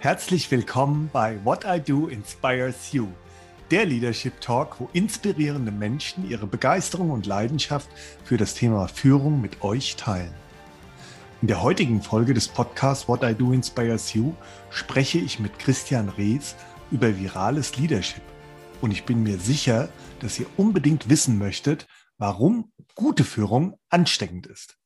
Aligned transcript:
Herzlich 0.00 0.48
willkommen 0.52 1.10
bei 1.12 1.44
What 1.44 1.64
I 1.64 1.80
Do 1.80 2.06
Inspires 2.06 2.92
You, 2.92 3.08
der 3.72 3.84
Leadership 3.84 4.40
Talk, 4.40 4.78
wo 4.78 4.88
inspirierende 4.92 5.72
Menschen 5.72 6.30
ihre 6.30 6.46
Begeisterung 6.46 7.10
und 7.10 7.26
Leidenschaft 7.26 7.90
für 8.22 8.36
das 8.36 8.54
Thema 8.54 8.86
Führung 8.86 9.40
mit 9.40 9.64
euch 9.64 9.96
teilen. 9.96 10.32
In 11.42 11.48
der 11.48 11.62
heutigen 11.62 12.00
Folge 12.00 12.32
des 12.32 12.46
Podcasts 12.46 13.08
What 13.08 13.24
I 13.24 13.34
Do 13.34 13.52
Inspires 13.52 14.14
You 14.14 14.34
spreche 14.70 15.18
ich 15.18 15.40
mit 15.40 15.58
Christian 15.58 16.10
Rees 16.10 16.54
über 16.92 17.18
virales 17.18 17.76
Leadership. 17.76 18.22
Und 18.80 18.92
ich 18.92 19.04
bin 19.04 19.24
mir 19.24 19.38
sicher, 19.38 19.88
dass 20.20 20.38
ihr 20.38 20.46
unbedingt 20.56 21.08
wissen 21.08 21.38
möchtet, 21.38 21.88
warum 22.18 22.70
gute 22.94 23.24
Führung 23.24 23.76
ansteckend 23.88 24.46
ist. 24.46 24.78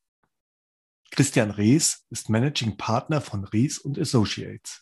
Christian 1.11 1.51
Rees 1.51 2.07
ist 2.09 2.31
Managing 2.31 2.79
Partner 2.79 3.21
von 3.21 3.45
Rees 3.45 3.79
Associates. 3.99 4.81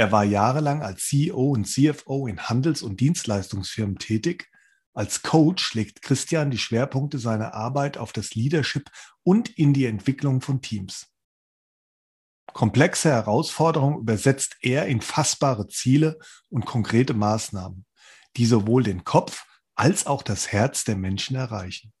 Er 0.00 0.12
war 0.12 0.24
jahrelang 0.24 0.82
als 0.82 1.04
CEO 1.08 1.50
und 1.50 1.66
CFO 1.66 2.26
in 2.26 2.48
Handels- 2.48 2.80
und 2.80 3.00
Dienstleistungsfirmen 3.00 3.98
tätig. 3.98 4.48
Als 4.94 5.20
Coach 5.20 5.74
legt 5.74 6.00
Christian 6.00 6.50
die 6.50 6.56
Schwerpunkte 6.56 7.18
seiner 7.18 7.52
Arbeit 7.52 7.98
auf 7.98 8.14
das 8.14 8.34
Leadership 8.34 8.90
und 9.24 9.50
in 9.50 9.74
die 9.74 9.84
Entwicklung 9.84 10.40
von 10.40 10.62
Teams. 10.62 11.12
Komplexe 12.54 13.10
Herausforderungen 13.10 14.00
übersetzt 14.00 14.56
er 14.62 14.86
in 14.86 15.02
fassbare 15.02 15.68
Ziele 15.68 16.18
und 16.48 16.64
konkrete 16.64 17.12
Maßnahmen, 17.12 17.84
die 18.38 18.46
sowohl 18.46 18.82
den 18.82 19.04
Kopf 19.04 19.44
als 19.74 20.06
auch 20.06 20.22
das 20.22 20.50
Herz 20.50 20.84
der 20.84 20.96
Menschen 20.96 21.36
erreichen. 21.36 21.92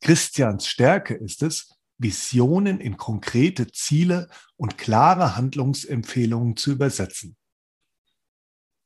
Christians 0.00 0.66
Stärke 0.66 1.14
ist 1.14 1.44
es, 1.44 1.75
Visionen 1.98 2.80
in 2.80 2.96
konkrete 2.96 3.70
Ziele 3.72 4.28
und 4.56 4.78
klare 4.78 5.36
Handlungsempfehlungen 5.36 6.56
zu 6.56 6.72
übersetzen. 6.72 7.36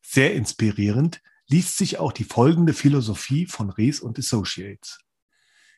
Sehr 0.03 0.35
inspirierend 0.35 1.21
liest 1.49 1.77
sich 1.77 1.99
auch 1.99 2.13
die 2.13 2.25
folgende 2.25 2.75
Philosophie 2.75 3.47
von 3.47 3.71
Rees 3.71 4.01
und 4.01 4.19
Associates. 4.19 4.99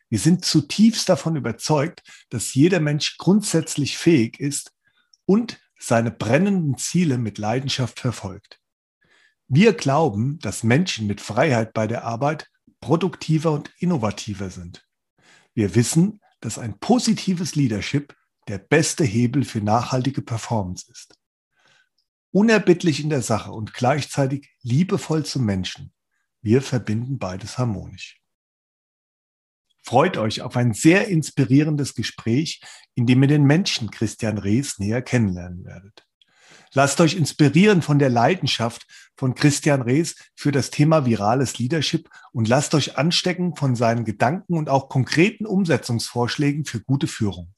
Wir 0.08 0.18
sind 0.18 0.44
zutiefst 0.44 1.08
davon 1.08 1.36
überzeugt, 1.36 2.02
dass 2.28 2.54
jeder 2.54 2.80
Mensch 2.80 3.16
grundsätzlich 3.16 3.96
fähig 3.96 4.38
ist 4.38 4.72
und 5.24 5.58
seine 5.78 6.10
brennenden 6.10 6.76
Ziele 6.76 7.18
mit 7.18 7.38
Leidenschaft 7.38 7.98
verfolgt. 7.98 8.60
Wir 9.48 9.72
glauben, 9.72 10.38
dass 10.38 10.62
Menschen 10.62 11.06
mit 11.06 11.20
Freiheit 11.20 11.72
bei 11.72 11.86
der 11.86 12.04
Arbeit 12.04 12.50
produktiver 12.80 13.52
und 13.52 13.70
innovativer 13.78 14.48
sind. 14.48 14.86
Wir 15.54 15.74
wissen, 15.74 16.21
dass 16.42 16.58
ein 16.58 16.78
positives 16.78 17.54
Leadership 17.54 18.14
der 18.48 18.58
beste 18.58 19.04
Hebel 19.04 19.44
für 19.44 19.60
nachhaltige 19.60 20.20
Performance 20.20 20.90
ist. 20.90 21.18
Unerbittlich 22.32 23.00
in 23.00 23.08
der 23.08 23.22
Sache 23.22 23.52
und 23.52 23.72
gleichzeitig 23.72 24.50
liebevoll 24.62 25.24
zum 25.24 25.44
Menschen. 25.44 25.92
Wir 26.42 26.60
verbinden 26.60 27.18
beides 27.18 27.56
harmonisch. 27.58 28.20
Freut 29.84 30.16
euch 30.16 30.42
auf 30.42 30.56
ein 30.56 30.74
sehr 30.74 31.08
inspirierendes 31.08 31.94
Gespräch, 31.94 32.60
in 32.94 33.06
dem 33.06 33.22
ihr 33.22 33.28
den 33.28 33.44
Menschen 33.44 33.90
Christian 33.90 34.38
Rees 34.38 34.78
näher 34.78 35.02
kennenlernen 35.02 35.64
werdet. 35.64 36.06
Lasst 36.74 37.00
euch 37.02 37.14
inspirieren 37.14 37.82
von 37.82 37.98
der 37.98 38.08
Leidenschaft 38.08 38.86
von 39.14 39.34
Christian 39.34 39.82
Rees 39.82 40.16
für 40.34 40.52
das 40.52 40.70
Thema 40.70 41.04
virales 41.04 41.58
Leadership 41.58 42.08
und 42.32 42.48
lasst 42.48 42.74
euch 42.74 42.96
anstecken 42.96 43.54
von 43.56 43.76
seinen 43.76 44.06
Gedanken 44.06 44.56
und 44.56 44.70
auch 44.70 44.88
konkreten 44.88 45.44
Umsetzungsvorschlägen 45.44 46.64
für 46.64 46.80
gute 46.80 47.06
Führung. 47.06 47.52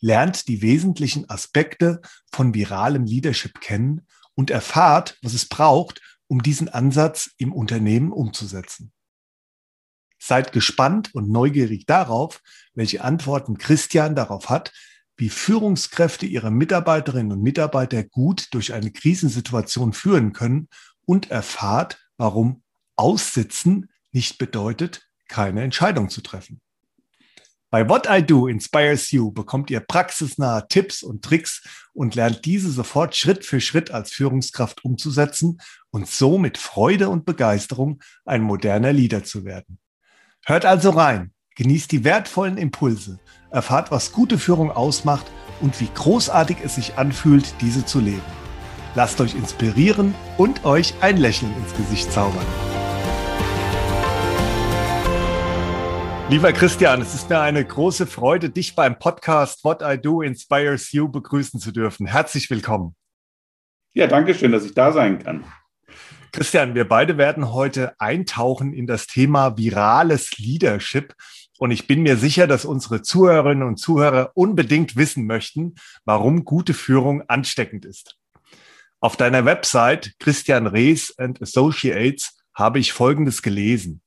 Lernt 0.00 0.46
die 0.46 0.62
wesentlichen 0.62 1.28
Aspekte 1.28 2.00
von 2.32 2.54
viralem 2.54 3.04
Leadership 3.04 3.60
kennen 3.60 4.06
und 4.34 4.50
erfahrt, 4.50 5.18
was 5.22 5.34
es 5.34 5.48
braucht, 5.48 6.00
um 6.28 6.42
diesen 6.42 6.68
Ansatz 6.68 7.30
im 7.38 7.52
Unternehmen 7.52 8.12
umzusetzen. 8.12 8.92
Seid 10.18 10.52
gespannt 10.52 11.12
und 11.14 11.28
neugierig 11.28 11.86
darauf, 11.86 12.40
welche 12.74 13.02
Antworten 13.02 13.58
Christian 13.58 14.14
darauf 14.14 14.48
hat, 14.48 14.72
wie 15.16 15.30
Führungskräfte 15.30 16.26
ihre 16.26 16.50
Mitarbeiterinnen 16.50 17.32
und 17.32 17.42
Mitarbeiter 17.42 18.04
gut 18.04 18.48
durch 18.52 18.72
eine 18.72 18.90
Krisensituation 18.90 19.92
führen 19.92 20.32
können 20.32 20.68
und 21.04 21.30
erfahrt, 21.30 21.98
warum 22.16 22.62
Aussitzen 22.96 23.90
nicht 24.12 24.38
bedeutet, 24.38 25.06
keine 25.28 25.62
Entscheidung 25.62 26.08
zu 26.08 26.20
treffen. 26.20 26.60
Bei 27.70 27.88
What 27.88 28.06
I 28.08 28.22
Do 28.22 28.46
Inspires 28.46 29.10
You 29.10 29.32
bekommt 29.32 29.70
ihr 29.70 29.80
praxisnahe 29.80 30.68
Tipps 30.68 31.02
und 31.02 31.24
Tricks 31.24 31.62
und 31.92 32.14
lernt 32.14 32.44
diese 32.44 32.70
sofort 32.70 33.16
Schritt 33.16 33.44
für 33.44 33.60
Schritt 33.60 33.90
als 33.90 34.12
Führungskraft 34.12 34.84
umzusetzen 34.84 35.60
und 35.90 36.08
so 36.08 36.38
mit 36.38 36.58
Freude 36.58 37.08
und 37.08 37.24
Begeisterung 37.24 38.00
ein 38.24 38.42
moderner 38.42 38.92
Leader 38.92 39.24
zu 39.24 39.44
werden. 39.44 39.78
Hört 40.44 40.64
also 40.64 40.90
rein 40.90 41.34
Genießt 41.58 41.90
die 41.90 42.04
wertvollen 42.04 42.58
Impulse, 42.58 43.18
erfahrt, 43.50 43.90
was 43.90 44.12
gute 44.12 44.38
Führung 44.38 44.70
ausmacht 44.70 45.24
und 45.62 45.80
wie 45.80 45.88
großartig 45.94 46.58
es 46.62 46.74
sich 46.74 46.98
anfühlt, 46.98 47.46
diese 47.62 47.86
zu 47.86 47.98
leben. 47.98 48.20
Lasst 48.94 49.22
euch 49.22 49.34
inspirieren 49.34 50.14
und 50.36 50.66
euch 50.66 50.92
ein 51.00 51.16
Lächeln 51.16 51.50
ins 51.56 51.74
Gesicht 51.74 52.12
zaubern. 52.12 52.44
Lieber 56.28 56.52
Christian, 56.52 57.00
es 57.00 57.14
ist 57.14 57.30
mir 57.30 57.40
eine 57.40 57.64
große 57.64 58.06
Freude, 58.06 58.50
dich 58.50 58.74
beim 58.74 58.98
Podcast 58.98 59.64
What 59.64 59.80
I 59.80 59.96
Do 59.96 60.20
Inspires 60.20 60.92
You 60.92 61.08
begrüßen 61.08 61.58
zu 61.58 61.72
dürfen. 61.72 62.06
Herzlich 62.06 62.50
willkommen. 62.50 62.94
Ja, 63.94 64.06
danke 64.06 64.34
schön, 64.34 64.52
dass 64.52 64.66
ich 64.66 64.74
da 64.74 64.92
sein 64.92 65.20
kann. 65.20 65.42
Christian, 66.32 66.74
wir 66.74 66.86
beide 66.86 67.16
werden 67.16 67.50
heute 67.54 67.98
eintauchen 67.98 68.74
in 68.74 68.86
das 68.86 69.06
Thema 69.06 69.56
virales 69.56 70.36
Leadership. 70.36 71.14
Und 71.58 71.70
ich 71.70 71.86
bin 71.86 72.02
mir 72.02 72.16
sicher, 72.16 72.46
dass 72.46 72.64
unsere 72.64 73.02
Zuhörerinnen 73.02 73.66
und 73.66 73.78
Zuhörer 73.78 74.32
unbedingt 74.34 74.96
wissen 74.96 75.26
möchten, 75.26 75.74
warum 76.04 76.44
gute 76.44 76.74
Führung 76.74 77.22
ansteckend 77.28 77.84
ist. 77.84 78.16
Auf 79.00 79.16
deiner 79.16 79.44
Website 79.44 80.14
Christian 80.18 80.66
Rees 80.66 81.14
and 81.18 81.40
Associates 81.40 82.38
habe 82.54 82.78
ich 82.78 82.92
Folgendes 82.92 83.42
gelesen. 83.42 84.02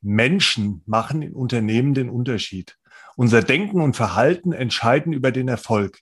Menschen 0.00 0.82
machen 0.86 1.22
in 1.22 1.32
Unternehmen 1.32 1.94
den 1.94 2.10
Unterschied. 2.10 2.76
Unser 3.16 3.42
Denken 3.42 3.80
und 3.80 3.96
Verhalten 3.96 4.52
entscheiden 4.52 5.12
über 5.12 5.32
den 5.32 5.48
Erfolg. 5.48 5.98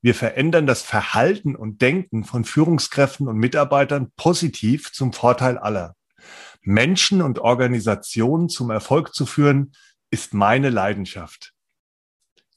Wir 0.00 0.14
verändern 0.14 0.66
das 0.66 0.82
Verhalten 0.82 1.56
und 1.56 1.82
Denken 1.82 2.24
von 2.24 2.44
Führungskräften 2.44 3.26
und 3.26 3.36
Mitarbeitern 3.36 4.12
positiv 4.16 4.92
zum 4.92 5.12
Vorteil 5.12 5.58
aller. 5.58 5.94
Menschen 6.62 7.22
und 7.22 7.38
Organisationen 7.38 8.48
zum 8.48 8.70
Erfolg 8.70 9.14
zu 9.14 9.26
führen, 9.26 9.72
ist 10.10 10.34
meine 10.34 10.70
Leidenschaft. 10.70 11.52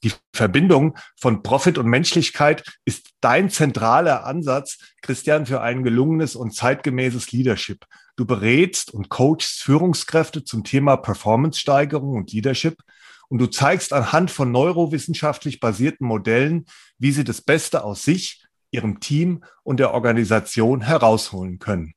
Die 0.03 0.13
Verbindung 0.33 0.97
von 1.15 1.43
Profit 1.43 1.77
und 1.77 1.87
Menschlichkeit 1.87 2.63
ist 2.85 3.11
dein 3.21 3.49
zentraler 3.51 4.25
Ansatz, 4.25 4.79
Christian, 5.01 5.45
für 5.45 5.61
ein 5.61 5.83
gelungenes 5.83 6.35
und 6.35 6.55
zeitgemäßes 6.55 7.31
Leadership. 7.31 7.85
Du 8.15 8.25
berätst 8.25 8.91
und 8.91 9.09
coachst 9.09 9.61
Führungskräfte 9.61 10.43
zum 10.43 10.63
Thema 10.63 10.97
Performance-Steigerung 10.97 12.15
und 12.15 12.31
Leadership 12.31 12.81
und 13.29 13.37
du 13.39 13.47
zeigst 13.47 13.93
anhand 13.93 14.31
von 14.31 14.51
neurowissenschaftlich 14.51 15.59
basierten 15.59 16.07
Modellen, 16.07 16.65
wie 16.97 17.11
sie 17.11 17.23
das 17.23 17.41
Beste 17.41 17.83
aus 17.83 18.03
sich, 18.03 18.43
ihrem 18.71 18.99
Team 18.99 19.43
und 19.63 19.79
der 19.79 19.93
Organisation 19.93 20.81
herausholen 20.81 21.59
können. 21.59 21.93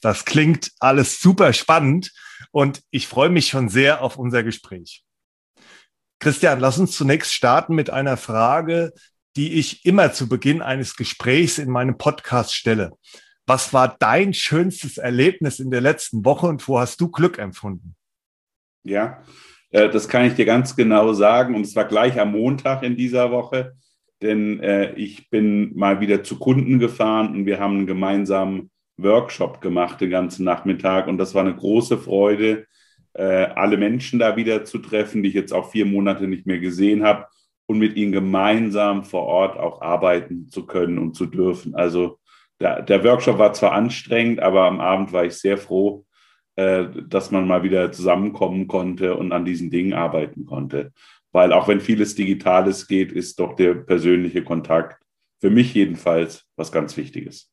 Das 0.00 0.24
klingt 0.24 0.72
alles 0.78 1.20
super 1.20 1.52
spannend 1.52 2.12
und 2.52 2.82
ich 2.90 3.06
freue 3.06 3.30
mich 3.30 3.48
schon 3.48 3.68
sehr 3.68 4.02
auf 4.02 4.16
unser 4.16 4.42
Gespräch. 4.42 5.04
Christian, 6.18 6.60
lass 6.60 6.78
uns 6.78 6.92
zunächst 6.92 7.32
starten 7.32 7.74
mit 7.74 7.90
einer 7.90 8.16
Frage, 8.16 8.92
die 9.36 9.54
ich 9.54 9.84
immer 9.84 10.12
zu 10.12 10.28
Beginn 10.28 10.60
eines 10.60 10.96
Gesprächs 10.96 11.58
in 11.58 11.70
meinem 11.70 11.96
Podcast 11.96 12.54
stelle. 12.54 12.92
Was 13.46 13.72
war 13.72 13.96
dein 13.98 14.34
schönstes 14.34 14.98
Erlebnis 14.98 15.60
in 15.60 15.70
der 15.70 15.80
letzten 15.80 16.24
Woche 16.24 16.46
und 16.46 16.66
wo 16.68 16.78
hast 16.78 17.00
du 17.00 17.10
Glück 17.10 17.38
empfunden? 17.38 17.94
Ja, 18.84 19.22
äh, 19.70 19.88
das 19.88 20.08
kann 20.08 20.24
ich 20.24 20.34
dir 20.34 20.44
ganz 20.44 20.76
genau 20.76 21.12
sagen. 21.12 21.54
Und 21.54 21.62
es 21.62 21.74
war 21.74 21.84
gleich 21.84 22.20
am 22.20 22.32
Montag 22.32 22.82
in 22.82 22.96
dieser 22.96 23.30
Woche, 23.30 23.74
denn 24.22 24.60
äh, 24.60 24.92
ich 24.94 25.30
bin 25.30 25.74
mal 25.76 26.00
wieder 26.00 26.22
zu 26.22 26.38
Kunden 26.38 26.78
gefahren 26.78 27.34
und 27.34 27.46
wir 27.46 27.58
haben 27.58 27.78
einen 27.78 27.86
gemeinsamen 27.86 28.70
Workshop 29.02 29.60
gemacht 29.60 30.00
den 30.00 30.10
ganzen 30.10 30.44
Nachmittag 30.44 31.06
und 31.08 31.18
das 31.18 31.34
war 31.34 31.42
eine 31.42 31.54
große 31.54 31.98
Freude, 31.98 32.66
äh, 33.14 33.22
alle 33.22 33.76
Menschen 33.76 34.18
da 34.18 34.36
wieder 34.36 34.64
zu 34.64 34.78
treffen, 34.78 35.22
die 35.22 35.30
ich 35.30 35.34
jetzt 35.34 35.52
auch 35.52 35.70
vier 35.70 35.86
Monate 35.86 36.26
nicht 36.26 36.46
mehr 36.46 36.58
gesehen 36.58 37.02
habe 37.02 37.26
und 37.66 37.78
mit 37.78 37.96
ihnen 37.96 38.12
gemeinsam 38.12 39.04
vor 39.04 39.22
Ort 39.22 39.58
auch 39.58 39.80
arbeiten 39.80 40.48
zu 40.48 40.66
können 40.66 40.98
und 40.98 41.14
zu 41.14 41.26
dürfen. 41.26 41.74
Also 41.74 42.18
der, 42.60 42.82
der 42.82 43.04
Workshop 43.04 43.38
war 43.38 43.52
zwar 43.52 43.72
anstrengend, 43.72 44.40
aber 44.40 44.64
am 44.64 44.80
Abend 44.80 45.12
war 45.12 45.24
ich 45.24 45.34
sehr 45.34 45.56
froh, 45.56 46.04
äh, 46.56 46.86
dass 47.08 47.30
man 47.30 47.46
mal 47.46 47.62
wieder 47.62 47.92
zusammenkommen 47.92 48.66
konnte 48.66 49.16
und 49.16 49.32
an 49.32 49.44
diesen 49.44 49.70
Dingen 49.70 49.92
arbeiten 49.92 50.46
konnte. 50.46 50.92
Weil 51.32 51.52
auch 51.52 51.68
wenn 51.68 51.80
vieles 51.80 52.14
Digitales 52.14 52.88
geht, 52.88 53.12
ist 53.12 53.38
doch 53.38 53.54
der 53.54 53.74
persönliche 53.74 54.42
Kontakt 54.42 55.00
für 55.40 55.50
mich 55.50 55.74
jedenfalls 55.74 56.44
was 56.56 56.70
ganz 56.70 56.96
Wichtiges. 56.96 57.50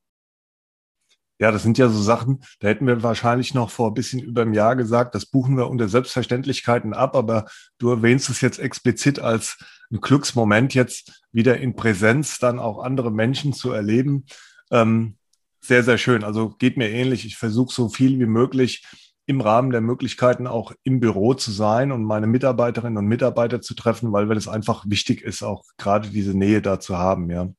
Ja, 1.39 1.51
das 1.51 1.63
sind 1.63 1.77
ja 1.77 1.87
so 1.87 2.01
Sachen, 2.01 2.43
da 2.59 2.67
hätten 2.67 2.87
wir 2.87 3.03
wahrscheinlich 3.03 3.53
noch 3.53 3.69
vor 3.69 3.89
ein 3.89 3.93
bisschen 3.93 4.19
über 4.19 4.41
einem 4.41 4.53
Jahr 4.53 4.75
gesagt, 4.75 5.13
das 5.13 5.27
buchen 5.27 5.55
wir 5.55 5.69
unter 5.69 5.87
Selbstverständlichkeiten 5.87 6.93
ab, 6.93 7.15
aber 7.15 7.45
du 7.77 7.91
erwähnst 7.91 8.29
es 8.29 8.41
jetzt 8.41 8.57
explizit 8.57 9.19
als 9.19 9.57
ein 9.91 10.01
Glücksmoment, 10.01 10.73
jetzt 10.73 11.23
wieder 11.31 11.57
in 11.57 11.75
Präsenz 11.75 12.39
dann 12.39 12.59
auch 12.59 12.79
andere 12.79 13.11
Menschen 13.11 13.53
zu 13.53 13.71
erleben. 13.71 14.25
Ähm, 14.71 15.17
sehr, 15.61 15.83
sehr 15.83 15.97
schön. 15.97 16.23
Also 16.23 16.49
geht 16.57 16.77
mir 16.77 16.89
ähnlich. 16.89 17.25
Ich 17.25 17.37
versuche 17.37 17.73
so 17.73 17.89
viel 17.89 18.19
wie 18.19 18.25
möglich 18.25 18.85
im 19.27 19.41
Rahmen 19.41 19.71
der 19.71 19.81
Möglichkeiten 19.81 20.47
auch 20.47 20.71
im 20.83 20.99
Büro 20.99 21.33
zu 21.33 21.51
sein 21.51 21.91
und 21.91 22.03
meine 22.03 22.27
Mitarbeiterinnen 22.27 22.97
und 22.97 23.07
Mitarbeiter 23.07 23.61
zu 23.61 23.75
treffen, 23.75 24.13
weil 24.13 24.31
es 24.31 24.47
einfach 24.47 24.85
wichtig 24.87 25.21
ist, 25.21 25.43
auch 25.43 25.63
gerade 25.77 26.09
diese 26.09 26.35
Nähe 26.35 26.61
da 26.61 26.79
zu 26.79 26.97
haben, 26.97 27.29
ja. 27.29 27.49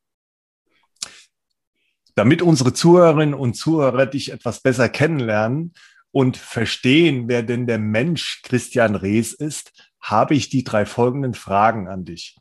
Damit 2.19 2.41
unsere 2.41 2.73
Zuhörerinnen 2.73 3.33
und 3.33 3.53
Zuhörer 3.53 4.05
dich 4.05 4.33
etwas 4.33 4.59
besser 4.59 4.89
kennenlernen 4.89 5.73
und 6.11 6.35
verstehen, 6.35 7.29
wer 7.29 7.43
denn 7.43 7.65
der 7.65 7.77
Mensch 7.79 8.41
Christian 8.43 8.95
Rees 8.95 9.31
ist, 9.31 9.71
habe 10.01 10.33
ich 10.33 10.49
die 10.49 10.65
drei 10.65 10.85
folgenden 10.85 11.33
Fragen 11.33 11.87
an 11.87 12.03
dich. 12.03 12.35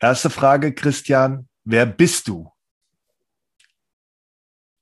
Erste 0.00 0.30
Frage, 0.30 0.74
Christian, 0.74 1.46
wer 1.62 1.86
bist 1.86 2.26
du? 2.26 2.50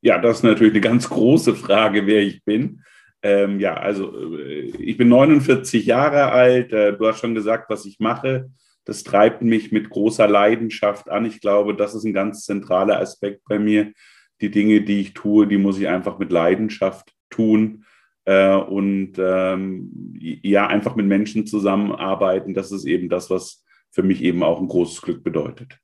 Ja, 0.01 0.17
das 0.17 0.39
ist 0.39 0.45
natürlich 0.45 0.73
eine 0.73 0.81
ganz 0.81 1.07
große 1.07 1.55
Frage, 1.55 2.07
wer 2.07 2.23
ich 2.23 2.43
bin. 2.43 2.83
Ähm, 3.21 3.61
ja, 3.61 3.75
also 3.75 4.35
äh, 4.39 4.61
ich 4.79 4.97
bin 4.97 5.11
49 5.11 5.85
Jahre 5.85 6.33
alt. 6.33 6.73
Äh, 6.73 6.97
du 6.97 7.07
hast 7.07 7.21
schon 7.21 7.35
gesagt, 7.35 7.69
was 7.69 7.85
ich 7.85 8.01
mache. 8.01 8.51
Das 8.85 9.03
treibt 9.03 9.43
mich 9.43 9.73
mit 9.73 9.91
großer 9.91 10.29
Leidenschaft 10.29 11.09
an. 11.09 11.25
Ich 11.25 11.41
glaube, 11.41 11.75
das 11.75 11.95
ist 11.95 12.05
ein 12.05 12.13
ganz 12.13 12.45
zentraler 12.45 13.01
Aspekt 13.01 13.43
bei 13.49 13.59
mir. 13.59 13.93
Die 14.41 14.51
Dinge, 14.51 14.83
die 14.83 15.01
ich 15.01 15.15
tue, 15.15 15.47
die 15.47 15.59
muss 15.59 15.79
ich 15.79 15.89
einfach 15.89 16.19
mit 16.19 16.31
Leidenschaft 16.31 17.13
tun 17.31 17.85
äh, 18.25 18.55
und 18.55 19.15
ähm, 19.19 20.19
ja, 20.19 20.67
einfach 20.67 20.97
mit 20.97 21.07
Menschen 21.07 21.47
zusammenarbeiten. 21.47 22.53
Das 22.53 22.73
ist 22.73 22.85
eben 22.85 23.09
das, 23.09 23.31
was 23.31 23.65
für 23.91 24.03
mich 24.03 24.23
eben 24.23 24.43
auch 24.43 24.61
ein 24.61 24.69
großes 24.69 25.03
Glück 25.03 25.25
bedeutet. 25.25 25.79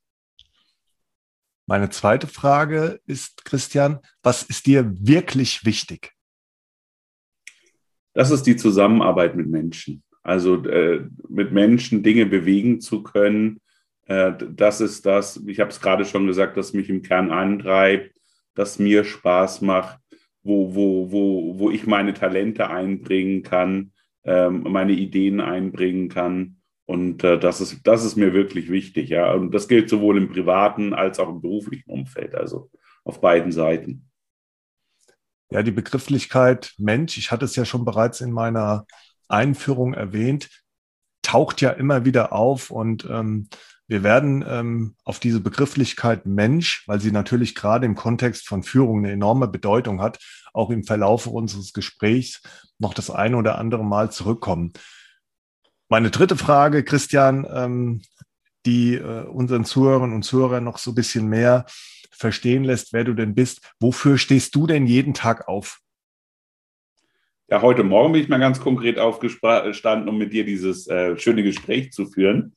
Meine 1.66 1.90
zweite 1.90 2.26
Frage 2.26 3.00
ist, 3.06 3.44
Christian, 3.44 4.00
was 4.22 4.42
ist 4.42 4.66
dir 4.66 4.92
wirklich 4.98 5.64
wichtig? 5.64 6.12
das 8.12 8.30
ist 8.30 8.42
die 8.42 8.56
Zusammenarbeit 8.56 9.36
mit 9.36 9.48
Menschen. 9.48 10.02
Also 10.22 10.62
äh, 10.64 11.06
mit 11.28 11.52
Menschen 11.52 12.02
Dinge 12.02 12.26
bewegen 12.26 12.80
zu 12.80 13.02
können, 13.02 13.60
äh, 14.06 14.32
das 14.50 14.80
ist 14.80 15.06
das, 15.06 15.42
ich 15.46 15.60
habe 15.60 15.70
es 15.70 15.80
gerade 15.80 16.04
schon 16.04 16.26
gesagt, 16.26 16.56
das 16.56 16.72
mich 16.72 16.88
im 16.90 17.02
Kern 17.02 17.30
antreibt, 17.30 18.12
das 18.54 18.78
mir 18.78 19.04
Spaß 19.04 19.60
macht, 19.62 19.98
wo, 20.42 20.74
wo, 20.74 21.12
wo, 21.12 21.58
wo 21.58 21.70
ich 21.70 21.86
meine 21.86 22.12
Talente 22.12 22.68
einbringen 22.68 23.42
kann, 23.42 23.92
äh, 24.24 24.50
meine 24.50 24.92
Ideen 24.92 25.40
einbringen 25.40 26.08
kann. 26.08 26.56
Und 26.86 27.22
äh, 27.22 27.38
das, 27.38 27.60
ist, 27.60 27.86
das 27.86 28.04
ist 28.04 28.16
mir 28.16 28.34
wirklich 28.34 28.68
wichtig. 28.68 29.10
Ja? 29.10 29.32
Und 29.32 29.54
das 29.54 29.68
gilt 29.68 29.88
sowohl 29.88 30.18
im 30.18 30.28
privaten 30.28 30.92
als 30.92 31.20
auch 31.20 31.28
im 31.28 31.40
beruflichen 31.40 31.88
Umfeld, 31.88 32.34
also 32.34 32.70
auf 33.04 33.20
beiden 33.20 33.52
Seiten. 33.52 34.10
Ja, 35.52 35.62
die 35.62 35.70
Begrifflichkeit 35.70 36.74
Mensch, 36.78 37.16
ich 37.16 37.30
hatte 37.30 37.44
es 37.44 37.56
ja 37.56 37.64
schon 37.64 37.84
bereits 37.84 38.20
in 38.20 38.32
meiner 38.32 38.86
Einführung 39.30 39.94
erwähnt, 39.94 40.48
taucht 41.22 41.60
ja 41.60 41.70
immer 41.70 42.04
wieder 42.04 42.32
auf 42.32 42.70
und 42.70 43.06
ähm, 43.10 43.48
wir 43.90 44.04
werden 44.04 44.44
ähm, 44.48 44.94
auf 45.04 45.18
diese 45.18 45.40
Begrifflichkeit 45.40 46.24
Mensch, 46.24 46.84
weil 46.86 47.00
sie 47.00 47.10
natürlich 47.10 47.56
gerade 47.56 47.86
im 47.86 47.96
Kontext 47.96 48.46
von 48.46 48.62
Führung 48.62 48.98
eine 48.98 49.10
enorme 49.10 49.48
Bedeutung 49.48 50.00
hat, 50.00 50.20
auch 50.52 50.70
im 50.70 50.84
Verlauf 50.84 51.26
unseres 51.26 51.72
Gesprächs 51.72 52.40
noch 52.78 52.94
das 52.94 53.10
eine 53.10 53.36
oder 53.36 53.58
andere 53.58 53.84
Mal 53.84 54.12
zurückkommen. 54.12 54.72
Meine 55.88 56.10
dritte 56.10 56.36
Frage, 56.36 56.84
Christian, 56.84 57.44
ähm, 57.52 58.02
die 58.64 58.94
äh, 58.94 59.24
unseren 59.24 59.64
Zuhörern 59.64 60.12
und 60.12 60.22
Zuhörern 60.22 60.62
noch 60.62 60.78
so 60.78 60.92
ein 60.92 60.94
bisschen 60.94 61.26
mehr 61.26 61.66
verstehen 62.12 62.62
lässt, 62.62 62.92
wer 62.92 63.02
du 63.02 63.14
denn 63.14 63.34
bist. 63.34 63.72
Wofür 63.80 64.18
stehst 64.18 64.54
du 64.54 64.68
denn 64.68 64.86
jeden 64.86 65.14
Tag 65.14 65.48
auf? 65.48 65.80
Ja, 67.52 67.62
heute 67.62 67.82
Morgen 67.82 68.12
bin 68.12 68.22
ich 68.22 68.28
mal 68.28 68.38
ganz 68.38 68.60
konkret 68.60 69.00
aufgestanden, 69.00 70.08
um 70.08 70.16
mit 70.16 70.32
dir 70.32 70.44
dieses 70.44 70.86
äh, 70.86 71.18
schöne 71.18 71.42
Gespräch 71.42 71.90
zu 71.90 72.06
führen 72.06 72.54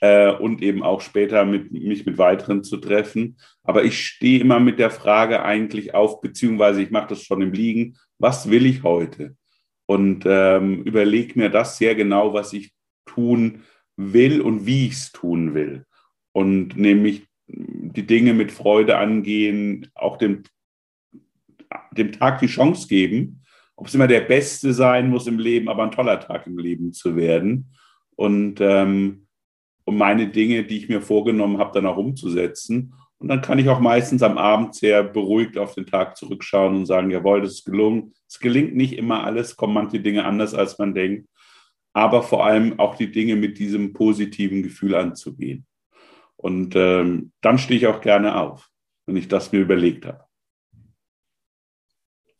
äh, 0.00 0.32
und 0.32 0.62
eben 0.62 0.82
auch 0.82 1.00
später 1.00 1.44
mit, 1.44 1.70
mich 1.70 2.04
mit 2.06 2.18
weiteren 2.18 2.64
zu 2.64 2.78
treffen. 2.78 3.36
Aber 3.62 3.84
ich 3.84 4.04
stehe 4.04 4.40
immer 4.40 4.58
mit 4.58 4.80
der 4.80 4.90
Frage 4.90 5.44
eigentlich 5.44 5.94
auf, 5.94 6.20
beziehungsweise 6.20 6.82
ich 6.82 6.90
mache 6.90 7.10
das 7.10 7.22
schon 7.22 7.40
im 7.40 7.52
Liegen, 7.52 7.96
was 8.18 8.50
will 8.50 8.66
ich 8.66 8.82
heute? 8.82 9.36
Und 9.86 10.24
ähm, 10.26 10.82
überlege 10.82 11.38
mir 11.38 11.48
das 11.48 11.78
sehr 11.78 11.94
genau, 11.94 12.34
was 12.34 12.52
ich 12.52 12.72
tun 13.06 13.62
will 13.96 14.40
und 14.40 14.66
wie 14.66 14.86
ich 14.86 14.94
es 14.94 15.12
tun 15.12 15.54
will. 15.54 15.84
Und 16.32 16.76
nämlich 16.76 17.28
die 17.46 18.08
Dinge 18.08 18.34
mit 18.34 18.50
Freude 18.50 18.96
angehen, 18.96 19.88
auch 19.94 20.16
dem, 20.16 20.42
dem 21.92 22.10
Tag 22.10 22.40
die 22.40 22.48
Chance 22.48 22.88
geben, 22.88 23.41
ob 23.82 23.88
es 23.88 23.96
immer 23.96 24.06
der 24.06 24.20
Beste 24.20 24.72
sein 24.72 25.10
muss 25.10 25.26
im 25.26 25.40
Leben, 25.40 25.68
aber 25.68 25.82
ein 25.82 25.90
toller 25.90 26.20
Tag 26.20 26.46
im 26.46 26.56
Leben 26.56 26.92
zu 26.92 27.16
werden. 27.16 27.74
Und 28.14 28.60
ähm, 28.60 29.26
um 29.82 29.98
meine 29.98 30.28
Dinge, 30.28 30.62
die 30.62 30.76
ich 30.76 30.88
mir 30.88 31.00
vorgenommen 31.00 31.58
habe, 31.58 31.72
dann 31.74 31.86
auch 31.86 31.96
umzusetzen. 31.96 32.94
Und 33.18 33.26
dann 33.26 33.40
kann 33.40 33.58
ich 33.58 33.68
auch 33.68 33.80
meistens 33.80 34.22
am 34.22 34.38
Abend 34.38 34.76
sehr 34.76 35.02
beruhigt 35.02 35.58
auf 35.58 35.74
den 35.74 35.84
Tag 35.84 36.16
zurückschauen 36.16 36.76
und 36.76 36.86
sagen, 36.86 37.10
jawohl, 37.10 37.40
das 37.40 37.54
ist 37.54 37.64
gelungen. 37.64 38.12
Es 38.28 38.38
gelingt 38.38 38.76
nicht 38.76 38.92
immer 38.92 39.24
alles, 39.24 39.56
kommen 39.56 39.74
manche 39.74 39.98
Dinge 39.98 40.26
anders, 40.26 40.54
als 40.54 40.78
man 40.78 40.94
denkt. 40.94 41.28
Aber 41.92 42.22
vor 42.22 42.46
allem 42.46 42.78
auch 42.78 42.94
die 42.94 43.10
Dinge 43.10 43.34
mit 43.34 43.58
diesem 43.58 43.92
positiven 43.94 44.62
Gefühl 44.62 44.94
anzugehen. 44.94 45.66
Und 46.36 46.76
ähm, 46.76 47.32
dann 47.40 47.58
stehe 47.58 47.78
ich 47.80 47.88
auch 47.88 48.00
gerne 48.00 48.36
auf, 48.38 48.70
wenn 49.06 49.16
ich 49.16 49.26
das 49.26 49.50
mir 49.50 49.58
überlegt 49.58 50.06
habe. 50.06 50.22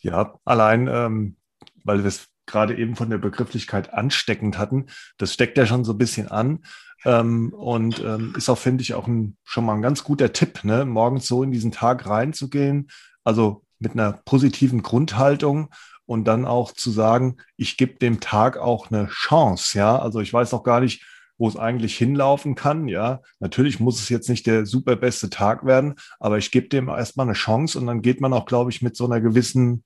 Ja, 0.03 0.35
allein, 0.45 0.89
ähm, 0.89 1.37
weil 1.85 1.99
wir 1.99 2.07
es 2.07 2.29
gerade 2.47 2.77
eben 2.77 2.97
von 2.97 3.09
der 3.09 3.19
Begrifflichkeit 3.19 3.95
ansteckend 3.95 4.59
hatten, 4.59 4.87
das 5.17 5.33
steckt 5.33 5.57
ja 5.57 5.67
schon 5.67 5.85
so 5.85 5.93
ein 5.93 5.99
bisschen 5.99 6.29
an. 6.29 6.61
Ähm, 7.05 7.53
und 7.53 8.01
ähm, 8.01 8.35
ist 8.37 8.49
auch, 8.49 8.59
finde 8.59 8.83
ich, 8.83 8.95
auch 8.95 9.07
ein, 9.09 9.37
schon 9.45 9.65
mal 9.65 9.75
ein 9.75 9.83
ganz 9.83 10.05
guter 10.05 10.33
Tipp, 10.33 10.65
ne? 10.65 10.85
morgens 10.85 11.27
so 11.27 11.43
in 11.43 11.51
diesen 11.51 11.73
Tag 11.73 12.07
reinzugehen. 12.07 12.89
Also 13.25 13.65
mit 13.79 13.93
einer 13.93 14.13
positiven 14.13 14.83
Grundhaltung 14.83 15.71
und 16.07 16.25
dann 16.25 16.45
auch 16.45 16.73
zu 16.73 16.91
sagen, 16.91 17.39
ich 17.57 17.77
gebe 17.77 17.99
dem 17.99 18.21
Tag 18.21 18.57
auch 18.57 18.91
eine 18.91 19.09
Chance. 19.09 19.79
Ja, 19.79 19.99
also 19.99 20.21
ich 20.21 20.33
weiß 20.33 20.53
noch 20.53 20.63
gar 20.63 20.81
nicht, 20.81 21.05
wo 21.39 21.49
es 21.49 21.57
eigentlich 21.57 21.97
hinlaufen 21.97 22.55
kann. 22.55 22.89
Ja, 22.89 23.21
natürlich 23.41 23.81
muss 23.81 24.01
es 24.01 24.09
jetzt 24.09 24.29
nicht 24.29 24.47
der 24.47 24.67
super 24.67 24.97
beste 24.97 25.31
Tag 25.31 25.65
werden, 25.65 25.95
aber 26.21 26.39
ich 26.39 26.51
gebe 26.51 26.69
dem 26.69 26.89
erstmal 26.89 27.27
eine 27.27 27.35
Chance 27.35 27.79
und 27.79 27.87
dann 27.87 28.03
geht 28.03 28.21
man 28.21 28.33
auch, 28.33 28.47
glaube 28.47 28.71
ich, 28.71 28.83
mit 28.83 28.97
so 28.97 29.07
einer 29.07 29.21
gewissen 29.21 29.85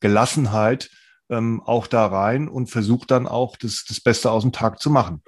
Gelassenheit 0.00 0.90
ähm, 1.30 1.62
auch 1.64 1.86
da 1.86 2.06
rein 2.06 2.48
und 2.48 2.70
versucht 2.70 3.10
dann 3.10 3.26
auch 3.26 3.56
das, 3.56 3.84
das 3.88 4.00
Beste 4.00 4.30
aus 4.30 4.42
dem 4.42 4.52
Tag 4.52 4.80
zu 4.80 4.90
machen. 4.90 5.22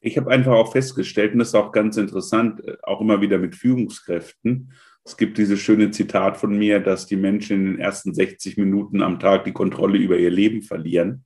Ich 0.00 0.16
habe 0.16 0.30
einfach 0.30 0.52
auch 0.52 0.72
festgestellt, 0.72 1.32
und 1.32 1.38
das 1.38 1.48
ist 1.48 1.54
auch 1.54 1.70
ganz 1.70 1.96
interessant, 1.96 2.66
äh, 2.66 2.76
auch 2.82 3.00
immer 3.00 3.20
wieder 3.20 3.38
mit 3.38 3.54
Führungskräften. 3.54 4.72
Es 5.04 5.16
gibt 5.16 5.36
dieses 5.38 5.60
schöne 5.60 5.90
Zitat 5.90 6.36
von 6.36 6.56
mir, 6.56 6.80
dass 6.80 7.06
die 7.06 7.16
Menschen 7.16 7.56
in 7.56 7.64
den 7.72 7.78
ersten 7.78 8.14
60 8.14 8.56
Minuten 8.56 9.02
am 9.02 9.18
Tag 9.20 9.44
die 9.44 9.52
Kontrolle 9.52 9.98
über 9.98 10.16
ihr 10.16 10.30
Leben 10.30 10.62
verlieren 10.62 11.24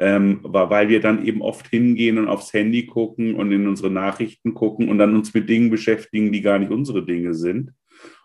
ähm, 0.00 0.40
weil 0.42 0.88
wir 0.88 1.00
dann 1.00 1.26
eben 1.26 1.42
oft 1.42 1.68
hingehen 1.68 2.18
und 2.18 2.26
aufs 2.26 2.54
Handy 2.54 2.86
gucken 2.86 3.34
und 3.34 3.52
in 3.52 3.68
unsere 3.68 3.90
Nachrichten 3.90 4.54
gucken 4.54 4.88
und 4.88 4.96
dann 4.96 5.14
uns 5.14 5.34
mit 5.34 5.48
Dingen 5.48 5.70
beschäftigen, 5.70 6.32
die 6.32 6.40
gar 6.40 6.58
nicht 6.58 6.72
unsere 6.72 7.04
Dinge 7.04 7.34
sind. 7.34 7.72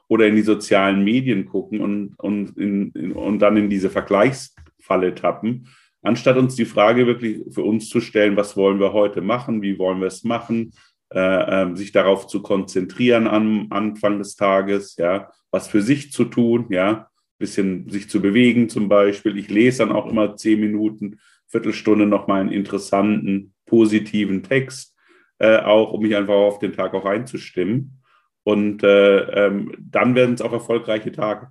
Oder 0.07 0.27
in 0.27 0.35
die 0.35 0.41
sozialen 0.41 1.03
Medien 1.03 1.45
gucken 1.45 1.81
und, 1.81 2.13
und, 2.17 2.57
in, 2.57 2.91
in, 2.91 3.11
und 3.11 3.39
dann 3.39 3.57
in 3.57 3.69
diese 3.69 3.89
Vergleichsfalle 3.89 5.15
tappen, 5.15 5.67
anstatt 6.01 6.37
uns 6.37 6.55
die 6.55 6.65
Frage 6.65 7.07
wirklich 7.07 7.41
für 7.51 7.63
uns 7.63 7.89
zu 7.89 7.99
stellen, 7.99 8.37
was 8.37 8.55
wollen 8.55 8.79
wir 8.79 8.93
heute 8.93 9.21
machen, 9.21 9.61
wie 9.61 9.77
wollen 9.77 9.99
wir 9.99 10.07
es 10.07 10.23
machen, 10.23 10.71
äh, 11.13 11.19
äh, 11.63 11.75
sich 11.75 11.91
darauf 11.91 12.27
zu 12.27 12.41
konzentrieren 12.41 13.27
am 13.27 13.67
Anfang 13.71 14.19
des 14.19 14.35
Tages, 14.35 14.95
ja, 14.97 15.29
was 15.51 15.67
für 15.67 15.81
sich 15.81 16.11
zu 16.11 16.25
tun, 16.25 16.67
ja, 16.69 17.09
bisschen 17.37 17.89
sich 17.89 18.09
zu 18.09 18.21
bewegen 18.21 18.69
zum 18.69 18.87
Beispiel. 18.87 19.37
Ich 19.37 19.49
lese 19.49 19.79
dann 19.79 19.91
auch 19.91 20.05
immer 20.05 20.37
zehn 20.37 20.59
Minuten 20.59 21.19
Viertelstunde 21.55 22.05
nochmal 22.05 22.41
einen 22.41 22.51
interessanten, 22.51 23.53
positiven 23.65 24.43
Text, 24.43 24.93
äh, 25.39 25.59
auch 25.59 25.93
um 25.93 26.01
mich 26.01 26.13
einfach 26.13 26.33
auf 26.33 26.59
den 26.59 26.73
Tag 26.73 26.93
auch 26.93 27.05
einzustimmen. 27.05 28.01
Und 28.43 28.83
äh, 28.83 29.19
ähm, 29.19 29.73
dann 29.79 30.15
werden 30.15 30.35
es 30.35 30.41
auch 30.41 30.51
erfolgreiche 30.51 31.13
Tage. 31.13 31.47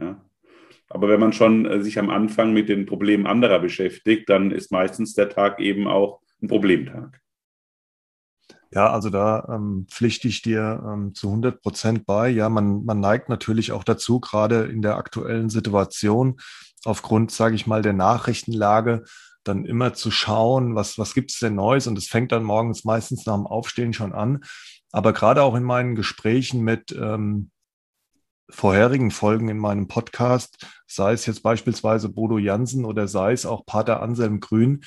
Ja. 0.00 0.24
Aber 0.88 1.08
wenn 1.08 1.18
man 1.18 1.32
schon 1.32 1.66
äh, 1.66 1.82
sich 1.82 1.98
am 1.98 2.10
Anfang 2.10 2.52
mit 2.52 2.68
den 2.68 2.86
Problemen 2.86 3.26
anderer 3.26 3.58
beschäftigt, 3.58 4.28
dann 4.28 4.52
ist 4.52 4.70
meistens 4.70 5.14
der 5.14 5.28
Tag 5.30 5.60
eben 5.60 5.88
auch 5.88 6.20
ein 6.40 6.46
Problemtag. 6.46 7.20
Ja, 8.74 8.90
also 8.90 9.08
da 9.08 9.46
ähm, 9.48 9.86
pflichte 9.88 10.26
ich 10.26 10.42
dir 10.42 10.82
ähm, 10.84 11.14
zu 11.14 11.28
100 11.28 11.62
Prozent 11.62 12.06
bei. 12.06 12.28
Ja, 12.28 12.48
man, 12.48 12.84
man 12.84 12.98
neigt 12.98 13.28
natürlich 13.28 13.70
auch 13.70 13.84
dazu, 13.84 14.18
gerade 14.18 14.64
in 14.64 14.82
der 14.82 14.96
aktuellen 14.96 15.48
Situation, 15.48 16.40
aufgrund, 16.84 17.30
sage 17.30 17.54
ich 17.54 17.68
mal, 17.68 17.82
der 17.82 17.92
Nachrichtenlage, 17.92 19.04
dann 19.44 19.64
immer 19.64 19.94
zu 19.94 20.10
schauen, 20.10 20.74
was, 20.74 20.98
was 20.98 21.14
gibt's 21.14 21.38
denn 21.38 21.54
Neues? 21.54 21.86
Und 21.86 21.96
es 21.98 22.08
fängt 22.08 22.32
dann 22.32 22.42
morgens 22.42 22.84
meistens 22.84 23.24
nach 23.26 23.36
dem 23.36 23.46
Aufstehen 23.46 23.92
schon 23.92 24.12
an. 24.12 24.42
Aber 24.90 25.12
gerade 25.12 25.42
auch 25.42 25.54
in 25.54 25.62
meinen 25.62 25.94
Gesprächen 25.94 26.62
mit 26.62 26.90
ähm, 26.92 27.50
vorherigen 28.50 29.12
Folgen 29.12 29.48
in 29.48 29.58
meinem 29.58 29.86
Podcast, 29.86 30.66
sei 30.88 31.12
es 31.12 31.26
jetzt 31.26 31.44
beispielsweise 31.44 32.08
Bodo 32.08 32.38
Jansen 32.38 32.84
oder 32.84 33.06
sei 33.06 33.32
es 33.32 33.46
auch 33.46 33.66
Pater 33.66 34.02
Anselm 34.02 34.40
Grün, 34.40 34.82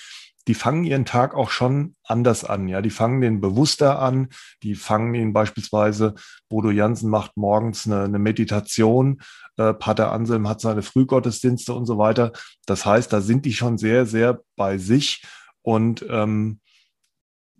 die 0.48 0.54
fangen 0.54 0.86
ihren 0.86 1.06
Tag 1.06 1.36
auch 1.36 1.50
schon 1.50 1.96
anders 2.04 2.44
an. 2.44 2.68
Ja, 2.68 2.82
die 2.82 2.89
fangen 2.89 3.22
den 3.22 3.42
bewusster 3.42 4.00
an. 4.00 4.30
Die 4.63 4.75
fangen 4.75 5.13
ihn 5.13 5.34
beispielsweise, 5.34 6.16
Bodo 6.50 6.72
Jansen 6.72 7.10
macht 7.10 7.36
morgens 7.36 7.86
eine, 7.86 8.04
eine 8.04 8.20
Meditation. 8.20 9.22
Äh, 9.58 9.74
Pater 9.74 10.12
Anselm 10.12 10.48
hat 10.48 10.62
seine 10.62 10.82
Frühgottesdienste 10.82 11.74
und 11.74 11.86
so 11.86 11.98
weiter. 11.98 12.32
Das 12.66 12.86
heißt, 12.86 13.12
da 13.12 13.22
sind 13.22 13.46
die 13.46 13.54
schon 13.54 13.77
sehr, 13.77 14.06
sehr 14.06 14.42
bei 14.56 14.77
sich 14.77 15.24
und 15.62 16.06
ähm, 16.10 16.60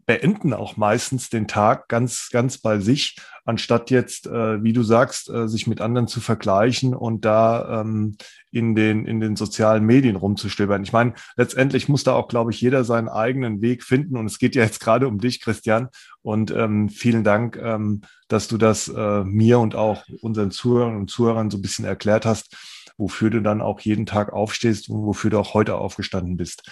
beenden 0.08 0.54
auch 0.54 0.78
meistens 0.78 1.30
den 1.30 1.48
Tag 1.48 1.90
ganz, 1.90 2.30
ganz 2.32 2.58
bei 2.58 2.80
sich, 2.80 3.18
anstatt 3.44 3.92
jetzt, 3.92 4.26
äh, 4.26 4.64
wie 4.64 4.72
du 4.72 4.82
sagst, 4.82 5.30
äh, 5.30 5.50
sich 5.50 5.68
mit 5.68 5.82
anderen 5.82 6.08
zu 6.08 6.22
vergleichen 6.22 6.96
und 6.96 7.26
da 7.26 7.82
ähm, 7.82 8.16
in, 8.50 8.74
den, 8.74 9.06
in 9.06 9.20
den 9.20 9.36
sozialen 9.36 9.86
Medien 9.86 10.16
rumzustöbern. 10.16 10.82
Ich 10.84 10.94
meine, 10.94 11.14
letztendlich 11.36 11.90
muss 11.90 12.06
da 12.06 12.14
auch, 12.14 12.30
glaube 12.30 12.52
ich, 12.52 12.62
jeder 12.62 12.86
seinen 12.86 13.10
eigenen 13.10 13.62
Weg 13.62 13.84
finden. 13.84 14.16
Und 14.16 14.26
es 14.26 14.40
geht 14.40 14.56
ja 14.56 14.64
jetzt 14.64 14.80
gerade 14.84 15.10
um 15.10 15.20
dich, 15.20 15.42
Christian. 15.42 15.90
Und 16.22 16.52
ähm, 16.52 16.88
vielen 16.88 17.26
Dank, 17.26 17.58
ähm, 17.62 18.02
dass 18.30 18.48
du 18.48 18.58
das 18.58 18.88
äh, 18.88 19.24
mir 19.26 19.60
und 19.60 19.76
auch 19.76 20.06
unseren 20.22 20.52
Zuhörern 20.52 20.96
und 20.96 21.12
Zuhörern 21.12 21.52
so 21.52 21.58
ein 21.58 21.62
bisschen 21.62 21.86
erklärt 21.86 22.26
hast, 22.26 22.56
wofür 22.98 23.30
du 23.30 23.42
dann 23.42 23.62
auch 23.62 23.82
jeden 23.82 24.06
Tag 24.06 24.32
aufstehst 24.32 24.90
und 24.90 25.06
wofür 25.06 25.32
du 25.32 25.40
auch 25.40 25.54
heute 25.54 25.76
aufgestanden 25.76 26.38
bist. 26.38 26.64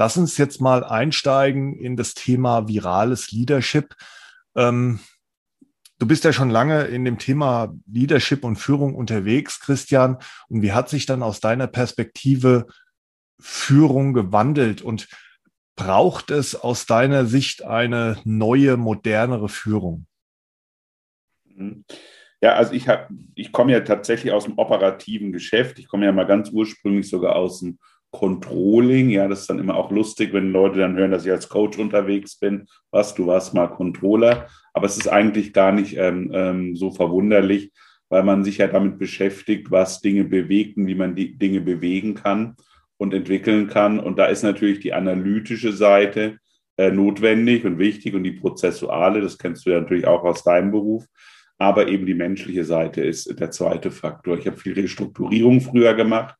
Lass 0.00 0.16
uns 0.16 0.38
jetzt 0.38 0.62
mal 0.62 0.82
einsteigen 0.82 1.78
in 1.78 1.94
das 1.94 2.14
Thema 2.14 2.66
virales 2.66 3.32
Leadership. 3.32 3.94
Ähm, 4.56 4.98
du 5.98 6.06
bist 6.06 6.24
ja 6.24 6.32
schon 6.32 6.48
lange 6.48 6.84
in 6.84 7.04
dem 7.04 7.18
Thema 7.18 7.74
Leadership 7.86 8.42
und 8.42 8.56
Führung 8.56 8.94
unterwegs, 8.94 9.60
Christian. 9.60 10.16
Und 10.48 10.62
wie 10.62 10.72
hat 10.72 10.88
sich 10.88 11.04
dann 11.04 11.22
aus 11.22 11.40
deiner 11.40 11.66
Perspektive 11.66 12.66
Führung 13.38 14.14
gewandelt 14.14 14.80
und 14.80 15.06
braucht 15.76 16.30
es 16.30 16.54
aus 16.54 16.86
deiner 16.86 17.26
Sicht 17.26 17.62
eine 17.62 18.16
neue, 18.24 18.78
modernere 18.78 19.50
Führung? 19.50 20.06
Ja, 22.40 22.54
also 22.54 22.72
ich 22.72 22.86
ich 23.34 23.52
komme 23.52 23.72
ja 23.72 23.80
tatsächlich 23.80 24.32
aus 24.32 24.44
dem 24.44 24.56
operativen 24.56 25.30
Geschäft. 25.30 25.78
Ich 25.78 25.88
komme 25.88 26.06
ja 26.06 26.12
mal 26.12 26.26
ganz 26.26 26.48
ursprünglich 26.48 27.10
sogar 27.10 27.36
aus 27.36 27.60
dem 27.60 27.78
Controlling. 28.12 29.10
Ja, 29.10 29.28
das 29.28 29.42
ist 29.42 29.50
dann 29.50 29.58
immer 29.58 29.76
auch 29.76 29.90
lustig, 29.90 30.32
wenn 30.32 30.52
Leute 30.52 30.80
dann 30.80 30.96
hören, 30.96 31.10
dass 31.10 31.24
ich 31.24 31.30
als 31.30 31.48
Coach 31.48 31.78
unterwegs 31.78 32.36
bin. 32.36 32.66
Was, 32.90 33.14
du 33.14 33.26
warst 33.26 33.54
mal 33.54 33.68
Controller. 33.68 34.48
Aber 34.72 34.86
es 34.86 34.96
ist 34.96 35.08
eigentlich 35.08 35.52
gar 35.52 35.72
nicht 35.72 35.96
ähm, 35.96 36.30
ähm, 36.34 36.76
so 36.76 36.90
verwunderlich, 36.90 37.72
weil 38.08 38.24
man 38.24 38.44
sich 38.44 38.58
ja 38.58 38.66
damit 38.66 38.98
beschäftigt, 38.98 39.70
was 39.70 40.00
Dinge 40.00 40.24
bewegt 40.24 40.76
und 40.76 40.86
wie 40.86 40.94
man 40.94 41.14
die 41.14 41.36
Dinge 41.36 41.60
bewegen 41.60 42.14
kann 42.14 42.56
und 42.96 43.14
entwickeln 43.14 43.68
kann. 43.68 44.00
Und 44.00 44.18
da 44.18 44.26
ist 44.26 44.42
natürlich 44.42 44.80
die 44.80 44.92
analytische 44.92 45.72
Seite 45.72 46.38
äh, 46.76 46.90
notwendig 46.90 47.64
und 47.64 47.78
wichtig 47.78 48.14
und 48.14 48.24
die 48.24 48.32
prozessuale, 48.32 49.20
das 49.20 49.38
kennst 49.38 49.66
du 49.66 49.70
ja 49.70 49.80
natürlich 49.80 50.06
auch 50.06 50.24
aus 50.24 50.42
deinem 50.42 50.72
Beruf. 50.72 51.06
Aber 51.58 51.88
eben 51.88 52.06
die 52.06 52.14
menschliche 52.14 52.64
Seite 52.64 53.02
ist 53.02 53.38
der 53.38 53.50
zweite 53.50 53.90
Faktor. 53.90 54.38
Ich 54.38 54.46
habe 54.46 54.56
viel 54.56 54.72
Restrukturierung 54.72 55.60
früher 55.60 55.92
gemacht 55.94 56.34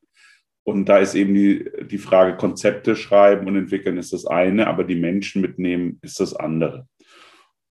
und 0.63 0.85
da 0.85 0.99
ist 0.99 1.15
eben 1.15 1.33
die, 1.33 1.69
die 1.89 1.97
Frage, 1.97 2.37
Konzepte 2.37 2.95
schreiben 2.95 3.47
und 3.47 3.55
entwickeln 3.55 3.97
ist 3.97 4.13
das 4.13 4.25
eine, 4.25 4.67
aber 4.67 4.83
die 4.83 4.95
Menschen 4.95 5.41
mitnehmen 5.41 5.97
ist 6.01 6.19
das 6.19 6.35
andere. 6.35 6.87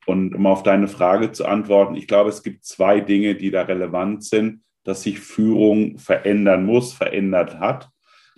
Und 0.05 0.33
um 0.33 0.47
auf 0.47 0.63
deine 0.63 0.87
Frage 0.87 1.31
zu 1.31 1.45
antworten, 1.45 1.95
ich 1.95 2.07
glaube, 2.07 2.29
es 2.29 2.41
gibt 2.41 2.65
zwei 2.65 2.99
Dinge, 2.99 3.35
die 3.35 3.51
da 3.51 3.61
relevant 3.61 4.23
sind, 4.23 4.63
dass 4.83 5.03
sich 5.03 5.19
Führung 5.19 5.99
verändern 5.99 6.65
muss, 6.65 6.93
verändert 6.93 7.59
hat. 7.59 7.89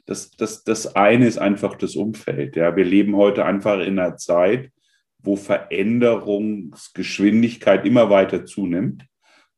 Das, 0.05 0.31
das, 0.31 0.65
das 0.65 0.96
eine 0.96 1.27
ist 1.27 1.38
einfach 1.38 1.75
das 1.75 1.96
Umfeld. 1.96 2.58
Ja. 2.58 2.75
Wir 2.75 2.84
leben 2.84 3.15
heute 3.15 3.46
einfach 3.46 3.79
in 3.79 4.00
einer 4.00 4.17
Zeit, 4.17 4.70
wo 5.20 5.38
Veränderungsgeschwindigkeit 5.38 7.86
immer 7.86 8.10
weiter 8.10 8.43
zunimmt. 8.43 9.05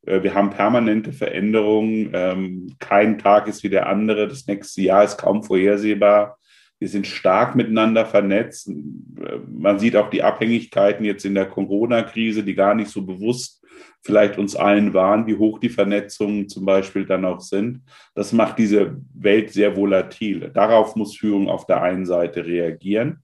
Äh, 0.06 0.24
wir 0.24 0.34
haben 0.34 0.50
permanente 0.50 1.14
Veränderungen. 1.14 2.12
Ähm, 2.14 2.76
kein 2.80 3.20
Tag 3.20 3.48
ist 3.48 3.64
wie 3.64 3.70
der 3.70 3.88
andere. 3.88 4.28
Das 4.28 4.48
nächste 4.48 4.82
Jahr 4.82 5.04
ist 5.04 5.18
kaum 5.18 5.44
vorhersehbar. 5.44 6.38
Wir 6.80 6.90
sind 6.90 7.08
stark 7.08 7.56
miteinander 7.56 8.06
vernetzt. 8.06 8.70
Äh, 8.70 9.40
man 9.50 9.80
sieht 9.80 9.96
auch 9.96 10.10
die 10.10 10.24
Abhängigkeiten 10.24 11.06
jetzt 11.06 11.26
in 11.26 11.36
der 11.36 11.46
Corona-Krise, 11.46 12.44
die 12.44 12.56
gar 12.56 12.76
nicht 12.76 12.92
so 12.92 13.06
bewusst 13.06 13.62
vielleicht 14.06 14.38
uns 14.38 14.56
allen 14.56 14.94
waren, 14.94 15.28
wie 15.28 15.38
hoch 15.38 15.60
die 15.60 15.70
Vernetzungen 15.70 16.50
zum 16.50 16.66
Beispiel 16.66 17.06
dann 17.06 17.24
auch 17.24 17.40
sind. 17.40 17.82
Das 18.16 18.34
macht 18.34 18.60
diese 18.60 18.98
Welt 19.14 19.52
sehr 19.52 19.78
volatil. 19.78 20.52
Darauf 20.54 20.98
muss 20.98 21.16
Führung 21.16 21.48
auf 21.48 21.66
der 21.66 21.82
einen 21.82 22.06
Seite 22.06 22.46
reagieren. 22.46 23.24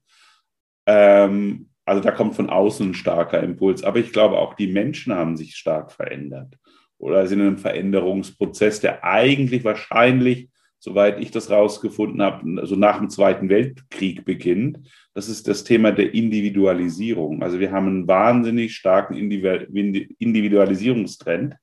Ähm, 0.86 1.68
also 1.84 2.02
da 2.02 2.12
kommt 2.12 2.34
von 2.34 2.48
außen 2.48 2.90
ein 2.90 2.94
starker 2.94 3.42
Impuls. 3.42 3.84
Aber 3.84 3.98
ich 3.98 4.12
glaube, 4.12 4.38
auch 4.38 4.54
die 4.54 4.68
Menschen 4.68 5.14
haben 5.14 5.36
sich 5.36 5.56
stark 5.56 5.92
verändert 5.92 6.56
oder 7.00 7.26
sind 7.26 7.40
in 7.40 7.46
einem 7.46 7.58
Veränderungsprozess, 7.58 8.80
der 8.80 9.02
eigentlich 9.02 9.64
wahrscheinlich, 9.64 10.50
soweit 10.78 11.18
ich 11.18 11.30
das 11.30 11.50
rausgefunden 11.50 12.20
habe, 12.22 12.60
also 12.60 12.76
nach 12.76 12.98
dem 12.98 13.08
Zweiten 13.08 13.48
Weltkrieg 13.48 14.22
beginnt. 14.24 14.86
Das 15.14 15.28
ist 15.28 15.48
das 15.48 15.64
Thema 15.64 15.92
der 15.92 16.12
Individualisierung. 16.14 17.42
Also 17.42 17.58
wir 17.58 17.72
haben 17.72 17.88
einen 17.88 18.06
wahnsinnig 18.06 18.76
starken 18.76 19.16
Individualisierungstrend, 19.16 21.56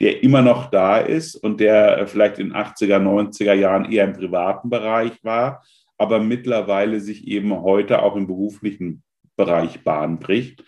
der 0.00 0.24
immer 0.24 0.42
noch 0.42 0.68
da 0.68 0.98
ist 0.98 1.36
und 1.36 1.60
der 1.60 2.08
vielleicht 2.08 2.40
in 2.40 2.52
80er, 2.52 2.98
90er 2.98 3.54
Jahren 3.54 3.90
eher 3.90 4.04
im 4.04 4.14
privaten 4.14 4.68
Bereich 4.68 5.12
war, 5.22 5.62
aber 5.96 6.18
mittlerweile 6.18 6.98
sich 7.00 7.28
eben 7.28 7.62
heute 7.62 8.02
auch 8.02 8.16
im 8.16 8.26
beruflichen 8.26 9.04
Bereich 9.36 9.84
Bahn 9.84 10.18
bricht, 10.18 10.64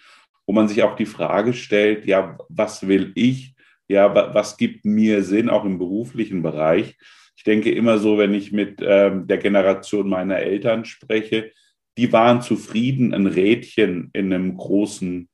wo 0.47 0.52
man 0.52 0.68
sich 0.68 0.85
auch 0.85 0.94
die 0.94 1.06
Frage 1.06 1.52
stellt, 1.52 2.06
ja, 2.06 2.38
was 2.49 2.87
will 2.87 3.11
ich 3.16 3.53
ja, 3.88 4.34
was 4.34 4.56
gibt 4.56 4.84
mir 4.84 5.22
Sinn, 5.22 5.48
auch 5.48 5.64
im 5.64 5.78
beruflichen 5.78 6.42
Bereich? 6.42 6.96
Ich 7.36 7.44
denke 7.44 7.70
immer 7.70 7.98
so, 7.98 8.18
wenn 8.18 8.34
ich 8.34 8.52
mit 8.52 8.80
ähm, 8.80 9.26
der 9.26 9.38
Generation 9.38 10.08
meiner 10.08 10.38
Eltern 10.38 10.84
spreche, 10.84 11.50
die 11.98 12.12
waren 12.12 12.42
zufrieden, 12.42 13.14
ein 13.14 13.26
Rädchen 13.26 14.10
in 14.12 14.32
einem 14.32 14.56
großen 14.56 15.28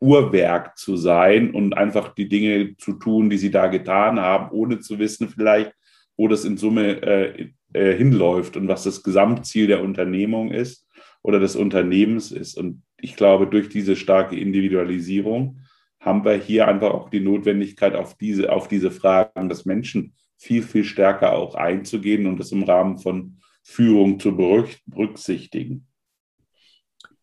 Uhrwerk 0.00 0.76
zu 0.76 0.96
sein 0.96 1.52
und 1.52 1.76
einfach 1.76 2.14
die 2.14 2.28
Dinge 2.28 2.76
zu 2.76 2.94
tun, 2.94 3.30
die 3.30 3.38
sie 3.38 3.50
da 3.50 3.68
getan 3.68 4.20
haben, 4.20 4.50
ohne 4.50 4.80
zu 4.80 4.98
wissen 4.98 5.28
vielleicht, 5.28 5.72
wo 6.16 6.28
das 6.28 6.44
in 6.44 6.56
Summe 6.56 7.02
äh, 7.02 7.48
äh, 7.72 7.96
hinläuft 7.96 8.56
und 8.56 8.68
was 8.68 8.84
das 8.84 9.02
Gesamtziel 9.02 9.66
der 9.66 9.82
Unternehmung 9.82 10.50
ist 10.50 10.86
oder 11.22 11.40
des 11.40 11.56
Unternehmens 11.56 12.30
ist. 12.30 12.56
Und 12.56 12.82
ich 13.00 13.16
glaube, 13.16 13.46
durch 13.46 13.68
diese 13.68 13.96
starke 13.96 14.38
Individualisierung 14.38 15.60
haben 16.04 16.24
wir 16.24 16.34
hier 16.34 16.68
einfach 16.68 16.92
auch 16.92 17.08
die 17.08 17.20
Notwendigkeit, 17.20 17.94
auf 17.94 18.16
diese, 18.16 18.52
auf 18.52 18.68
diese 18.68 18.90
Fragen 18.90 19.48
des 19.48 19.64
Menschen 19.64 20.14
viel, 20.36 20.62
viel 20.62 20.84
stärker 20.84 21.32
auch 21.32 21.54
einzugehen 21.54 22.26
und 22.26 22.38
das 22.38 22.52
im 22.52 22.62
Rahmen 22.62 22.98
von 22.98 23.38
Führung 23.62 24.20
zu 24.20 24.36
berücksichtigen. 24.36 25.86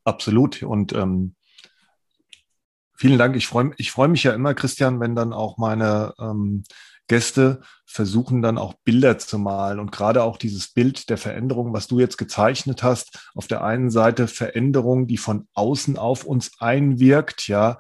Absolut. 0.03 0.63
Und 0.63 0.93
ähm, 0.93 1.35
vielen 2.95 3.19
Dank. 3.19 3.35
Ich 3.35 3.45
freue 3.45 3.71
ich 3.77 3.91
freu 3.91 4.07
mich 4.07 4.23
ja 4.23 4.33
immer, 4.33 4.55
Christian, 4.55 5.00
wenn 5.00 5.15
dann 5.15 5.33
auch 5.33 5.57
meine 5.57 6.13
ähm, 6.19 6.63
Gäste 7.07 7.61
versuchen 7.85 8.41
dann 8.41 8.57
auch 8.57 8.73
Bilder 8.85 9.17
zu 9.17 9.38
malen 9.38 9.79
und 9.79 9.91
gerade 9.91 10.23
auch 10.23 10.38
dieses 10.38 10.71
Bild 10.71 11.09
der 11.09 11.17
Veränderung, 11.17 11.73
was 11.73 11.88
du 11.88 12.00
jetzt 12.00 12.17
gezeichnet 12.17 12.83
hast, 12.83 13.29
auf 13.35 13.47
der 13.47 13.63
einen 13.63 13.91
Seite 13.91 14.27
Veränderung, 14.27 15.07
die 15.07 15.17
von 15.17 15.47
außen 15.53 15.97
auf 15.97 16.23
uns 16.23 16.51
einwirkt, 16.59 17.50
ja, 17.50 17.77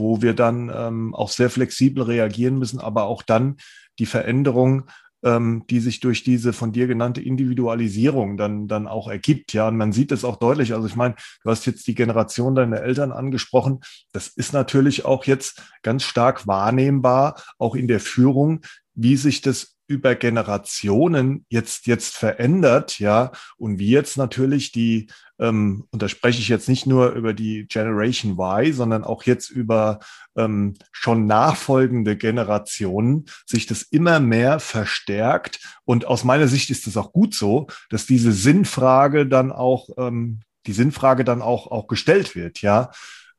wo 0.00 0.22
wir 0.22 0.34
dann 0.34 0.72
ähm, 0.74 1.14
auch 1.14 1.28
sehr 1.28 1.50
flexibel 1.50 2.02
reagieren 2.02 2.58
müssen, 2.58 2.80
aber 2.80 3.04
auch 3.04 3.22
dann 3.22 3.58
die 4.00 4.06
Veränderung, 4.06 4.90
ähm, 5.22 5.64
die 5.68 5.80
sich 5.80 6.00
durch 6.00 6.24
diese 6.24 6.52
von 6.52 6.72
dir 6.72 6.86
genannte 6.86 7.20
Individualisierung 7.20 8.36
dann, 8.36 8.68
dann 8.68 8.88
auch 8.88 9.08
ergibt. 9.08 9.52
Ja, 9.52 9.68
und 9.68 9.76
man 9.76 9.92
sieht 9.92 10.12
es 10.12 10.24
auch 10.24 10.36
deutlich. 10.36 10.72
Also 10.74 10.86
ich 10.86 10.96
meine, 10.96 11.14
du 11.44 11.50
hast 11.50 11.66
jetzt 11.66 11.86
die 11.86 11.94
Generation 11.94 12.54
deiner 12.54 12.80
Eltern 12.80 13.12
angesprochen. 13.12 13.80
Das 14.12 14.28
ist 14.28 14.52
natürlich 14.52 15.04
auch 15.04 15.24
jetzt 15.26 15.62
ganz 15.82 16.02
stark 16.02 16.46
wahrnehmbar, 16.46 17.40
auch 17.58 17.74
in 17.74 17.86
der 17.86 18.00
Führung, 18.00 18.62
wie 18.94 19.16
sich 19.16 19.42
das 19.42 19.76
über 19.90 20.14
Generationen 20.14 21.44
jetzt, 21.48 21.88
jetzt 21.88 22.16
verändert, 22.16 23.00
ja, 23.00 23.32
und 23.56 23.80
wie 23.80 23.90
jetzt 23.90 24.16
natürlich 24.16 24.70
die, 24.70 25.08
ähm, 25.40 25.88
und 25.90 26.00
da 26.00 26.08
spreche 26.08 26.38
ich 26.38 26.48
jetzt 26.48 26.68
nicht 26.68 26.86
nur 26.86 27.10
über 27.10 27.34
die 27.34 27.66
Generation 27.66 28.38
Y, 28.38 28.72
sondern 28.72 29.02
auch 29.02 29.24
jetzt 29.24 29.50
über 29.50 29.98
ähm, 30.36 30.76
schon 30.92 31.26
nachfolgende 31.26 32.16
Generationen, 32.16 33.24
sich 33.46 33.66
das 33.66 33.82
immer 33.82 34.20
mehr 34.20 34.60
verstärkt. 34.60 35.58
Und 35.84 36.04
aus 36.04 36.22
meiner 36.22 36.46
Sicht 36.46 36.70
ist 36.70 36.86
es 36.86 36.96
auch 36.96 37.12
gut 37.12 37.34
so, 37.34 37.66
dass 37.88 38.06
diese 38.06 38.30
Sinnfrage 38.30 39.26
dann 39.26 39.50
auch, 39.50 39.88
ähm, 39.98 40.38
die 40.66 40.72
Sinnfrage 40.72 41.24
dann 41.24 41.42
auch, 41.42 41.66
auch 41.66 41.88
gestellt 41.88 42.36
wird, 42.36 42.62
ja. 42.62 42.92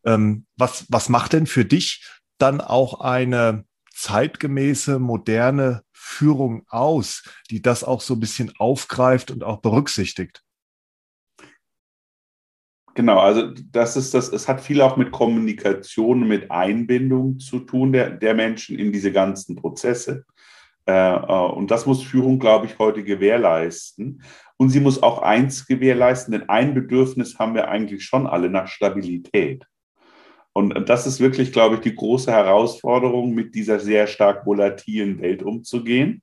Ähm, 0.03 0.46
was, 0.58 0.86
was 0.89 1.08
macht 1.08 1.31
denn 1.31 1.48
für 1.48 1.63
dich 1.63 2.05
dann 2.38 2.60
auch 2.60 3.00
eine 3.00 3.63
zeitgemäße, 4.01 5.00
moderne 5.00 5.84
Führung 6.11 6.63
aus, 6.67 7.23
die 7.49 7.61
das 7.61 7.83
auch 7.83 8.01
so 8.01 8.15
ein 8.15 8.19
bisschen 8.19 8.51
aufgreift 8.57 9.31
und 9.31 9.43
auch 9.43 9.61
berücksichtigt? 9.61 10.43
Genau, 12.93 13.19
also 13.19 13.53
das 13.71 13.95
ist 13.95 14.13
das, 14.13 14.29
es 14.29 14.47
hat 14.47 14.59
viel 14.61 14.81
auch 14.81 14.97
mit 14.97 15.11
Kommunikation, 15.11 16.27
mit 16.27 16.51
Einbindung 16.51 17.39
zu 17.39 17.59
tun 17.59 17.93
der, 17.93 18.09
der 18.11 18.33
Menschen 18.33 18.77
in 18.77 18.91
diese 18.91 19.13
ganzen 19.13 19.55
Prozesse. 19.55 20.25
Äh, 20.85 20.91
äh, 20.91 21.51
und 21.53 21.71
das 21.71 21.85
muss 21.85 22.03
Führung, 22.03 22.37
glaube 22.37 22.65
ich, 22.65 22.77
heute 22.79 23.03
gewährleisten. 23.03 24.21
Und 24.57 24.69
sie 24.69 24.81
muss 24.81 25.01
auch 25.01 25.21
eins 25.21 25.65
gewährleisten, 25.65 26.33
denn 26.33 26.49
ein 26.49 26.73
Bedürfnis 26.73 27.39
haben 27.39 27.55
wir 27.55 27.69
eigentlich 27.69 28.03
schon 28.03 28.27
alle 28.27 28.49
nach 28.49 28.67
Stabilität. 28.67 29.65
Und 30.53 30.89
das 30.89 31.08
ist 31.08 31.20
wirklich, 31.20 31.53
glaube 31.53 31.75
ich, 31.75 31.81
die 31.81 31.96
große 31.96 32.31
Herausforderung, 32.31 33.34
mit 33.34 33.55
dieser 33.55 33.79
sehr 33.79 34.08
stark 34.08 34.46
volatilen 34.46 35.22
Welt 35.22 35.43
umzugehen. 35.43 36.22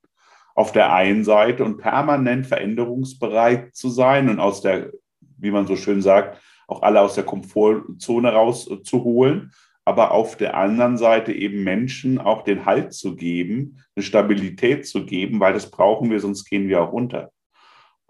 Auf 0.54 0.72
der 0.72 0.92
einen 0.92 1.24
Seite 1.24 1.64
und 1.64 1.78
permanent 1.78 2.46
veränderungsbereit 2.46 3.74
zu 3.74 3.88
sein 3.88 4.28
und 4.28 4.40
aus 4.40 4.60
der, 4.60 4.90
wie 5.38 5.50
man 5.50 5.66
so 5.66 5.76
schön 5.76 6.02
sagt, 6.02 6.42
auch 6.66 6.82
alle 6.82 7.00
aus 7.00 7.14
der 7.14 7.24
Komfortzone 7.24 8.32
rauszuholen. 8.32 9.52
Aber 9.84 10.10
auf 10.10 10.36
der 10.36 10.54
anderen 10.54 10.98
Seite 10.98 11.32
eben 11.32 11.64
Menschen 11.64 12.18
auch 12.18 12.42
den 12.42 12.66
Halt 12.66 12.92
zu 12.92 13.16
geben, 13.16 13.82
eine 13.96 14.02
Stabilität 14.02 14.86
zu 14.86 15.06
geben, 15.06 15.40
weil 15.40 15.54
das 15.54 15.70
brauchen 15.70 16.10
wir, 16.10 16.20
sonst 16.20 16.44
gehen 16.44 16.68
wir 16.68 16.82
auch 16.82 16.92
runter. 16.92 17.30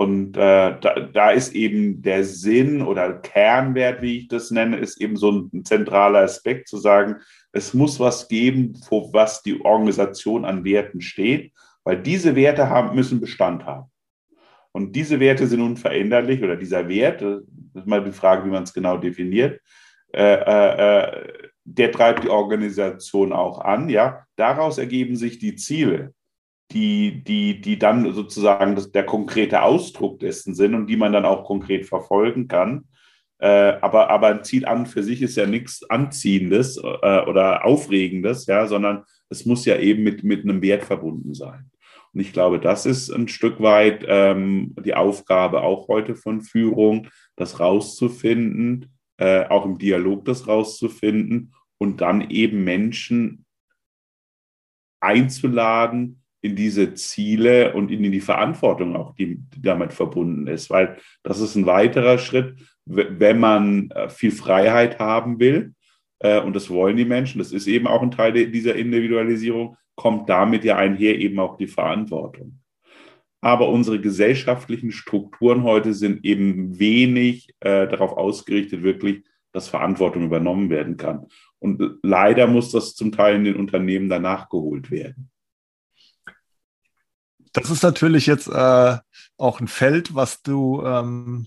Und 0.00 0.37
äh, 0.37 0.78
da, 0.81 1.09
da 1.12 1.31
ist 1.33 1.57
eben 1.57 2.02
der 2.02 2.23
Sinn 2.23 2.83
oder 2.83 3.14
Kernwert, 3.14 4.00
wie 4.00 4.19
ich 4.19 4.28
das 4.28 4.52
nenne, 4.52 4.76
ist 4.76 5.00
eben 5.00 5.17
so 5.17 5.33
ein, 5.33 5.64
zentraler 5.64 6.21
Aspekt 6.21 6.69
zu 6.69 6.76
sagen, 6.76 7.17
es 7.50 7.75
muss 7.75 7.99
was 7.99 8.28
geben, 8.28 8.76
vor 8.76 9.12
was 9.12 9.43
die 9.43 9.61
Organisation 9.61 10.45
an 10.45 10.62
Werten 10.62 11.00
steht, 11.00 11.52
weil 11.83 12.00
diese 12.00 12.37
Werte 12.37 12.71
haben, 12.71 12.95
müssen 12.95 13.21
Bestand 13.21 13.67
haben. 13.67 13.90
Und 14.71 14.95
diese 14.95 15.19
Werte 15.19 15.49
sind 15.49 15.62
unveränderlich 15.62 16.45
oder 16.45 16.55
dieser 16.55 16.88
Wert, 16.88 17.21
das 17.21 17.43
ist 17.75 17.88
mal 17.88 18.05
die 18.05 18.12
Frage, 18.12 18.45
wie 18.45 18.50
man 18.50 18.62
es 18.62 18.73
genau 18.73 18.99
definiert, 18.99 19.61
äh, 20.14 20.23
äh, 20.23 21.00
äh, 21.00 21.28
der 21.64 21.90
treibt 21.90 22.23
die 22.23 22.31
Organisation 22.31 23.33
auch 23.33 23.62
an. 23.62 23.88
Ja, 23.88 24.25
daraus 24.37 24.78
ergeben 24.78 25.17
sich 25.17 25.40
die 25.40 25.57
Ziele 25.57 26.14
die, 26.73 27.23
die, 27.25 27.61
die 27.61 27.79
dann 27.79 28.13
sozusagen 28.13 28.75
das, 28.75 28.93
der 28.93 29.05
konkrete 29.05 29.63
Ausdruck 29.63 30.21
dessen 30.21 30.55
sind 30.55 30.75
und 30.75 30.87
die 30.87 30.97
man 30.97 31.13
dann 31.13 31.25
auch 31.25 31.45
konkret 31.45 31.87
verfolgen 31.87 32.49
kann. 32.49 32.85
Äh, 33.39 33.79
aber, 33.81 34.11
aber 34.11 34.29
ein 34.29 34.45
Ziel 34.45 34.67
an 34.67 34.87
für 34.87 35.03
sich 35.03 35.23
ist 35.23 35.37
ja 35.37 35.47
nichts 35.47 35.89
Anziehendes 35.89 36.77
äh, 36.77 36.81
oder 36.81 37.65
Aufregendes, 37.65 38.47
ja, 38.47 38.67
sondern 38.67 39.05
es 39.31 39.47
muss 39.47 39.65
ja 39.65 39.79
eben 39.79 40.03
mit, 40.03 40.25
mit 40.25 40.43
einem 40.43 40.61
Wert 40.61 40.85
verbunden 40.85 41.35
sein. 41.35 41.71
Und 42.13 42.21
ich 42.21 42.33
glaube, 42.33 42.59
das 42.59 42.85
ist 42.85 43.11
ein 43.11 43.29
Stück 43.29 43.61
weit 43.61 44.05
ähm, 44.09 44.75
die 44.85 44.95
Aufgabe 44.95 45.63
auch 45.63 45.89
heute 45.89 46.17
von 46.17 46.43
Führung, 46.43 47.09
das 47.37 47.61
rauszufinden, 47.61 48.99
äh, 49.19 49.47
auch 49.47 49.65
im 49.65 49.79
Dialog 49.79 50.25
das 50.25 50.49
rauszufinden 50.49 51.54
und 51.78 52.00
dann 52.00 52.31
eben 52.31 52.65
Menschen 52.65 53.45
einzuladen, 55.00 56.23
in 56.41 56.55
diese 56.55 56.95
Ziele 56.95 57.75
und 57.75 57.91
in 57.91 58.03
die 58.11 58.21
Verantwortung 58.21 58.97
auch, 58.97 59.15
die, 59.15 59.41
damit 59.57 59.93
verbunden 59.93 60.47
ist. 60.47 60.71
Weil 60.71 60.99
das 61.23 61.41
ist 61.41 61.57
ein 61.57 61.67
weiterer 61.67 62.19
Schritt, 62.19 62.55
wenn 62.87 63.41
man 63.41 63.91
äh, 63.91 64.09
viel 64.09 64.31
Freiheit 64.31 64.99
haben 64.99 65.41
will, 65.41 65.75
äh, 66.21 66.41
und 66.41 66.55
das 66.57 66.71
wollen 66.71 66.97
die 66.97 67.05
Menschen, 67.05 67.39
das 67.39 67.53
ist 67.53 67.67
eben 67.67 67.87
auch 67.87 68.03
ein 68.03 68.11
Teil 68.11 68.33
dieser 68.51 68.75
Individualisierung, 68.75 69.77
kommt 69.95 70.29
damit 70.29 70.65
ja 70.65 70.77
einher 70.77 71.19
eben 71.19 71.39
auch 71.39 71.57
die 71.57 71.67
Verantwortung. 71.67 72.61
Aber 73.41 73.69
unsere 73.69 74.01
gesellschaftlichen 74.01 74.91
Strukturen 74.91 75.63
heute 75.63 75.95
sind 75.95 76.25
eben 76.25 76.79
wenig 76.79 77.51
äh, 77.61 77.87
darauf 77.87 78.13
ausgerichtet, 78.17 78.83
wirklich, 78.83 79.23
dass 79.53 79.69
Verantwortung 79.69 80.25
übernommen 80.25 80.71
werden 80.71 80.97
kann. 80.97 81.27
Und 81.61 81.99
leider 82.03 82.47
muss 82.47 82.73
das 82.73 82.95
zum 82.95 83.13
Teil 83.13 83.37
in 83.37 83.45
den 83.45 83.57
Unternehmen 83.57 84.09
danach 84.09 84.49
geholt 84.49 84.91
werden. 84.91 85.31
Das 87.60 87.71
ist 87.71 87.82
natürlich 87.82 88.26
jetzt 88.26 88.49
äh, 88.49 88.97
auch 89.36 89.60
ein 89.60 89.68
Feld, 89.68 90.14
was 90.14 90.42
du 90.42 90.82
ähm, 90.84 91.47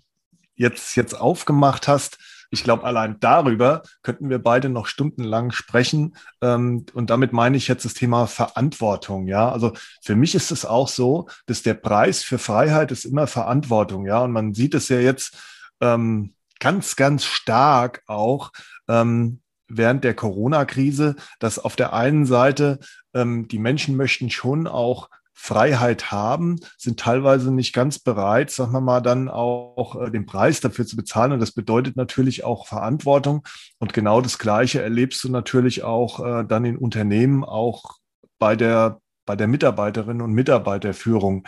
jetzt, 0.56 0.96
jetzt 0.96 1.14
aufgemacht 1.14 1.88
hast. 1.88 2.18
Ich 2.54 2.64
glaube, 2.64 2.84
allein 2.84 3.18
darüber 3.22 3.84
könnten 4.04 4.30
wir 4.30 4.40
beide 4.40 4.68
noch 4.68 4.86
stundenlang 4.86 5.52
sprechen. 5.52 6.16
Ähm, 6.42 6.86
und 6.94 7.10
damit 7.10 7.32
meine 7.32 7.56
ich 7.56 7.68
jetzt 7.68 7.86
das 7.86 7.94
Thema 7.94 8.28
Verantwortung. 8.28 9.28
Ja, 9.28 9.50
also 9.50 9.74
für 10.02 10.16
mich 10.16 10.36
ist 10.36 10.52
es 10.52 10.66
auch 10.66 10.90
so, 10.90 11.30
dass 11.46 11.64
der 11.64 11.76
Preis 11.76 12.24
für 12.24 12.38
Freiheit 12.38 12.92
ist 12.92 13.06
immer 13.06 13.28
Verantwortung. 13.28 14.06
Ja, 14.06 14.20
und 14.20 14.34
man 14.34 14.54
sieht 14.54 14.76
es 14.76 14.90
ja 14.90 15.00
jetzt 15.00 15.38
ähm, 15.80 16.34
ganz, 16.60 16.96
ganz 16.98 17.24
stark 17.26 18.04
auch. 18.06 18.52
Ähm, 18.90 19.40
während 19.74 20.04
der 20.04 20.14
Corona-Krise, 20.14 21.16
dass 21.40 21.58
auf 21.58 21.78
der 21.78 21.94
einen 21.94 22.26
Seite 22.26 22.80
ähm, 23.14 23.48
die 23.48 23.60
Menschen 23.60 23.96
möchten 23.96 24.30
schon 24.30 24.68
auch 24.68 25.10
Freiheit 25.42 26.12
haben, 26.12 26.60
sind 26.78 27.00
teilweise 27.00 27.52
nicht 27.52 27.74
ganz 27.74 27.98
bereit, 27.98 28.52
sagen 28.52 28.74
wir 28.74 28.80
mal, 28.80 29.02
dann 29.02 29.28
auch 29.28 30.00
äh, 30.00 30.12
den 30.12 30.28
Preis 30.28 30.62
dafür 30.62 30.86
zu 30.86 30.96
bezahlen. 30.96 31.32
Und 31.32 31.40
das 31.40 31.52
bedeutet 31.52 31.96
natürlich 31.96 32.44
auch 32.44 32.68
Verantwortung. 32.68 33.44
Und 33.80 33.92
genau 33.92 34.22
das 34.22 34.38
Gleiche 34.38 34.84
erlebst 34.84 35.24
du 35.24 35.30
natürlich 35.30 35.84
auch 35.84 36.24
äh, 36.24 36.46
dann 36.46 36.64
in 36.64 36.78
Unternehmen, 36.78 37.44
auch 37.44 37.96
bei 38.38 38.56
der, 38.56 39.02
bei 39.26 39.36
der 39.36 39.48
Mitarbeiterinnen 39.48 40.22
und 40.22 40.34
Mitarbeiterführung. 40.34 41.48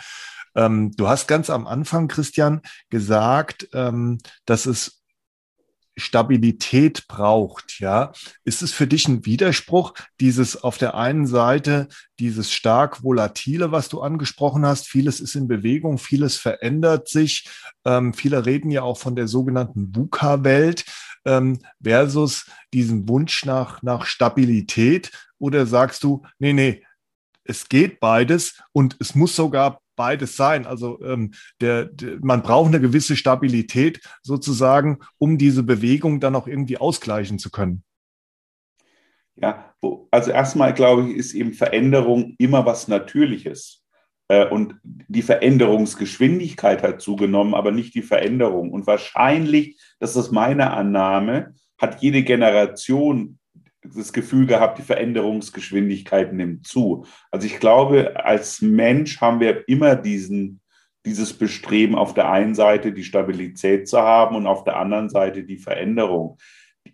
Ähm, 0.56 0.90
du 0.96 1.06
hast 1.06 1.28
ganz 1.28 1.48
am 1.48 1.68
Anfang, 1.68 2.08
Christian, 2.08 2.62
gesagt, 2.90 3.68
ähm, 3.74 4.18
dass 4.44 4.66
es 4.66 5.03
Stabilität 5.96 7.06
braucht, 7.08 7.78
ja. 7.80 8.12
Ist 8.44 8.62
es 8.62 8.72
für 8.72 8.86
dich 8.86 9.06
ein 9.08 9.24
Widerspruch, 9.24 9.94
dieses 10.20 10.62
auf 10.62 10.78
der 10.78 10.94
einen 10.94 11.26
Seite, 11.26 11.88
dieses 12.18 12.52
stark 12.52 13.02
volatile, 13.02 13.72
was 13.72 13.88
du 13.88 14.00
angesprochen 14.00 14.66
hast, 14.66 14.88
vieles 14.88 15.20
ist 15.20 15.34
in 15.34 15.48
Bewegung, 15.48 15.98
vieles 15.98 16.36
verändert 16.36 17.08
sich, 17.08 17.48
ähm, 17.84 18.14
viele 18.14 18.44
reden 18.46 18.70
ja 18.70 18.82
auch 18.82 18.98
von 18.98 19.16
der 19.16 19.28
sogenannten 19.28 19.94
VUCA-Welt, 19.94 20.84
ähm, 21.24 21.60
versus 21.82 22.46
diesen 22.72 23.08
Wunsch 23.08 23.44
nach, 23.44 23.82
nach 23.82 24.06
Stabilität? 24.06 25.10
Oder 25.38 25.66
sagst 25.66 26.04
du, 26.04 26.22
nee, 26.38 26.52
nee, 26.52 26.84
es 27.44 27.68
geht 27.68 28.00
beides 28.00 28.62
und 28.72 28.96
es 29.00 29.14
muss 29.14 29.36
sogar 29.36 29.80
beides 29.96 30.36
sein. 30.36 30.66
Also 30.66 31.00
ähm, 31.02 31.32
der, 31.60 31.86
der, 31.86 32.18
man 32.20 32.42
braucht 32.42 32.68
eine 32.68 32.80
gewisse 32.80 33.16
Stabilität 33.16 34.00
sozusagen, 34.22 34.98
um 35.18 35.38
diese 35.38 35.62
Bewegung 35.62 36.20
dann 36.20 36.36
auch 36.36 36.46
irgendwie 36.46 36.78
ausgleichen 36.78 37.38
zu 37.38 37.50
können. 37.50 37.84
Ja, 39.36 39.74
also 40.10 40.30
erstmal 40.30 40.74
glaube 40.74 41.10
ich, 41.10 41.16
ist 41.16 41.34
eben 41.34 41.52
Veränderung 41.52 42.34
immer 42.38 42.64
was 42.66 42.88
Natürliches. 42.88 43.84
Äh, 44.28 44.46
und 44.46 44.76
die 44.82 45.22
Veränderungsgeschwindigkeit 45.22 46.82
hat 46.82 47.00
zugenommen, 47.00 47.54
aber 47.54 47.72
nicht 47.72 47.94
die 47.94 48.02
Veränderung. 48.02 48.70
Und 48.70 48.86
wahrscheinlich, 48.86 49.78
das 49.98 50.16
ist 50.16 50.32
meine 50.32 50.70
Annahme, 50.72 51.54
hat 51.78 52.02
jede 52.02 52.22
Generation 52.22 53.38
das 53.84 54.12
Gefühl 54.12 54.46
gehabt, 54.46 54.78
die 54.78 54.82
Veränderungsgeschwindigkeit 54.82 56.32
nimmt 56.32 56.66
zu. 56.66 57.06
Also 57.30 57.46
ich 57.46 57.60
glaube, 57.60 58.24
als 58.24 58.62
Mensch 58.62 59.20
haben 59.20 59.40
wir 59.40 59.68
immer 59.68 59.94
diesen, 59.94 60.60
dieses 61.04 61.34
Bestreben, 61.34 61.94
auf 61.94 62.14
der 62.14 62.30
einen 62.30 62.54
Seite 62.54 62.92
die 62.92 63.04
Stabilität 63.04 63.88
zu 63.88 63.98
haben 63.98 64.36
und 64.36 64.46
auf 64.46 64.64
der 64.64 64.76
anderen 64.76 65.10
Seite 65.10 65.44
die 65.44 65.58
Veränderung. 65.58 66.38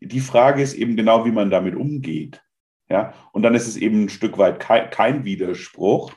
Die 0.00 0.20
Frage 0.20 0.62
ist 0.62 0.74
eben 0.74 0.96
genau, 0.96 1.24
wie 1.24 1.33
man 1.33 1.50
damit 1.50 1.76
umgeht. 1.76 2.42
Ja, 2.88 3.14
und 3.33 3.42
dann 3.42 3.55
ist 3.55 3.68
es 3.68 3.76
eben 3.76 4.05
ein 4.05 4.09
Stück 4.09 4.37
weit 4.37 4.59
kein, 4.59 4.90
kein 4.90 5.24
Widerspruch, 5.24 6.12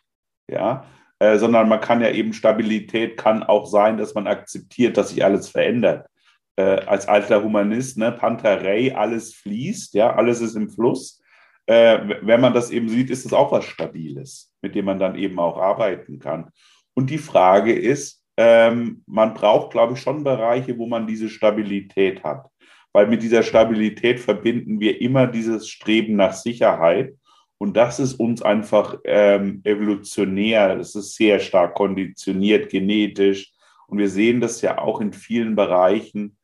ja, 0.50 0.86
äh, 1.20 1.38
sondern 1.38 1.70
man 1.70 1.82
kann 1.82 2.02
ja 2.02 2.10
eben 2.10 2.34
Stabilität 2.34 3.16
kann 3.16 3.44
auch 3.44 3.68
sein, 3.68 3.98
dass 3.98 4.16
man 4.16 4.26
akzeptiert, 4.26 4.98
dass 4.98 5.10
sich 5.10 5.24
alles 5.24 5.50
verändert 5.50 6.08
äh, 6.56 6.64
als 6.86 7.08
alter 7.08 7.44
Humanist, 7.44 7.98
ne, 7.98 8.12
Panterei, 8.12 8.96
alles 8.96 9.34
fließt, 9.36 9.94
ja, 9.96 10.16
alles 10.16 10.42
ist 10.42 10.56
im 10.56 10.70
Fluss. 10.70 11.22
Äh, 11.66 12.00
wenn 12.22 12.42
man 12.42 12.54
das 12.54 12.72
eben 12.72 12.90
sieht, 12.90 13.10
ist 13.10 13.26
es 13.26 13.34
auch 13.34 13.52
was 13.52 13.66
Stabiles. 13.66 14.54
mit 14.62 14.76
dem 14.76 14.86
man 14.86 15.00
dann 15.00 15.16
eben 15.16 15.40
auch 15.40 15.58
arbeiten 15.58 16.20
kann. 16.20 16.50
Und 16.94 17.10
die 17.10 17.18
Frage 17.18 17.74
ist, 17.74 18.24
ähm, 18.38 19.04
man 19.06 19.34
braucht, 19.34 19.72
glaube 19.72 19.94
ich, 19.94 20.00
schon 20.00 20.24
Bereiche, 20.24 20.78
wo 20.78 20.88
man 20.88 21.06
diese 21.06 21.30
Stabilität 21.30 22.24
hat. 22.24 22.48
Weil 22.94 23.08
mit 23.08 23.24
dieser 23.24 23.44
Stabilität 23.44 24.20
verbinden 24.20 24.80
wir 24.80 25.02
immer 25.02 25.28
dieses 25.28 25.68
Streben 25.68 26.16
nach 26.16 26.34
Sicherheit. 26.34 27.16
Und 27.58 27.76
das 27.76 28.00
ist 28.00 28.14
uns 28.16 28.42
einfach 28.42 28.98
ähm, 29.06 29.62
evolutionär, 29.64 30.78
es 30.80 30.96
ist 30.96 31.16
sehr 31.16 31.40
stark 31.40 31.76
konditioniert, 31.76 32.70
genetisch. 32.70 33.52
Und 33.88 33.98
wir 33.98 34.10
sehen 34.10 34.42
das 34.42 34.62
ja 34.62 34.78
auch 34.80 35.02
in 35.02 35.14
vielen 35.14 35.56
Bereichen 35.56 36.38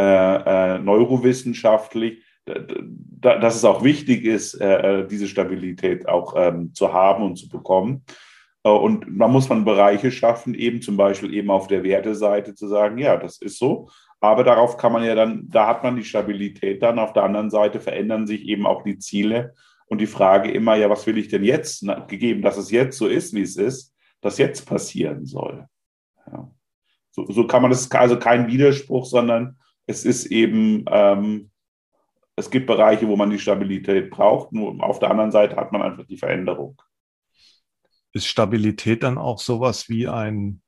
äh, 0.00 0.76
äh, 0.76 0.78
neurowissenschaftlich, 0.78 2.24
dass 3.20 3.56
es 3.56 3.64
auch 3.64 3.84
wichtig 3.84 4.24
ist, 4.24 4.54
äh, 4.54 5.00
äh, 5.02 5.06
diese 5.06 5.28
Stabilität 5.28 6.08
auch 6.08 6.34
ähm, 6.36 6.72
zu 6.72 6.94
haben 6.94 7.22
und 7.22 7.36
zu 7.36 7.48
bekommen. 7.48 8.02
Und 8.62 9.06
da 9.18 9.28
muss 9.28 9.48
man 9.48 9.64
Bereiche 9.64 10.10
schaffen, 10.10 10.54
eben 10.54 10.82
zum 10.82 10.96
Beispiel 10.96 11.32
eben 11.32 11.50
auf 11.50 11.66
der 11.66 11.82
Werteseite 11.82 12.54
zu 12.54 12.66
sagen, 12.68 12.98
ja, 12.98 13.16
das 13.16 13.38
ist 13.38 13.58
so. 13.58 13.88
Aber 14.20 14.44
darauf 14.44 14.76
kann 14.76 14.92
man 14.92 15.02
ja 15.02 15.14
dann, 15.14 15.48
da 15.48 15.66
hat 15.66 15.82
man 15.82 15.96
die 15.96 16.04
Stabilität 16.04 16.82
dann. 16.82 16.98
Auf 16.98 17.14
der 17.14 17.22
anderen 17.22 17.50
Seite 17.50 17.80
verändern 17.80 18.26
sich 18.26 18.46
eben 18.46 18.66
auch 18.66 18.82
die 18.82 18.98
Ziele. 18.98 19.54
Und 19.86 20.00
die 20.00 20.06
Frage 20.06 20.50
immer, 20.50 20.76
ja, 20.76 20.90
was 20.90 21.06
will 21.06 21.18
ich 21.18 21.28
denn 21.28 21.42
jetzt, 21.44 21.86
gegeben, 22.08 22.42
dass 22.42 22.58
es 22.58 22.70
jetzt 22.70 22.98
so 22.98 23.06
ist, 23.06 23.34
wie 23.34 23.42
es 23.42 23.56
ist, 23.56 23.94
dass 24.20 24.38
jetzt 24.38 24.66
passieren 24.66 25.24
soll. 25.24 25.66
Ja. 26.26 26.50
So, 27.10 27.26
so, 27.30 27.46
kann 27.46 27.62
man 27.62 27.70
das, 27.70 27.90
also 27.90 28.18
kein 28.18 28.46
Widerspruch, 28.46 29.06
sondern 29.06 29.58
es 29.86 30.04
ist 30.04 30.26
eben, 30.26 30.84
ähm, 30.88 31.50
es 32.36 32.50
gibt 32.50 32.66
Bereiche, 32.66 33.08
wo 33.08 33.16
man 33.16 33.30
die 33.30 33.38
Stabilität 33.38 34.10
braucht. 34.10 34.52
Nur 34.52 34.82
auf 34.82 34.98
der 34.98 35.10
anderen 35.10 35.32
Seite 35.32 35.56
hat 35.56 35.72
man 35.72 35.82
einfach 35.82 36.06
die 36.06 36.16
Veränderung 36.16 36.80
ist 38.12 38.26
Stabilität 38.26 39.02
dann 39.02 39.18
auch 39.18 39.40
sowas 39.40 39.88
wie 39.88 40.08
ein, 40.08 40.62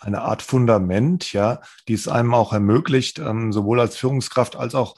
eine 0.00 0.22
Art 0.22 0.42
Fundament, 0.42 1.32
ja, 1.32 1.60
die 1.88 1.94
es 1.94 2.08
einem 2.08 2.34
auch 2.34 2.52
ermöglicht, 2.52 3.18
ähm, 3.18 3.52
sowohl 3.52 3.80
als 3.80 3.96
Führungskraft 3.96 4.56
als 4.56 4.74
auch 4.74 4.96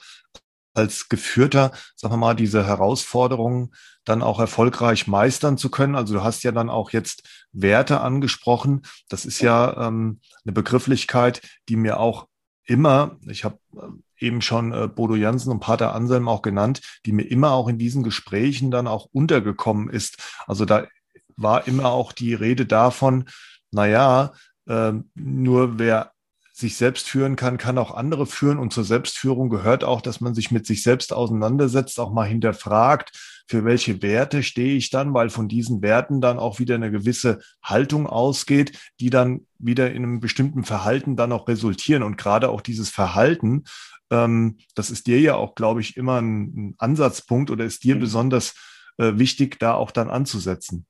als 0.75 1.07
Geführter, 1.07 1.71
sagen 1.95 2.13
wir 2.13 2.17
mal, 2.17 2.35
diese 2.35 2.65
Herausforderungen 2.65 3.75
dann 4.05 4.23
auch 4.23 4.39
erfolgreich 4.39 5.05
meistern 5.05 5.55
zu 5.55 5.69
können. 5.69 5.95
Also 5.95 6.15
du 6.15 6.23
hast 6.23 6.43
ja 6.43 6.51
dann 6.51 6.71
auch 6.71 6.89
jetzt 6.89 7.29
Werte 7.51 8.01
angesprochen. 8.01 8.81
Das 9.07 9.23
ist 9.25 9.39
ja 9.39 9.87
ähm, 9.87 10.19
eine 10.43 10.51
Begrifflichkeit, 10.51 11.41
die 11.69 11.75
mir 11.75 11.99
auch 11.99 12.27
immer, 12.65 13.17
ich 13.27 13.43
habe 13.43 13.57
äh, 13.75 14.25
eben 14.25 14.41
schon 14.41 14.73
äh, 14.73 14.87
Bodo 14.87 15.15
Jansen 15.15 15.51
und 15.51 15.59
Pater 15.59 15.93
Anselm 15.93 16.27
auch 16.27 16.41
genannt, 16.41 16.81
die 17.05 17.11
mir 17.11 17.23
immer 17.23 17.51
auch 17.51 17.67
in 17.67 17.77
diesen 17.77 18.03
Gesprächen 18.03 18.71
dann 18.71 18.87
auch 18.87 19.07
untergekommen 19.11 19.89
ist. 19.89 20.17
Also 20.47 20.65
da 20.65 20.87
war 21.35 21.67
immer 21.67 21.91
auch 21.91 22.11
die 22.11 22.33
Rede 22.33 22.65
davon, 22.65 23.25
naja, 23.71 24.33
äh, 24.67 24.93
nur 25.15 25.79
wer 25.79 26.11
sich 26.53 26.77
selbst 26.77 27.09
führen 27.09 27.35
kann, 27.35 27.57
kann 27.57 27.79
auch 27.79 27.95
andere 27.95 28.27
führen. 28.27 28.59
Und 28.59 28.71
zur 28.71 28.83
Selbstführung 28.83 29.49
gehört 29.49 29.83
auch, 29.83 30.01
dass 30.01 30.21
man 30.21 30.35
sich 30.35 30.51
mit 30.51 30.67
sich 30.67 30.83
selbst 30.83 31.11
auseinandersetzt, 31.11 31.99
auch 31.99 32.13
mal 32.13 32.27
hinterfragt, 32.27 33.11
für 33.45 33.65
welche 33.65 34.01
Werte 34.01 34.43
stehe 34.43 34.75
ich 34.75 34.89
dann, 34.89 35.13
weil 35.13 35.29
von 35.29 35.47
diesen 35.47 35.81
Werten 35.81 36.21
dann 36.21 36.39
auch 36.39 36.59
wieder 36.59 36.75
eine 36.75 36.91
gewisse 36.91 37.39
Haltung 37.61 38.07
ausgeht, 38.07 38.79
die 38.99 39.09
dann 39.09 39.45
wieder 39.59 39.91
in 39.91 40.03
einem 40.03 40.19
bestimmten 40.19 40.63
Verhalten 40.63 41.15
dann 41.15 41.31
auch 41.31 41.47
resultieren. 41.47 42.03
Und 42.03 42.17
gerade 42.17 42.49
auch 42.49 42.61
dieses 42.61 42.89
Verhalten, 42.89 43.63
ähm, 44.11 44.57
das 44.75 44.89
ist 44.89 45.07
dir 45.07 45.19
ja 45.19 45.35
auch, 45.35 45.55
glaube 45.55 45.81
ich, 45.81 45.97
immer 45.97 46.21
ein, 46.21 46.41
ein 46.41 46.75
Ansatzpunkt 46.77 47.51
oder 47.51 47.65
ist 47.65 47.83
dir 47.83 47.95
mhm. 47.95 47.99
besonders 47.99 48.55
äh, 48.97 49.13
wichtig, 49.15 49.59
da 49.59 49.73
auch 49.73 49.91
dann 49.91 50.09
anzusetzen. 50.09 50.85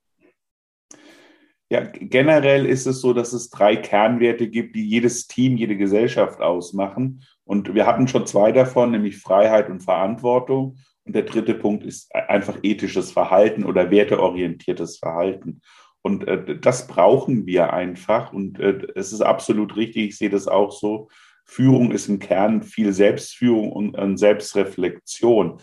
Ja, 1.70 1.82
generell 1.82 2.68
ist 2.68 2.86
es 2.86 3.02
so, 3.02 3.14
dass 3.14 3.34
es 3.34 3.50
drei 3.50 3.76
Kernwerte 3.76 4.48
gibt, 4.48 4.76
die 4.76 4.88
jedes 4.88 5.26
Team, 5.26 5.58
jede 5.58 5.76
Gesellschaft 5.76 6.40
ausmachen. 6.40 7.24
Und 7.46 7.74
wir 7.74 7.88
hatten 7.88 8.08
schon 8.08 8.28
zwei 8.28 8.52
davon, 8.52 8.92
nämlich 8.92 9.18
Freiheit 9.18 9.70
und 9.70 9.82
Verantwortung. 9.82 10.78
Und 11.06 11.16
der 11.16 11.24
dritte 11.24 11.54
Punkt 11.54 11.84
ist 11.84 12.14
einfach 12.16 12.60
ethisches 12.64 13.12
Verhalten 13.12 13.66
oder 13.66 13.92
werteorientiertes 13.92 14.98
Verhalten. 14.98 15.62
Und 16.02 16.28
äh, 16.28 16.60
das 16.60 16.88
brauchen 16.88 17.46
wir 17.46 17.74
einfach. 17.74 18.34
Und 18.34 18.60
äh, 18.60 18.88
es 18.96 19.14
ist 19.14 19.22
absolut 19.22 19.76
richtig, 19.76 20.10
ich 20.10 20.18
sehe 20.18 20.30
das 20.30 20.48
auch 20.48 20.72
so. 20.72 21.10
Führung 21.46 21.92
ist 21.92 22.08
im 22.08 22.20
Kern 22.20 22.64
viel 22.64 22.94
Selbstführung 22.94 23.72
und, 23.72 23.98
und 23.98 24.18
Selbstreflexion 24.18 25.60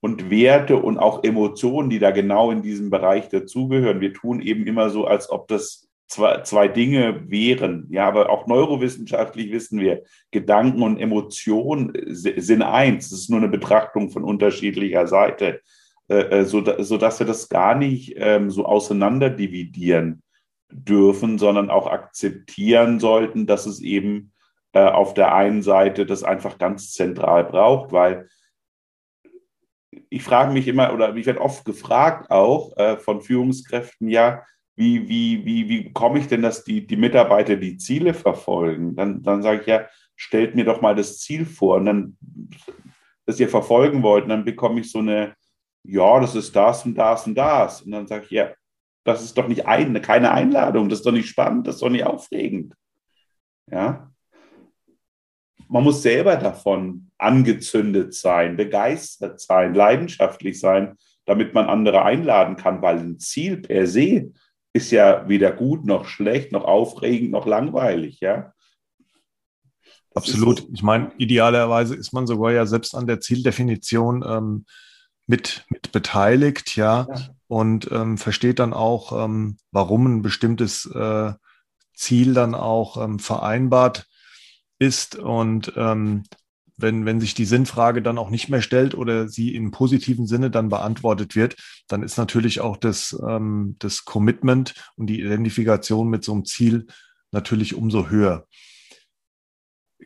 und 0.00 0.30
Werte 0.30 0.76
und 0.76 0.98
auch 0.98 1.24
Emotionen, 1.24 1.90
die 1.90 1.98
da 1.98 2.10
genau 2.10 2.50
in 2.50 2.62
diesem 2.62 2.90
Bereich 2.90 3.30
dazugehören. 3.30 4.00
Wir 4.00 4.12
tun 4.12 4.40
eben 4.40 4.66
immer 4.66 4.90
so, 4.90 5.06
als 5.06 5.30
ob 5.30 5.48
das 5.48 5.83
zwei, 6.06 6.42
zwei 6.42 6.68
Dinge 6.68 7.30
wären. 7.30 7.86
Ja, 7.90 8.06
aber 8.06 8.30
auch 8.30 8.46
neurowissenschaftlich 8.46 9.52
wissen 9.52 9.80
wir, 9.80 10.02
Gedanken 10.30 10.82
und 10.82 10.98
Emotionen 10.98 11.92
sind 12.06 12.62
eins. 12.62 13.06
Es 13.06 13.20
ist 13.20 13.30
nur 13.30 13.40
eine 13.40 13.48
Betrachtung 13.48 14.10
von 14.10 14.24
unterschiedlicher 14.24 15.06
Seite, 15.06 15.60
äh, 16.08 16.40
äh 16.40 16.44
so, 16.44 16.62
so 16.82 16.98
dass 16.98 17.18
wir 17.18 17.26
das 17.26 17.48
gar 17.48 17.74
nicht 17.74 18.14
ähm, 18.16 18.50
so 18.50 18.66
auseinander 18.66 19.30
dividieren 19.30 20.22
dürfen, 20.70 21.38
sondern 21.38 21.70
auch 21.70 21.86
akzeptieren 21.86 22.98
sollten, 22.98 23.46
dass 23.46 23.66
es 23.66 23.80
eben 23.80 24.32
äh, 24.72 24.80
auf 24.84 25.14
der 25.14 25.34
einen 25.34 25.62
Seite 25.62 26.04
das 26.04 26.24
einfach 26.24 26.58
ganz 26.58 26.92
zentral 26.92 27.44
braucht, 27.44 27.92
weil 27.92 28.28
ich 30.10 30.22
frage 30.22 30.52
mich 30.52 30.66
immer, 30.66 30.92
oder 30.92 31.14
ich 31.14 31.26
werde 31.26 31.40
oft 31.40 31.64
gefragt 31.64 32.30
auch 32.30 32.76
äh, 32.76 32.96
von 32.96 33.20
Führungskräften, 33.20 34.08
ja, 34.08 34.42
wie, 34.76 35.08
wie, 35.08 35.44
wie, 35.44 35.68
wie 35.68 35.92
komme 35.92 36.18
ich 36.18 36.26
denn, 36.26 36.42
dass 36.42 36.64
die, 36.64 36.86
die 36.86 36.96
Mitarbeiter 36.96 37.56
die 37.56 37.76
Ziele 37.76 38.14
verfolgen? 38.14 38.96
Dann, 38.96 39.22
dann 39.22 39.42
sage 39.42 39.60
ich 39.60 39.66
ja, 39.66 39.86
stellt 40.16 40.54
mir 40.54 40.64
doch 40.64 40.80
mal 40.80 40.94
das 40.94 41.18
Ziel 41.18 41.46
vor 41.46 41.76
und 41.76 41.86
dann, 41.86 42.16
das 43.26 43.40
ihr 43.40 43.48
verfolgen 43.48 44.02
wollt, 44.02 44.24
und 44.24 44.30
dann 44.30 44.44
bekomme 44.44 44.80
ich 44.80 44.90
so 44.90 44.98
eine, 44.98 45.34
ja, 45.84 46.20
das 46.20 46.34
ist 46.34 46.54
das 46.56 46.84
und 46.84 46.94
das 46.96 47.26
und 47.26 47.34
das. 47.34 47.82
Und 47.82 47.92
dann 47.92 48.06
sage 48.06 48.24
ich, 48.24 48.30
ja, 48.30 48.52
das 49.04 49.22
ist 49.22 49.36
doch 49.36 49.48
nicht 49.48 49.66
ein, 49.66 50.00
keine 50.02 50.32
Einladung, 50.32 50.88
das 50.88 51.00
ist 51.00 51.06
doch 51.06 51.12
nicht 51.12 51.28
spannend, 51.28 51.66
das 51.66 51.76
ist 51.76 51.82
doch 51.82 51.90
nicht 51.90 52.04
aufregend. 52.04 52.74
Ja, 53.70 54.10
man 55.68 55.84
muss 55.84 56.02
selber 56.02 56.36
davon 56.36 57.10
angezündet 57.18 58.14
sein, 58.14 58.56
begeistert 58.56 59.40
sein, 59.40 59.74
leidenschaftlich 59.74 60.60
sein, 60.60 60.96
damit 61.24 61.54
man 61.54 61.66
andere 61.66 62.02
einladen 62.04 62.56
kann, 62.56 62.82
weil 62.82 62.98
ein 62.98 63.18
Ziel 63.18 63.58
per 63.58 63.86
se 63.86 64.32
ist 64.74 64.90
ja 64.90 65.26
weder 65.28 65.52
gut 65.52 65.86
noch 65.86 66.06
schlecht, 66.06 66.52
noch 66.52 66.64
aufregend, 66.64 67.30
noch 67.30 67.46
langweilig, 67.46 68.20
ja. 68.20 68.52
Absolut. 70.14 70.68
Ich 70.72 70.82
meine, 70.82 71.12
idealerweise 71.16 71.94
ist 71.94 72.12
man 72.12 72.26
sogar 72.26 72.52
ja 72.52 72.66
selbst 72.66 72.94
an 72.94 73.06
der 73.06 73.20
Zieldefinition 73.20 74.24
ähm, 74.26 74.66
mit, 75.26 75.64
mit 75.70 75.92
beteiligt, 75.92 76.76
ja, 76.76 77.06
ja. 77.08 77.28
und 77.46 77.90
ähm, 77.90 78.18
versteht 78.18 78.58
dann 78.58 78.72
auch, 78.72 79.24
ähm, 79.24 79.56
warum 79.70 80.06
ein 80.06 80.22
bestimmtes 80.22 80.86
äh, 80.86 81.32
Ziel 81.94 82.34
dann 82.34 82.54
auch 82.54 83.02
ähm, 83.02 83.18
vereinbart 83.18 84.06
ist 84.78 85.16
und 85.16 85.72
ähm, 85.76 86.24
wenn, 86.76 87.06
wenn 87.06 87.20
sich 87.20 87.34
die 87.34 87.44
Sinnfrage 87.44 88.02
dann 88.02 88.18
auch 88.18 88.30
nicht 88.30 88.48
mehr 88.48 88.62
stellt 88.62 88.94
oder 88.94 89.28
sie 89.28 89.54
im 89.54 89.70
positiven 89.70 90.26
Sinne 90.26 90.50
dann 90.50 90.68
beantwortet 90.68 91.36
wird, 91.36 91.56
dann 91.88 92.02
ist 92.02 92.16
natürlich 92.16 92.60
auch 92.60 92.76
das, 92.76 93.18
ähm, 93.26 93.76
das 93.78 94.04
Commitment 94.04 94.74
und 94.96 95.06
die 95.06 95.20
Identifikation 95.20 96.08
mit 96.08 96.24
so 96.24 96.32
einem 96.32 96.44
Ziel 96.44 96.86
natürlich 97.30 97.74
umso 97.74 98.08
höher. 98.08 98.46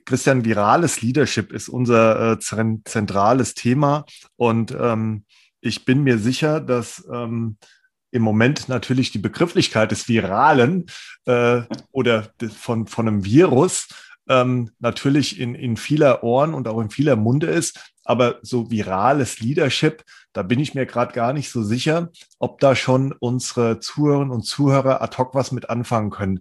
Christian, 0.04 0.44
virales 0.44 1.02
Leadership 1.02 1.52
ist 1.52 1.68
unser 1.68 2.32
äh, 2.32 2.38
zentrales 2.38 3.54
Thema 3.54 4.04
und 4.36 4.74
ähm, 4.78 5.24
ich 5.60 5.84
bin 5.84 6.02
mir 6.02 6.18
sicher, 6.18 6.60
dass 6.60 7.06
ähm, 7.12 7.58
im 8.10 8.22
Moment 8.22 8.68
natürlich 8.68 9.10
die 9.10 9.18
Begrifflichkeit 9.18 9.90
des 9.90 10.08
Viralen 10.08 10.86
äh, 11.26 11.62
oder 11.90 12.30
von, 12.56 12.86
von 12.86 13.08
einem 13.08 13.24
Virus 13.24 13.88
ähm, 14.28 14.70
natürlich 14.78 15.40
in, 15.40 15.54
in 15.54 15.76
vieler 15.76 16.22
Ohren 16.22 16.54
und 16.54 16.68
auch 16.68 16.80
in 16.80 16.90
vieler 16.90 17.16
Munde 17.16 17.46
ist. 17.46 17.92
Aber 18.04 18.38
so 18.42 18.70
virales 18.70 19.40
Leadership, 19.40 20.04
da 20.32 20.42
bin 20.42 20.60
ich 20.60 20.74
mir 20.74 20.86
gerade 20.86 21.12
gar 21.12 21.32
nicht 21.32 21.50
so 21.50 21.62
sicher, 21.62 22.10
ob 22.38 22.60
da 22.60 22.74
schon 22.74 23.12
unsere 23.12 23.80
Zuhörerinnen 23.80 24.32
und 24.32 24.42
Zuhörer 24.42 25.02
ad 25.02 25.16
hoc 25.18 25.34
was 25.34 25.52
mit 25.52 25.68
anfangen 25.68 26.10
können. 26.10 26.40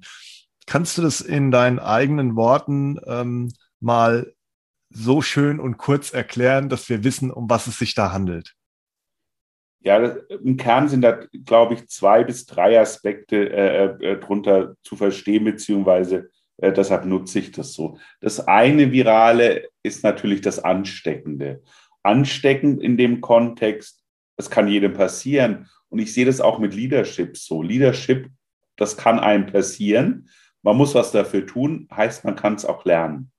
Kannst 0.66 0.98
du 0.98 1.02
das 1.02 1.22
in 1.22 1.52
deinen 1.52 1.80
eigenen 1.80 2.36
Worten 2.36 3.00
ähm, 3.06 3.52
mal 3.80 4.34
so 4.90 5.22
schön 5.22 5.60
und 5.60 5.78
kurz 5.78 6.14
erklären, 6.14 6.70
dass 6.70 6.90
wir 6.90 7.04
wissen, 7.04 7.32
um 7.32 7.50
was 7.50 7.68
es 7.68 7.80
sich 7.80 7.96
da 7.96 8.12
handelt? 8.12 8.54
Ja, 9.82 9.98
im 9.98 10.58
Kern 10.58 10.90
sind 10.90 11.02
da, 11.02 11.20
glaube 11.46 11.76
ich, 11.76 11.88
zwei 11.88 12.24
bis 12.24 12.46
drei 12.46 12.80
Aspekte 12.80 13.50
äh, 13.50 13.86
äh, 13.86 14.20
drunter 14.20 14.76
zu 14.84 14.96
verstehen, 14.96 15.46
beziehungsweise 15.46 16.30
äh, 16.58 16.74
deshalb 16.74 17.06
nutze 17.06 17.40
ich 17.40 17.52
das 17.52 17.74
so. 17.74 17.98
Das 18.22 18.48
eine 18.48 18.92
Virale 18.92 19.70
ist 19.84 20.04
natürlich 20.04 20.42
das 20.42 20.60
Ansteckende. 20.60 21.62
Ansteckend 22.04 22.82
in 22.82 22.98
dem 22.98 23.22
Kontext, 23.22 24.04
es 24.38 24.50
kann 24.50 24.68
jedem 24.68 24.94
passieren. 24.94 25.70
Und 25.90 26.00
ich 26.00 26.14
sehe 26.14 26.26
das 26.26 26.42
auch 26.42 26.60
mit 26.60 26.74
Leadership 26.74 27.38
so. 27.38 27.62
Leadership, 27.62 28.30
das 28.76 28.98
kann 28.98 29.20
einem 29.20 29.46
passieren. 29.46 30.30
Man 30.64 30.78
muss 30.78 30.96
was 30.96 31.12
dafür 31.12 31.46
tun, 31.46 31.88
heißt, 31.96 32.26
man 32.26 32.36
kann 32.36 32.56
es 32.56 32.66
auch 32.66 32.86
lernen. 32.86 33.32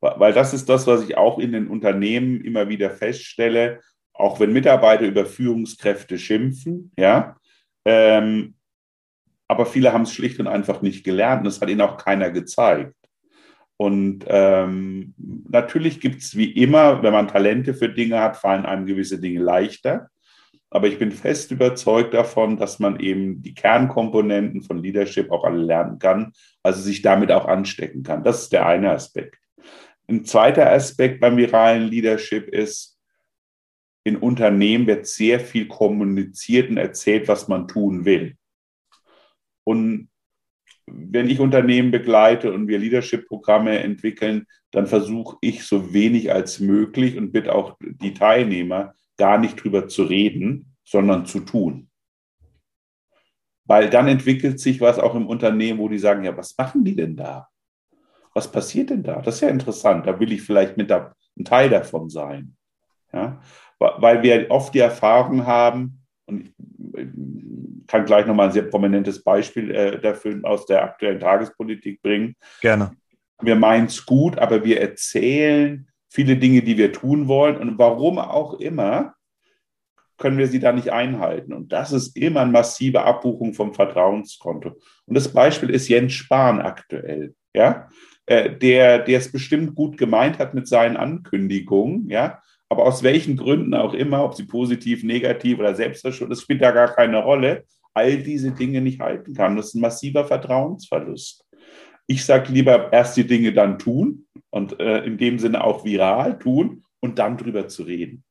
Weil 0.00 0.32
das 0.32 0.52
ist 0.52 0.68
das, 0.68 0.86
was 0.86 1.02
ich 1.02 1.16
auch 1.16 1.38
in 1.38 1.52
den 1.52 1.68
Unternehmen 1.68 2.40
immer 2.42 2.68
wieder 2.68 2.90
feststelle, 2.90 3.80
auch 4.12 4.40
wenn 4.40 4.52
Mitarbeiter 4.52 5.04
über 5.04 5.26
Führungskräfte 5.26 6.18
schimpfen, 6.18 6.92
ja, 6.96 7.36
ähm, 7.84 8.55
aber 9.56 9.64
viele 9.64 9.94
haben 9.94 10.02
es 10.02 10.12
schlicht 10.12 10.38
und 10.38 10.48
einfach 10.48 10.82
nicht 10.82 11.02
gelernt 11.02 11.40
und 11.40 11.46
das 11.46 11.62
hat 11.62 11.70
ihnen 11.70 11.80
auch 11.80 11.96
keiner 11.96 12.30
gezeigt. 12.30 12.94
Und 13.78 14.26
ähm, 14.28 15.14
natürlich 15.16 15.98
gibt 15.98 16.20
es 16.20 16.36
wie 16.36 16.50
immer, 16.50 17.02
wenn 17.02 17.14
man 17.14 17.26
Talente 17.26 17.72
für 17.72 17.88
Dinge 17.88 18.20
hat, 18.20 18.36
fallen 18.36 18.66
einem 18.66 18.84
gewisse 18.84 19.18
Dinge 19.18 19.40
leichter. 19.40 20.10
Aber 20.68 20.88
ich 20.88 20.98
bin 20.98 21.10
fest 21.10 21.52
überzeugt 21.52 22.12
davon, 22.12 22.58
dass 22.58 22.80
man 22.80 23.00
eben 23.00 23.40
die 23.40 23.54
Kernkomponenten 23.54 24.60
von 24.60 24.82
Leadership 24.82 25.30
auch 25.30 25.44
alle 25.44 25.62
lernen 25.62 25.98
kann, 25.98 26.32
also 26.62 26.82
sich 26.82 27.00
damit 27.00 27.32
auch 27.32 27.46
anstecken 27.46 28.02
kann. 28.02 28.24
Das 28.24 28.42
ist 28.42 28.52
der 28.52 28.66
eine 28.66 28.90
Aspekt. 28.90 29.38
Ein 30.06 30.26
zweiter 30.26 30.70
Aspekt 30.70 31.20
beim 31.20 31.38
viralen 31.38 31.84
Leadership 31.84 32.48
ist, 32.48 32.98
in 34.04 34.16
Unternehmen 34.16 34.86
wird 34.86 35.06
sehr 35.06 35.40
viel 35.40 35.66
kommuniziert 35.66 36.68
und 36.68 36.76
erzählt, 36.76 37.26
was 37.26 37.48
man 37.48 37.68
tun 37.68 38.04
will. 38.04 38.36
Und 39.66 40.08
wenn 40.86 41.28
ich 41.28 41.40
Unternehmen 41.40 41.90
begleite 41.90 42.52
und 42.52 42.68
wir 42.68 42.78
Leadership-Programme 42.78 43.80
entwickeln, 43.80 44.46
dann 44.70 44.86
versuche 44.86 45.36
ich 45.40 45.64
so 45.64 45.92
wenig 45.92 46.32
als 46.32 46.60
möglich 46.60 47.18
und 47.18 47.32
bitte 47.32 47.52
auch 47.54 47.76
die 47.80 48.14
Teilnehmer 48.14 48.94
gar 49.16 49.38
nicht 49.38 49.62
drüber 49.62 49.88
zu 49.88 50.04
reden, 50.04 50.76
sondern 50.84 51.26
zu 51.26 51.40
tun. 51.40 51.90
Weil 53.64 53.90
dann 53.90 54.06
entwickelt 54.06 54.60
sich 54.60 54.80
was 54.80 55.00
auch 55.00 55.16
im 55.16 55.26
Unternehmen, 55.26 55.80
wo 55.80 55.88
die 55.88 55.98
sagen, 55.98 56.22
ja, 56.22 56.36
was 56.36 56.56
machen 56.56 56.84
die 56.84 56.94
denn 56.94 57.16
da? 57.16 57.48
Was 58.32 58.52
passiert 58.52 58.90
denn 58.90 59.02
da? 59.02 59.20
Das 59.22 59.36
ist 59.36 59.40
ja 59.40 59.48
interessant. 59.48 60.06
Da 60.06 60.20
will 60.20 60.30
ich 60.30 60.42
vielleicht 60.42 60.76
mit 60.76 60.92
ein 60.92 61.10
Teil 61.44 61.68
davon 61.68 62.08
sein. 62.08 62.54
Ja? 63.12 63.40
Weil 63.80 64.22
wir 64.22 64.50
oft 64.50 64.72
die 64.74 64.78
Erfahrung 64.78 65.44
haben, 65.44 66.06
und 66.26 66.52
kann 67.86 68.04
gleich 68.04 68.26
nochmal 68.26 68.48
ein 68.48 68.52
sehr 68.52 68.62
prominentes 68.62 69.22
Beispiel 69.22 69.70
äh, 69.70 70.00
dafür 70.00 70.38
aus 70.42 70.66
der 70.66 70.82
aktuellen 70.82 71.20
Tagespolitik 71.20 72.02
bringen. 72.02 72.36
Gerne. 72.60 72.92
Wir 73.40 73.56
meinen 73.56 73.86
es 73.86 74.04
gut, 74.06 74.38
aber 74.38 74.64
wir 74.64 74.80
erzählen 74.80 75.88
viele 76.08 76.36
Dinge, 76.36 76.62
die 76.62 76.78
wir 76.78 76.92
tun 76.92 77.28
wollen. 77.28 77.56
Und 77.56 77.78
warum 77.78 78.18
auch 78.18 78.54
immer, 78.60 79.14
können 80.18 80.38
wir 80.38 80.48
sie 80.48 80.60
da 80.60 80.72
nicht 80.72 80.90
einhalten. 80.90 81.52
Und 81.52 81.72
das 81.72 81.92
ist 81.92 82.16
immer 82.16 82.40
eine 82.40 82.52
massive 82.52 83.02
Abbuchung 83.02 83.52
vom 83.52 83.74
Vertrauenskonto. 83.74 84.70
Und 85.04 85.14
das 85.14 85.28
Beispiel 85.28 85.70
ist 85.70 85.88
Jens 85.88 86.14
Spahn 86.14 86.60
aktuell. 86.60 87.34
Ja? 87.54 87.88
Äh, 88.26 88.56
der, 88.56 88.98
der 88.98 89.18
es 89.18 89.30
bestimmt 89.30 89.76
gut 89.76 89.96
gemeint 89.96 90.40
hat 90.40 90.52
mit 90.52 90.66
seinen 90.66 90.96
Ankündigungen, 90.96 92.08
ja, 92.10 92.42
aber 92.68 92.84
aus 92.84 93.04
welchen 93.04 93.36
Gründen 93.36 93.72
auch 93.74 93.94
immer, 93.94 94.24
ob 94.24 94.34
sie 94.34 94.44
positiv, 94.44 95.04
negativ 95.04 95.60
oder 95.60 95.76
selbstverschuldet, 95.76 96.32
das 96.32 96.42
spielt 96.42 96.60
da 96.60 96.72
gar 96.72 96.92
keine 96.92 97.22
Rolle, 97.22 97.64
all 97.96 98.18
diese 98.18 98.52
Dinge 98.52 98.80
nicht 98.82 99.00
halten 99.00 99.34
kann. 99.34 99.56
Das 99.56 99.68
ist 99.68 99.74
ein 99.74 99.80
massiver 99.80 100.24
Vertrauensverlust. 100.24 101.44
Ich 102.06 102.24
sage 102.24 102.52
lieber 102.52 102.92
erst 102.92 103.16
die 103.16 103.26
Dinge 103.26 103.52
dann 103.52 103.78
tun 103.78 104.26
und 104.50 104.78
äh, 104.78 105.04
in 105.04 105.18
dem 105.18 105.38
Sinne 105.38 105.64
auch 105.64 105.84
viral 105.84 106.38
tun 106.38 106.84
und 107.00 107.18
dann 107.18 107.36
drüber 107.36 107.68
zu 107.68 107.84
reden. 107.84 108.22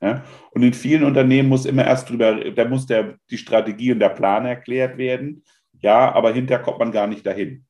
Ja? 0.00 0.24
Und 0.52 0.62
in 0.62 0.72
vielen 0.72 1.04
Unternehmen 1.04 1.48
muss 1.48 1.66
immer 1.66 1.84
erst 1.84 2.08
drüber, 2.08 2.50
da 2.52 2.64
muss 2.66 2.86
der, 2.86 3.18
die 3.28 3.38
Strategie 3.38 3.92
und 3.92 3.98
der 3.98 4.10
Plan 4.10 4.46
erklärt 4.46 4.96
werden. 4.98 5.42
Ja, 5.80 6.14
aber 6.14 6.32
hinterher 6.32 6.62
kommt 6.62 6.78
man 6.78 6.92
gar 6.92 7.06
nicht 7.06 7.26
dahin. 7.26 7.66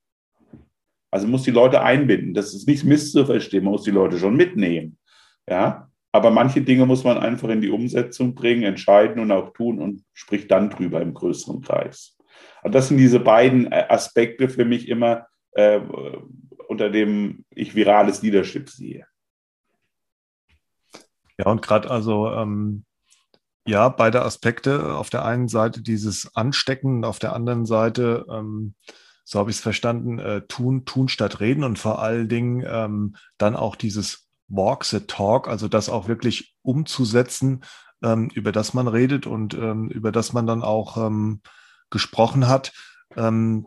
Also 1.10 1.26
muss 1.26 1.42
die 1.44 1.50
Leute 1.50 1.82
einbinden. 1.82 2.34
Das 2.34 2.54
ist 2.54 2.68
nicht 2.68 2.84
misszuverstehen, 2.84 3.64
man 3.64 3.72
muss 3.72 3.84
die 3.84 3.90
Leute 3.90 4.18
schon 4.18 4.36
mitnehmen. 4.36 4.98
Ja, 5.48 5.85
aber 6.16 6.30
manche 6.30 6.62
Dinge 6.62 6.86
muss 6.86 7.04
man 7.04 7.18
einfach 7.18 7.48
in 7.50 7.60
die 7.60 7.70
Umsetzung 7.70 8.34
bringen, 8.34 8.62
entscheiden 8.62 9.20
und 9.20 9.30
auch 9.30 9.52
tun 9.52 9.80
und 9.80 10.02
spricht 10.14 10.50
dann 10.50 10.70
drüber 10.70 11.00
im 11.00 11.14
größeren 11.14 11.60
Kreis. 11.60 12.16
Und 12.62 12.74
das 12.74 12.88
sind 12.88 12.96
diese 12.96 13.20
beiden 13.20 13.70
äh, 13.70 13.86
Aspekte 13.88 14.48
für 14.48 14.64
mich 14.64 14.88
immer, 14.88 15.26
äh, 15.52 15.80
unter 16.68 16.90
dem 16.90 17.44
ich 17.50 17.74
virales 17.74 18.22
Leadership 18.22 18.68
sehe. 18.70 19.06
Ja, 21.38 21.46
und 21.46 21.62
gerade 21.62 21.90
also, 21.90 22.30
ähm, 22.32 22.84
ja, 23.66 23.88
beide 23.88 24.22
Aspekte. 24.22 24.94
Auf 24.94 25.10
der 25.10 25.24
einen 25.24 25.48
Seite 25.48 25.82
dieses 25.82 26.34
Anstecken, 26.34 27.04
auf 27.04 27.18
der 27.18 27.34
anderen 27.34 27.66
Seite, 27.66 28.24
ähm, 28.30 28.74
so 29.24 29.38
habe 29.38 29.50
ich 29.50 29.56
es 29.56 29.62
verstanden, 29.62 30.18
äh, 30.18 30.42
tun, 30.46 30.84
tun 30.84 31.08
statt 31.08 31.40
reden 31.40 31.64
und 31.64 31.78
vor 31.78 32.00
allen 32.00 32.28
Dingen 32.28 32.64
ähm, 32.66 33.16
dann 33.38 33.56
auch 33.56 33.76
dieses 33.76 34.25
Walk 34.48 34.84
the 34.84 35.00
Talk, 35.00 35.48
also 35.48 35.68
das 35.68 35.88
auch 35.88 36.08
wirklich 36.08 36.54
umzusetzen, 36.62 37.64
ähm, 38.02 38.30
über 38.34 38.52
das 38.52 38.74
man 38.74 38.88
redet 38.88 39.26
und 39.26 39.54
ähm, 39.54 39.88
über 39.88 40.12
das 40.12 40.32
man 40.32 40.46
dann 40.46 40.62
auch 40.62 40.96
ähm, 40.96 41.40
gesprochen 41.90 42.48
hat. 42.48 42.72
Ähm, 43.16 43.66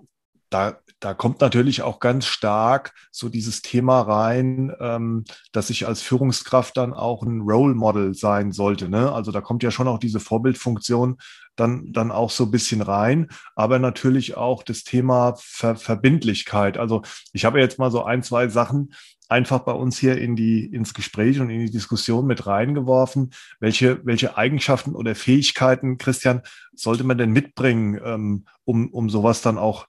da, 0.49 0.79
da 0.99 1.13
kommt 1.13 1.41
natürlich 1.41 1.83
auch 1.83 1.99
ganz 1.99 2.25
stark 2.25 2.93
so 3.11 3.29
dieses 3.29 3.61
Thema 3.61 4.01
rein, 4.01 4.75
ähm, 4.79 5.23
dass 5.51 5.69
ich 5.69 5.87
als 5.87 6.01
Führungskraft 6.01 6.75
dann 6.75 6.93
auch 6.93 7.21
ein 7.23 7.41
Role 7.41 7.75
Model 7.75 8.13
sein 8.15 8.51
sollte. 8.51 8.89
Ne? 8.89 9.11
Also 9.11 9.31
da 9.31 9.41
kommt 9.41 9.63
ja 9.63 9.71
schon 9.71 9.87
auch 9.87 9.99
diese 9.99 10.19
Vorbildfunktion 10.19 11.17
dann, 11.59 11.91
dann 11.91 12.11
auch 12.11 12.31
so 12.31 12.45
ein 12.45 12.51
bisschen 12.51 12.81
rein, 12.81 13.27
aber 13.55 13.79
natürlich 13.79 14.37
auch 14.37 14.63
das 14.63 14.83
Thema 14.83 15.35
Ver 15.37 15.75
Verbindlichkeit. 15.75 16.77
Also 16.77 17.01
ich 17.33 17.45
habe 17.45 17.59
jetzt 17.59 17.79
mal 17.79 17.91
so 17.91 18.03
ein, 18.03 18.23
zwei 18.23 18.47
Sachen, 18.47 18.93
einfach 19.29 19.59
bei 19.59 19.71
uns 19.71 19.97
hier 19.97 20.17
in 20.17 20.35
die, 20.35 20.65
ins 20.65 20.93
Gespräch 20.93 21.39
und 21.39 21.49
in 21.49 21.59
die 21.59 21.71
Diskussion 21.71 22.25
mit 22.25 22.47
reingeworfen. 22.47 23.31
Welche, 23.59 24.03
welche 24.05 24.37
Eigenschaften 24.37 24.95
oder 24.95 25.15
Fähigkeiten, 25.15 25.97
Christian, 25.97 26.41
sollte 26.73 27.03
man 27.03 27.17
denn 27.17 27.31
mitbringen, 27.31 27.99
ähm, 28.03 28.45
um, 28.65 28.89
um 28.89 29.09
sowas 29.09 29.41
dann 29.41 29.57
auch 29.57 29.85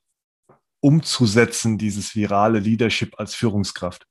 umzusetzen, 0.81 1.79
dieses 1.79 2.15
virale 2.15 2.59
Leadership 2.59 3.19
als 3.19 3.35
Führungskraft? 3.35 4.07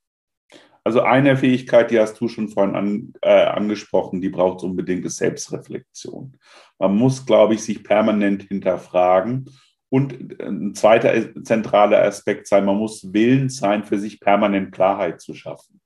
Also 0.90 1.02
eine 1.02 1.38
Fähigkeit, 1.38 1.92
die 1.92 2.00
hast 2.00 2.20
du 2.20 2.28
schon 2.28 2.50
vorhin 2.50 2.76
an, 2.76 3.14
äh, 3.22 3.44
angesprochen, 3.44 4.22
die 4.22 4.30
braucht 4.30 4.64
unbedingt 4.64 5.06
ist 5.06 5.18
Selbstreflexion. 5.18 6.36
Man 6.80 6.96
muss, 6.96 7.28
glaube 7.28 7.54
ich, 7.54 7.62
sich 7.62 7.84
permanent 7.84 8.42
hinterfragen 8.42 9.52
und 9.90 10.42
ein 10.42 10.74
zweiter 10.74 11.44
zentraler 11.44 12.02
Aspekt 12.02 12.48
sein, 12.48 12.66
man 12.66 12.78
muss 12.78 13.14
willens 13.14 13.58
sein, 13.58 13.84
für 13.84 14.00
sich 14.00 14.20
permanent 14.20 14.72
Klarheit 14.72 15.22
zu 15.22 15.36
schaffen. 15.36 15.80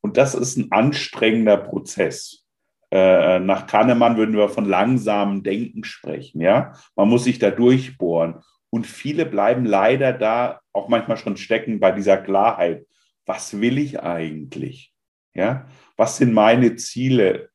Und 0.00 0.16
das 0.16 0.34
ist 0.34 0.56
ein 0.56 0.72
anstrengender 0.72 1.58
Prozess. 1.58 2.44
Äh, 2.90 3.38
nach 3.38 3.68
Kahnemann 3.68 4.16
würden 4.16 4.36
wir 4.36 4.48
von 4.48 4.64
langsamem 4.64 5.44
Denken 5.44 5.84
sprechen. 5.84 6.40
Ja? 6.40 6.72
Man 6.96 7.08
muss 7.08 7.22
sich 7.22 7.38
da 7.38 7.52
durchbohren. 7.52 8.40
Und 8.70 8.88
viele 8.88 9.24
bleiben 9.24 9.64
leider 9.64 10.12
da 10.12 10.62
auch 10.72 10.88
manchmal 10.88 11.16
schon 11.16 11.36
stecken 11.36 11.78
bei 11.78 11.92
dieser 11.92 12.16
Klarheit. 12.16 12.84
Was 13.26 13.60
will 13.60 13.78
ich 13.78 14.00
eigentlich? 14.00 14.94
Ja? 15.34 15.68
Was 15.96 16.16
sind 16.16 16.32
meine 16.32 16.76
Ziele? 16.76 17.50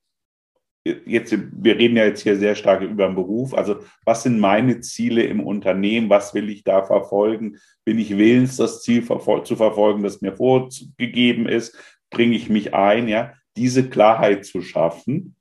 jetzt, 0.84 1.36
wir 1.52 1.78
reden 1.78 1.98
ja 1.98 2.06
jetzt 2.06 2.24
hier 2.24 2.38
sehr 2.38 2.56
stark 2.56 2.82
über 2.82 3.06
den 3.06 3.16
Beruf. 3.16 3.54
Also, 3.54 3.78
was 4.06 4.24
sind 4.24 4.40
meine 4.40 4.82
Ziele 4.82 5.24
im 5.24 5.40
Unternehmen? 5.40 6.10
Was 6.10 6.34
will 6.34 6.50
ich 6.50 6.64
da 6.64 6.84
verfolgen? 6.84 7.58
Bin 7.86 8.00
ich 8.00 8.18
willens, 8.18 8.58
das 8.58 8.82
Ziel 8.82 9.04
zu 9.04 9.56
verfolgen, 9.56 10.04
das 10.04 10.22
mir 10.22 10.36
vorgegeben 10.36 11.48
ist? 11.48 11.78
Bringe 12.10 12.36
ich 12.36 12.50
mich 12.50 12.74
ein? 12.74 13.08
Ja, 13.08 13.34
diese 13.56 13.90
Klarheit 13.90 14.46
zu 14.46 14.62
schaffen, 14.62 15.36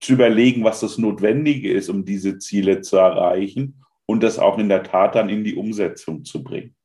zu 0.00 0.14
überlegen, 0.14 0.64
was 0.64 0.80
das 0.80 0.98
Notwendige 0.98 1.72
ist, 1.72 1.88
um 1.88 2.04
diese 2.04 2.38
Ziele 2.38 2.80
zu 2.80 2.96
erreichen 2.96 3.82
und 4.06 4.22
das 4.22 4.38
auch 4.38 4.58
in 4.58 4.68
der 4.68 4.84
Tat 4.84 5.14
dann 5.16 5.28
in 5.28 5.44
die 5.44 5.56
Umsetzung 5.56 6.24
zu 6.24 6.42
bringen. 6.42 6.75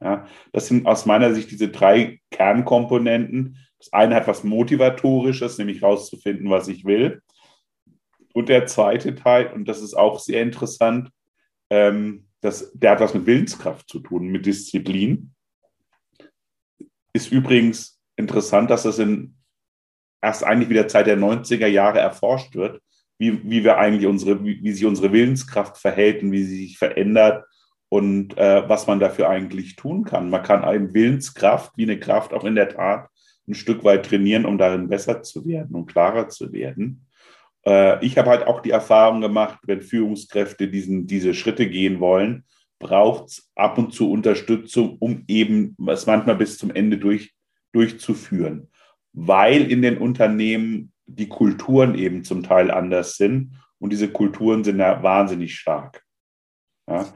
Ja, 0.00 0.26
das 0.52 0.68
sind 0.68 0.86
aus 0.86 1.06
meiner 1.06 1.34
Sicht 1.34 1.50
diese 1.50 1.68
drei 1.68 2.20
Kernkomponenten, 2.30 3.56
das 3.78 3.92
eine 3.92 4.14
hat 4.14 4.26
was 4.26 4.44
Motivatorisches, 4.44 5.58
nämlich 5.58 5.82
rauszufinden, 5.82 6.50
was 6.50 6.68
ich 6.68 6.84
will. 6.84 7.22
Und 8.32 8.48
der 8.48 8.66
zweite 8.66 9.14
Teil, 9.14 9.52
und 9.52 9.66
das 9.66 9.80
ist 9.80 9.94
auch 9.94 10.18
sehr 10.18 10.42
interessant, 10.42 11.10
ähm, 11.70 12.26
das, 12.40 12.70
der 12.74 12.92
hat 12.92 13.00
was 13.00 13.14
mit 13.14 13.26
Willenskraft 13.26 13.88
zu 13.88 14.00
tun, 14.00 14.28
mit 14.28 14.46
Disziplin. 14.46 15.34
Ist 17.12 17.32
übrigens 17.32 18.00
interessant, 18.16 18.70
dass 18.70 18.84
das 18.84 18.98
in 18.98 19.34
erst 20.20 20.44
eigentlich 20.44 20.68
wieder 20.68 20.88
Zeit 20.88 21.06
der 21.06 21.18
90er 21.18 21.66
Jahre 21.66 21.98
erforscht 21.98 22.54
wird, 22.54 22.82
wie, 23.18 23.42
wie 23.48 23.64
wir 23.64 23.78
eigentlich 23.78 24.06
unsere, 24.06 24.44
wie, 24.44 24.62
wie 24.62 24.72
sich 24.72 24.84
unsere 24.84 25.12
Willenskraft 25.12 25.78
verhält 25.78 26.22
und 26.22 26.32
wie 26.32 26.44
sie 26.44 26.66
sich 26.66 26.78
verändert 26.78 27.44
und 27.88 28.36
äh, 28.36 28.68
was 28.68 28.86
man 28.86 29.00
dafür 29.00 29.28
eigentlich 29.28 29.76
tun 29.76 30.04
kann. 30.04 30.30
Man 30.30 30.42
kann 30.42 30.64
eine 30.64 30.92
Willenskraft 30.92 31.72
wie 31.76 31.84
eine 31.84 31.98
Kraft 31.98 32.32
auch 32.34 32.44
in 32.44 32.54
der 32.54 32.68
Tat 32.68 33.08
ein 33.46 33.54
Stück 33.54 33.82
weit 33.84 34.06
trainieren, 34.06 34.44
um 34.44 34.58
darin 34.58 34.88
besser 34.88 35.22
zu 35.22 35.46
werden 35.46 35.74
und 35.74 35.86
klarer 35.86 36.28
zu 36.28 36.52
werden. 36.52 37.06
Äh, 37.66 38.04
ich 38.04 38.18
habe 38.18 38.30
halt 38.30 38.46
auch 38.46 38.60
die 38.60 38.70
Erfahrung 38.70 39.20
gemacht, 39.20 39.58
wenn 39.64 39.80
Führungskräfte 39.80 40.68
diesen, 40.68 41.06
diese 41.06 41.34
Schritte 41.34 41.68
gehen 41.68 41.98
wollen, 42.00 42.44
braucht 42.78 43.30
es 43.30 43.50
ab 43.56 43.78
und 43.78 43.92
zu 43.92 44.10
Unterstützung, 44.10 44.96
um 45.00 45.24
eben 45.26 45.76
es 45.88 46.06
manchmal 46.06 46.36
bis 46.36 46.58
zum 46.58 46.70
Ende 46.70 46.98
durch, 46.98 47.34
durchzuführen. 47.72 48.68
Weil 49.12 49.70
in 49.70 49.82
den 49.82 49.98
Unternehmen 49.98 50.92
die 51.06 51.28
Kulturen 51.28 51.94
eben 51.94 52.22
zum 52.24 52.42
Teil 52.42 52.70
anders 52.70 53.16
sind 53.16 53.54
und 53.78 53.92
diese 53.92 54.08
Kulturen 54.08 54.62
sind 54.62 54.78
ja 54.78 55.02
wahnsinnig 55.02 55.56
stark. 55.56 56.04
Ja? 56.88 57.06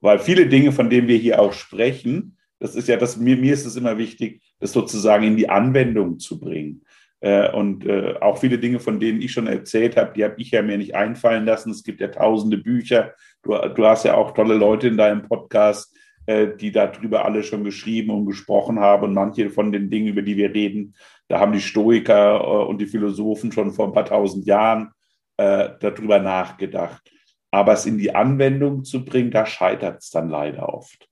Weil 0.00 0.18
viele 0.18 0.46
Dinge, 0.46 0.72
von 0.72 0.90
denen 0.90 1.08
wir 1.08 1.16
hier 1.16 1.40
auch 1.40 1.52
sprechen, 1.52 2.36
das 2.58 2.74
ist 2.74 2.88
ja 2.88 2.96
das, 2.96 3.16
mir, 3.16 3.36
mir 3.36 3.52
ist 3.52 3.66
es 3.66 3.76
immer 3.76 3.98
wichtig, 3.98 4.42
das 4.58 4.72
sozusagen 4.72 5.24
in 5.24 5.36
die 5.36 5.48
Anwendung 5.48 6.18
zu 6.18 6.38
bringen. 6.38 6.82
Äh, 7.20 7.50
und 7.50 7.84
äh, 7.86 8.14
auch 8.20 8.38
viele 8.38 8.58
Dinge, 8.58 8.80
von 8.80 9.00
denen 9.00 9.20
ich 9.20 9.32
schon 9.32 9.46
erzählt 9.46 9.96
habe, 9.96 10.12
die 10.14 10.24
habe 10.24 10.34
ich 10.38 10.50
ja 10.50 10.62
mir 10.62 10.78
nicht 10.78 10.94
einfallen 10.94 11.44
lassen. 11.44 11.70
Es 11.70 11.82
gibt 11.82 12.00
ja 12.00 12.08
tausende 12.08 12.58
Bücher. 12.58 13.14
Du, 13.42 13.52
du 13.52 13.86
hast 13.86 14.04
ja 14.04 14.14
auch 14.14 14.32
tolle 14.32 14.54
Leute 14.54 14.88
in 14.88 14.96
deinem 14.96 15.22
Podcast, 15.22 15.96
äh, 16.26 16.48
die 16.56 16.70
darüber 16.70 17.24
alle 17.24 17.42
schon 17.42 17.64
geschrieben 17.64 18.10
und 18.10 18.26
gesprochen 18.26 18.78
haben. 18.78 19.04
Und 19.04 19.14
manche 19.14 19.50
von 19.50 19.72
den 19.72 19.90
Dingen, 19.90 20.08
über 20.08 20.22
die 20.22 20.36
wir 20.36 20.54
reden, 20.54 20.94
da 21.28 21.40
haben 21.40 21.52
die 21.52 21.60
Stoiker 21.60 22.40
äh, 22.40 22.64
und 22.66 22.80
die 22.80 22.86
Philosophen 22.86 23.50
schon 23.50 23.72
vor 23.72 23.86
ein 23.86 23.92
paar 23.92 24.06
tausend 24.06 24.46
Jahren 24.46 24.90
äh, 25.36 25.70
darüber 25.80 26.18
nachgedacht. 26.18 27.02
Aber 27.50 27.72
es 27.72 27.86
in 27.86 27.98
die 27.98 28.14
Anwendung 28.14 28.84
zu 28.84 29.04
bringen, 29.04 29.30
da 29.30 29.46
scheitert 29.46 30.02
es 30.02 30.10
dann 30.10 30.28
leider 30.28 30.68
oft. 30.68 31.08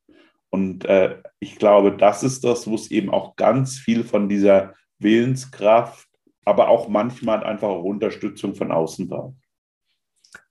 Und 0.50 0.84
äh, 0.84 1.22
ich 1.38 1.56
glaube, 1.56 1.96
das 1.96 2.22
ist 2.22 2.44
das, 2.44 2.66
wo 2.66 2.74
es 2.74 2.90
eben 2.90 3.10
auch 3.10 3.36
ganz 3.36 3.78
viel 3.78 4.04
von 4.04 4.28
dieser 4.28 4.74
Willenskraft, 4.98 6.08
aber 6.44 6.68
auch 6.68 6.88
manchmal 6.88 7.42
einfach 7.44 7.68
auch 7.68 7.82
Unterstützung 7.82 8.54
von 8.54 8.70
außen 8.70 9.08
braucht. 9.08 9.34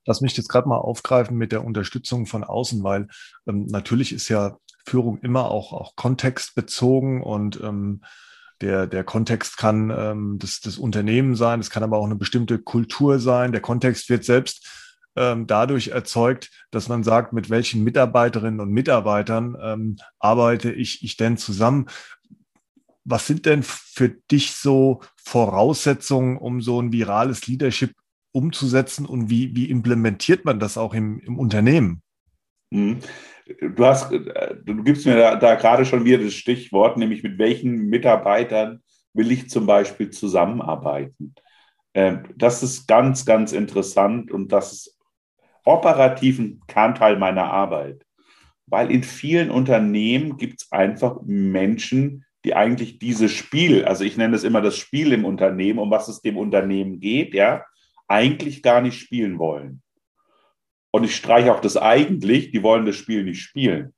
Lass 0.06 0.22
mich 0.22 0.38
jetzt 0.38 0.50
gerade 0.50 0.68
mal 0.68 0.78
aufgreifen 0.78 1.38
mit 1.38 1.52
der 1.52 1.66
Unterstützung 1.66 2.26
von 2.28 2.44
außen, 2.44 2.84
weil 2.84 3.08
ähm, 3.48 3.66
natürlich 3.66 4.12
ist 4.14 4.30
ja 4.30 4.58
Führung 4.86 5.20
immer 5.20 5.50
auch, 5.50 5.74
auch 5.74 5.96
kontextbezogen 5.96 7.24
und 7.24 7.60
ähm, 7.62 8.02
der, 8.62 8.88
der 8.88 9.04
Kontext 9.04 9.58
kann 9.58 9.90
ähm, 9.90 10.38
das, 10.40 10.60
das 10.62 10.78
Unternehmen 10.78 11.36
sein, 11.36 11.60
es 11.60 11.70
kann 11.70 11.84
aber 11.84 11.98
auch 11.98 12.06
eine 12.06 12.16
bestimmte 12.16 12.60
Kultur 12.60 13.20
sein. 13.20 13.52
Der 13.52 13.62
Kontext 13.62 14.10
wird 14.10 14.24
selbst 14.24 14.85
ähm, 15.16 15.48
dadurch 15.48 15.90
erzeugt, 15.90 16.52
dass 16.72 16.90
man 16.90 17.04
sagt, 17.04 17.34
mit 17.34 17.50
welchen 17.50 17.84
Mitarbeiterinnen 17.84 18.60
und 18.60 18.72
Mitarbeitern 18.72 19.56
ähm, 19.62 19.96
arbeite 20.20 20.72
ich, 20.72 21.04
ich 21.04 21.18
denn 21.18 21.38
zusammen. 21.38 21.88
Was 23.04 23.28
sind 23.28 23.46
denn 23.46 23.64
für 23.64 24.10
dich 24.10 24.52
so 24.54 25.02
Voraussetzungen, 25.24 26.38
um 26.38 26.62
so 26.62 26.82
ein 26.82 26.92
virales 26.92 27.48
Leadership 27.48 27.94
umzusetzen 28.32 29.06
und 29.06 29.30
wie, 29.30 29.56
wie 29.56 29.70
implementiert 29.70 30.44
man 30.44 30.60
das 30.60 30.78
auch 30.78 30.94
im, 30.94 31.20
im 31.20 31.40
Unternehmen? 31.40 32.02
Mhm. 32.72 33.00
Du 33.76 33.86
hast, 33.86 34.12
du 34.12 34.84
gibst 34.84 35.06
mir 35.06 35.16
da, 35.16 35.36
da, 35.36 35.54
gerade 35.56 35.86
schon 35.86 36.04
wieder 36.04 36.18
das 36.18 36.34
Stichwort, 36.34 36.98
nämlich 36.98 37.22
mit 37.22 37.38
welchen 37.38 37.90
Mitarbeitern 37.90 38.82
will 39.14 39.32
ich 39.32 39.50
zum 39.50 39.68
Beispiel 39.68 40.10
zusammenarbeiten. 40.10 41.36
Ähm, 41.94 42.24
das 42.36 42.64
ist 42.64 42.88
ganz, 42.88 43.26
ganz 43.26 43.54
interessant 43.54 44.32
und 44.32 44.52
das 44.52 44.74
ist 44.74 44.95
operativen 45.66 46.62
Kernteil 46.68 47.18
meiner 47.18 47.46
Arbeit. 47.46 48.06
Weil 48.68 48.90
in 48.92 49.04
vielen 49.04 49.52
Unternehmen 49.52 50.38
gibt 50.38 50.62
es 50.62 50.72
einfach 50.72 51.20
Menschen, 51.24 52.26
die 52.46 52.56
eigentlich 52.56 53.00
dieses 53.00 53.32
Spiel, 53.32 53.86
also 53.86 54.04
ich 54.04 54.18
nenne 54.18 54.36
es 54.36 54.44
immer 54.44 54.62
das 54.62 54.78
Spiel 54.78 55.12
im 55.14 55.26
Unternehmen, 55.26 55.80
um 55.80 55.92
was 55.92 56.08
es 56.08 56.22
dem 56.22 56.38
Unternehmen 56.38 57.00
geht, 57.00 57.34
ja, 57.34 57.66
eigentlich 58.08 58.62
gar 58.62 58.82
nicht 58.82 59.00
spielen 59.00 59.40
wollen. 59.40 59.82
Und 60.92 61.04
ich 61.04 61.16
streiche 61.16 61.54
auch 61.54 61.60
das 61.60 61.76
eigentlich, 61.76 62.52
die 62.52 62.64
wollen 62.64 62.86
das 62.86 62.96
Spiel 62.96 63.24
nicht 63.24 63.42
spielen. 63.42 63.94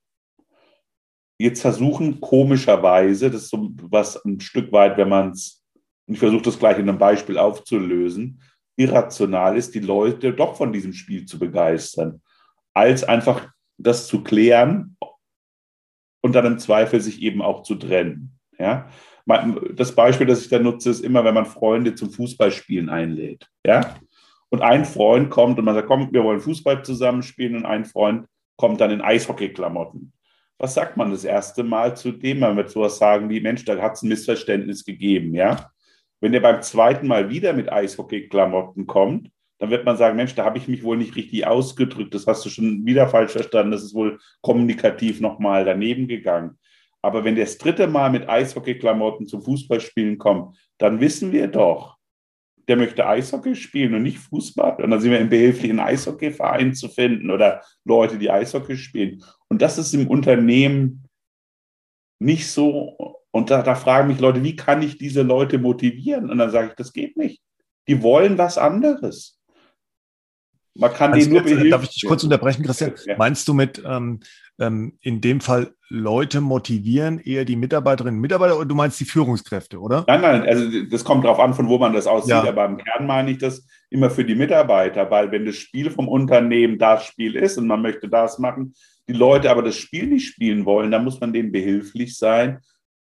Jetzt 1.37 1.61
versuchen 1.61 2.19
komischerweise, 2.19 3.29
das 3.29 3.43
ist 3.43 3.49
so 3.49 3.69
was 3.83 4.23
ein 4.25 4.39
Stück 4.39 4.71
weit, 4.71 4.97
wenn 4.97 5.09
man 5.09 5.31
es, 5.31 5.63
ich 6.07 6.17
versuche 6.17 6.41
das 6.41 6.57
gleich 6.57 6.79
in 6.79 6.89
einem 6.89 6.97
Beispiel 6.97 7.37
aufzulösen, 7.37 8.41
irrational 8.77 9.57
ist, 9.57 9.75
die 9.75 9.79
Leute 9.79 10.33
doch 10.33 10.55
von 10.55 10.71
diesem 10.71 10.93
Spiel 10.93 11.25
zu 11.25 11.39
begeistern, 11.39 12.21
als 12.73 13.03
einfach 13.03 13.49
das 13.77 14.07
zu 14.07 14.23
klären 14.23 14.95
und 16.21 16.33
dann 16.33 16.45
im 16.45 16.59
Zweifel 16.59 17.01
sich 17.01 17.21
eben 17.21 17.41
auch 17.41 17.63
zu 17.63 17.75
trennen. 17.75 18.39
Ja? 18.57 18.89
Das 19.75 19.93
Beispiel, 19.93 20.27
das 20.27 20.41
ich 20.41 20.49
da 20.49 20.59
nutze, 20.59 20.89
ist 20.89 21.03
immer, 21.03 21.25
wenn 21.25 21.33
man 21.33 21.45
Freunde 21.45 21.95
zum 21.95 22.11
Fußballspielen 22.11 22.89
einlädt. 22.89 23.47
Ja? 23.65 23.97
Und 24.49 24.61
ein 24.61 24.85
Freund 24.85 25.29
kommt 25.29 25.59
und 25.59 25.65
man 25.65 25.75
sagt, 25.75 25.87
komm, 25.87 26.13
wir 26.13 26.23
wollen 26.23 26.39
Fußball 26.39 26.83
zusammenspielen 26.83 27.57
und 27.57 27.65
ein 27.65 27.85
Freund 27.85 28.27
kommt 28.55 28.79
dann 28.79 28.91
in 28.91 29.01
Eishockeyklamotten. 29.01 30.13
Was 30.59 30.73
sagt 30.73 30.97
man 30.97 31.11
das 31.11 31.23
erste 31.23 31.63
Mal 31.63 31.95
zu 31.95 32.11
dem? 32.11 32.39
Man 32.39 32.55
wird 32.57 32.69
sowas 32.69 32.97
sagen 32.97 33.29
wie, 33.29 33.41
Mensch, 33.41 33.65
da 33.65 33.77
hat 33.79 33.93
es 33.93 34.01
ein 34.01 34.09
Missverständnis 34.09 34.85
gegeben, 34.85 35.35
ja? 35.35 35.71
Wenn 36.19 36.33
er 36.33 36.39
beim 36.39 36.61
zweiten 36.61 37.07
Mal 37.07 37.29
wieder 37.29 37.53
mit 37.53 37.71
Eishockey-Klamotten 37.71 38.87
kommt, 38.87 39.29
dann 39.59 39.69
wird 39.69 39.85
man 39.85 39.97
sagen, 39.97 40.15
Mensch, 40.15 40.35
da 40.35 40.45
habe 40.45 40.57
ich 40.57 40.67
mich 40.67 40.83
wohl 40.83 40.97
nicht 40.97 41.15
richtig 41.15 41.47
ausgedrückt. 41.47 42.13
Das 42.13 42.27
hast 42.27 42.45
du 42.45 42.49
schon 42.49 42.85
wieder 42.85 43.07
falsch 43.07 43.31
verstanden. 43.31 43.71
Das 43.71 43.83
ist 43.83 43.95
wohl 43.95 44.19
kommunikativ 44.41 45.19
nochmal 45.19 45.65
daneben 45.65 46.07
gegangen. 46.07 46.57
Aber 47.01 47.23
wenn 47.23 47.35
der 47.35 47.45
das 47.45 47.57
dritte 47.57 47.87
Mal 47.87 48.11
mit 48.11 48.27
Eishockey-Klamotten 48.27 49.27
zum 49.27 49.41
Fußballspielen 49.41 50.17
kommt, 50.17 50.57
dann 50.77 50.99
wissen 50.99 51.31
wir 51.31 51.47
doch, 51.47 51.97
der 52.67 52.75
möchte 52.75 53.07
Eishockey 53.07 53.55
spielen 53.55 53.93
und 53.93 54.03
nicht 54.03 54.19
Fußball. 54.19 54.83
Und 54.83 54.91
dann 54.91 54.99
sind 54.99 55.11
wir 55.11 55.19
im 55.19 55.29
behilflichen 55.29 55.79
Eishockeyverein 55.79 56.73
zu 56.73 56.89
finden 56.89 57.31
oder 57.31 57.63
Leute, 57.85 58.17
die 58.17 58.29
Eishockey 58.29 58.75
spielen. 58.75 59.23
Und 59.47 59.61
das 59.61 59.77
ist 59.77 59.93
im 59.93 60.07
Unternehmen 60.07 61.05
nicht 62.19 62.47
so 62.47 63.16
und 63.31 63.49
da, 63.49 63.61
da 63.61 63.75
fragen 63.75 64.07
mich 64.07 64.19
Leute, 64.19 64.43
wie 64.43 64.55
kann 64.55 64.81
ich 64.81 64.97
diese 64.97 65.21
Leute 65.21 65.57
motivieren? 65.57 66.29
Und 66.29 66.37
dann 66.37 66.51
sage 66.51 66.69
ich, 66.69 66.73
das 66.75 66.93
geht 66.93 67.17
nicht. 67.17 67.41
Die 67.87 68.01
wollen 68.01 68.37
was 68.37 68.57
anderes. 68.57 69.39
Man 70.75 70.93
kann 70.93 71.13
also, 71.13 71.25
denen 71.25 71.33
nur 71.33 71.43
behilfen. 71.43 71.71
Darf 71.71 71.83
ich 71.83 71.89
dich 71.89 72.05
kurz 72.05 72.23
unterbrechen, 72.23 72.63
Christian? 72.63 72.93
Ja. 73.05 73.17
Meinst 73.17 73.47
du 73.47 73.53
mit 73.53 73.81
ähm, 73.85 74.19
ähm, 74.59 74.97
in 75.01 75.21
dem 75.21 75.41
Fall 75.41 75.73
Leute 75.89 76.41
motivieren, 76.41 77.19
eher 77.19 77.45
die 77.45 77.55
Mitarbeiterinnen 77.55 78.15
und 78.15 78.21
Mitarbeiter 78.21 78.57
oder 78.57 78.65
du 78.65 78.75
meinst 78.75 78.99
die 78.99 79.05
Führungskräfte, 79.05 79.79
oder? 79.79 80.03
Nein, 80.07 80.21
nein, 80.21 80.43
also 80.43 80.65
das 80.89 81.03
kommt 81.03 81.23
darauf 81.23 81.39
an, 81.39 81.53
von 81.53 81.69
wo 81.69 81.77
man 81.77 81.93
das 81.93 82.07
aussieht. 82.07 82.31
Ja. 82.31 82.47
Aber 82.47 82.65
im 82.65 82.77
Kern 82.77 83.07
meine 83.07 83.31
ich 83.31 83.37
das 83.37 83.65
immer 83.89 84.09
für 84.09 84.25
die 84.25 84.35
Mitarbeiter, 84.35 85.09
weil 85.09 85.31
wenn 85.31 85.45
das 85.45 85.55
Spiel 85.55 85.89
vom 85.89 86.07
Unternehmen 86.07 86.77
das 86.77 87.05
Spiel 87.05 87.35
ist 87.35 87.57
und 87.57 87.67
man 87.67 87.81
möchte 87.81 88.09
das 88.09 88.37
machen, 88.37 88.73
die 89.07 89.13
Leute 89.13 89.49
aber 89.49 89.63
das 89.63 89.77
Spiel 89.77 90.07
nicht 90.07 90.27
spielen 90.27 90.65
wollen, 90.65 90.91
dann 90.91 91.05
muss 91.05 91.19
man 91.21 91.31
denen 91.31 91.51
behilflich 91.51 92.17
sein 92.17 92.59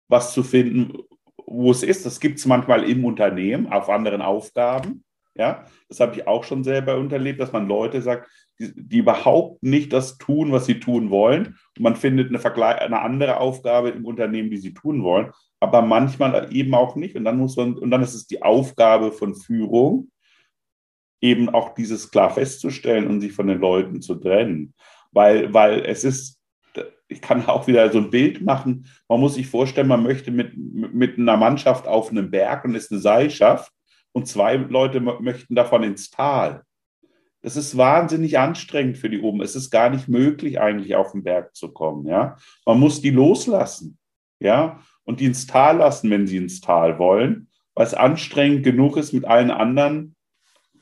was 0.09 0.33
zu 0.33 0.43
finden, 0.43 0.99
wo 1.47 1.71
es 1.71 1.83
ist. 1.83 2.07
Das 2.07 2.21
gibt 2.21 2.39
es 2.39 2.47
manchmal 2.47 2.89
im 2.89 3.05
Unternehmen 3.05 3.67
auf 3.69 3.89
anderen 3.89 4.23
Aufgaben. 4.23 5.05
Ja, 5.35 5.67
das 5.89 6.01
habe 6.01 6.17
ich 6.17 6.27
auch 6.27 6.45
schon 6.45 6.65
selber 6.65 6.97
unterlebt, 6.97 7.41
dass 7.41 7.53
man 7.53 7.69
Leute 7.69 8.01
sagt, 8.01 8.31
die, 8.59 8.73
die, 8.75 8.99
überhaupt 8.99 9.63
nicht 9.63 9.93
das 9.93 10.17
tun, 10.17 10.51
was 10.51 10.65
sie 10.65 10.81
tun 10.81 11.11
wollen. 11.11 11.59
Und 11.77 11.81
man 11.81 11.95
findet 11.95 12.31
eine, 12.31 12.39
Vergle 12.39 12.81
eine 12.81 13.03
andere 13.03 13.39
Aufgabe 13.39 13.91
im 13.91 14.07
Unternehmen, 14.07 14.51
die 14.51 14.57
sie 14.57 14.73
tun 14.73 15.03
wollen, 15.03 15.31
aber 15.61 15.83
manchmal 15.83 16.49
eben 16.55 16.75
auch 16.75 16.97
nicht. 16.97 17.17
Und 17.17 17.25
dann 17.25 17.37
muss 17.37 17.55
man, 17.57 17.77
und 17.77 17.91
dann 17.91 18.03
ist 18.03 18.15
es 18.15 18.27
die 18.27 18.43
Aufgabe 18.43 19.13
von 19.13 19.35
Führung, 19.35 20.11
eben 21.21 21.51
auch 21.51 21.75
dieses 21.75 22.11
klar 22.11 22.31
festzustellen 22.31 23.07
und 23.07 23.21
sich 23.21 23.33
von 23.33 23.47
den 23.47 23.59
Leuten 23.59 24.01
zu 24.01 24.15
trennen. 24.15 24.75
Weil, 25.13 25.53
weil 25.53 25.81
es 25.81 26.05
ist 26.05 26.36
ich 27.09 27.21
kann 27.21 27.47
auch 27.47 27.67
wieder 27.67 27.91
so 27.91 27.99
ein 27.99 28.11
Bild 28.11 28.43
machen. 28.43 28.87
Man 29.09 29.21
muss 29.21 29.35
sich 29.35 29.47
vorstellen, 29.47 29.89
man 29.89 30.03
möchte 30.03 30.31
mit, 30.31 30.57
mit 30.57 31.19
einer 31.19 31.37
Mannschaft 31.37 31.87
auf 31.87 32.11
einem 32.11 32.31
Berg 32.31 32.65
und 32.65 32.75
ist 32.75 32.91
eine 32.91 33.01
Seilschaft 33.01 33.73
und 34.13 34.27
zwei 34.27 34.57
Leute 34.57 35.01
möchten 35.01 35.55
davon 35.55 35.83
ins 35.83 36.11
Tal. 36.11 36.63
Das 37.43 37.57
ist 37.57 37.77
wahnsinnig 37.77 38.39
anstrengend 38.39 38.99
für 38.99 39.09
die 39.09 39.21
oben. 39.21 39.41
Es 39.41 39.55
ist 39.55 39.71
gar 39.71 39.91
nicht 39.91 40.09
möglich, 40.09 40.61
eigentlich 40.61 40.97
auf 40.97 41.13
den 41.13 41.23
Berg 41.23 41.55
zu 41.55 41.73
kommen. 41.73 42.07
Ja? 42.07 42.37
Man 42.65 42.81
muss 42.81 43.01
die 43.01 43.11
loslassen. 43.11 43.99
Ja? 44.41 44.81
Und 45.05 45.21
die 45.21 45.27
ins 45.27 45.47
Tal 45.47 45.77
lassen, 45.77 46.11
wenn 46.11 46.27
sie 46.27 46.39
ins 46.39 46.61
Tal 46.61 46.99
wollen, 46.99 47.49
weil 47.75 47.87
es 47.87 47.95
anstrengend 47.95 48.65
genug 48.65 48.97
ist, 48.97 49.13
mit 49.13 49.25
allen 49.27 49.53
anderen 49.53 50.17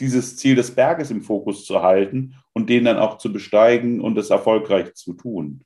dieses 0.00 0.36
Ziel 0.36 0.54
des 0.54 0.74
Berges 0.74 1.10
im 1.10 1.22
Fokus 1.22 1.66
zu 1.66 1.82
halten 1.82 2.36
und 2.52 2.70
den 2.70 2.84
dann 2.84 2.98
auch 2.98 3.18
zu 3.18 3.32
besteigen 3.32 4.00
und 4.00 4.16
es 4.16 4.30
erfolgreich 4.30 4.94
zu 4.94 5.12
tun. 5.12 5.64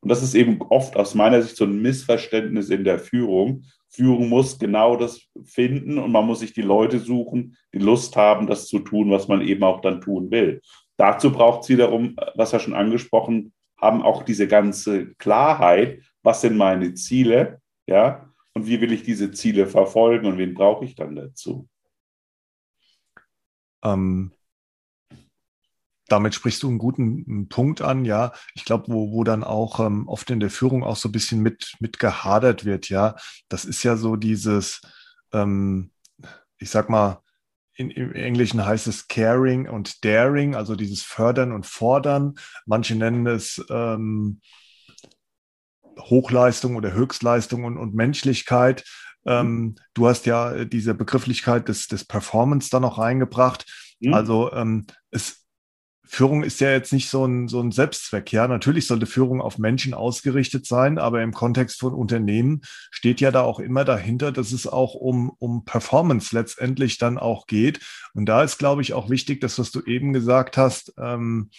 Und 0.00 0.08
das 0.08 0.22
ist 0.22 0.34
eben 0.34 0.60
oft 0.62 0.96
aus 0.96 1.14
meiner 1.14 1.42
Sicht 1.42 1.56
so 1.56 1.64
ein 1.64 1.82
Missverständnis 1.82 2.70
in 2.70 2.84
der 2.84 2.98
Führung. 2.98 3.64
Führung 3.88 4.28
muss 4.28 4.58
genau 4.58 4.96
das 4.96 5.28
finden 5.44 5.98
und 5.98 6.12
man 6.12 6.26
muss 6.26 6.40
sich 6.40 6.52
die 6.52 6.62
Leute 6.62 6.98
suchen, 7.00 7.56
die 7.74 7.78
Lust 7.78 8.16
haben, 8.16 8.46
das 8.46 8.66
zu 8.66 8.78
tun, 8.78 9.10
was 9.10 9.28
man 9.28 9.42
eben 9.42 9.62
auch 9.62 9.80
dann 9.80 10.00
tun 10.00 10.30
will. 10.30 10.62
Dazu 10.96 11.32
braucht 11.32 11.62
es 11.62 11.68
wiederum, 11.68 12.16
was 12.34 12.52
wir 12.52 12.60
schon 12.60 12.74
angesprochen 12.74 13.52
haben, 13.76 14.02
auch 14.02 14.22
diese 14.22 14.46
ganze 14.46 15.14
Klarheit, 15.14 16.02
was 16.22 16.40
sind 16.42 16.56
meine 16.56 16.94
Ziele, 16.94 17.60
ja, 17.86 18.30
und 18.54 18.66
wie 18.66 18.80
will 18.80 18.92
ich 18.92 19.02
diese 19.02 19.30
Ziele 19.30 19.66
verfolgen 19.66 20.26
und 20.26 20.38
wen 20.38 20.54
brauche 20.54 20.84
ich 20.84 20.94
dann 20.94 21.16
dazu. 21.16 21.68
Ähm, 23.82 24.32
damit 26.10 26.34
sprichst 26.34 26.62
du 26.62 26.68
einen 26.68 26.78
guten 26.78 27.48
Punkt 27.48 27.82
an, 27.82 28.04
ja. 28.04 28.32
Ich 28.54 28.64
glaube, 28.64 28.86
wo, 28.88 29.12
wo 29.12 29.24
dann 29.24 29.44
auch 29.44 29.80
ähm, 29.80 30.08
oft 30.08 30.30
in 30.30 30.40
der 30.40 30.50
Führung 30.50 30.82
auch 30.82 30.96
so 30.96 31.08
ein 31.08 31.12
bisschen 31.12 31.40
mit, 31.40 31.74
mit 31.78 31.98
gehadert 31.98 32.64
wird, 32.64 32.88
ja. 32.88 33.16
Das 33.48 33.64
ist 33.64 33.82
ja 33.82 33.96
so 33.96 34.16
dieses, 34.16 34.80
ähm, 35.32 35.92
ich 36.58 36.70
sag 36.70 36.90
mal, 36.90 37.22
in, 37.74 37.90
im 37.90 38.12
Englischen 38.12 38.64
heißt 38.64 38.88
es 38.88 39.08
Caring 39.08 39.68
und 39.68 40.04
Daring, 40.04 40.54
also 40.54 40.76
dieses 40.76 41.02
Fördern 41.02 41.52
und 41.52 41.64
Fordern. 41.64 42.34
Manche 42.66 42.94
nennen 42.94 43.26
es 43.26 43.64
ähm, 43.70 44.40
Hochleistung 45.98 46.76
oder 46.76 46.92
Höchstleistung 46.92 47.64
und, 47.64 47.78
und 47.78 47.94
Menschlichkeit. 47.94 48.84
Ähm, 49.24 49.76
du 49.94 50.08
hast 50.08 50.26
ja 50.26 50.64
diese 50.64 50.94
Begrifflichkeit 50.94 51.68
des, 51.68 51.86
des 51.86 52.04
Performance 52.04 52.68
da 52.70 52.80
noch 52.80 52.98
reingebracht. 52.98 53.66
Mhm. 54.00 54.14
Also 54.14 54.52
ähm, 54.52 54.86
es, 55.10 55.39
Führung 56.12 56.42
ist 56.42 56.60
ja 56.60 56.72
jetzt 56.72 56.92
nicht 56.92 57.08
so 57.08 57.24
ein, 57.24 57.46
so 57.46 57.60
ein 57.60 57.70
Selbstzweck. 57.70 58.32
Ja, 58.32 58.48
natürlich 58.48 58.88
sollte 58.88 59.06
Führung 59.06 59.40
auf 59.40 59.58
Menschen 59.58 59.94
ausgerichtet 59.94 60.66
sein, 60.66 60.98
aber 60.98 61.22
im 61.22 61.32
Kontext 61.32 61.78
von 61.78 61.94
Unternehmen 61.94 62.62
steht 62.90 63.20
ja 63.20 63.30
da 63.30 63.42
auch 63.42 63.60
immer 63.60 63.84
dahinter, 63.84 64.32
dass 64.32 64.50
es 64.50 64.66
auch 64.66 64.94
um, 64.94 65.30
um 65.38 65.64
Performance 65.64 66.34
letztendlich 66.34 66.98
dann 66.98 67.16
auch 67.16 67.46
geht. 67.46 67.78
Und 68.12 68.26
da 68.26 68.42
ist, 68.42 68.58
glaube 68.58 68.82
ich, 68.82 68.92
auch 68.92 69.08
wichtig, 69.08 69.40
das, 69.40 69.60
was 69.60 69.70
du 69.70 69.82
eben 69.82 70.12
gesagt 70.12 70.56
hast, 70.56 70.92
ähm, 70.98 71.50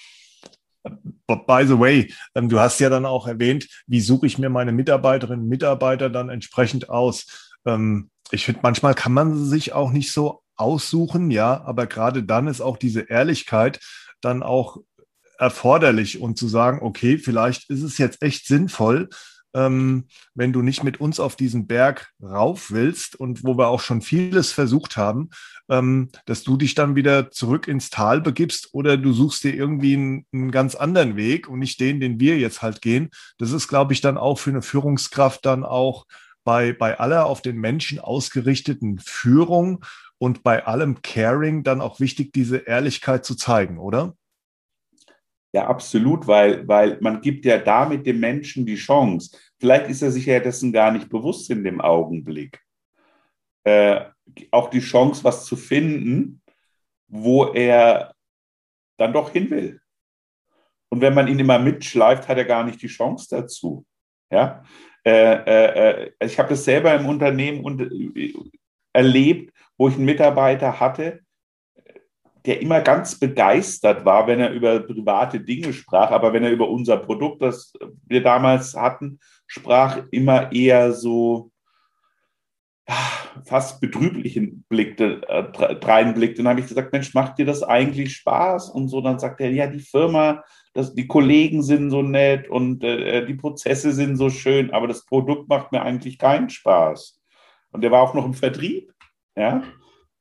By 1.28 1.64
the 1.66 1.80
way, 1.80 2.12
ähm, 2.34 2.50
du 2.50 2.60
hast 2.60 2.80
ja 2.80 2.90
dann 2.90 3.06
auch 3.06 3.28
erwähnt, 3.28 3.68
wie 3.86 4.02
suche 4.02 4.26
ich 4.26 4.40
mir 4.40 4.50
meine 4.50 4.72
Mitarbeiterinnen 4.72 5.44
und 5.44 5.50
Mitarbeiter 5.50 6.10
dann 6.10 6.30
entsprechend 6.30 6.90
aus. 6.90 7.52
Ähm, 7.66 8.10
ich 8.32 8.46
finde, 8.46 8.62
manchmal 8.64 8.96
kann 8.96 9.14
man 9.14 9.46
sich 9.46 9.74
auch 9.74 9.92
nicht 9.92 10.12
so 10.12 10.42
aussuchen, 10.56 11.30
ja, 11.30 11.64
aber 11.64 11.86
gerade 11.86 12.24
dann 12.24 12.48
ist 12.48 12.62
auch 12.62 12.78
diese 12.78 13.02
Ehrlichkeit 13.02 13.80
dann 14.22 14.44
auch 14.44 14.78
erforderlich 15.38 16.22
und 16.22 16.38
zu 16.38 16.48
sagen, 16.48 16.80
okay, 16.82 17.18
vielleicht 17.18 17.70
ist 17.70 17.82
es 17.82 17.98
jetzt 17.98 18.22
echt 18.22 18.46
sinnvoll, 18.46 19.10
ähm, 19.54 20.06
wenn 20.34 20.54
du 20.54 20.62
nicht 20.62 20.84
mit 20.84 21.02
uns 21.02 21.20
auf 21.20 21.36
diesen 21.36 21.68
Berg 21.68 22.12
rauf 22.22 22.72
willst 22.72 23.16
und 23.16 23.44
wo 23.44 23.58
wir 23.58 23.68
auch 23.68 23.82
schon 23.82 24.02
vieles 24.02 24.52
versucht 24.52 24.98
haben, 24.98 25.30
ähm, 25.70 26.10
dass 26.26 26.44
du 26.44 26.58
dich 26.58 26.76
dann 26.76 26.96
wieder 26.96 27.32
zurück 27.32 27.68
ins 27.68 27.90
Tal 27.90 28.22
begibst 28.22 28.70
oder 28.74 28.98
du 28.98 29.14
suchst 29.14 29.44
dir 29.44 29.54
irgendwie 29.54 29.96
einen, 29.96 30.26
einen, 30.32 30.52
ganz 30.52 30.76
anderen 30.76 31.16
Weg 31.16 31.50
und 31.50 31.60
nicht 31.60 31.80
den, 31.80 32.00
den 32.00 32.20
wir 32.20 32.38
jetzt 32.38 32.62
halt 32.62 32.82
gehen. 32.82 33.10
Das 33.38 33.52
ist, 33.52 33.68
glaube 33.68 33.94
ich, 33.94 34.02
dann 34.02 34.18
auch 34.18 34.40
für 34.40 34.52
eine 34.52 34.62
Führungskraft 34.62 35.46
dann 35.46 35.64
auch 35.64 36.06
bei, 36.44 36.74
bei 36.74 37.00
aller 37.00 37.26
auf 37.26 37.42
den 37.42 37.58
Menschen 37.58 38.00
ausgerichteten 38.00 39.00
Führung 39.00 39.84
und 40.22 40.44
bei 40.44 40.68
allem 40.68 41.02
Caring 41.02 41.64
dann 41.64 41.82
auch 41.82 42.00
wichtig, 42.00 42.32
diese 42.32 42.58
Ehrlichkeit 42.58 43.26
zu 43.26 43.34
zeigen, 43.34 43.80
oder? 43.80 44.16
Ja, 45.52 45.66
absolut, 45.66 46.28
weil, 46.28 46.68
weil 46.68 47.00
man 47.02 47.22
gibt 47.22 47.44
ja 47.44 47.58
damit 47.58 48.06
dem 48.06 48.20
Menschen 48.20 48.64
die 48.68 48.76
Chance. 48.76 49.36
Vielleicht 49.60 49.90
ist 49.90 50.04
er 50.04 50.12
sich 50.12 50.28
ja 50.28 50.40
dessen 50.40 50.72
gar 50.72 50.92
nicht 50.92 51.10
bewusst 51.10 51.50
in 51.50 51.64
dem 51.64 51.82
Augenblick. 51.82 52.62
Äh, 53.64 54.06
auch 54.52 54.70
die 54.70 54.80
Chance, 54.80 55.24
was 55.24 55.46
zu 55.46 55.56
finden, 55.56 56.44
wo 57.08 57.46
er 57.46 58.14
dann 58.98 59.14
doch 59.14 59.32
hin 59.32 59.50
will. 59.50 59.82
Und 60.90 61.02
wenn 61.02 61.16
man 61.16 61.30
ihn 61.30 61.40
immer 61.40 61.58
mitschleift, 61.58 62.28
hat 62.28 62.38
er 62.38 62.46
gar 62.46 62.64
nicht 62.64 62.80
die 62.80 62.88
Chance 62.88 63.28
dazu. 63.28 63.88
Ja, 64.32 64.64
äh, 65.04 65.34
äh, 65.34 66.12
äh 66.20 66.26
ich 66.26 66.38
habe 66.38 66.50
das 66.50 66.64
selber 66.64 66.94
im 66.94 67.08
Unternehmen 67.08 67.66
und, 67.66 67.82
äh, 67.82 68.34
erlebt, 68.94 69.54
wo 69.78 69.88
ich 69.88 69.96
einen 69.96 70.06
Mitarbeiter 70.06 70.80
hatte, 70.80 71.22
der 72.46 72.62
immer 72.62 72.82
ganz 72.82 73.20
begeistert 73.20 74.04
war, 74.04 74.28
wenn 74.28 74.40
er 74.40 74.52
über 74.52 74.80
private 74.80 75.40
Dinge 75.40 75.74
sprach, 75.74 76.12
aber 76.12 76.34
wenn 76.34 76.44
er 76.44 76.52
über 76.52 76.70
unser 76.70 76.98
Produkt, 76.98 77.42
das 77.42 77.74
wir 78.08 78.24
damals 78.24 78.76
hatten, 78.76 79.20
sprach, 79.48 80.02
immer 80.12 80.52
eher 80.52 80.92
so 80.92 81.52
fast 83.46 83.80
betrüblichen 83.80 84.66
blickte, 84.68 85.22
äh, 85.28 85.46
reinblickte. 85.86 86.42
Dann 86.42 86.50
habe 86.50 86.60
ich 86.60 86.68
gesagt, 86.68 86.92
Mensch, 86.92 87.14
macht 87.14 87.38
dir 87.38 87.46
das 87.46 87.64
eigentlich 87.64 88.14
Spaß? 88.16 88.70
Und 88.70 88.90
so, 88.90 89.02
dann 89.02 89.20
sagt 89.20 89.40
er, 89.40 89.52
ja, 89.52 89.68
die 89.68 89.80
Firma, 89.80 90.44
das, 90.74 90.94
die 90.94 91.08
Kollegen 91.08 91.64
sind 91.64 91.92
so 91.92 92.02
nett 92.02 92.50
und 92.50 92.84
äh, 92.84 93.26
die 93.26 93.36
Prozesse 93.36 93.92
sind 93.92 94.18
so 94.18 94.30
schön, 94.30 94.72
aber 94.72 94.88
das 94.88 95.06
Produkt 95.06 95.48
macht 95.48 95.72
mir 95.72 95.82
eigentlich 95.82 96.18
keinen 96.18 96.50
Spaß. 96.50 97.21
Und 97.72 97.82
der 97.82 97.92
war 97.92 98.02
auch 98.02 98.14
noch 98.14 98.26
im 98.26 98.34
Vertrieb. 98.34 98.94
Ja? 99.36 99.64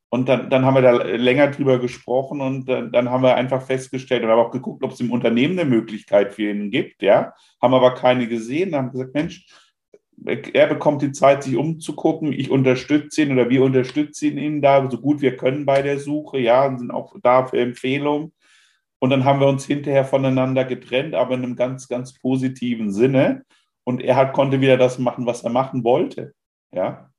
Und 0.08 0.28
dann, 0.28 0.50
dann 0.50 0.64
haben 0.64 0.74
wir 0.74 0.82
da 0.82 0.90
länger 0.90 1.48
drüber 1.48 1.78
gesprochen 1.78 2.40
und 2.40 2.68
dann, 2.68 2.90
dann 2.90 3.10
haben 3.10 3.22
wir 3.22 3.36
einfach 3.36 3.62
festgestellt 3.62 4.24
und 4.24 4.30
haben 4.30 4.40
auch 4.40 4.50
geguckt, 4.50 4.82
ob 4.82 4.92
es 4.92 5.00
im 5.00 5.12
Unternehmen 5.12 5.58
eine 5.58 5.68
Möglichkeit 5.68 6.32
für 6.34 6.50
ihn 6.50 6.70
gibt. 6.70 7.02
Ja? 7.02 7.32
Haben 7.62 7.74
aber 7.74 7.94
keine 7.94 8.26
gesehen. 8.26 8.72
Dann 8.72 8.86
haben 8.86 8.92
gesagt, 8.92 9.14
Mensch, 9.14 9.46
er 10.24 10.66
bekommt 10.66 11.02
die 11.02 11.12
Zeit, 11.12 11.44
sich 11.44 11.56
umzugucken. 11.56 12.32
Ich 12.32 12.50
unterstütze 12.50 13.22
ihn 13.22 13.32
oder 13.32 13.48
wir 13.48 13.62
unterstützen 13.62 14.36
ihn 14.36 14.60
da 14.60 14.88
so 14.90 14.98
gut 14.98 15.22
wir 15.22 15.36
können 15.36 15.64
bei 15.64 15.82
der 15.82 15.98
Suche. 15.98 16.38
Ja, 16.38 16.66
und 16.66 16.78
sind 16.78 16.90
auch 16.90 17.14
da 17.22 17.46
für 17.46 17.60
Empfehlungen. 17.60 18.32
Und 18.98 19.10
dann 19.10 19.24
haben 19.24 19.40
wir 19.40 19.48
uns 19.48 19.64
hinterher 19.64 20.04
voneinander 20.04 20.64
getrennt, 20.64 21.14
aber 21.14 21.34
in 21.34 21.42
einem 21.42 21.56
ganz, 21.56 21.88
ganz 21.88 22.14
positiven 22.18 22.92
Sinne. 22.92 23.44
Und 23.84 24.02
er 24.02 24.16
hat, 24.16 24.34
konnte 24.34 24.60
wieder 24.60 24.76
das 24.76 24.98
machen, 24.98 25.24
was 25.24 25.42
er 25.42 25.50
machen 25.50 25.84
wollte. 25.84 26.34
Ja. 26.72 27.09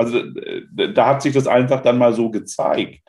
Also 0.00 0.16
äh, 0.18 0.94
da 0.94 1.08
hat 1.08 1.20
sich 1.20 1.34
das 1.34 1.46
einfach 1.46 1.82
dann 1.82 1.98
mal 1.98 2.14
so 2.14 2.30
gezeigt. 2.30 3.02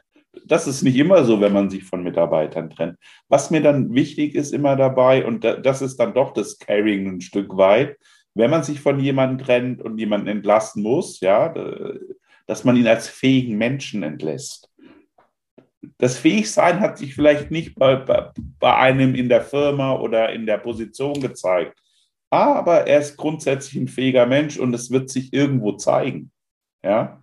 Das 0.45 0.67
ist 0.67 0.83
nicht 0.83 0.97
immer 0.97 1.23
so, 1.23 1.39
wenn 1.39 1.53
man 1.53 1.69
sich 1.69 1.85
von 1.85 2.03
Mitarbeitern 2.03 2.69
trennt. 2.69 2.97
Was 3.29 3.49
mir 3.49 3.61
dann 3.61 3.93
wichtig 3.93 4.35
ist 4.35 4.51
immer 4.51 4.75
dabei, 4.75 5.25
und 5.25 5.45
das 5.45 5.81
ist 5.81 5.97
dann 6.01 6.13
doch 6.13 6.33
das 6.33 6.59
Caring 6.59 7.07
ein 7.07 7.21
Stück 7.21 7.55
weit, 7.55 7.97
wenn 8.33 8.51
man 8.51 8.63
sich 8.63 8.81
von 8.81 8.99
jemandem 8.99 9.45
trennt 9.45 9.81
und 9.81 9.97
jemanden 9.99 10.27
entlassen 10.27 10.83
muss, 10.83 11.21
ja, 11.21 11.53
dass 12.45 12.65
man 12.65 12.75
ihn 12.75 12.87
als 12.87 13.07
fähigen 13.07 13.57
Menschen 13.57 14.03
entlässt. 14.03 14.69
Das 15.97 16.17
Fähigsein 16.17 16.81
hat 16.81 16.97
sich 16.97 17.15
vielleicht 17.15 17.51
nicht 17.51 17.75
bei, 17.75 17.95
bei, 17.95 18.31
bei 18.59 18.75
einem 18.75 19.15
in 19.15 19.29
der 19.29 19.41
Firma 19.41 19.95
oder 19.95 20.33
in 20.33 20.45
der 20.45 20.57
Position 20.57 21.21
gezeigt, 21.21 21.79
aber 22.29 22.85
er 22.85 22.99
ist 22.99 23.15
grundsätzlich 23.15 23.81
ein 23.81 23.87
fähiger 23.87 24.25
Mensch 24.25 24.57
und 24.57 24.73
es 24.73 24.91
wird 24.91 25.09
sich 25.09 25.31
irgendwo 25.31 25.73
zeigen. 25.73 26.31
Ja? 26.83 27.21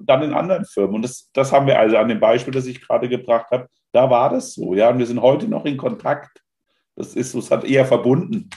Dann 0.00 0.22
in 0.22 0.32
anderen 0.32 0.64
Firmen. 0.64 0.96
Und 0.96 1.02
das, 1.02 1.30
das 1.32 1.52
haben 1.52 1.66
wir 1.66 1.78
also 1.78 1.96
an 1.96 2.08
dem 2.08 2.20
Beispiel, 2.20 2.52
das 2.52 2.66
ich 2.66 2.80
gerade 2.80 3.08
gebracht 3.08 3.50
habe, 3.50 3.68
da 3.92 4.08
war 4.10 4.30
das 4.30 4.54
so. 4.54 4.74
Ja? 4.74 4.90
Und 4.90 4.98
wir 4.98 5.06
sind 5.06 5.20
heute 5.20 5.48
noch 5.48 5.64
in 5.64 5.76
Kontakt. 5.76 6.42
Das 6.96 7.14
ist, 7.14 7.34
es 7.34 7.50
hat 7.50 7.64
eher 7.64 7.86
verbunden 7.86 8.50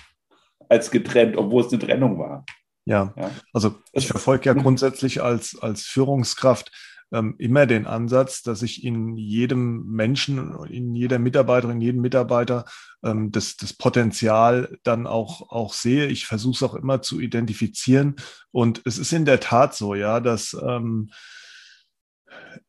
als 0.69 0.91
getrennt, 0.91 1.37
obwohl 1.37 1.63
es 1.63 1.71
eine 1.71 1.81
Trennung 1.81 2.17
war. 2.17 2.43
Ja, 2.85 3.13
ja. 3.17 3.31
also 3.51 3.75
ich 3.93 4.07
verfolge 4.07 4.45
ja 4.45 4.53
grundsätzlich 4.53 5.21
als, 5.21 5.57
als 5.59 5.83
Führungskraft 5.83 6.71
ähm, 7.11 7.35
immer 7.37 7.65
den 7.65 7.85
Ansatz, 7.85 8.41
dass 8.41 8.61
ich 8.61 8.83
in 8.83 9.15
jedem 9.17 9.85
Menschen, 9.85 10.55
in 10.69 10.95
jeder 10.95 11.19
Mitarbeiterin, 11.19 11.77
in 11.77 11.81
jedem 11.81 12.01
Mitarbeiter 12.01 12.65
ähm, 13.03 13.31
das, 13.31 13.57
das 13.57 13.73
Potenzial 13.73 14.77
dann 14.83 15.07
auch, 15.07 15.49
auch 15.49 15.73
sehe. 15.73 16.07
Ich 16.07 16.25
versuche 16.25 16.55
es 16.55 16.63
auch 16.63 16.75
immer 16.75 17.01
zu 17.01 17.19
identifizieren. 17.19 18.15
Und 18.51 18.81
es 18.85 18.97
ist 18.97 19.13
in 19.13 19.25
der 19.25 19.39
Tat 19.39 19.75
so, 19.75 19.95
ja, 19.95 20.19
dass 20.19 20.55
ähm, 20.61 21.09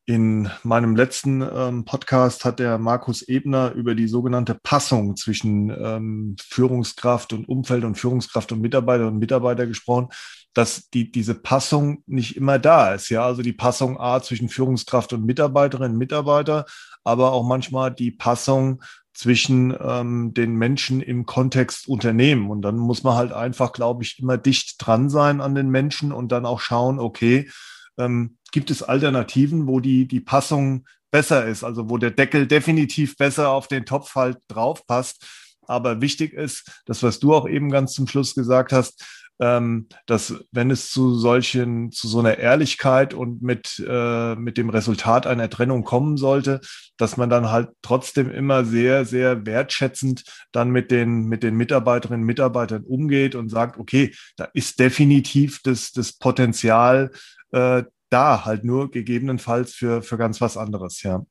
in 0.04 0.48
meinem 0.62 0.94
letzten 0.94 1.42
ähm, 1.42 1.84
Podcast 1.84 2.44
hat 2.44 2.60
der 2.60 2.78
Markus 2.78 3.22
Ebner 3.22 3.72
über 3.72 3.94
die 3.94 4.06
sogenannte 4.06 4.54
Passung 4.54 5.16
zwischen 5.16 5.70
ähm, 5.70 6.36
Führungskraft 6.40 7.32
und 7.32 7.48
Umfeld 7.48 7.84
und 7.84 7.96
Führungskraft 7.96 8.52
und 8.52 8.60
Mitarbeiter 8.60 9.08
und 9.08 9.18
Mitarbeiter 9.18 9.66
gesprochen 9.66 10.08
dass 10.56 10.88
die, 10.88 11.12
diese 11.12 11.34
Passung 11.34 12.02
nicht 12.06 12.36
immer 12.36 12.58
da 12.58 12.94
ist. 12.94 13.10
Ja, 13.10 13.26
also 13.26 13.42
die 13.42 13.52
Passung 13.52 14.00
A 14.00 14.22
zwischen 14.22 14.48
Führungskraft 14.48 15.12
und 15.12 15.26
Mitarbeiterin, 15.26 15.92
und 15.92 15.98
Mitarbeiter, 15.98 16.64
aber 17.04 17.32
auch 17.32 17.46
manchmal 17.46 17.92
die 17.92 18.10
Passung 18.10 18.82
zwischen 19.12 19.76
ähm, 19.78 20.32
den 20.32 20.54
Menschen 20.56 21.02
im 21.02 21.26
Kontext 21.26 21.88
Unternehmen. 21.88 22.50
Und 22.50 22.62
dann 22.62 22.78
muss 22.78 23.02
man 23.02 23.16
halt 23.16 23.32
einfach, 23.32 23.72
glaube 23.72 24.02
ich, 24.02 24.18
immer 24.18 24.38
dicht 24.38 24.76
dran 24.78 25.10
sein 25.10 25.42
an 25.42 25.54
den 25.54 25.68
Menschen 25.68 26.10
und 26.10 26.32
dann 26.32 26.46
auch 26.46 26.60
schauen, 26.60 26.98
okay, 26.98 27.50
ähm, 27.99 28.36
gibt 28.53 28.70
es 28.70 28.82
Alternativen, 28.82 29.66
wo 29.66 29.80
die, 29.80 30.07
die 30.07 30.20
Passung 30.20 30.86
besser 31.11 31.47
ist, 31.47 31.64
also 31.64 31.88
wo 31.88 31.99
der 31.99 32.11
Deckel 32.11 32.47
definitiv 32.47 33.16
besser 33.16 33.51
auf 33.51 33.68
den 33.68 33.86
Topf 33.86 34.14
halt 34.14 34.38
drauf 34.49 34.86
passt. 34.86 35.26
Aber 35.66 36.01
wichtig 36.01 36.32
ist, 36.32 36.82
das, 36.86 37.03
was 37.03 37.18
du 37.18 37.34
auch 37.34 37.49
eben 37.49 37.70
ganz 37.70 37.92
zum 37.94 38.07
Schluss 38.07 38.34
gesagt 38.34 38.72
hast, 38.72 39.05
ähm, 39.38 39.88
dass 40.07 40.34
wenn 40.53 40.70
es 40.70 40.90
zu 40.90 41.14
solchen, 41.14 41.92
zu 41.92 42.09
so 42.09 42.20
einer 42.20 42.38
Ehrlichkeit 42.38 43.12
und 43.12 43.42
mit, 43.42 43.82
äh, 43.86 44.34
mit 44.34 44.57
dem 44.57 44.70
Resultat 44.70 45.26
einer 45.26 45.51
Trennung 45.51 45.84
kommen 45.84 46.16
sollte, 46.16 46.61
dass 46.97 47.16
man 47.16 47.28
dann 47.28 47.51
halt 47.51 47.68
trotzdem 47.82 48.30
immer 48.30 48.64
sehr, 48.64 49.05
sehr 49.05 49.44
wertschätzend 49.44 50.24
dann 50.53 50.70
mit 50.70 50.90
den, 50.90 51.26
mit 51.26 51.42
den 51.42 51.55
Mitarbeiterinnen 51.57 52.22
und 52.22 52.26
Mitarbeitern 52.26 52.84
umgeht 52.84 53.34
und 53.34 53.51
sagt, 53.51 53.78
okay, 53.78 54.14
da 54.36 54.49
ist 54.55 54.80
definitiv 54.80 55.61
das, 55.62 55.92
das 55.92 56.14
Potenzial, 56.14 57.11
äh, 57.57 57.84
da, 58.11 58.44
halt 58.44 58.64
nur 58.64 58.90
gegebenenfalls 58.90 59.74
für, 59.74 60.02
für 60.02 60.18
ganz 60.18 60.40
was 60.40 60.57
anderes, 60.57 61.02
ja. 61.02 61.24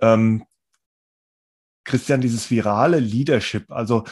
Ähm, 0.00 0.44
Christian, 1.84 2.20
dieses 2.20 2.50
virale 2.50 2.98
Leadership, 2.98 3.70
also 3.70 4.04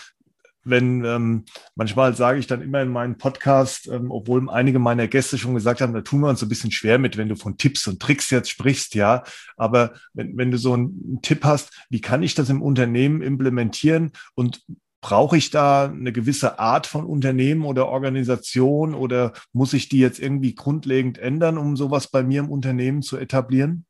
wenn 0.69 1.05
ähm, 1.05 1.45
manchmal 1.77 2.15
sage 2.15 2.41
ich 2.41 2.49
dann 2.49 2.61
immer 2.61 2.83
in 2.83 2.91
meinem 2.91 3.19
Podcast, 3.19 3.87
ähm, 3.87 4.11
obwohl 4.11 4.51
einige 4.51 4.81
meiner 4.81 5.07
Gäste 5.07 5.39
schon 5.39 5.55
gesagt 5.55 5.81
haben, 5.81 5.95
da 5.95 6.01
tun 6.01 6.21
wir 6.21 6.29
uns 6.29 6.43
ein 6.43 6.49
bisschen 6.49 6.73
schwer 6.73 6.99
mit, 6.99 7.17
wenn 7.17 7.29
du 7.29 7.37
von 7.37 7.57
Tipps 7.57 7.87
und 7.87 8.03
Tricks 8.03 8.31
jetzt 8.31 8.51
sprichst, 8.51 8.97
ja. 8.97 9.23
Aber 9.57 9.95
wenn, 10.13 10.37
wenn 10.37 10.51
du 10.51 10.59
so 10.59 10.73
einen 10.73 11.21
Tipp 11.23 11.45
hast, 11.45 11.73
wie 11.89 12.01
kann 12.01 12.25
ich 12.25 12.35
das 12.35 12.51
im 12.51 12.63
Unternehmen 12.63 13.23
implementieren 13.23 14.11
und 14.35 14.65
brauche 15.07 15.37
ich 15.37 15.51
da 15.51 15.85
eine 15.85 16.11
gewisse 16.11 16.59
Art 16.59 16.89
von 16.89 17.05
Unternehmen 17.05 17.65
oder 17.65 17.87
Organisation 17.87 18.93
oder 18.93 19.35
muss 19.53 19.73
ich 19.73 19.89
die 19.89 20.01
jetzt 20.01 20.19
irgendwie 20.19 20.57
grundlegend 20.57 21.19
ändern, 21.19 21.59
um 21.59 21.77
sowas 21.77 22.09
bei 22.09 22.25
mir 22.25 22.41
im 22.41 22.51
Unternehmen 22.51 23.03
zu 23.03 23.17
etablieren? 23.17 23.87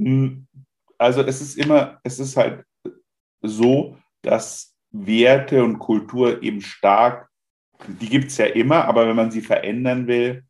Hm, 0.00 0.46
also 0.96 1.22
es 1.22 1.40
ist 1.40 1.58
immer, 1.58 1.98
es 2.04 2.20
ist 2.20 2.36
halt 2.36 2.64
so, 3.40 3.96
dass 4.22 4.76
Werte 4.92 5.64
und 5.64 5.80
Kultur 5.80 6.40
eben 6.40 6.60
stark, 6.60 7.28
die 7.88 8.08
gibt 8.08 8.28
es 8.28 8.36
ja 8.36 8.46
immer, 8.46 8.84
aber 8.84 9.08
wenn 9.08 9.16
man 9.16 9.32
sie 9.32 9.40
verändern 9.40 10.06
will, 10.06 10.44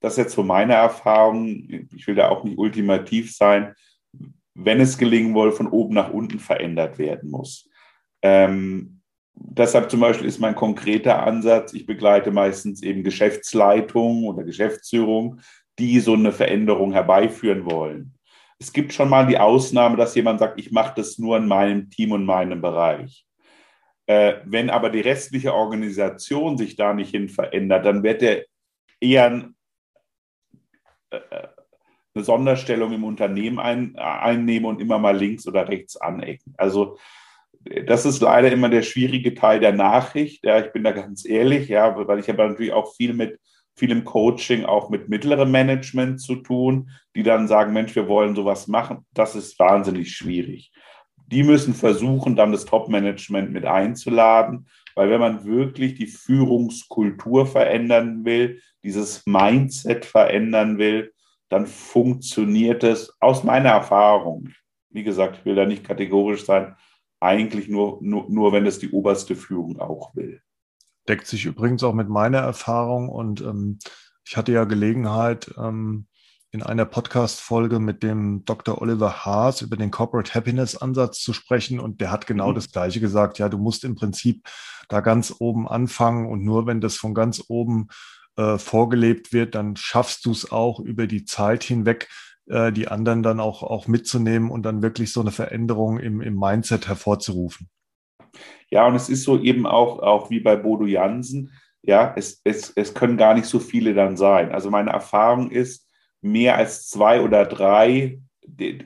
das 0.00 0.12
ist 0.12 0.18
jetzt 0.18 0.34
so 0.34 0.42
meine 0.42 0.74
Erfahrung, 0.74 1.88
ich 1.96 2.06
will 2.06 2.16
da 2.16 2.28
auch 2.28 2.44
nicht 2.44 2.58
ultimativ 2.58 3.34
sein, 3.34 3.74
wenn 4.52 4.78
es 4.78 4.98
gelingen 4.98 5.34
will, 5.34 5.52
von 5.52 5.68
oben 5.68 5.94
nach 5.94 6.10
unten 6.10 6.38
verändert 6.38 6.98
werden 6.98 7.30
muss. 7.30 7.69
Ähm, 8.22 9.00
deshalb 9.34 9.90
zum 9.90 10.00
Beispiel 10.00 10.26
ist 10.26 10.38
mein 10.40 10.54
konkreter 10.54 11.22
Ansatz, 11.22 11.72
ich 11.72 11.86
begleite 11.86 12.30
meistens 12.30 12.82
eben 12.82 13.02
Geschäftsleitung 13.02 14.24
oder 14.24 14.44
Geschäftsführung, 14.44 15.40
die 15.78 16.00
so 16.00 16.14
eine 16.14 16.32
Veränderung 16.32 16.92
herbeiführen 16.92 17.64
wollen. 17.64 18.14
Es 18.58 18.72
gibt 18.72 18.92
schon 18.92 19.08
mal 19.08 19.26
die 19.26 19.38
Ausnahme, 19.38 19.96
dass 19.96 20.14
jemand 20.14 20.40
sagt, 20.40 20.60
ich 20.60 20.70
mache 20.70 20.92
das 20.96 21.18
nur 21.18 21.38
in 21.38 21.48
meinem 21.48 21.88
Team 21.88 22.12
und 22.12 22.26
meinem 22.26 22.60
Bereich. 22.60 23.24
Äh, 24.06 24.40
wenn 24.44 24.68
aber 24.68 24.90
die 24.90 25.00
restliche 25.00 25.54
Organisation 25.54 26.58
sich 26.58 26.76
da 26.76 26.92
nicht 26.92 27.10
hin 27.10 27.28
verändert, 27.28 27.86
dann 27.86 28.02
wird 28.02 28.22
er 28.22 28.44
eher 29.00 29.26
ein, 29.26 29.54
äh, 31.10 31.16
äh, 31.16 31.48
eine 32.14 32.24
Sonderstellung 32.24 32.92
im 32.92 33.04
Unternehmen 33.04 33.60
ein, 33.60 33.96
einnehmen 33.96 34.66
und 34.66 34.80
immer 34.80 34.98
mal 34.98 35.16
links 35.16 35.46
oder 35.46 35.68
rechts 35.68 35.96
anecken. 35.96 36.54
Also 36.58 36.98
das 37.86 38.06
ist 38.06 38.20
leider 38.20 38.50
immer 38.50 38.68
der 38.68 38.82
schwierige 38.82 39.34
Teil 39.34 39.60
der 39.60 39.72
Nachricht. 39.72 40.44
Ja, 40.44 40.58
ich 40.60 40.72
bin 40.72 40.84
da 40.84 40.92
ganz 40.92 41.26
ehrlich, 41.26 41.68
ja, 41.68 41.94
weil 42.06 42.18
ich 42.18 42.28
habe 42.28 42.48
natürlich 42.48 42.72
auch 42.72 42.94
viel 42.94 43.12
mit 43.12 43.38
viel 43.76 44.02
Coaching, 44.02 44.64
auch 44.64 44.90
mit 44.90 45.08
mittlerem 45.08 45.50
Management 45.50 46.20
zu 46.20 46.36
tun, 46.36 46.90
die 47.14 47.22
dann 47.22 47.48
sagen, 47.48 47.72
Mensch, 47.72 47.94
wir 47.94 48.08
wollen 48.08 48.34
sowas 48.34 48.66
machen. 48.66 49.06
Das 49.14 49.34
ist 49.34 49.58
wahnsinnig 49.58 50.12
schwierig 50.12 50.70
die 51.30 51.44
müssen 51.44 51.74
versuchen, 51.74 52.36
dann 52.36 52.52
das 52.52 52.64
Top-Management 52.64 53.52
mit 53.52 53.64
einzuladen, 53.64 54.66
weil 54.94 55.10
wenn 55.10 55.20
man 55.20 55.44
wirklich 55.44 55.94
die 55.94 56.08
Führungskultur 56.08 57.46
verändern 57.46 58.24
will, 58.24 58.60
dieses 58.82 59.24
Mindset 59.26 60.04
verändern 60.04 60.78
will, 60.78 61.12
dann 61.48 61.66
funktioniert 61.66 62.82
es 62.84 63.16
aus 63.20 63.44
meiner 63.44 63.70
Erfahrung. 63.70 64.50
Wie 64.90 65.04
gesagt, 65.04 65.38
ich 65.38 65.44
will 65.44 65.54
da 65.54 65.66
nicht 65.66 65.84
kategorisch 65.84 66.44
sein, 66.44 66.74
eigentlich 67.20 67.68
nur, 67.68 67.98
nur, 68.02 68.28
nur 68.28 68.52
wenn 68.52 68.66
es 68.66 68.78
die 68.78 68.90
oberste 68.90 69.36
Führung 69.36 69.78
auch 69.78 70.14
will. 70.14 70.40
Deckt 71.08 71.26
sich 71.26 71.44
übrigens 71.44 71.82
auch 71.82 71.94
mit 71.94 72.08
meiner 72.08 72.38
Erfahrung 72.38 73.08
und 73.08 73.40
ähm, 73.40 73.78
ich 74.24 74.36
hatte 74.36 74.52
ja 74.52 74.64
Gelegenheit, 74.64 75.52
ähm, 75.58 76.06
in 76.52 76.62
einer 76.62 76.84
Podcast-Folge 76.84 77.78
mit 77.78 78.02
dem 78.02 78.44
Dr. 78.44 78.82
Oliver 78.82 79.24
Haas 79.24 79.62
über 79.62 79.76
den 79.76 79.92
Corporate 79.92 80.34
Happiness 80.34 80.76
Ansatz 80.76 81.20
zu 81.20 81.32
sprechen. 81.32 81.78
Und 81.78 82.00
der 82.00 82.10
hat 82.10 82.26
genau 82.26 82.50
mhm. 82.50 82.56
das 82.56 82.72
Gleiche 82.72 83.00
gesagt. 83.00 83.38
Ja, 83.38 83.48
du 83.48 83.58
musst 83.58 83.84
im 83.84 83.94
Prinzip 83.94 84.48
da 84.88 85.00
ganz 85.00 85.34
oben 85.38 85.68
anfangen. 85.68 86.26
Und 86.26 86.42
nur 86.42 86.66
wenn 86.66 86.80
das 86.80 86.96
von 86.96 87.14
ganz 87.14 87.44
oben 87.48 87.88
äh, 88.36 88.58
vorgelebt 88.58 89.32
wird, 89.32 89.54
dann 89.54 89.76
schaffst 89.76 90.26
du 90.26 90.32
es 90.32 90.50
auch 90.50 90.80
über 90.80 91.06
die 91.06 91.24
Zeit 91.24 91.62
hinweg, 91.62 92.08
äh, 92.50 92.72
die 92.72 92.88
anderen 92.88 93.22
dann 93.22 93.40
auch, 93.40 93.62
auch 93.62 93.86
mitzunehmen 93.86 94.50
und 94.50 94.62
dann 94.64 94.82
wirklich 94.82 95.12
so 95.12 95.20
eine 95.20 95.30
Veränderung 95.30 95.98
im, 95.98 96.20
im 96.20 96.36
Mindset 96.36 96.88
hervorzurufen. 96.88 97.68
Ja, 98.70 98.86
und 98.86 98.94
es 98.94 99.08
ist 99.08 99.24
so 99.24 99.40
eben 99.40 99.66
auch, 99.66 100.00
auch 100.00 100.30
wie 100.30 100.40
bei 100.40 100.56
Bodo 100.56 100.86
Jansen. 100.86 101.52
Ja, 101.82 102.12
es, 102.16 102.40
es, 102.44 102.72
es 102.76 102.94
können 102.94 103.16
gar 103.16 103.34
nicht 103.34 103.46
so 103.46 103.58
viele 103.58 103.94
dann 103.94 104.16
sein. 104.16 104.52
Also 104.52 104.70
meine 104.70 104.90
Erfahrung 104.90 105.50
ist, 105.50 105.88
mehr 106.20 106.56
als 106.56 106.88
zwei 106.88 107.22
oder 107.22 107.46
drei 107.46 108.20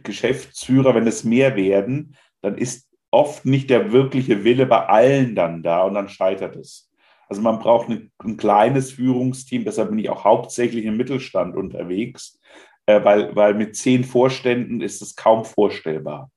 Geschäftsführer, 0.02 0.94
wenn 0.94 1.06
es 1.06 1.24
mehr 1.24 1.56
werden, 1.56 2.16
dann 2.42 2.56
ist 2.56 2.88
oft 3.10 3.44
nicht 3.44 3.70
der 3.70 3.92
wirkliche 3.92 4.44
Wille 4.44 4.66
bei 4.66 4.86
allen 4.86 5.34
dann 5.34 5.62
da 5.62 5.82
und 5.82 5.94
dann 5.94 6.08
scheitert 6.08 6.56
es. 6.56 6.90
Also 7.28 7.40
man 7.40 7.58
braucht 7.58 7.88
ein, 7.88 8.12
ein 8.18 8.36
kleines 8.36 8.92
Führungsteam, 8.92 9.64
deshalb 9.64 9.90
bin 9.90 9.98
ich 9.98 10.10
auch 10.10 10.24
hauptsächlich 10.24 10.84
im 10.84 10.96
Mittelstand 10.96 11.56
unterwegs, 11.56 12.38
äh, 12.86 13.02
weil, 13.04 13.34
weil 13.34 13.54
mit 13.54 13.76
zehn 13.76 14.04
Vorständen 14.04 14.80
ist 14.80 15.02
es 15.02 15.16
kaum 15.16 15.44
vorstellbar. 15.44 16.30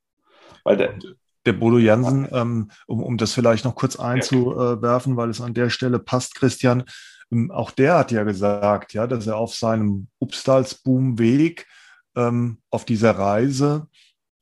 Weil 0.64 0.78
der, 0.78 1.00
der 1.46 1.54
Bodo 1.54 1.78
Jansen, 1.78 2.28
ähm, 2.32 2.72
um, 2.88 3.02
um 3.02 3.18
das 3.18 3.34
vielleicht 3.34 3.66
noch 3.66 3.76
kurz 3.76 3.98
einzuwerfen, 3.98 5.16
weil 5.18 5.30
es 5.30 5.42
an 5.42 5.54
der 5.54 5.70
Stelle 5.70 6.00
passt, 6.00 6.36
Christian, 6.36 6.84
ähm, 7.32 7.52
auch 7.52 7.72
der 7.72 7.98
hat 7.98 8.12
ja 8.12 8.24
gesagt, 8.24 8.94
ja, 8.94 9.08
dass 9.08 9.28
er 9.28 9.38
auf 9.38 9.56
seinem 9.56 10.08
Upstalsboom-Weg 10.20 11.66
ähm, 12.16 12.58
auf 12.70 12.86
dieser 12.86 13.12
Reise 13.12 13.88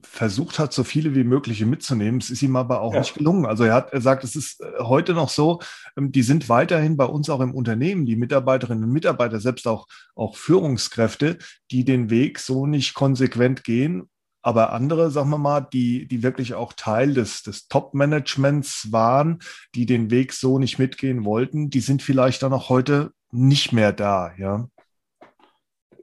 versucht 0.05 0.59
hat, 0.59 0.73
so 0.73 0.83
viele 0.83 1.15
wie 1.15 1.23
möglich 1.23 1.65
mitzunehmen. 1.65 2.19
Es 2.19 2.29
ist 2.29 2.41
ihm 2.41 2.55
aber 2.55 2.81
auch 2.81 2.93
ja. 2.93 2.99
nicht 2.99 3.15
gelungen. 3.15 3.45
Also 3.45 3.63
er 3.63 3.73
hat, 3.73 3.93
er 3.93 4.01
sagt, 4.01 4.23
es 4.23 4.35
ist 4.35 4.61
äh, 4.61 4.65
heute 4.79 5.13
noch 5.13 5.29
so, 5.29 5.59
ähm, 5.97 6.11
die 6.11 6.23
sind 6.23 6.49
weiterhin 6.49 6.97
bei 6.97 7.05
uns 7.05 7.29
auch 7.29 7.41
im 7.41 7.53
Unternehmen, 7.53 8.05
die 8.05 8.15
Mitarbeiterinnen 8.15 8.83
und 8.83 8.91
Mitarbeiter, 8.91 9.39
selbst 9.39 9.67
auch, 9.67 9.87
auch 10.15 10.37
Führungskräfte, 10.37 11.37
die 11.71 11.85
den 11.85 12.09
Weg 12.09 12.39
so 12.39 12.65
nicht 12.65 12.93
konsequent 12.93 13.63
gehen 13.63 14.09
aber 14.45 14.73
andere, 14.73 15.09
sagen 15.09 15.31
wir 15.31 15.39
mal, 15.39 15.61
die, 15.61 16.07
die 16.07 16.21
wirklich 16.21 16.53
auch 16.53 16.73
Teil 16.73 17.15
des, 17.15 17.41
des 17.41 17.67
Top-Managements 17.67 18.91
waren, 18.91 19.39
die 19.73 19.87
den 19.87 20.11
Weg 20.11 20.33
so 20.33 20.59
nicht 20.59 20.77
mitgehen 20.77 21.25
wollten, 21.25 21.71
die 21.71 21.79
sind 21.79 22.03
vielleicht 22.03 22.43
dann 22.43 22.53
auch 22.53 22.69
heute 22.69 23.11
nicht 23.31 23.73
mehr 23.73 23.91
da, 23.91 24.33
ja. 24.37 24.67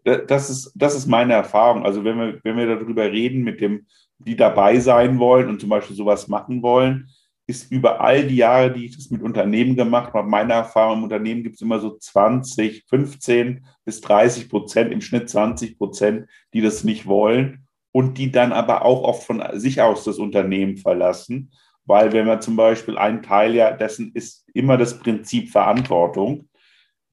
Das 0.05 0.51
ist, 0.51 0.73
das 0.75 0.95
ist 0.95 1.07
meine 1.07 1.35
Erfahrung. 1.35 1.85
Also 1.85 2.03
wenn 2.05 2.19
wir, 2.19 2.41
wenn 2.43 2.57
wir 2.57 2.67
darüber 2.67 3.05
reden, 3.05 3.43
mit 3.43 3.61
dem, 3.61 3.87
die 4.19 4.37
dabei 4.37 4.79
sein 4.81 5.19
wollen 5.19 5.49
und 5.49 5.61
zum 5.61 5.69
Beispiel 5.69 5.97
sowas 5.97 6.29
machen 6.29 6.63
wollen, 6.63 7.09
ist 7.47 7.71
über 7.71 8.01
all 8.01 8.27
die 8.27 8.37
Jahre, 8.37 8.73
die 8.73 8.87
ich 8.87 8.97
das 8.97 9.11
mit 9.11 9.23
Unternehmen 9.23 9.77
gemacht 9.77 10.15
habe, 10.15 10.29
meine 10.29 10.55
Erfahrung 10.55 10.99
im 10.99 11.05
Unternehmen 11.05 11.43
gibt 11.43 11.57
es 11.57 11.61
immer 11.61 11.81
so 11.81 11.97
20, 11.97 12.85
15 12.89 13.67
bis 13.85 14.01
30 14.01 14.49
Prozent, 14.49 14.93
im 14.93 15.01
Schnitt 15.01 15.29
20 15.29 15.77
Prozent, 15.77 16.29
die 16.55 16.61
das 16.61 16.85
nicht 16.85 17.07
wollen 17.07 17.67
und 17.93 18.17
die 18.19 18.31
dann 18.31 18.53
aber 18.53 18.85
auch 18.85 19.03
oft 19.03 19.25
von 19.25 19.43
sich 19.55 19.83
aus 19.83 20.05
das 20.05 20.19
Unternehmen 20.19 20.77
verlassen. 20.77 21.53
Weil 21.85 22.13
wenn 22.13 22.27
man 22.27 22.41
zum 22.41 22.57
Beispiel 22.57 22.97
ein 22.97 23.23
Teil 23.23 23.55
ja 23.55 23.73
dessen 23.73 24.13
ist 24.15 24.47
immer 24.55 24.77
das 24.77 24.99
Prinzip 24.99 25.51
Verantwortung, 25.51 26.49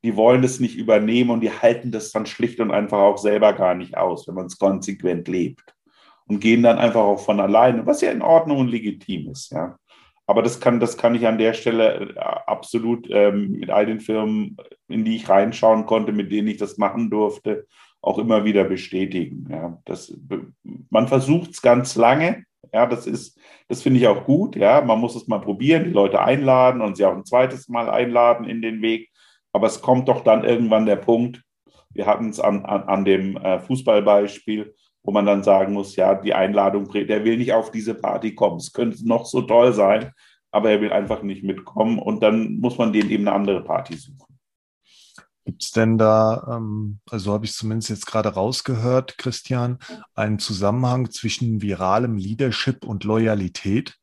die 0.04 0.16
wollen 0.16 0.42
das 0.42 0.60
nicht 0.60 0.78
übernehmen 0.78 1.30
und 1.30 1.42
die 1.42 1.52
halten 1.52 1.92
das 1.92 2.12
dann 2.12 2.26
schlicht 2.26 2.60
und 2.60 2.72
einfach 2.72 3.00
auch 3.00 3.18
selber 3.18 3.54
gar 3.54 3.76
nicht 3.76 3.98
aus, 3.98 4.28
wenn 4.28 4.36
man 4.36 4.46
es 4.46 4.58
konsequent 4.58 5.28
lebt. 5.28 5.76
Und 6.28 6.42
gehen 6.42 6.62
dann 6.62 6.78
einfach 6.78 7.02
auch 7.02 7.20
von 7.20 7.40
alleine, 7.40 7.86
was 7.88 8.02
ja 8.02 8.12
in 8.12 8.22
Ordnung 8.22 8.60
und 8.60 8.68
legitim 8.68 9.32
ist, 9.32 9.52
ja. 9.52 9.78
Aber 10.30 10.44
das 10.44 10.60
kann, 10.60 10.80
das 10.80 10.96
kann 10.96 11.16
ich 11.16 11.26
an 11.26 11.40
der 11.40 11.54
Stelle 11.54 12.14
äh, 12.16 12.20
absolut 12.20 13.08
ähm, 13.10 13.54
mit 13.54 13.72
all 13.72 13.88
den 13.88 14.00
Firmen, 14.00 14.58
in 14.88 15.04
die 15.04 15.16
ich 15.16 15.28
reinschauen 15.28 15.88
konnte, 15.88 16.12
mit 16.12 16.32
denen 16.32 16.48
ich 16.48 16.58
das 16.58 16.78
machen 16.78 17.10
durfte, 17.10 17.66
auch 18.00 18.20
immer 18.20 18.46
wieder 18.46 18.64
bestätigen. 18.64 19.48
Ja, 19.50 19.80
das, 19.86 20.16
man 20.92 21.08
versucht 21.08 21.50
es 21.50 21.64
ganz 21.64 21.96
lange. 21.96 22.44
Ja, 22.72 22.86
das 22.86 23.08
ist, 23.08 23.40
das 23.70 23.82
finde 23.82 24.02
ich 24.02 24.08
auch 24.08 24.26
gut. 24.26 24.56
Ja, 24.56 24.82
man 24.82 25.00
muss 25.00 25.16
es 25.16 25.28
mal 25.28 25.40
probieren, 25.40 25.86
die 25.86 25.90
Leute 25.90 26.22
einladen 26.22 26.82
und 26.82 26.96
sie 26.96 27.06
auch 27.06 27.16
ein 27.16 27.26
zweites 27.26 27.68
Mal 27.68 27.90
einladen 27.90 28.48
in 28.48 28.62
den 28.62 28.84
Weg. 28.84 29.10
Aber 29.52 29.68
es 29.68 29.82
kommt 29.82 30.08
doch 30.08 30.24
dann 30.24 30.44
irgendwann 30.44 30.86
der 30.86 30.96
Punkt. 30.96 31.42
Wir 31.92 32.06
hatten 32.06 32.30
es 32.30 32.40
an, 32.40 32.66
an, 32.66 32.84
an 32.84 33.06
dem 33.06 33.38
äh, 33.38 33.60
Fußballbeispiel, 33.60 34.76
wo 35.04 35.12
man 35.12 35.26
dann 35.26 35.44
sagen 35.44 35.74
muss, 35.74 35.96
ja, 35.96 36.16
die 36.16 36.34
Einladung, 36.34 36.92
der 36.92 37.24
will 37.24 37.38
nicht 37.38 37.54
auf 37.54 37.72
diese 37.72 37.96
Party 37.96 38.36
kommen. 38.36 38.58
Es 38.58 38.74
könnte 38.74 39.08
noch 39.08 39.26
so 39.26 39.42
toll 39.42 39.74
sein, 39.74 40.12
aber 40.52 40.70
er 40.72 40.82
will 40.82 40.92
einfach 40.92 41.24
nicht 41.24 41.44
mitkommen 41.44 42.00
und 42.00 42.22
dann 42.22 42.60
muss 42.60 42.78
man 42.78 42.94
denen 42.94 43.10
eben 43.10 43.28
eine 43.28 43.36
andere 43.36 43.64
Party 43.64 43.96
suchen. 43.96 44.30
Gibt 45.46 45.64
es 45.64 45.72
denn 45.72 45.98
da, 45.98 46.58
ähm, 46.58 47.00
also 47.10 47.34
habe 47.34 47.46
ich 47.46 47.54
zumindest 47.54 47.90
jetzt 47.90 48.06
gerade 48.06 48.30
rausgehört, 48.30 49.18
Christian, 49.18 49.80
einen 50.14 50.38
Zusammenhang 50.38 51.10
zwischen 51.10 51.62
viralem 51.64 52.18
Leadership 52.18 52.86
und 52.86 53.04
Loyalität? 53.04 53.99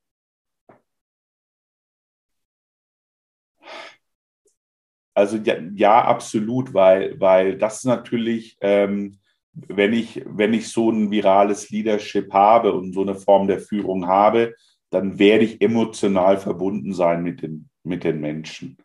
Also 5.17 5.39
ja, 5.39 5.55
ja, 5.75 6.05
absolut, 6.05 6.75
weil, 6.75 7.19
weil 7.19 7.57
das 7.57 7.85
natürlich, 7.85 8.59
ähm, 8.61 9.19
wenn, 9.55 9.95
ich, 9.95 10.23
wenn 10.27 10.53
ich 10.53 10.69
so 10.69 10.91
ein 10.91 11.11
virales 11.11 11.71
Leadership 11.71 12.35
habe 12.35 12.75
und 12.75 12.93
so 12.93 13.01
eine 13.01 13.15
Form 13.15 13.47
der 13.47 13.61
Führung 13.61 14.07
habe, 14.07 14.55
dann 14.91 15.19
werde 15.19 15.47
ich 15.47 15.63
emotional 15.63 16.37
verbunden 16.37 16.93
sein 16.93 17.23
mit 17.23 17.41
den, 17.41 17.71
mit 17.83 18.05
den 18.05 18.21
Menschen, 18.21 18.77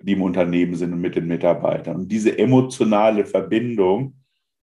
die 0.00 0.12
im 0.12 0.22
Unternehmen 0.22 0.76
sind 0.76 0.92
und 0.92 1.00
mit 1.00 1.16
den 1.16 1.26
Mitarbeitern. 1.26 1.96
Und 1.96 2.12
diese 2.12 2.38
emotionale 2.38 3.26
Verbindung 3.26 4.14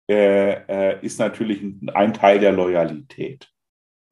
äh, 0.08 0.62
äh, 0.68 1.04
ist 1.04 1.18
natürlich 1.18 1.61
ein 1.92 2.14
Teil 2.14 2.38
der 2.38 2.52
Loyalität. 2.52 3.50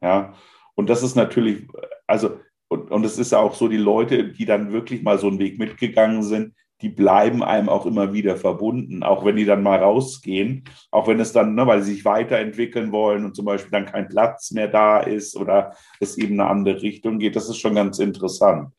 Ja, 0.02 0.34
und 0.74 0.90
das 0.90 1.04
ist 1.04 1.14
natürlich, 1.14 1.64
also, 2.08 2.40
und, 2.66 2.90
und 2.90 3.04
es 3.04 3.18
ist 3.18 3.34
auch 3.34 3.54
so, 3.54 3.68
die 3.68 3.76
Leute, 3.76 4.32
die 4.32 4.46
dann 4.46 4.72
wirklich 4.72 5.04
mal 5.04 5.18
so 5.18 5.28
einen 5.28 5.38
Weg 5.38 5.60
mitgegangen 5.60 6.24
sind, 6.24 6.54
die 6.80 6.88
bleiben 6.88 7.42
einem 7.42 7.68
auch 7.68 7.86
immer 7.86 8.12
wieder 8.12 8.36
verbunden, 8.36 9.02
auch 9.02 9.24
wenn 9.24 9.36
die 9.36 9.44
dann 9.44 9.62
mal 9.62 9.78
rausgehen, 9.78 10.64
auch 10.90 11.08
wenn 11.08 11.18
es 11.18 11.32
dann, 11.32 11.54
ne, 11.54 11.66
weil 11.66 11.82
sie 11.82 11.94
sich 11.94 12.04
weiterentwickeln 12.04 12.92
wollen 12.92 13.24
und 13.24 13.34
zum 13.34 13.44
Beispiel 13.44 13.72
dann 13.72 13.86
kein 13.86 14.08
Platz 14.08 14.52
mehr 14.52 14.68
da 14.68 15.00
ist 15.00 15.36
oder 15.36 15.74
es 15.98 16.16
eben 16.16 16.40
eine 16.40 16.48
andere 16.48 16.82
Richtung 16.82 17.18
geht. 17.18 17.34
Das 17.34 17.48
ist 17.48 17.58
schon 17.58 17.74
ganz 17.74 17.98
interessant. 17.98 18.72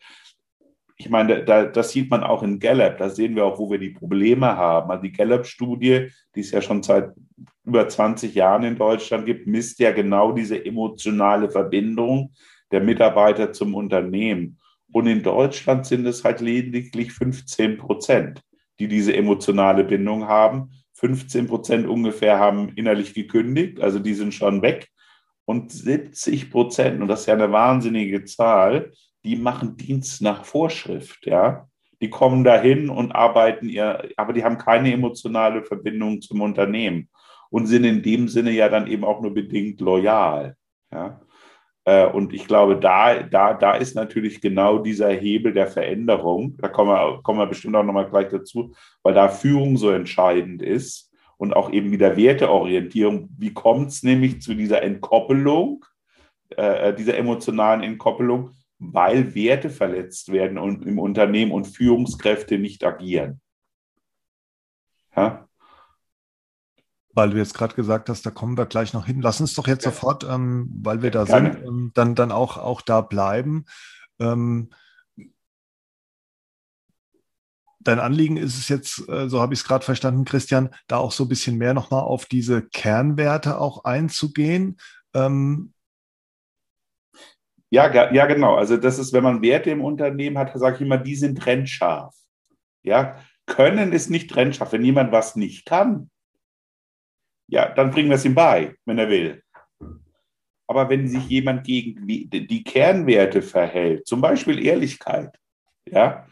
Ich 0.95 1.10
meine, 1.10 1.43
da, 1.45 1.66
das 1.66 1.91
sieht 1.91 2.10
man 2.10 2.24
auch 2.24 2.43
in 2.43 2.60
Gallup, 2.60 2.97
da 2.97 3.10
sehen 3.10 3.36
wir 3.36 3.45
auch, 3.45 3.58
wo 3.58 3.70
wir 3.72 3.80
die 3.80 3.91
Probleme 3.91 4.47
haben. 4.47 4.91
Also 4.91 5.04
die 5.04 5.14
Gallup-Studie, 5.14 6.10
die 6.36 6.39
es 6.39 6.52
ja 6.52 6.62
schon 6.62 6.84
seit 6.84 7.12
über 7.66 7.88
20 7.88 8.34
Jahren 8.36 8.64
in 8.64 8.78
Deutschland 8.78 9.26
gibt, 9.26 9.47
misst 9.47 9.80
ja 9.80 9.91
genau 9.91 10.32
diese 10.32 10.64
emotionale 10.64 11.50
Verbindung 11.50 12.34
der 12.72 12.82
Mitarbeiter 12.82 13.52
zum 13.52 13.76
Unternehmen. 13.76 14.59
Und 14.92 15.08
in 15.08 15.24
Deutschland 15.24 15.86
sind 15.86 16.06
es 16.06 16.24
halt 16.24 16.42
lediglich 16.42 17.12
15 17.14 17.78
Prozent, 17.78 18.42
die 18.80 18.88
diese 18.88 19.16
emotionale 19.16 19.84
Bindung 19.84 20.28
haben. 20.28 20.72
15 20.94 21.48
Prozent 21.48 21.88
ungefähr 21.88 22.40
haben 22.40 22.70
innerlich 22.76 23.14
gekündigt, 23.14 23.80
also 23.80 24.00
die 24.00 24.14
sind 24.14 24.34
schon 24.34 24.62
weg. 24.62 24.90
Und 25.46 25.72
70 25.72 26.52
Prozent, 26.52 27.02
und 27.02 27.08
das 27.08 27.22
ist 27.22 27.26
ja 27.28 27.34
eine 27.34 27.52
wahnsinnige 27.52 28.26
Zahl, 28.26 28.92
die 29.24 29.36
machen 29.36 29.78
Dienst 29.78 30.22
nach 30.22 30.46
Vorschrift, 30.46 31.26
ja. 31.26 31.68
Die 32.02 32.10
kommen 32.10 32.44
dahin 32.46 32.90
und 32.90 33.12
arbeiten 33.12 33.68
ihr, 33.68 34.10
aber 34.16 34.32
die 34.32 34.44
haben 34.44 34.58
keine 34.58 34.94
emotionale 34.94 35.64
Verbindung 35.64 36.22
zum 36.22 36.42
Unternehmen 36.42 37.10
und 37.50 37.66
sind 37.66 37.84
in 37.84 38.02
dem 38.02 38.30
Sinne 38.30 38.52
ja 38.52 38.70
dann 38.70 38.88
eben 38.88 39.04
auch 39.04 39.22
nur 39.22 39.34
bedingt 39.34 39.82
loyal, 39.82 40.56
ja. 40.92 41.22
Äh, 41.90 42.06
und 42.06 42.34
ich 42.34 42.46
glaube, 42.46 42.76
da, 42.80 43.24
da, 43.24 43.56
da 43.56 43.74
ist 43.74 43.96
natürlich 43.96 44.42
genau 44.42 44.78
dieser 44.78 45.10
Hebel 45.10 45.54
der 45.54 45.66
Veränderung. 45.66 46.56
Da 46.58 46.68
kommen 46.68 46.92
wir, 46.92 47.20
kommen 47.24 47.40
wir 47.40 47.48
bestimmt 47.48 47.76
auch 47.76 47.84
nochmal 47.84 48.08
gleich 48.08 48.28
dazu, 48.28 48.76
weil 49.02 49.16
da 49.16 49.28
Führung 49.28 49.76
so 49.76 49.90
entscheidend 49.90 50.62
ist 50.62 51.12
und 51.38 51.56
auch 51.56 51.72
eben 51.72 51.92
wieder 51.92 52.16
Werteorientierung. 52.16 53.30
Wie 53.40 53.54
kommt 53.54 53.88
es 53.88 54.04
nämlich 54.04 54.40
zu 54.40 54.54
dieser 54.54 54.84
Entkoppelung, 54.84 55.84
äh, 56.50 56.94
dieser 56.94 57.18
emotionalen 57.18 57.82
Entkoppelung? 57.82 58.52
Weil 58.78 59.34
Werte 59.34 59.72
verletzt 59.72 60.32
werden 60.32 60.60
und 60.60 60.86
im 60.86 61.00
Unternehmen 61.00 61.52
und 61.52 61.66
Führungskräfte 61.66 62.60
nicht 62.60 62.84
agieren. 62.84 63.42
Ja? 65.16 65.49
Weil 67.14 67.32
du 67.32 67.38
jetzt 67.38 67.53
gerade 67.53 67.76
gesagt 67.76 68.10
hast, 68.10 68.26
da 68.26 68.32
kommen 68.32 68.57
wir 68.57 68.66
gleich 68.66 68.93
noch 68.93 69.05
hin. 69.05 69.22
Lass 69.22 69.41
uns 69.41 69.55
doch 69.55 69.68
jetzt 69.68 69.86
ja. 69.86 69.91
sofort, 69.91 70.24
ähm, 70.24 70.70
weil 70.82 71.01
wir 71.01 71.12
da 71.12 71.24
Gerne. 71.24 71.53
sind, 71.53 71.66
ähm, 71.66 71.91
dann, 71.95 72.16
dann 72.16 72.32
auch, 72.32 72.57
auch 72.57 72.82
da 72.82 73.01
bleiben. 73.01 73.66
Ähm, 74.20 74.70
dein 77.80 77.99
Anliegen 77.99 78.38
ist 78.38 78.57
es 78.57 78.70
jetzt, 78.70 79.07
äh, 79.10 79.28
so 79.28 79.41
habe 79.41 79.53
ich 79.53 79.62
es 79.62 79.66
gerade 79.66 79.86
verstanden, 79.86 80.26
Christian, 80.26 80.70
da 80.88 80.97
auch 80.97 81.12
so 81.12 81.26
ein 81.26 81.30
bisschen 81.30 81.57
mehr 81.57 81.74
nochmal 81.74 82.01
auf 82.01 82.26
diese 82.26 82.62
Kernwerte 82.62 83.60
auch 83.60 83.86
einzugehen. 83.86 84.78
Ähm, 85.14 85.74
ja, 87.72 88.12
ja, 88.12 88.26
genau. 88.26 88.55
Also 88.55 88.78
das 88.78 88.97
ist, 88.97 89.14
wenn 89.14 89.24
man 89.24 89.41
Werte 89.41 89.70
im 89.70 89.84
Unternehmen 89.84 90.38
hat, 90.38 90.57
sage 90.57 90.78
ich 90.78 90.82
immer, 90.82 90.97
die 90.97 91.16
sind 91.16 91.39
trennscharf. 91.39 92.16
Ja, 92.82 93.20
können 93.45 93.93
ist 93.93 94.10
nicht 94.10 94.30
trennscharf. 94.30 94.72
Wenn 94.72 94.84
jemand 94.84 95.12
was 95.12 95.36
nicht 95.36 95.66
kann, 95.66 96.10
ja, 97.50 97.70
dann 97.70 97.91
bringen 97.91 98.10
wir 98.10 98.16
es 98.16 98.26
ihm 98.26 98.36
bei, 98.36 98.76
wenn 98.86 98.97
er 98.97 99.10
will. 99.10 99.41
Aber 100.68 100.88
wenn 100.89 101.08
sich 101.08 101.28
jemand 101.28 101.64
gegen 101.64 102.06
die 102.06 102.64
Kernwerte 102.64 103.41
verhält, 103.41 104.06
zum 104.06 104.22
Beispiel 104.22 104.64
Ehrlichkeit, 104.64 105.36
ja, 105.89 106.28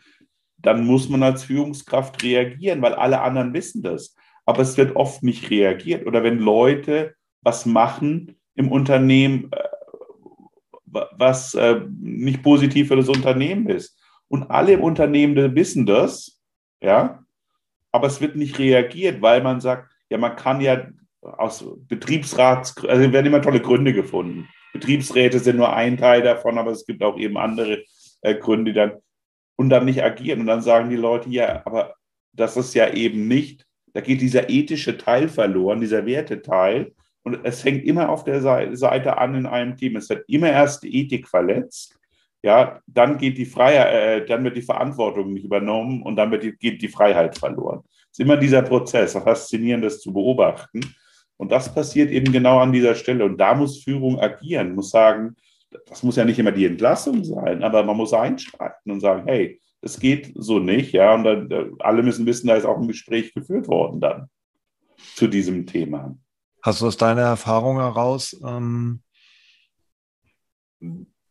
dann 0.58 0.86
muss 0.86 1.10
man 1.10 1.24
als 1.24 1.44
Führungskraft 1.44 2.22
reagieren, 2.24 2.82
weil 2.82 2.94
alle 2.94 3.22
anderen 3.22 3.54
wissen 3.54 3.82
das. 3.82 4.16
Aber 4.46 4.62
es 4.62 4.78
wird 4.78 4.96
oft 4.96 5.24
nicht 5.24 5.50
reagiert. 5.50 6.06
Oder 6.06 6.24
wenn 6.24 6.40
Leute 6.40 7.16
was 7.42 7.66
machen 7.66 8.40
im 8.56 8.72
Unternehmen, 8.72 9.52
äh, 9.52 9.64
was 10.86 11.54
äh, 11.54 11.82
nicht 12.00 12.44
positiv 12.44 12.90
für 12.90 12.96
das 12.96 13.10
Unternehmen 13.10 13.70
ist. 13.70 14.00
Und 14.28 14.50
alle 14.52 14.74
im 14.74 14.84
Unternehmen 14.84 15.56
wissen 15.56 15.86
das, 15.86 16.42
ja, 16.82 17.24
aber 17.92 18.08
es 18.08 18.20
wird 18.20 18.36
nicht 18.36 18.60
reagiert, 18.60 19.22
weil 19.22 19.42
man 19.42 19.62
sagt, 19.62 19.92
ja, 20.10 20.18
man 20.18 20.36
kann 20.36 20.62
ja 20.62 20.88
aus 21.38 21.66
Betriebsrats, 21.88 22.76
also 22.86 23.12
werden 23.12 23.26
immer 23.26 23.42
tolle 23.42 23.62
Gründe 23.62 23.94
gefunden. 23.94 24.48
Betriebsräte 24.74 25.40
sind 25.40 25.58
nur 25.58 25.74
ein 25.74 25.98
Teil 25.98 26.22
davon, 26.22 26.58
aber 26.58 26.72
es 26.72 26.86
gibt 26.86 27.04
auch 27.04 27.18
eben 27.18 27.38
andere 27.38 27.84
äh, 28.22 28.36
Gründe, 28.36 28.72
die 28.72 28.76
dann 28.76 28.94
und 29.58 29.70
dann 29.70 29.86
nicht 29.86 30.04
agieren. 30.04 30.42
Und 30.42 30.48
dann 30.48 30.62
sagen 30.62 30.90
die 30.90 30.96
Leute, 30.96 31.30
ja, 31.30 31.64
aber 31.66 31.96
das 32.32 32.56
ist 32.56 32.74
ja 32.76 32.94
eben 32.94 33.28
nicht, 33.28 33.66
da 33.94 34.02
geht 34.02 34.22
dieser 34.22 34.50
ethische 34.50 34.98
Teil 34.98 35.28
verloren, 35.28 35.82
dieser 35.82 36.06
Werteteil. 36.06 36.94
Und 37.24 37.40
es 37.44 37.66
hängt 37.66 37.84
immer 37.84 38.10
auf 38.10 38.24
der 38.24 38.42
Seite 38.42 39.18
an 39.18 39.36
in 39.36 39.46
einem 39.46 39.76
Team. 39.76 39.96
Es 39.96 40.10
wird 40.10 40.24
immer 40.30 40.52
erst 40.52 40.84
die 40.84 40.96
Ethik 40.96 41.28
verletzt. 41.28 41.98
Ja, 42.44 42.80
dann 42.86 43.18
geht 43.18 43.38
die 43.38 43.46
Freiheit, 43.46 43.94
äh, 44.22 44.26
dann 44.26 44.44
wird 44.44 44.56
die 44.56 44.62
Verantwortung 44.62 45.34
nicht 45.34 45.44
übernommen 45.44 46.04
und 46.04 46.16
dann 46.16 46.32
wird 46.32 46.44
die, 46.44 46.52
geht 46.56 46.82
die 46.82 46.88
Freiheit 46.88 47.38
verloren. 47.38 47.82
Es 48.12 48.20
ist 48.20 48.20
immer 48.20 48.38
dieser 48.38 48.62
Prozess, 48.62 49.14
faszinierend, 49.14 49.84
das 49.84 50.00
zu 50.00 50.14
beobachten. 50.14 50.80
Und 51.38 51.52
das 51.52 51.74
passiert 51.74 52.12
eben 52.12 52.32
genau 52.32 52.60
an 52.60 52.72
dieser 52.72 52.96
Stelle. 52.96 53.24
Und 53.26 53.38
da 53.38 53.54
muss 53.54 53.84
Führung 53.84 54.20
agieren, 54.20 54.76
muss 54.76 54.90
sagen, 54.90 55.36
das 55.86 56.04
muss 56.04 56.16
ja 56.16 56.26
nicht 56.26 56.40
immer 56.40 56.52
die 56.52 56.66
Entlassung 56.66 57.24
sein, 57.24 57.64
aber 57.64 57.84
man 57.84 57.98
muss 57.98 58.14
einschreiten 58.14 58.92
und 58.92 59.00
sagen, 59.00 59.24
hey, 59.28 59.62
das 59.82 60.00
geht 60.00 60.34
so 60.36 60.60
nicht, 60.60 60.94
ja. 60.94 61.14
Und 61.14 61.24
dann, 61.24 61.52
äh, 61.52 61.70
alle 61.80 62.04
müssen 62.04 62.26
wissen, 62.26 62.48
da 62.48 62.56
ist 62.56 62.66
auch 62.66 62.78
ein 62.78 62.88
Gespräch 62.88 63.34
geführt 63.34 63.68
worden 63.68 64.00
dann 64.00 64.30
zu 65.16 65.28
diesem 65.28 65.68
Thema. 65.68 66.18
Hast 66.64 66.82
du 66.82 66.88
aus 66.88 66.98
deiner 66.98 67.22
Erfahrung 67.22 67.78
heraus 67.78 68.40
ähm, 68.44 69.02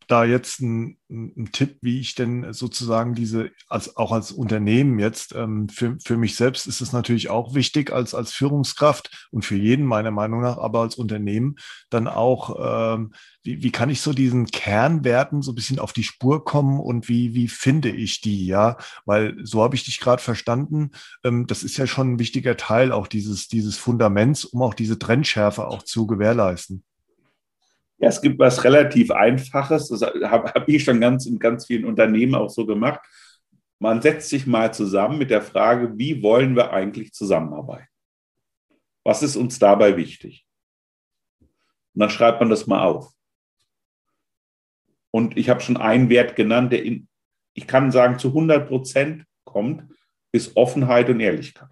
da 0.07 0.24
jetzt 0.24 0.61
ein, 0.61 0.98
ein, 1.11 1.50
Tipp, 1.52 1.78
wie 1.82 2.00
ich 2.00 2.14
denn 2.14 2.52
sozusagen 2.52 3.14
diese, 3.14 3.50
als, 3.68 3.96
auch 3.96 4.12
als 4.12 4.30
Unternehmen 4.30 4.98
jetzt, 4.98 5.34
ähm, 5.34 5.68
für, 5.68 5.96
für 6.04 6.16
mich 6.16 6.36
selbst 6.36 6.66
ist 6.66 6.80
es 6.80 6.92
natürlich 6.92 7.28
auch 7.28 7.54
wichtig 7.54 7.92
als, 7.92 8.14
als 8.14 8.32
Führungskraft 8.32 9.28
und 9.32 9.44
für 9.44 9.57
jeden 9.57 9.84
meiner 9.84 10.12
Meinung 10.12 10.42
nach, 10.42 10.59
aber 10.59 10.80
als 10.80 10.94
Unternehmen 10.94 11.57
dann 11.90 12.07
auch, 12.07 12.94
ähm, 12.94 13.12
wie, 13.42 13.62
wie 13.62 13.72
kann 13.72 13.90
ich 13.90 14.00
so 14.00 14.12
diesen 14.12 14.46
Kernwerten 14.46 15.42
so 15.42 15.52
ein 15.52 15.57
bisschen 15.57 15.78
auf 15.80 15.92
die 15.92 16.04
Spur 16.04 16.44
kommen 16.44 16.78
und 16.78 17.09
wie, 17.09 17.34
wie 17.34 17.48
finde 17.48 17.90
ich 17.90 18.20
die, 18.20 18.46
ja? 18.46 18.76
Weil 19.04 19.36
so 19.42 19.62
habe 19.62 19.74
ich 19.74 19.84
dich 19.84 20.00
gerade 20.00 20.22
verstanden, 20.22 20.90
ähm, 21.24 21.46
das 21.46 21.64
ist 21.64 21.76
ja 21.76 21.86
schon 21.86 22.14
ein 22.14 22.18
wichtiger 22.20 22.57
Teil 22.57 22.92
auch 22.92 23.09
dieses, 23.09 23.48
dieses 23.48 23.76
Fundaments, 23.76 24.44
um 24.44 24.62
auch 24.62 24.74
diese 24.74 24.98
Trendschärfe 24.98 25.66
auch 25.66 25.82
zu 25.82 26.07
gewährleisten. 26.07 26.84
Ja, 27.99 28.09
es 28.09 28.20
gibt 28.20 28.38
was 28.38 28.62
relativ 28.64 29.11
Einfaches, 29.11 29.88
das 29.88 30.03
habe 30.03 30.51
hab 30.53 30.68
ich 30.68 30.84
schon 30.84 31.01
ganz 31.01 31.26
in 31.26 31.38
ganz 31.38 31.66
vielen 31.66 31.86
Unternehmen 31.86 32.34
auch 32.34 32.51
so 32.51 32.66
gemacht. 32.66 33.01
Man 33.78 34.03
setzt 34.03 34.28
sich 34.28 34.47
mal 34.47 34.72
zusammen 34.72 35.18
mit 35.18 35.30
der 35.30 35.42
Frage, 35.42 35.97
wie 35.97 36.22
wollen 36.22 36.57
wir 36.57 36.72
eigentlich 36.72 37.12
zusammenarbeiten? 37.12 37.88
Was 39.05 39.22
ist 39.22 39.36
uns 39.36 39.59
dabei 39.59 39.97
wichtig? 39.97 40.47
Und 41.40 42.01
dann 42.01 42.11
schreibt 42.11 42.40
man 42.40 42.51
das 42.51 42.66
mal 42.66 42.82
auf. 42.82 43.12
Und 45.11 45.38
ich 45.38 45.49
habe 45.49 45.61
schon 45.61 45.78
einen 45.78 46.11
Wert 46.11 46.36
genannt, 46.36 46.72
der 46.72 46.84
in, 46.84 47.09
ich 47.55 47.66
kann 47.66 47.90
sagen, 47.90 48.18
zu 48.18 48.28
100 48.28 48.68
Prozent 48.68 49.24
kommt, 49.44 49.90
ist 50.32 50.57
Offenheit 50.57 51.09
und 51.09 51.20
Ehrlichkeit. 51.20 51.70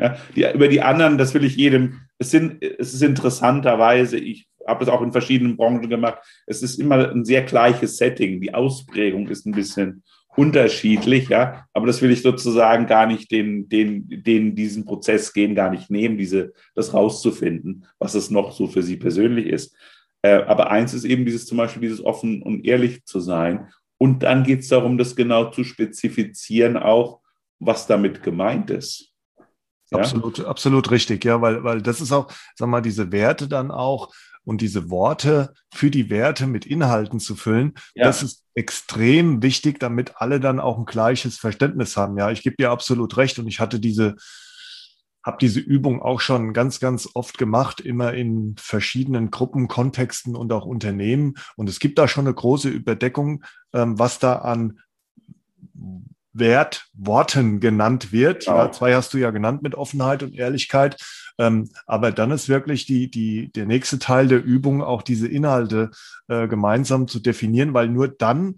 Ja, 0.00 0.16
die, 0.34 0.50
über 0.52 0.66
die 0.66 0.80
anderen, 0.80 1.18
das 1.18 1.34
will 1.34 1.44
ich 1.44 1.54
jedem, 1.54 2.00
es, 2.18 2.30
sind, 2.30 2.62
es 2.62 2.94
ist 2.94 3.02
interessanterweise, 3.02 4.16
ich 4.18 4.49
habe 4.66 4.84
es 4.84 4.90
auch 4.90 5.02
in 5.02 5.12
verschiedenen 5.12 5.56
Branchen 5.56 5.88
gemacht. 5.88 6.18
Es 6.46 6.62
ist 6.62 6.78
immer 6.78 7.10
ein 7.10 7.24
sehr 7.24 7.42
gleiches 7.42 7.96
Setting. 7.96 8.40
Die 8.40 8.54
Ausprägung 8.54 9.28
ist 9.28 9.46
ein 9.46 9.52
bisschen 9.52 10.02
unterschiedlich, 10.36 11.28
ja. 11.28 11.66
Aber 11.72 11.86
das 11.86 12.02
will 12.02 12.10
ich 12.10 12.22
sozusagen 12.22 12.86
gar 12.86 13.06
nicht 13.06 13.30
den, 13.30 13.68
den, 13.68 14.06
den 14.08 14.54
diesen 14.54 14.84
Prozess 14.84 15.32
gehen, 15.32 15.54
gar 15.54 15.70
nicht 15.70 15.90
nehmen, 15.90 16.18
diese, 16.18 16.52
das 16.74 16.94
rauszufinden, 16.94 17.86
was 17.98 18.14
es 18.14 18.30
noch 18.30 18.52
so 18.52 18.66
für 18.66 18.82
sie 18.82 18.96
persönlich 18.96 19.46
ist. 19.46 19.74
Äh, 20.22 20.42
aber 20.42 20.70
eins 20.70 20.94
ist 20.94 21.04
eben 21.04 21.24
dieses 21.24 21.46
zum 21.46 21.58
Beispiel 21.58 21.82
dieses 21.82 22.04
offen 22.04 22.42
und 22.42 22.64
ehrlich 22.64 23.04
zu 23.04 23.20
sein. 23.20 23.68
Und 23.98 24.22
dann 24.22 24.44
geht 24.44 24.60
es 24.60 24.68
darum, 24.68 24.98
das 24.98 25.16
genau 25.16 25.50
zu 25.50 25.64
spezifizieren, 25.64 26.76
auch 26.76 27.20
was 27.58 27.86
damit 27.86 28.22
gemeint 28.22 28.70
ist. 28.70 29.12
Ja? 29.90 29.98
Absolut, 29.98 30.44
absolut 30.44 30.90
richtig, 30.90 31.24
ja, 31.24 31.40
weil, 31.40 31.64
weil 31.64 31.82
das 31.82 32.00
ist 32.00 32.12
auch, 32.12 32.30
sag 32.54 32.68
mal, 32.68 32.80
diese 32.80 33.12
Werte 33.12 33.48
dann 33.48 33.70
auch 33.70 34.12
und 34.50 34.60
diese 34.60 34.90
Worte 34.90 35.54
für 35.72 35.92
die 35.92 36.10
Werte 36.10 36.48
mit 36.48 36.66
Inhalten 36.66 37.20
zu 37.20 37.36
füllen, 37.36 37.74
ja. 37.94 38.04
das 38.04 38.24
ist 38.24 38.42
extrem 38.54 39.44
wichtig, 39.44 39.78
damit 39.78 40.14
alle 40.16 40.40
dann 40.40 40.58
auch 40.58 40.76
ein 40.76 40.86
gleiches 40.86 41.38
Verständnis 41.38 41.96
haben. 41.96 42.18
Ja, 42.18 42.32
ich 42.32 42.42
gebe 42.42 42.56
dir 42.56 42.72
absolut 42.72 43.16
recht 43.16 43.38
und 43.38 43.46
ich 43.46 43.60
hatte 43.60 43.78
diese, 43.78 44.16
habe 45.24 45.36
diese 45.40 45.60
Übung 45.60 46.02
auch 46.02 46.20
schon 46.20 46.52
ganz, 46.52 46.80
ganz 46.80 47.08
oft 47.14 47.38
gemacht, 47.38 47.80
immer 47.80 48.12
in 48.12 48.56
verschiedenen 48.58 49.30
Gruppen, 49.30 49.68
Kontexten 49.68 50.34
und 50.34 50.52
auch 50.52 50.66
Unternehmen. 50.66 51.34
Und 51.54 51.68
es 51.68 51.78
gibt 51.78 51.96
da 52.00 52.08
schon 52.08 52.26
eine 52.26 52.34
große 52.34 52.70
Überdeckung, 52.70 53.44
ähm, 53.72 54.00
was 54.00 54.18
da 54.18 54.40
an 54.40 54.80
Wertworten 56.32 57.60
genannt 57.60 58.10
wird. 58.10 58.46
Genau. 58.46 58.56
Ja, 58.56 58.72
zwei 58.72 58.96
hast 58.96 59.14
du 59.14 59.18
ja 59.18 59.30
genannt 59.30 59.62
mit 59.62 59.76
Offenheit 59.76 60.24
und 60.24 60.34
Ehrlichkeit. 60.34 60.96
Ähm, 61.40 61.70
aber 61.86 62.12
dann 62.12 62.30
ist 62.32 62.50
wirklich 62.50 62.84
die, 62.84 63.10
die, 63.10 63.50
der 63.52 63.64
nächste 63.64 63.98
Teil 63.98 64.28
der 64.28 64.44
Übung, 64.44 64.82
auch 64.82 65.00
diese 65.00 65.26
Inhalte 65.26 65.90
äh, 66.28 66.46
gemeinsam 66.46 67.08
zu 67.08 67.18
definieren, 67.18 67.72
weil 67.72 67.88
nur 67.88 68.08
dann 68.08 68.56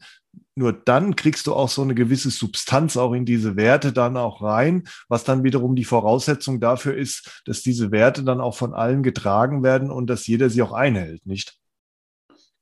nur 0.54 0.72
dann 0.72 1.16
kriegst 1.16 1.46
du 1.46 1.54
auch 1.54 1.68
so 1.68 1.82
eine 1.82 1.94
gewisse 1.94 2.30
Substanz 2.30 2.96
auch 2.96 3.12
in 3.14 3.24
diese 3.24 3.56
Werte 3.56 3.92
dann 3.92 4.16
auch 4.16 4.42
rein, 4.42 4.84
was 5.08 5.24
dann 5.24 5.44
wiederum 5.44 5.76
die 5.76 5.84
Voraussetzung 5.84 6.60
dafür 6.60 6.94
ist, 6.94 7.42
dass 7.46 7.62
diese 7.62 7.90
Werte 7.90 8.22
dann 8.22 8.40
auch 8.40 8.54
von 8.54 8.74
allen 8.74 9.02
getragen 9.02 9.62
werden 9.62 9.90
und 9.90 10.08
dass 10.08 10.26
jeder 10.26 10.50
sie 10.50 10.60
auch 10.62 10.72
einhält, 10.72 11.24
nicht? 11.24 11.56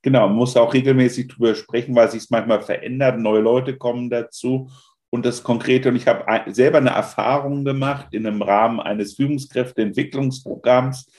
Genau, 0.03 0.27
man 0.27 0.37
muss 0.37 0.55
auch 0.55 0.73
regelmäßig 0.73 1.29
drüber 1.29 1.53
sprechen, 1.53 1.95
weil 1.95 2.09
sich 2.09 2.23
es 2.23 2.29
manchmal 2.29 2.61
verändert, 2.61 3.19
neue 3.19 3.41
Leute 3.41 3.77
kommen 3.77 4.09
dazu 4.09 4.69
und 5.11 5.25
das 5.25 5.43
Konkrete. 5.43 5.89
Und 5.89 5.95
ich 5.95 6.07
habe 6.07 6.51
selber 6.51 6.79
eine 6.79 6.89
Erfahrung 6.91 7.63
gemacht 7.63 8.07
in 8.11 8.25
einem 8.25 8.41
Rahmen 8.41 8.79
eines 8.79 9.13
Führungskräfteentwicklungsprogramms, 9.15 11.11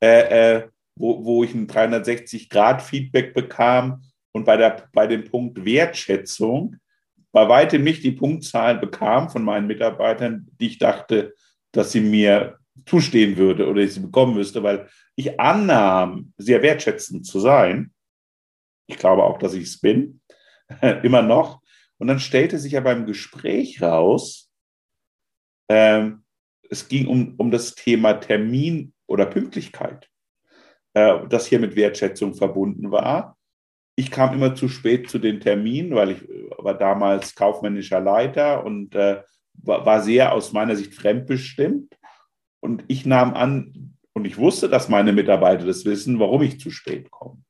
äh, 0.00 0.56
äh, 0.56 0.68
wo, 0.96 1.24
wo 1.24 1.44
ich 1.44 1.54
ein 1.54 1.68
360-Grad-Feedback 1.68 3.34
bekam 3.34 4.02
und 4.32 4.44
bei, 4.44 4.56
der, 4.56 4.88
bei 4.92 5.06
dem 5.06 5.24
Punkt 5.24 5.64
Wertschätzung 5.64 6.76
bei 7.34 7.48
weitem 7.48 7.82
nicht 7.82 8.04
die 8.04 8.12
Punktzahl 8.12 8.78
bekam 8.78 9.28
von 9.28 9.42
meinen 9.42 9.66
Mitarbeitern, 9.66 10.46
die 10.60 10.68
ich 10.68 10.78
dachte, 10.78 11.34
dass 11.72 11.90
sie 11.90 12.00
mir 12.00 12.58
zustehen 12.86 13.36
würde 13.36 13.68
oder 13.68 13.80
ich 13.80 13.94
sie 13.94 14.00
bekommen 14.00 14.34
müsste, 14.34 14.62
weil 14.62 14.88
ich 15.16 15.40
annahm, 15.40 16.32
sehr 16.38 16.62
wertschätzend 16.62 17.26
zu 17.26 17.40
sein. 17.40 17.92
Ich 18.86 18.98
glaube 18.98 19.24
auch, 19.24 19.38
dass 19.38 19.54
ich 19.54 19.64
es 19.64 19.80
bin, 19.80 20.20
immer 21.02 21.22
noch. 21.22 21.60
Und 21.98 22.08
dann 22.08 22.20
stellte 22.20 22.58
sich 22.58 22.72
ja 22.72 22.80
beim 22.80 23.06
Gespräch 23.06 23.80
raus, 23.80 24.50
ähm, 25.68 26.24
es 26.70 26.88
ging 26.88 27.06
um, 27.06 27.34
um 27.36 27.50
das 27.50 27.74
Thema 27.74 28.14
Termin 28.14 28.92
oder 29.06 29.26
Pünktlichkeit, 29.26 30.08
äh, 30.94 31.26
das 31.28 31.46
hier 31.46 31.60
mit 31.60 31.76
Wertschätzung 31.76 32.34
verbunden 32.34 32.90
war 32.90 33.36
ich 33.96 34.10
kam 34.10 34.34
immer 34.34 34.54
zu 34.54 34.68
spät 34.68 35.08
zu 35.08 35.18
den 35.18 35.40
Terminen, 35.40 35.94
weil 35.94 36.10
ich 36.10 36.28
äh, 36.28 36.50
war 36.58 36.74
damals 36.74 37.34
kaufmännischer 37.34 38.00
Leiter 38.00 38.64
und 38.64 38.94
äh, 38.94 39.22
war, 39.54 40.02
sehr 40.02 40.32
aus 40.32 40.52
meiner 40.52 40.74
Sicht 40.74 40.94
fremdbestimmt. 40.94 41.96
Und 42.60 42.84
ich 42.88 43.06
nahm 43.06 43.34
an, 43.34 43.96
und 44.14 44.26
ich 44.26 44.36
wusste, 44.36 44.68
dass 44.68 44.88
meine 44.88 45.12
Mitarbeiter 45.12 45.64
das 45.64 45.84
wissen, 45.84 46.18
warum 46.18 46.42
ich 46.42 46.58
zu 46.58 46.70
spät 46.70 47.10
komme. 47.10 47.42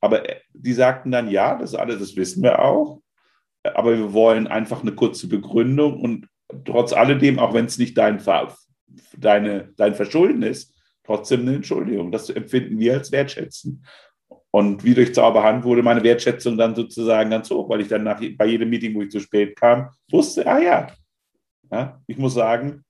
Aber 0.00 0.28
äh, 0.28 0.40
die 0.52 0.72
sagten 0.72 1.10
dann, 1.10 1.28
ja, 1.28 1.56
das 1.56 1.74
alles, 1.74 1.98
das 1.98 2.16
wissen 2.16 2.42
wir 2.42 2.60
auch. 2.60 3.00
Aber 3.62 3.96
wir 3.96 4.12
wollen 4.12 4.46
einfach 4.46 4.82
eine 4.82 4.92
kurze 4.92 5.28
Begründung 5.28 6.00
und 6.00 6.26
trotz 6.64 6.92
alledem, 6.92 7.38
auch 7.38 7.54
wenn 7.54 7.66
es 7.66 7.78
nicht 7.78 7.96
dein, 7.96 8.22
deine, 9.16 9.72
dein 9.76 9.94
Verschulden 9.94 10.42
ist, 10.42 10.74
trotzdem 11.04 11.40
eine 11.40 11.56
Entschuldigung. 11.56 12.12
Das 12.12 12.30
empfinden 12.30 12.78
wir 12.78 12.94
als 12.94 13.12
wertschätzen. 13.12 13.84
Und 14.52 14.82
wie 14.84 14.94
durch 14.94 15.14
Zauberhand 15.14 15.64
wurde 15.64 15.82
meine 15.82 16.02
Wertschätzung 16.02 16.58
dann 16.58 16.74
sozusagen 16.74 17.30
ganz 17.30 17.50
hoch, 17.50 17.68
weil 17.68 17.80
ich 17.80 17.88
dann 17.88 18.02
nach, 18.02 18.20
bei 18.36 18.46
jedem 18.46 18.70
Meeting, 18.70 18.94
wo 18.94 19.02
ich 19.02 19.10
zu 19.10 19.20
spät 19.20 19.54
kam, 19.56 19.90
wusste, 20.10 20.46
ah 20.46 20.58
ja, 20.58 20.92
ja 21.70 22.00
ich 22.06 22.18
muss 22.18 22.34
sagen, 22.34 22.84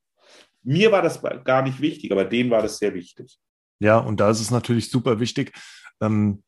mir 0.62 0.90
war 0.92 1.02
das 1.02 1.20
gar 1.44 1.62
nicht 1.62 1.80
wichtig, 1.80 2.12
aber 2.12 2.24
denen 2.24 2.50
war 2.50 2.62
das 2.62 2.78
sehr 2.78 2.94
wichtig. 2.94 3.38
Ja, 3.78 3.98
und 3.98 4.20
da 4.20 4.30
ist 4.30 4.40
es 4.40 4.50
natürlich 4.50 4.90
super 4.90 5.20
wichtig, 5.20 5.52
ähm, 6.00 6.42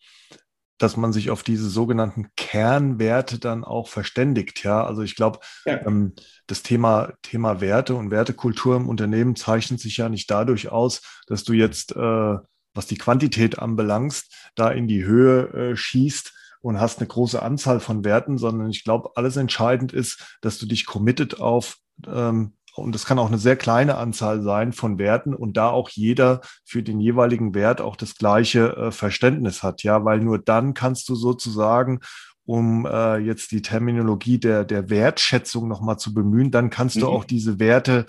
dass 0.82 0.96
man 0.96 1.12
sich 1.12 1.30
auf 1.30 1.42
diese 1.42 1.68
sogenannten 1.68 2.28
Kernwerte 2.36 3.38
dann 3.38 3.64
auch 3.64 3.88
verständigt. 3.88 4.64
Ja, 4.64 4.84
also 4.84 5.02
ich 5.02 5.16
glaube, 5.16 5.40
ja. 5.64 5.86
ähm, 5.86 6.14
das 6.46 6.62
Thema, 6.62 7.12
Thema 7.22 7.60
Werte 7.60 7.94
und 7.94 8.10
Wertekultur 8.10 8.76
im 8.76 8.88
Unternehmen 8.88 9.36
zeichnet 9.36 9.80
sich 9.80 9.98
ja 9.98 10.08
nicht 10.08 10.30
dadurch 10.30 10.70
aus, 10.70 11.02
dass 11.26 11.44
du 11.44 11.52
jetzt 11.52 11.94
äh, 11.94 12.36
was 12.74 12.86
die 12.86 12.98
Quantität 12.98 13.58
anbelangst, 13.58 14.50
da 14.54 14.70
in 14.70 14.88
die 14.88 15.04
Höhe 15.04 15.48
äh, 15.72 15.76
schießt 15.76 16.32
und 16.60 16.80
hast 16.80 16.98
eine 16.98 17.08
große 17.08 17.42
Anzahl 17.42 17.80
von 17.80 18.04
Werten, 18.04 18.38
sondern 18.38 18.70
ich 18.70 18.84
glaube, 18.84 19.10
alles 19.16 19.36
entscheidend 19.36 19.92
ist, 19.92 20.38
dass 20.40 20.58
du 20.58 20.66
dich 20.66 20.86
committed 20.86 21.40
auf, 21.40 21.78
ähm, 22.06 22.54
und 22.74 22.94
das 22.94 23.04
kann 23.04 23.18
auch 23.18 23.28
eine 23.28 23.38
sehr 23.38 23.56
kleine 23.56 23.96
Anzahl 23.96 24.42
sein 24.42 24.72
von 24.72 24.98
Werten 24.98 25.34
und 25.34 25.56
da 25.56 25.70
auch 25.70 25.90
jeder 25.90 26.40
für 26.64 26.82
den 26.82 27.00
jeweiligen 27.00 27.54
Wert 27.54 27.80
auch 27.80 27.96
das 27.96 28.16
gleiche 28.16 28.76
äh, 28.76 28.90
Verständnis 28.92 29.62
hat, 29.62 29.82
ja, 29.82 30.04
weil 30.04 30.20
nur 30.20 30.38
dann 30.38 30.74
kannst 30.74 31.08
du 31.08 31.14
sozusagen 31.14 32.00
um 32.44 32.86
äh, 32.86 33.18
jetzt 33.18 33.52
die 33.52 33.62
Terminologie 33.62 34.38
der, 34.38 34.64
der 34.64 34.90
Wertschätzung 34.90 35.68
nochmal 35.68 35.98
zu 35.98 36.12
bemühen, 36.12 36.50
dann 36.50 36.70
kannst 36.70 36.96
mhm. 36.96 37.00
du 37.00 37.08
auch 37.08 37.24
diese 37.24 37.58
Werte 37.58 38.06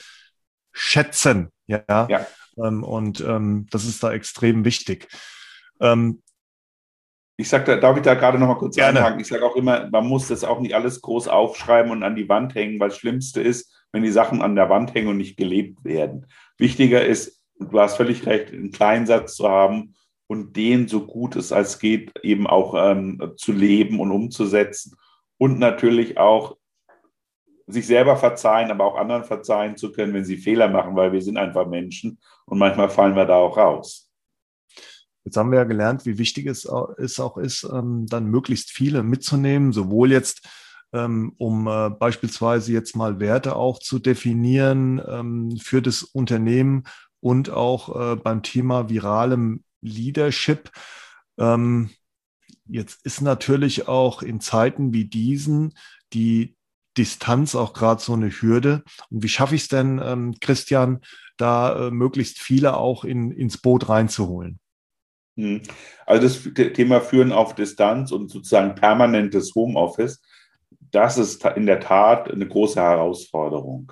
schätzen, 0.71 1.49
ja. 1.67 1.83
ja. 1.87 2.25
Ähm, 2.57 2.83
und 2.83 3.21
ähm, 3.21 3.67
das 3.69 3.85
ist 3.85 4.03
da 4.03 4.11
extrem 4.11 4.65
wichtig. 4.65 5.07
Ähm, 5.79 6.23
ich 7.35 7.49
sage, 7.49 7.65
da, 7.65 7.75
darf 7.77 7.97
ich 7.97 8.03
da 8.03 8.13
gerade 8.13 8.37
noch 8.37 8.47
mal 8.47 8.57
kurz 8.57 8.75
gerne. 8.75 8.99
einhaken? 8.99 9.19
Ich 9.19 9.27
sage 9.27 9.45
auch 9.45 9.55
immer, 9.55 9.89
man 9.89 10.07
muss 10.07 10.27
das 10.27 10.43
auch 10.43 10.59
nicht 10.59 10.75
alles 10.75 11.01
groß 11.01 11.27
aufschreiben 11.27 11.91
und 11.91 12.03
an 12.03 12.15
die 12.15 12.29
Wand 12.29 12.53
hängen, 12.53 12.79
weil 12.79 12.89
das 12.89 12.97
Schlimmste 12.97 13.41
ist, 13.41 13.73
wenn 13.91 14.03
die 14.03 14.11
Sachen 14.11 14.41
an 14.41 14.55
der 14.55 14.69
Wand 14.69 14.93
hängen 14.93 15.07
und 15.07 15.17
nicht 15.17 15.37
gelebt 15.37 15.83
werden. 15.83 16.27
Wichtiger 16.57 17.03
ist, 17.05 17.41
du 17.59 17.79
hast 17.79 17.97
völlig 17.97 18.25
recht, 18.25 18.53
einen 18.53 18.71
kleinen 18.71 19.05
Satz 19.05 19.35
zu 19.35 19.49
haben 19.49 19.95
und 20.27 20.55
den 20.55 20.87
so 20.87 21.05
gut 21.05 21.35
es 21.35 21.51
als 21.51 21.79
geht 21.79 22.11
eben 22.23 22.47
auch 22.47 22.75
ähm, 22.77 23.33
zu 23.37 23.51
leben 23.51 23.99
und 23.99 24.11
umzusetzen. 24.11 24.95
Und 25.37 25.59
natürlich 25.59 26.17
auch 26.17 26.57
sich 27.67 27.87
selber 27.87 28.15
verzeihen, 28.15 28.71
aber 28.71 28.85
auch 28.85 28.97
anderen 28.97 29.23
verzeihen 29.23 29.77
zu 29.77 29.91
können, 29.91 30.13
wenn 30.13 30.25
sie 30.25 30.37
Fehler 30.37 30.67
machen, 30.67 30.95
weil 30.95 31.11
wir 31.11 31.21
sind 31.21 31.37
einfach 31.37 31.67
Menschen 31.67 32.19
und 32.45 32.57
manchmal 32.57 32.89
fallen 32.89 33.15
wir 33.15 33.25
da 33.25 33.35
auch 33.35 33.57
raus. 33.57 34.09
Jetzt 35.25 35.37
haben 35.37 35.51
wir 35.51 35.59
ja 35.59 35.63
gelernt, 35.63 36.05
wie 36.05 36.17
wichtig 36.17 36.47
es 36.47 36.65
auch 36.67 37.37
ist, 37.37 37.63
ähm, 37.63 38.05
dann 38.07 38.25
möglichst 38.25 38.71
viele 38.71 39.03
mitzunehmen, 39.03 39.71
sowohl 39.71 40.11
jetzt 40.11 40.47
ähm, 40.91 41.33
um 41.37 41.67
äh, 41.67 41.89
beispielsweise 41.89 42.71
jetzt 42.71 42.95
mal 42.95 43.19
Werte 43.19 43.55
auch 43.55 43.79
zu 43.79 43.99
definieren 43.99 45.01
ähm, 45.07 45.57
für 45.57 45.81
das 45.81 46.03
Unternehmen 46.03 46.83
und 47.19 47.49
auch 47.49 48.13
äh, 48.13 48.15
beim 48.15 48.43
Thema 48.43 48.89
viralem 48.89 49.63
Leadership. 49.81 50.71
Jetzt 52.65 53.05
ist 53.05 53.21
natürlich 53.21 53.87
auch 53.87 54.21
in 54.21 54.39
Zeiten 54.39 54.93
wie 54.93 55.05
diesen 55.05 55.73
die 56.13 56.55
Distanz 56.95 57.55
auch 57.55 57.73
gerade 57.73 58.01
so 58.01 58.13
eine 58.13 58.29
Hürde. 58.29 58.83
Und 59.09 59.23
wie 59.23 59.29
schaffe 59.29 59.55
ich 59.55 59.63
es 59.63 59.67
denn, 59.67 60.37
Christian, 60.39 61.01
da 61.37 61.87
äh, 61.87 61.91
möglichst 61.91 62.39
viele 62.39 62.77
auch 62.77 63.03
in, 63.03 63.31
ins 63.31 63.57
Boot 63.57 63.89
reinzuholen? 63.89 64.59
Hm. 65.35 65.61
Also 66.05 66.27
das 66.27 66.73
Thema 66.73 67.01
Führen 67.01 67.31
auf 67.31 67.55
Distanz 67.55 68.11
und 68.11 68.29
sozusagen 68.29 68.75
permanentes 68.75 69.53
Homeoffice, 69.55 70.21
das 70.91 71.17
ist 71.17 71.43
in 71.45 71.65
der 71.65 71.79
Tat 71.79 72.31
eine 72.31 72.47
große 72.47 72.79
Herausforderung. 72.79 73.91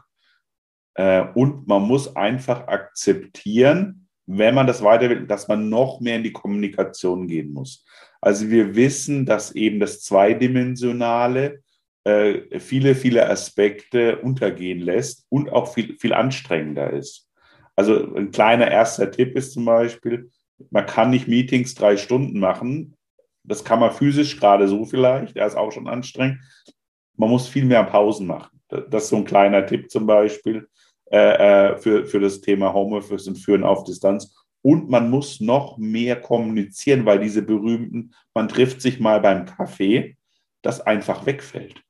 Äh, 0.95 1.25
und 1.33 1.67
man 1.67 1.83
muss 1.83 2.15
einfach 2.15 2.67
akzeptieren, 2.67 4.07
wenn 4.27 4.55
man 4.55 4.67
das 4.67 4.83
weiter 4.83 5.09
will, 5.09 5.25
dass 5.25 5.47
man 5.47 5.69
noch 5.69 5.99
mehr 5.99 6.17
in 6.17 6.23
die 6.23 6.31
Kommunikation 6.31 7.27
gehen 7.27 7.51
muss. 7.53 7.85
Also 8.21 8.49
wir 8.49 8.75
wissen, 8.75 9.25
dass 9.25 9.53
eben 9.53 9.79
das 9.79 10.01
Zweidimensionale 10.01 11.63
äh, 12.03 12.59
viele, 12.59 12.95
viele 12.95 13.29
Aspekte 13.29 14.19
untergehen 14.19 14.79
lässt 14.79 15.25
und 15.29 15.51
auch 15.51 15.73
viel, 15.73 15.97
viel 15.97 16.13
anstrengender 16.13 16.91
ist. 16.91 17.29
Also 17.75 18.15
ein 18.15 18.31
kleiner 18.31 18.69
erster 18.69 19.09
Tipp 19.09 19.35
ist 19.35 19.53
zum 19.53 19.65
Beispiel, 19.65 20.29
man 20.69 20.85
kann 20.85 21.09
nicht 21.09 21.27
Meetings 21.27 21.75
drei 21.75 21.97
Stunden 21.97 22.39
machen. 22.39 22.95
Das 23.43 23.63
kann 23.63 23.79
man 23.79 23.91
physisch 23.91 24.39
gerade 24.39 24.67
so 24.67 24.85
vielleicht, 24.85 25.35
der 25.35 25.47
ist 25.47 25.55
auch 25.55 25.71
schon 25.71 25.87
anstrengend. 25.87 26.39
Man 27.17 27.29
muss 27.29 27.47
viel 27.47 27.65
mehr 27.65 27.83
Pausen 27.83 28.27
machen. 28.27 28.59
Das 28.67 29.03
ist 29.03 29.09
so 29.09 29.17
ein 29.17 29.25
kleiner 29.25 29.65
Tipp 29.65 29.91
zum 29.91 30.05
Beispiel 30.05 30.67
äh, 31.11 31.71
äh 31.71 31.77
für, 31.77 32.05
für 32.05 32.19
das 32.19 32.41
Thema 32.41 32.73
Homeoffice 32.73 33.27
und 33.27 33.37
Führen 33.37 33.63
auf 33.63 33.83
Distanz. 33.83 34.35
Und 34.61 34.89
man 34.89 35.09
muss 35.09 35.41
noch 35.41 35.77
mehr 35.77 36.21
kommunizieren, 36.21 37.05
weil 37.05 37.19
diese 37.19 37.41
berühmten, 37.41 38.13
man 38.33 38.47
trifft 38.47 38.81
sich 38.81 38.99
mal 38.99 39.19
beim 39.19 39.45
Kaffee, 39.45 40.17
das 40.61 40.81
einfach 40.81 41.25
wegfällt. 41.25 41.81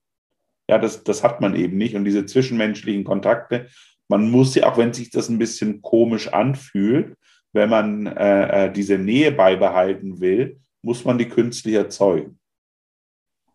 Ja, 0.70 0.78
das, 0.78 1.04
das 1.04 1.24
hat 1.24 1.42
man 1.42 1.56
eben 1.56 1.78
nicht. 1.78 1.96
Und 1.96 2.06
diese 2.06 2.26
zwischenmenschlichen 2.26 3.04
Kontakte, 3.04 3.68
man 4.08 4.30
muss 4.30 4.56
ja, 4.56 4.72
auch 4.72 4.78
wenn 4.78 4.94
sich 4.94 5.10
das 5.10 5.30
ein 5.30 5.38
bisschen 5.38 5.82
komisch 5.82 6.30
anfühlt, 6.30 7.18
wenn 7.54 7.70
man 7.70 8.08
äh, 8.08 8.66
äh, 8.66 8.72
diese 8.72 8.98
Nähe 8.98 9.32
beibehalten 9.32 10.20
will, 10.22 10.60
muss 10.82 11.06
man 11.06 11.18
die 11.18 11.30
künstlich 11.30 11.76
erzeugen. 11.76 12.40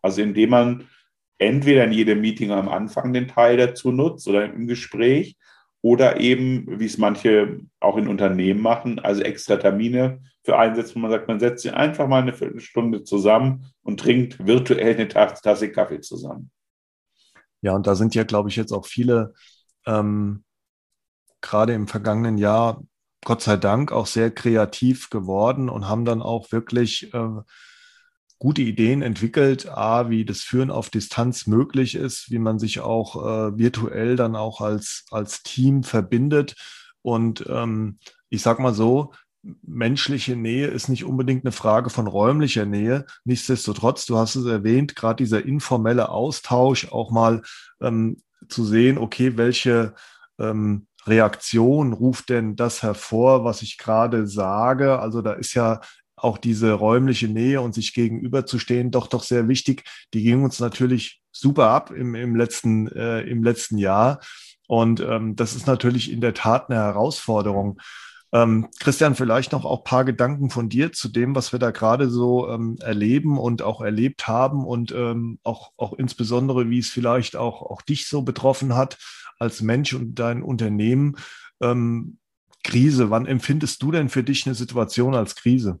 Also 0.01 0.21
indem 0.21 0.51
man 0.51 0.87
entweder 1.37 1.83
in 1.83 1.91
jedem 1.91 2.21
Meeting 2.21 2.51
am 2.51 2.69
Anfang 2.69 3.13
den 3.13 3.27
Teil 3.27 3.57
dazu 3.57 3.91
nutzt 3.91 4.27
oder 4.27 4.45
im 4.45 4.67
Gespräch 4.67 5.35
oder 5.81 6.19
eben, 6.19 6.79
wie 6.79 6.85
es 6.85 6.97
manche 6.97 7.59
auch 7.79 7.97
in 7.97 8.07
Unternehmen 8.07 8.61
machen, 8.61 8.99
also 8.99 9.21
extra 9.21 9.57
Termine 9.57 10.21
für 10.43 10.57
einsetzt, 10.57 10.95
wo 10.95 10.99
man 10.99 11.11
sagt, 11.11 11.27
man 11.27 11.39
setzt 11.39 11.63
sich 11.63 11.73
einfach 11.73 12.07
mal 12.07 12.21
eine 12.21 12.33
Viertelstunde 12.33 13.03
zusammen 13.03 13.65
und 13.83 13.99
trinkt 13.99 14.45
virtuell 14.45 14.95
eine 14.95 15.07
Tasse 15.07 15.71
Kaffee 15.71 16.01
zusammen. 16.01 16.51
Ja, 17.61 17.73
und 17.73 17.87
da 17.87 17.95
sind 17.95 18.15
ja, 18.15 18.23
glaube 18.23 18.49
ich, 18.49 18.55
jetzt 18.55 18.71
auch 18.71 18.85
viele 18.85 19.33
ähm, 19.85 20.43
gerade 21.41 21.73
im 21.73 21.87
vergangenen 21.87 22.37
Jahr, 22.37 22.83
Gott 23.27 23.41
sei 23.41 23.57
Dank, 23.57 23.91
auch 23.91 24.05
sehr 24.07 24.31
kreativ 24.31 25.09
geworden 25.09 25.67
und 25.67 25.89
haben 25.89 26.05
dann 26.05 26.21
auch 26.21 26.53
wirklich 26.53 27.13
äh, 27.13 27.41
gute 28.39 28.61
Ideen 28.61 29.01
entwickelt, 29.01 29.67
a, 29.67 30.09
wie 30.09 30.23
das 30.23 30.43
Führen 30.43 30.71
auf 30.71 30.89
Distanz 30.89 31.45
möglich 31.45 31.95
ist, 31.95 32.31
wie 32.31 32.39
man 32.39 32.57
sich 32.57 32.79
auch 32.79 33.17
äh, 33.17 33.57
virtuell 33.57 34.15
dann 34.15 34.37
auch 34.37 34.61
als, 34.61 35.03
als 35.11 35.43
Team 35.43 35.83
verbindet. 35.83 36.55
Und 37.01 37.45
ähm, 37.49 37.99
ich 38.29 38.41
sag 38.41 38.59
mal 38.59 38.73
so, 38.73 39.11
menschliche 39.61 40.37
Nähe 40.37 40.67
ist 40.67 40.87
nicht 40.87 41.03
unbedingt 41.03 41.43
eine 41.43 41.51
Frage 41.51 41.89
von 41.89 42.07
räumlicher 42.07 42.65
Nähe. 42.65 43.05
Nichtsdestotrotz, 43.25 44.05
du 44.05 44.17
hast 44.17 44.37
es 44.37 44.45
erwähnt, 44.45 44.95
gerade 44.95 45.21
dieser 45.21 45.43
informelle 45.43 46.07
Austausch, 46.07 46.93
auch 46.93 47.11
mal 47.11 47.41
ähm, 47.81 48.21
zu 48.47 48.63
sehen, 48.63 48.97
okay, 48.97 49.35
welche 49.35 49.95
ähm, 50.39 50.87
Reaktion 51.07 51.93
ruft 51.93 52.29
denn 52.29 52.55
das 52.55 52.83
hervor, 52.83 53.43
was 53.43 53.61
ich 53.61 53.77
gerade 53.77 54.27
sage? 54.27 54.99
Also 54.99 55.21
da 55.21 55.33
ist 55.33 55.53
ja 55.53 55.81
auch 56.15 56.37
diese 56.37 56.73
räumliche 56.73 57.27
Nähe 57.27 57.61
und 57.61 57.73
sich 57.73 57.93
gegenüberzustehen 57.93 58.91
doch 58.91 59.07
doch 59.07 59.23
sehr 59.23 59.47
wichtig. 59.47 59.83
Die 60.13 60.23
ging 60.23 60.43
uns 60.43 60.59
natürlich 60.59 61.21
super 61.31 61.69
ab 61.69 61.91
im, 61.91 62.15
im, 62.15 62.35
letzten, 62.35 62.87
äh, 62.87 63.21
im 63.21 63.43
letzten 63.43 63.77
Jahr. 63.77 64.19
Und 64.67 64.99
ähm, 64.99 65.35
das 65.35 65.55
ist 65.55 65.67
natürlich 65.67 66.11
in 66.11 66.19
der 66.19 66.33
Tat 66.33 66.69
eine 66.69 66.79
Herausforderung. 66.79 67.79
Ähm, 68.33 68.67
Christian, 68.79 69.15
vielleicht 69.15 69.53
noch 69.53 69.63
auch 69.63 69.85
paar 69.85 70.03
Gedanken 70.03 70.49
von 70.49 70.67
dir 70.67 70.91
zu 70.91 71.07
dem, 71.07 71.33
was 71.35 71.53
wir 71.53 71.59
da 71.59 71.71
gerade 71.71 72.09
so 72.09 72.49
ähm, 72.49 72.75
erleben 72.81 73.37
und 73.37 73.61
auch 73.61 73.79
erlebt 73.79 74.27
haben 74.27 74.65
und 74.65 74.91
ähm, 74.91 75.39
auch, 75.43 75.71
auch 75.77 75.93
insbesondere, 75.93 76.69
wie 76.69 76.79
es 76.79 76.89
vielleicht 76.89 77.37
auch, 77.37 77.61
auch 77.61 77.81
dich 77.81 78.07
so 78.07 78.23
betroffen 78.23 78.75
hat 78.75 78.97
als 79.39 79.61
Mensch 79.61 79.93
und 79.93 80.15
dein 80.15 80.41
Unternehmen. 80.41 81.15
Ähm, 81.61 82.17
Krise, 82.63 83.09
wann 83.09 83.25
empfindest 83.25 83.81
du 83.81 83.91
denn 83.91 84.09
für 84.09 84.23
dich 84.23 84.45
eine 84.45 84.55
Situation 84.55 85.15
als 85.15 85.35
Krise? 85.35 85.79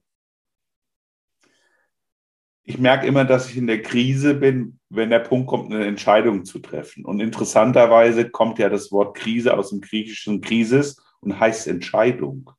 Ich 2.63 2.77
merke 2.77 3.07
immer, 3.07 3.23
dass 3.23 3.49
ich 3.49 3.57
in 3.57 3.67
der 3.67 3.81
Krise 3.81 4.33
bin, 4.35 4.79
wenn 4.89 5.09
der 5.09 5.19
Punkt 5.19 5.47
kommt, 5.47 5.73
eine 5.73 5.85
Entscheidung 5.85 6.43
zu 6.43 6.59
treffen. 6.59 7.05
Und 7.05 7.21
interessanterweise 7.21 8.29
kommt 8.29 8.59
ja 8.59 8.69
das 8.69 8.91
Wort 8.91 9.15
Krise 9.15 9.57
aus 9.57 9.69
dem 9.69 9.79
griechischen 9.79 10.41
Krisis 10.41 11.01
und 11.21 11.39
heißt 11.39 11.67
Entscheidung. 11.67 12.51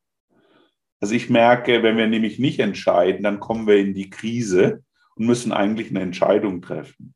Also 0.99 1.13
ich 1.13 1.29
merke, 1.29 1.83
wenn 1.83 1.97
wir 1.97 2.07
nämlich 2.07 2.39
nicht 2.39 2.59
entscheiden, 2.59 3.23
dann 3.23 3.39
kommen 3.39 3.67
wir 3.67 3.77
in 3.77 3.93
die 3.93 4.09
Krise 4.09 4.83
und 5.15 5.27
müssen 5.27 5.51
eigentlich 5.51 5.91
eine 5.91 6.01
Entscheidung 6.01 6.61
treffen 6.61 7.13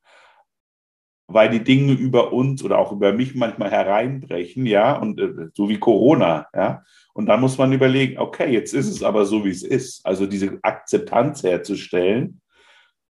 weil 1.28 1.50
die 1.50 1.64
Dinge 1.64 1.94
über 1.94 2.34
uns 2.34 2.64
oder 2.64 2.78
auch 2.80 2.92
über 2.92 3.14
mich 3.14 3.36
manchmal 3.36 3.72
hereinbrechen, 3.72 4.66
ja, 4.66 4.98
und 4.98 5.20
äh, 5.20 5.50
so 5.54 5.70
wie 5.70 5.80
Corona, 5.80 6.48
ja. 6.54 6.84
Und 7.14 7.28
dann 7.28 7.42
muss 7.42 7.58
man 7.58 7.72
überlegen, 7.72 8.18
okay, 8.18 8.52
jetzt 8.52 8.74
ist 8.74 8.88
es 8.88 9.04
aber 9.04 9.26
so, 9.26 9.46
wie 9.46 9.52
es 9.52 9.64
ist. 9.64 10.06
Also 10.06 10.26
diese 10.26 10.58
Akzeptanz 10.64 11.44
herzustellen. 11.44 12.42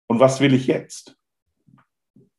Und 0.08 0.20
was 0.20 0.42
will 0.42 0.56
ich 0.56 0.66
jetzt? 0.66 1.16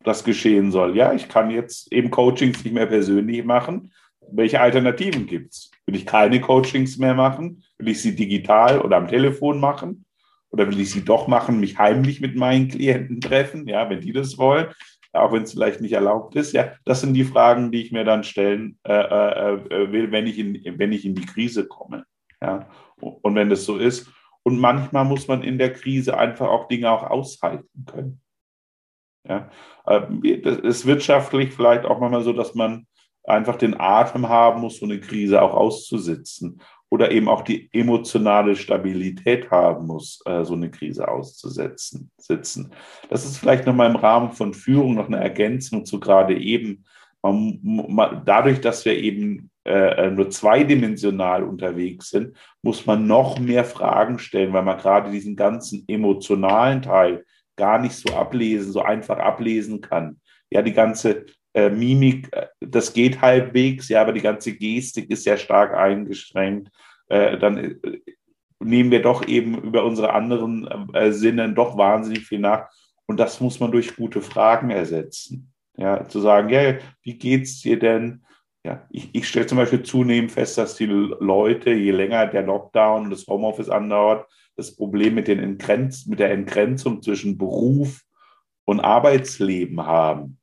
Das 0.02 0.24
geschehen 0.24 0.72
soll. 0.72 0.96
Ja, 0.96 1.12
ich 1.12 1.28
kann 1.28 1.50
jetzt 1.50 1.92
eben 1.92 2.10
Coachings 2.10 2.64
nicht 2.64 2.74
mehr 2.74 2.86
persönlich 2.86 3.44
machen. 3.44 3.92
Welche 4.32 4.60
Alternativen 4.60 5.26
gibt 5.26 5.52
es? 5.52 5.70
Will 5.86 5.94
ich 5.94 6.04
keine 6.04 6.40
Coachings 6.40 6.98
mehr 6.98 7.14
machen? 7.14 7.62
Will 7.78 7.88
ich 7.88 8.02
sie 8.02 8.16
digital 8.16 8.80
oder 8.80 8.96
am 8.96 9.06
Telefon 9.06 9.60
machen? 9.60 10.04
Oder 10.50 10.68
will 10.68 10.80
ich 10.80 10.90
sie 10.90 11.04
doch 11.04 11.28
machen, 11.28 11.60
mich 11.60 11.78
heimlich 11.78 12.20
mit 12.20 12.34
meinen 12.34 12.68
Klienten 12.68 13.20
treffen? 13.20 13.68
Ja, 13.68 13.88
wenn 13.88 14.00
die 14.00 14.12
das 14.12 14.36
wollen 14.36 14.66
auch 15.12 15.32
wenn 15.32 15.42
es 15.42 15.52
vielleicht 15.52 15.80
nicht 15.80 15.92
erlaubt 15.92 16.34
ist. 16.36 16.52
Ja, 16.52 16.72
das 16.84 17.00
sind 17.00 17.14
die 17.14 17.24
Fragen, 17.24 17.70
die 17.70 17.82
ich 17.82 17.92
mir 17.92 18.04
dann 18.04 18.24
stellen 18.24 18.78
äh, 18.84 18.92
äh, 18.92 19.54
äh, 19.54 19.92
will, 19.92 20.10
wenn 20.10 20.26
ich, 20.26 20.38
in, 20.38 20.78
wenn 20.78 20.92
ich 20.92 21.04
in 21.04 21.14
die 21.14 21.26
Krise 21.26 21.66
komme. 21.66 22.04
Ja, 22.40 22.68
und 22.96 23.34
wenn 23.34 23.50
das 23.50 23.64
so 23.64 23.76
ist. 23.76 24.10
Und 24.42 24.58
manchmal 24.58 25.04
muss 25.04 25.28
man 25.28 25.42
in 25.42 25.58
der 25.58 25.72
Krise 25.72 26.18
einfach 26.18 26.48
auch 26.48 26.66
Dinge 26.66 26.90
auch 26.90 27.04
aushalten 27.04 27.86
können. 27.86 28.20
Ja, 29.28 29.50
es 29.86 30.58
ist 30.58 30.86
wirtschaftlich 30.86 31.52
vielleicht 31.52 31.84
auch 31.84 32.00
manchmal 32.00 32.22
so, 32.22 32.32
dass 32.32 32.56
man 32.56 32.88
einfach 33.22 33.54
den 33.54 33.78
Atem 33.78 34.28
haben 34.28 34.62
muss, 34.62 34.78
so 34.78 34.86
eine 34.86 34.98
Krise 34.98 35.40
auch 35.40 35.54
auszusitzen 35.54 36.60
oder 36.92 37.10
eben 37.10 37.26
auch 37.26 37.40
die 37.40 37.70
emotionale 37.72 38.54
Stabilität 38.54 39.50
haben 39.50 39.86
muss, 39.86 40.20
äh, 40.26 40.44
so 40.44 40.52
eine 40.52 40.70
Krise 40.70 41.08
auszusetzen. 41.08 42.10
Sitzen. 42.18 42.70
Das 43.08 43.24
ist 43.24 43.38
vielleicht 43.38 43.64
nochmal 43.64 43.88
im 43.88 43.96
Rahmen 43.96 44.32
von 44.32 44.52
Führung 44.52 44.96
noch 44.96 45.06
eine 45.06 45.18
Ergänzung 45.18 45.86
zu 45.86 45.98
gerade 45.98 46.36
eben. 46.36 46.84
Dadurch, 48.26 48.60
dass 48.60 48.84
wir 48.84 48.94
eben 48.98 49.50
äh, 49.64 50.10
nur 50.10 50.28
zweidimensional 50.28 51.44
unterwegs 51.44 52.10
sind, 52.10 52.36
muss 52.60 52.84
man 52.84 53.06
noch 53.06 53.38
mehr 53.38 53.64
Fragen 53.64 54.18
stellen, 54.18 54.52
weil 54.52 54.62
man 54.62 54.76
gerade 54.76 55.10
diesen 55.10 55.34
ganzen 55.34 55.84
emotionalen 55.88 56.82
Teil 56.82 57.24
gar 57.56 57.78
nicht 57.78 57.94
so 57.94 58.12
ablesen, 58.14 58.70
so 58.70 58.82
einfach 58.82 59.18
ablesen 59.18 59.80
kann. 59.80 60.20
Ja, 60.50 60.60
die 60.60 60.74
ganze 60.74 61.24
äh, 61.54 61.70
Mimik, 61.70 62.28
äh, 62.32 62.46
das 62.60 62.92
geht 62.92 63.20
halbwegs, 63.20 63.88
ja, 63.88 64.00
aber 64.00 64.12
die 64.12 64.20
ganze 64.20 64.54
Gestik 64.54 65.10
ist 65.10 65.24
sehr 65.24 65.36
stark 65.36 65.74
eingeschränkt. 65.74 66.70
Äh, 67.08 67.38
dann 67.38 67.56
äh, 67.58 67.74
nehmen 68.60 68.90
wir 68.90 69.02
doch 69.02 69.26
eben 69.26 69.60
über 69.62 69.84
unsere 69.84 70.12
anderen 70.12 70.92
äh, 70.94 71.12
Sinne 71.12 71.52
doch 71.52 71.76
wahnsinnig 71.76 72.26
viel 72.26 72.38
nach. 72.38 72.68
Und 73.06 73.18
das 73.20 73.40
muss 73.40 73.60
man 73.60 73.72
durch 73.72 73.96
gute 73.96 74.22
Fragen 74.22 74.70
ersetzen. 74.70 75.52
Ja, 75.76 76.06
zu 76.08 76.20
sagen, 76.20 76.48
ja, 76.50 76.76
wie 77.02 77.18
geht's 77.18 77.60
dir 77.60 77.78
denn? 77.78 78.24
Ja, 78.64 78.86
ich, 78.90 79.10
ich 79.12 79.26
stelle 79.26 79.46
zum 79.46 79.58
Beispiel 79.58 79.82
zunehmend 79.82 80.30
fest, 80.30 80.56
dass 80.56 80.76
die 80.76 80.86
Leute, 80.86 81.72
je 81.72 81.90
länger 81.90 82.26
der 82.26 82.42
Lockdown 82.42 83.04
und 83.04 83.10
das 83.10 83.26
Homeoffice 83.26 83.70
andauert, 83.70 84.26
das 84.54 84.76
Problem 84.76 85.14
mit, 85.14 85.28
den 85.28 85.40
Entgrenz, 85.40 86.06
mit 86.06 86.20
der 86.20 86.30
Entgrenzung 86.30 87.02
zwischen 87.02 87.38
Beruf 87.38 88.02
und 88.64 88.80
Arbeitsleben 88.80 89.84
haben 89.84 90.38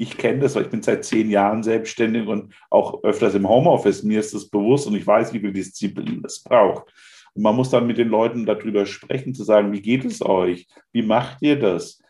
ich 0.00 0.16
kenne 0.16 0.38
das, 0.38 0.54
weil 0.54 0.62
ich 0.62 0.70
bin 0.70 0.82
seit 0.82 1.04
zehn 1.04 1.28
Jahren 1.28 1.62
selbstständig 1.62 2.26
und 2.26 2.54
auch 2.70 3.04
öfters 3.04 3.34
im 3.34 3.46
Homeoffice. 3.46 4.02
Mir 4.02 4.20
ist 4.20 4.32
das 4.32 4.48
bewusst 4.48 4.86
und 4.86 4.94
ich 4.94 5.06
weiß, 5.06 5.34
wie 5.34 5.40
viel 5.40 5.52
Disziplin 5.52 6.22
es 6.24 6.42
braucht. 6.42 6.90
Und 7.34 7.42
man 7.42 7.54
muss 7.54 7.68
dann 7.68 7.86
mit 7.86 7.98
den 7.98 8.08
Leuten 8.08 8.46
darüber 8.46 8.86
sprechen, 8.86 9.34
zu 9.34 9.44
sagen, 9.44 9.72
wie 9.72 9.82
geht 9.82 10.06
es 10.06 10.24
euch? 10.24 10.66
Wie 10.92 11.02
macht 11.02 11.42
ihr 11.42 11.58
das? 11.58 12.00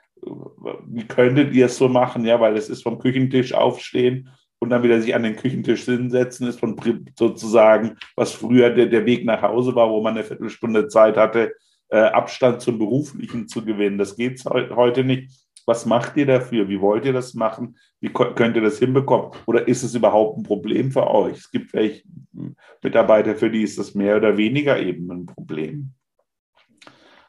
Wie 0.86 1.03
könntet 1.03 1.53
ihr 1.53 1.66
es 1.66 1.78
so 1.78 1.88
machen? 1.88 2.24
Ja, 2.24 2.38
weil 2.38 2.57
es 2.57 2.68
ist 2.68 2.84
vom 2.84 3.01
Küchentisch 3.01 3.55
aufstehen 3.55 4.28
und 4.61 4.70
dann 4.70 4.84
wieder 4.84 5.01
sich 5.01 5.16
an 5.16 5.24
den 5.24 5.34
Küchentisch 5.34 5.84
hinsetzen, 5.84 6.47
ist 6.47 6.61
von 6.61 6.76
sozusagen, 7.18 7.97
was 8.14 8.30
früher 8.30 8.70
der, 8.70 8.86
der 8.86 9.05
Weg 9.05 9.24
nach 9.24 9.43
Hause 9.43 9.74
war, 9.74 9.91
wo 9.91 10.01
man 10.01 10.14
eine 10.14 10.22
Viertelstunde 10.22 10.86
Zeit 10.86 11.16
hatte, 11.16 11.55
äh, 11.88 11.99
Abstand 11.99 12.61
zum 12.61 12.78
Beruflichen 12.78 13.49
zu 13.49 13.64
gewinnen. 13.64 13.99
Das 13.99 14.14
geht 14.14 14.45
heute 14.45 15.03
nicht. 15.03 15.32
Was 15.71 15.87
macht 15.87 16.16
ihr 16.16 16.27
dafür? 16.27 16.68
Wie 16.68 16.81
wollt 16.81 17.05
ihr 17.05 17.12
das 17.12 17.33
machen? 17.35 17.77
Wie 18.01 18.09
könnt 18.09 18.57
ihr 18.57 18.61
das 18.61 18.81
hinbekommen? 18.81 19.31
Oder 19.47 19.68
ist 19.68 19.85
es 19.85 19.95
überhaupt 19.95 20.37
ein 20.37 20.43
Problem 20.43 20.91
für 20.91 21.09
euch? 21.09 21.37
Es 21.37 21.51
gibt 21.53 21.73
welche 21.75 22.03
Mitarbeiter, 22.83 23.37
für 23.37 23.51
die 23.51 23.62
ist 23.62 23.79
das 23.79 23.95
mehr 23.95 24.16
oder 24.16 24.37
weniger 24.37 24.81
eben 24.81 25.09
ein 25.12 25.27
Problem. 25.27 25.93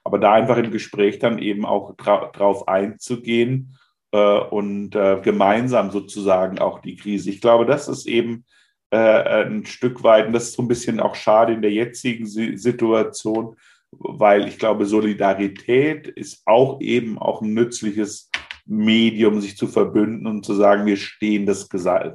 Aber 0.04 0.18
da 0.18 0.34
einfach 0.34 0.58
im 0.58 0.72
Gespräch 0.72 1.20
dann 1.20 1.38
eben 1.38 1.66
auch 1.66 1.96
drauf 1.96 2.68
einzugehen 2.68 3.78
äh, 4.12 4.40
und 4.40 4.96
äh, 4.96 5.20
gemeinsam 5.22 5.92
sozusagen 5.92 6.58
auch 6.58 6.80
die 6.80 6.96
Krise. 6.96 7.30
Ich 7.30 7.42
glaube, 7.42 7.68
das 7.68 7.88
ist 7.88 8.08
eben 8.08 8.46
äh, 8.90 9.44
ein 9.44 9.68
Stück 9.68 10.02
weit, 10.02 10.26
und 10.26 10.34
das 10.34 10.46
ist 10.46 10.54
so 10.54 10.64
ein 10.64 10.68
bisschen 10.68 11.00
auch 11.00 11.14
schade 11.14 11.54
in 11.54 11.62
der 11.62 11.72
jetzigen 11.72 12.26
Situation, 12.26 13.56
weil 13.92 14.48
ich 14.48 14.58
glaube, 14.58 14.86
Solidarität 14.86 16.08
ist 16.08 16.42
auch 16.46 16.80
eben 16.82 17.18
auch 17.20 17.42
ein 17.42 17.54
nützliches 17.54 18.30
Medium, 18.66 19.42
sich 19.42 19.58
zu 19.58 19.68
verbünden 19.68 20.28
und 20.28 20.46
zu 20.46 20.54
sagen, 20.54 20.86
wir 20.86 20.98
stehen 20.98 21.46
das 21.46 21.68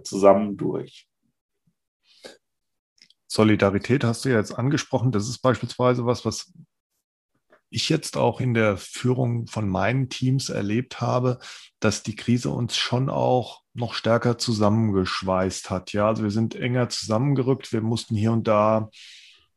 zusammen 0.04 0.56
durch. 0.56 1.06
Solidarität 3.26 4.04
hast 4.04 4.24
du 4.24 4.30
ja 4.30 4.38
jetzt 4.38 4.52
angesprochen. 4.52 5.12
Das 5.12 5.28
ist 5.28 5.38
beispielsweise 5.38 6.06
was, 6.06 6.24
was 6.24 6.52
ich 7.68 7.88
jetzt 7.88 8.16
auch 8.16 8.40
in 8.40 8.54
der 8.54 8.76
Führung 8.76 9.46
von 9.48 9.68
meinen 9.68 10.08
Teams 10.08 10.48
erlebt 10.48 11.00
habe, 11.00 11.38
dass 11.80 12.02
die 12.02 12.16
Krise 12.16 12.50
uns 12.50 12.76
schon 12.76 13.10
auch 13.10 13.62
noch 13.74 13.92
stärker 13.92 14.38
zusammengeschweißt 14.38 15.68
hat. 15.68 15.92
Ja, 15.92 16.08
also 16.08 16.22
wir 16.22 16.30
sind 16.30 16.54
enger 16.54 16.88
zusammengerückt. 16.88 17.72
Wir 17.72 17.82
mussten 17.82 18.14
hier 18.14 18.32
und 18.32 18.46
da 18.46 18.88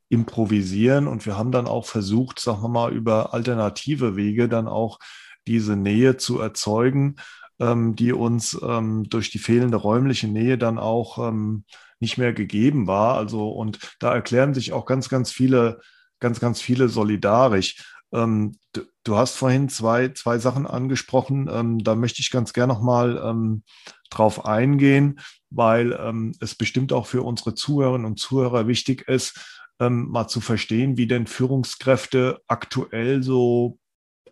improvisieren 0.09 1.07
und 1.07 1.25
wir 1.25 1.37
haben 1.37 1.51
dann 1.51 1.67
auch 1.67 1.85
versucht, 1.85 2.39
sagen 2.39 2.61
wir 2.63 2.69
mal, 2.69 2.91
über 2.91 3.33
alternative 3.33 4.15
Wege 4.15 4.49
dann 4.49 4.67
auch 4.67 4.99
diese 5.47 5.75
Nähe 5.75 6.17
zu 6.17 6.39
erzeugen, 6.39 7.15
ähm, 7.59 7.95
die 7.95 8.11
uns 8.13 8.59
ähm, 8.61 9.07
durch 9.09 9.29
die 9.29 9.39
fehlende 9.39 9.77
räumliche 9.77 10.27
Nähe 10.27 10.57
dann 10.57 10.77
auch 10.77 11.29
ähm, 11.29 11.63
nicht 11.99 12.17
mehr 12.17 12.33
gegeben 12.33 12.87
war. 12.87 13.17
Also, 13.17 13.49
und 13.49 13.79
da 13.99 14.13
erklären 14.13 14.53
sich 14.53 14.73
auch 14.73 14.85
ganz, 14.85 15.09
ganz 15.09 15.31
viele, 15.31 15.81
ganz, 16.19 16.39
ganz 16.39 16.61
viele 16.61 16.89
solidarisch. 16.89 17.83
Ähm, 18.11 18.57
du, 18.73 18.81
du, 19.03 19.17
hast 19.17 19.35
vorhin 19.35 19.69
zwei, 19.69 20.09
zwei 20.09 20.39
Sachen 20.39 20.65
angesprochen. 20.65 21.49
Ähm, 21.51 21.83
da 21.83 21.95
möchte 21.95 22.21
ich 22.21 22.31
ganz 22.31 22.53
gerne 22.53 22.73
nochmal 22.73 23.21
ähm, 23.23 23.63
drauf 24.09 24.45
eingehen, 24.45 25.19
weil 25.49 25.97
ähm, 25.99 26.33
es 26.39 26.55
bestimmt 26.55 26.93
auch 26.93 27.05
für 27.05 27.21
unsere 27.21 27.53
Zuhörerinnen 27.53 28.05
und 28.05 28.19
Zuhörer 28.19 28.67
wichtig 28.67 29.07
ist, 29.07 29.58
ähm, 29.79 30.07
mal 30.09 30.27
zu 30.27 30.41
verstehen, 30.41 30.97
wie 30.97 31.07
denn 31.07 31.27
Führungskräfte 31.27 32.41
aktuell 32.47 33.23
so 33.23 33.79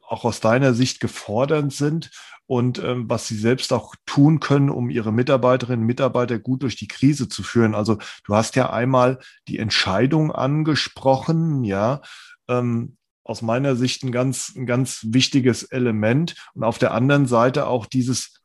auch 0.08 0.24
aus 0.24 0.40
deiner 0.40 0.74
Sicht 0.74 1.00
gefordert 1.00 1.72
sind 1.72 2.12
und 2.46 2.80
ähm, 2.80 3.10
was 3.10 3.28
sie 3.28 3.36
selbst 3.36 3.74
auch 3.74 3.96
tun 4.06 4.40
können, 4.40 4.70
um 4.70 4.90
ihre 4.90 5.12
Mitarbeiterinnen 5.12 5.82
und 5.82 5.88
Mitarbeiter 5.88 6.40
gut 6.40 6.64
durch 6.64 6.78
die 6.78 6.88
Krise 6.88 7.28
zu 7.28 7.44
führen. 7.44 7.76
Also 7.76 7.98
du 8.24 8.36
hast 8.36 8.56
ja 8.56 8.72
einmal 8.72 9.20
die 9.48 9.60
Entscheidung 9.60 10.32
angesprochen, 10.32 11.64
ja, 11.66 12.02
ähm, 12.48 12.98
aus 13.26 13.42
meiner 13.42 13.76
Sicht 13.76 14.04
ein 14.04 14.14
ganz, 14.14 14.54
ein 14.56 14.66
ganz 14.66 15.08
wichtiges 15.10 15.64
Element 15.64 16.36
und 16.54 16.64
auf 16.64 16.78
der 16.78 16.94
anderen 16.94 17.26
Seite 17.26 17.68
auch 17.68 17.86
dieses 17.86 18.42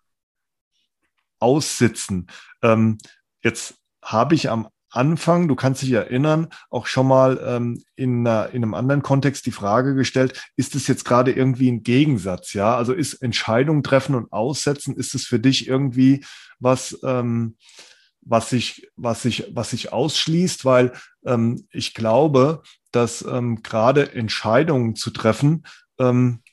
Aussitzen. 1.39 2.27
Ähm, 2.63 2.99
jetzt 3.43 3.77
habe 4.03 4.35
ich 4.35 4.51
am 4.51 4.69
Anfang, 4.93 5.49
du 5.49 5.57
kannst 5.57 5.83
dich 5.83 5.93
erinnern, 5.93 6.49
auch 6.71 6.87
schon 6.87 7.09
mal 7.09 7.41
ähm, 7.45 7.83
in, 7.97 8.27
einer, 8.27 8.51
in 8.51 8.63
einem 8.63 8.75
anderen 8.75 9.03
Kontext 9.03 9.47
die 9.47 9.53
Frage 9.53 9.95
gestellt, 9.95 10.41
ist 10.57 10.75
es 10.75 10.87
jetzt 10.87 11.05
gerade 11.05 11.33
irgendwie 11.33 11.71
ein 11.71 11.83
Gegensatz? 11.83 12.53
Ja, 12.53 12.77
also 12.77 12.93
ist 12.93 13.15
Entscheidungen 13.15 13.83
treffen 13.83 14.15
und 14.15 14.33
aussetzen, 14.33 14.97
ist 14.97 15.15
es 15.15 15.27
für 15.27 15.39
dich 15.39 15.67
irgendwie 15.67 16.25
was, 16.59 16.99
ähm, 17.05 17.57
was 18.21 18.51
sich, 18.51 18.89
was 18.97 19.23
sich, 19.23 19.51
was 19.53 19.71
sich 19.71 19.93
ausschließt? 19.93 20.65
Weil 20.65 20.93
ähm, 21.25 21.67
ich 21.71 21.95
glaube, 21.95 22.63
dass 22.93 23.23
ähm, 23.23 23.63
gerade 23.63 24.15
Entscheidungen 24.15 24.95
zu 24.95 25.11
treffen 25.11 25.65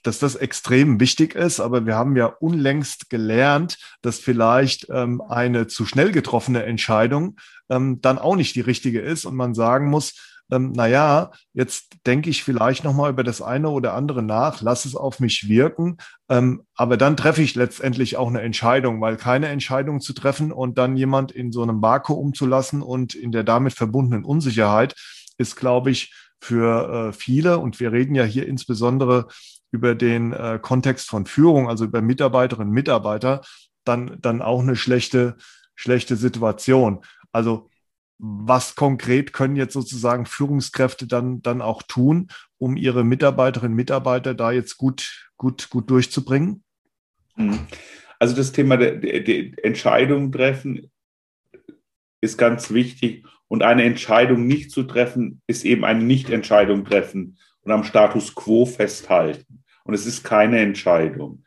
dass 0.03 0.19
das 0.19 0.35
extrem 0.35 0.99
wichtig 0.99 1.35
ist. 1.35 1.59
Aber 1.59 1.85
wir 1.85 1.95
haben 1.95 2.15
ja 2.15 2.25
unlängst 2.25 3.09
gelernt, 3.09 3.77
dass 4.01 4.19
vielleicht 4.19 4.87
ähm, 4.89 5.21
eine 5.21 5.67
zu 5.67 5.85
schnell 5.85 6.11
getroffene 6.11 6.63
Entscheidung 6.63 7.37
ähm, 7.69 8.01
dann 8.01 8.19
auch 8.19 8.35
nicht 8.35 8.55
die 8.55 8.61
richtige 8.61 9.01
ist 9.01 9.25
und 9.25 9.35
man 9.35 9.53
sagen 9.53 9.89
muss, 9.89 10.13
ähm, 10.51 10.73
na 10.75 10.87
ja, 10.87 11.31
jetzt 11.53 11.97
denke 12.05 12.29
ich 12.29 12.43
vielleicht 12.43 12.83
noch 12.83 12.93
mal 12.93 13.09
über 13.11 13.23
das 13.23 13.41
eine 13.41 13.69
oder 13.69 13.93
andere 13.93 14.23
nach, 14.23 14.61
lass 14.61 14.85
es 14.85 14.95
auf 14.95 15.19
mich 15.19 15.47
wirken, 15.47 15.97
ähm, 16.27 16.63
aber 16.75 16.97
dann 16.97 17.17
treffe 17.17 17.41
ich 17.41 17.55
letztendlich 17.55 18.17
auch 18.17 18.27
eine 18.27 18.41
Entscheidung, 18.41 18.99
weil 19.01 19.17
keine 19.17 19.47
Entscheidung 19.49 20.01
zu 20.01 20.13
treffen 20.13 20.51
und 20.51 20.77
dann 20.77 20.97
jemand 20.97 21.31
in 21.31 21.51
so 21.51 21.61
einem 21.61 21.81
Vakuum 21.81 22.33
zu 22.33 22.45
lassen 22.45 22.81
und 22.81 23.13
in 23.13 23.31
der 23.31 23.43
damit 23.43 23.73
verbundenen 23.73 24.25
Unsicherheit 24.25 24.95
ist, 25.37 25.55
glaube 25.55 25.91
ich, 25.91 26.13
für 26.41 27.09
äh, 27.09 27.13
viele, 27.13 27.59
und 27.59 27.79
wir 27.79 27.91
reden 27.91 28.15
ja 28.15 28.23
hier 28.23 28.47
insbesondere 28.47 29.27
über 29.71 29.95
den 29.95 30.33
äh, 30.33 30.59
Kontext 30.61 31.09
von 31.09 31.25
Führung, 31.25 31.69
also 31.69 31.85
über 31.85 32.01
Mitarbeiterinnen 32.01 32.69
und 32.69 32.73
Mitarbeiter, 32.73 33.41
dann, 33.83 34.17
dann 34.21 34.41
auch 34.41 34.61
eine 34.61 34.75
schlechte, 34.75 35.37
schlechte 35.75 36.15
Situation. 36.15 37.01
Also 37.31 37.69
was 38.17 38.75
konkret 38.75 39.31
können 39.31 39.55
jetzt 39.55 39.73
sozusagen 39.73 40.25
Führungskräfte 40.25 41.07
dann, 41.07 41.41
dann 41.41 41.61
auch 41.61 41.83
tun, 41.83 42.27
um 42.57 42.75
ihre 42.75 43.03
Mitarbeiterinnen 43.03 43.71
und 43.71 43.77
Mitarbeiter 43.77 44.33
da 44.33 44.51
jetzt 44.51 44.77
gut, 44.77 45.29
gut, 45.37 45.69
gut 45.69 45.89
durchzubringen? 45.89 46.63
Mhm. 47.35 47.59
Also 48.19 48.35
das 48.35 48.51
Thema 48.51 48.75
der, 48.75 48.95
der, 48.97 49.21
der 49.21 49.63
Entscheidung 49.63 50.31
treffen 50.31 50.91
ist 52.21 52.37
ganz 52.37 52.71
wichtig. 52.71 53.25
Und 53.49 53.63
eine 53.63 53.83
Entscheidung 53.83 54.47
nicht 54.47 54.71
zu 54.71 54.83
treffen, 54.83 55.41
ist 55.47 55.65
eben 55.65 55.83
eine 55.83 56.03
Nichtentscheidung 56.03 56.85
treffen 56.85 57.37
und 57.61 57.71
am 57.71 57.83
Status 57.83 58.35
quo 58.35 58.65
festhalten. 58.65 59.63
Und 59.83 59.95
es 59.95 60.05
ist 60.05 60.23
keine 60.23 60.59
Entscheidung. 60.59 61.43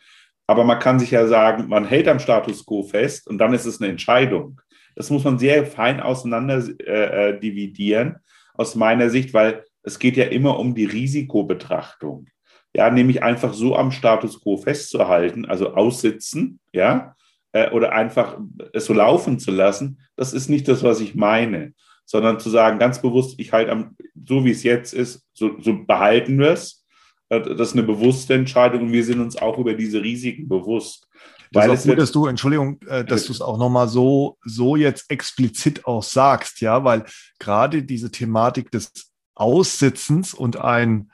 Aber 0.48 0.64
man 0.64 0.80
kann 0.80 0.98
sich 0.98 1.12
ja 1.12 1.26
sagen, 1.28 1.68
man 1.68 1.86
hält 1.86 2.08
am 2.08 2.18
Status 2.18 2.66
quo 2.66 2.82
fest 2.82 3.28
und 3.28 3.38
dann 3.38 3.54
ist 3.54 3.64
es 3.64 3.80
eine 3.80 3.90
Entscheidung. 3.90 4.60
Das 4.96 5.10
muss 5.10 5.24
man 5.24 5.38
sehr 5.38 5.64
fein 5.64 6.00
auseinander 6.00 6.62
äh, 6.80 7.30
äh 7.30 7.40
dividieren, 7.40 8.16
aus 8.54 8.74
meiner 8.74 9.08
Sicht, 9.08 9.32
weil 9.32 9.64
es 9.82 9.98
geht 9.98 10.16
ja 10.16 10.24
immer 10.24 10.58
um 10.58 10.74
die 10.74 10.84
Risikobetrachtung. 10.84 12.26
Ja, 12.74 12.90
nämlich 12.90 13.22
einfach 13.22 13.54
so 13.54 13.76
am 13.76 13.92
Status 13.92 14.42
quo 14.42 14.56
festzuhalten, 14.56 15.44
also 15.44 15.74
aussitzen, 15.74 16.58
ja, 16.72 17.14
äh, 17.52 17.70
oder 17.70 17.92
einfach 17.92 18.38
es 18.72 18.86
so 18.86 18.94
laufen 18.94 19.38
zu 19.38 19.50
lassen, 19.50 20.00
das 20.16 20.32
ist 20.32 20.48
nicht 20.48 20.68
das, 20.68 20.82
was 20.82 21.00
ich 21.00 21.14
meine, 21.14 21.74
sondern 22.04 22.40
zu 22.40 22.50
sagen, 22.50 22.78
ganz 22.78 23.00
bewusst, 23.00 23.34
ich 23.38 23.52
halte 23.52 23.72
am, 23.72 23.96
so 24.26 24.44
wie 24.44 24.50
es 24.50 24.62
jetzt 24.62 24.92
ist, 24.94 25.26
so, 25.32 25.60
so 25.60 25.84
behalten 25.84 26.38
wir 26.38 26.50
es. 26.50 26.84
Äh, 27.28 27.40
das 27.40 27.68
ist 27.68 27.74
eine 27.74 27.84
bewusste 27.84 28.34
Entscheidung 28.34 28.82
und 28.82 28.92
wir 28.92 29.04
sind 29.04 29.20
uns 29.20 29.36
auch 29.36 29.58
über 29.58 29.74
diese 29.74 30.02
Risiken 30.02 30.48
bewusst. 30.48 31.08
Das 31.52 31.64
Weil 31.64 31.74
ist 31.74 31.80
auch 31.80 31.90
gut, 31.90 31.98
dass 31.98 32.12
du, 32.12 32.26
Entschuldigung, 32.26 32.80
äh, 32.86 33.04
dass 33.04 33.26
du 33.26 33.32
es 33.32 33.40
auch 33.40 33.58
nochmal 33.58 33.88
so, 33.88 34.38
so 34.44 34.76
jetzt 34.76 35.10
explizit 35.10 35.84
auch 35.86 36.02
sagst, 36.02 36.60
ja, 36.60 36.82
weil 36.84 37.04
gerade 37.38 37.82
diese 37.82 38.10
Thematik 38.10 38.70
des 38.70 39.12
Aussitzens 39.34 40.34
und 40.34 40.56
ein 40.56 41.10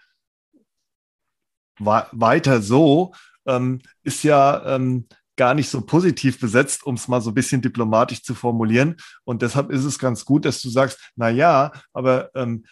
weiter 1.80 2.60
so 2.60 3.12
ähm, 3.46 3.80
ist 4.02 4.24
ja 4.24 4.74
ähm, 4.74 5.06
gar 5.38 5.54
nicht 5.54 5.70
so 5.70 5.80
positiv 5.80 6.38
besetzt, 6.38 6.84
um 6.84 6.96
es 6.96 7.08
mal 7.08 7.22
so 7.22 7.30
ein 7.30 7.34
bisschen 7.34 7.62
diplomatisch 7.62 8.22
zu 8.22 8.34
formulieren. 8.34 8.96
Und 9.24 9.40
deshalb 9.40 9.70
ist 9.70 9.84
es 9.84 9.98
ganz 9.98 10.26
gut, 10.26 10.44
dass 10.44 10.60
du 10.60 10.68
sagst, 10.68 11.12
na 11.16 11.30
ja, 11.30 11.72
aber 11.94 12.30
ähm, 12.34 12.64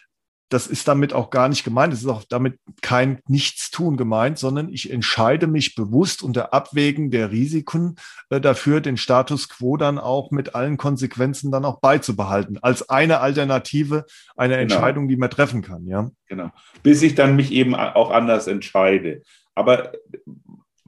das 0.49 0.67
ist 0.67 0.87
damit 0.87 1.13
auch 1.13 1.29
gar 1.29 1.49
nicht 1.49 1.63
gemeint. 1.63 1.93
Es 1.93 2.01
ist 2.01 2.07
auch 2.07 2.23
damit 2.29 2.59
kein 2.81 3.19
Nichtstun 3.27 3.97
gemeint, 3.97 4.37
sondern 4.37 4.69
ich 4.69 4.91
entscheide 4.91 5.47
mich 5.47 5.75
bewusst 5.75 6.23
unter 6.23 6.53
Abwägen 6.53 7.11
der 7.11 7.31
Risiken 7.31 7.95
äh, 8.29 8.39
dafür, 8.39 8.79
den 8.79 8.97
Status 8.97 9.49
quo 9.49 9.75
dann 9.75 9.97
auch 9.97 10.31
mit 10.31 10.55
allen 10.55 10.77
Konsequenzen 10.77 11.51
dann 11.51 11.65
auch 11.65 11.79
beizubehalten. 11.79 12.59
Als 12.61 12.87
eine 12.89 13.19
Alternative, 13.19 14.05
eine 14.37 14.57
genau. 14.57 14.61
Entscheidung, 14.61 15.07
die 15.09 15.17
man 15.17 15.29
treffen 15.29 15.61
kann, 15.61 15.85
ja. 15.85 16.09
Genau. 16.27 16.51
Bis 16.81 17.01
ich 17.01 17.15
dann 17.15 17.35
mich 17.35 17.51
eben 17.51 17.75
auch 17.75 18.11
anders 18.11 18.47
entscheide. 18.47 19.23
Aber 19.53 19.91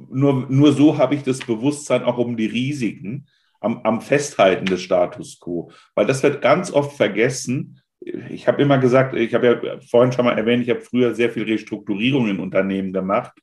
nur, 0.09 0.47
nur 0.49 0.73
so 0.73 0.97
habe 0.97 1.15
ich 1.15 1.23
das 1.23 1.39
Bewusstsein 1.39 2.03
auch 2.03 2.17
um 2.17 2.37
die 2.37 2.45
Risiken 2.45 3.27
am, 3.59 3.81
am 3.83 4.01
Festhalten 4.01 4.65
des 4.65 4.81
Status 4.81 5.39
quo. 5.39 5.71
Weil 5.95 6.05
das 6.05 6.23
wird 6.23 6.41
ganz 6.41 6.71
oft 6.71 6.95
vergessen. 6.95 7.81
Ich 8.29 8.47
habe 8.47 8.61
immer 8.61 8.77
gesagt, 8.77 9.15
ich 9.15 9.33
habe 9.33 9.47
ja 9.47 9.79
vorhin 9.81 10.11
schon 10.11 10.25
mal 10.25 10.37
erwähnt, 10.37 10.63
ich 10.63 10.69
habe 10.69 10.81
früher 10.81 11.13
sehr 11.13 11.29
viel 11.29 11.43
Restrukturierung 11.43 12.29
in 12.29 12.39
Unternehmen 12.39 12.93
gemacht. 12.93 13.33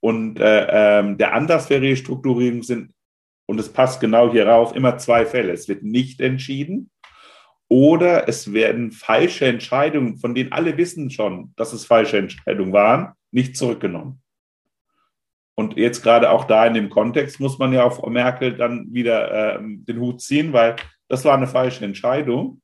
Und 0.00 0.40
äh, 0.40 0.66
ähm, 0.98 1.16
der 1.16 1.34
Anlass 1.34 1.68
für 1.68 1.80
Restrukturierung 1.80 2.62
sind, 2.62 2.92
und 3.46 3.60
es 3.60 3.68
passt 3.68 4.00
genau 4.00 4.32
hierauf, 4.32 4.74
immer 4.74 4.98
zwei 4.98 5.26
Fälle. 5.26 5.52
Es 5.52 5.68
wird 5.68 5.82
nicht 5.82 6.20
entschieden 6.20 6.90
oder 7.68 8.28
es 8.28 8.52
werden 8.52 8.92
falsche 8.92 9.46
Entscheidungen, 9.46 10.18
von 10.18 10.34
denen 10.34 10.52
alle 10.52 10.76
wissen 10.76 11.10
schon, 11.10 11.52
dass 11.56 11.72
es 11.72 11.86
falsche 11.86 12.18
Entscheidungen 12.18 12.72
waren, 12.72 13.12
nicht 13.30 13.56
zurückgenommen. 13.56 14.21
Und 15.62 15.76
jetzt 15.76 16.02
gerade 16.02 16.30
auch 16.30 16.44
da 16.44 16.66
in 16.66 16.74
dem 16.74 16.90
Kontext 16.90 17.38
muss 17.38 17.56
man 17.56 17.72
ja 17.72 17.84
auf 17.84 18.04
Merkel 18.04 18.56
dann 18.56 18.92
wieder 18.92 19.54
äh, 19.54 19.60
den 19.62 20.00
Hut 20.00 20.20
ziehen, 20.20 20.52
weil 20.52 20.74
das 21.06 21.24
war 21.24 21.36
eine 21.36 21.46
falsche 21.46 21.84
Entscheidung, 21.84 22.60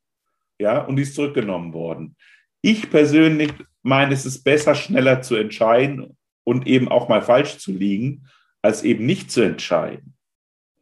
ja, 0.58 0.80
und 0.80 0.96
die 0.96 1.02
ist 1.02 1.14
zurückgenommen 1.14 1.72
worden. 1.72 2.16
Ich 2.60 2.90
persönlich 2.90 3.52
meine, 3.82 4.14
es 4.14 4.26
ist 4.26 4.42
besser, 4.42 4.74
schneller 4.74 5.22
zu 5.22 5.36
entscheiden 5.36 6.16
und 6.42 6.66
eben 6.66 6.88
auch 6.88 7.08
mal 7.08 7.22
falsch 7.22 7.58
zu 7.58 7.70
liegen, 7.70 8.26
als 8.62 8.82
eben 8.82 9.06
nicht 9.06 9.30
zu 9.30 9.42
entscheiden. 9.42 10.14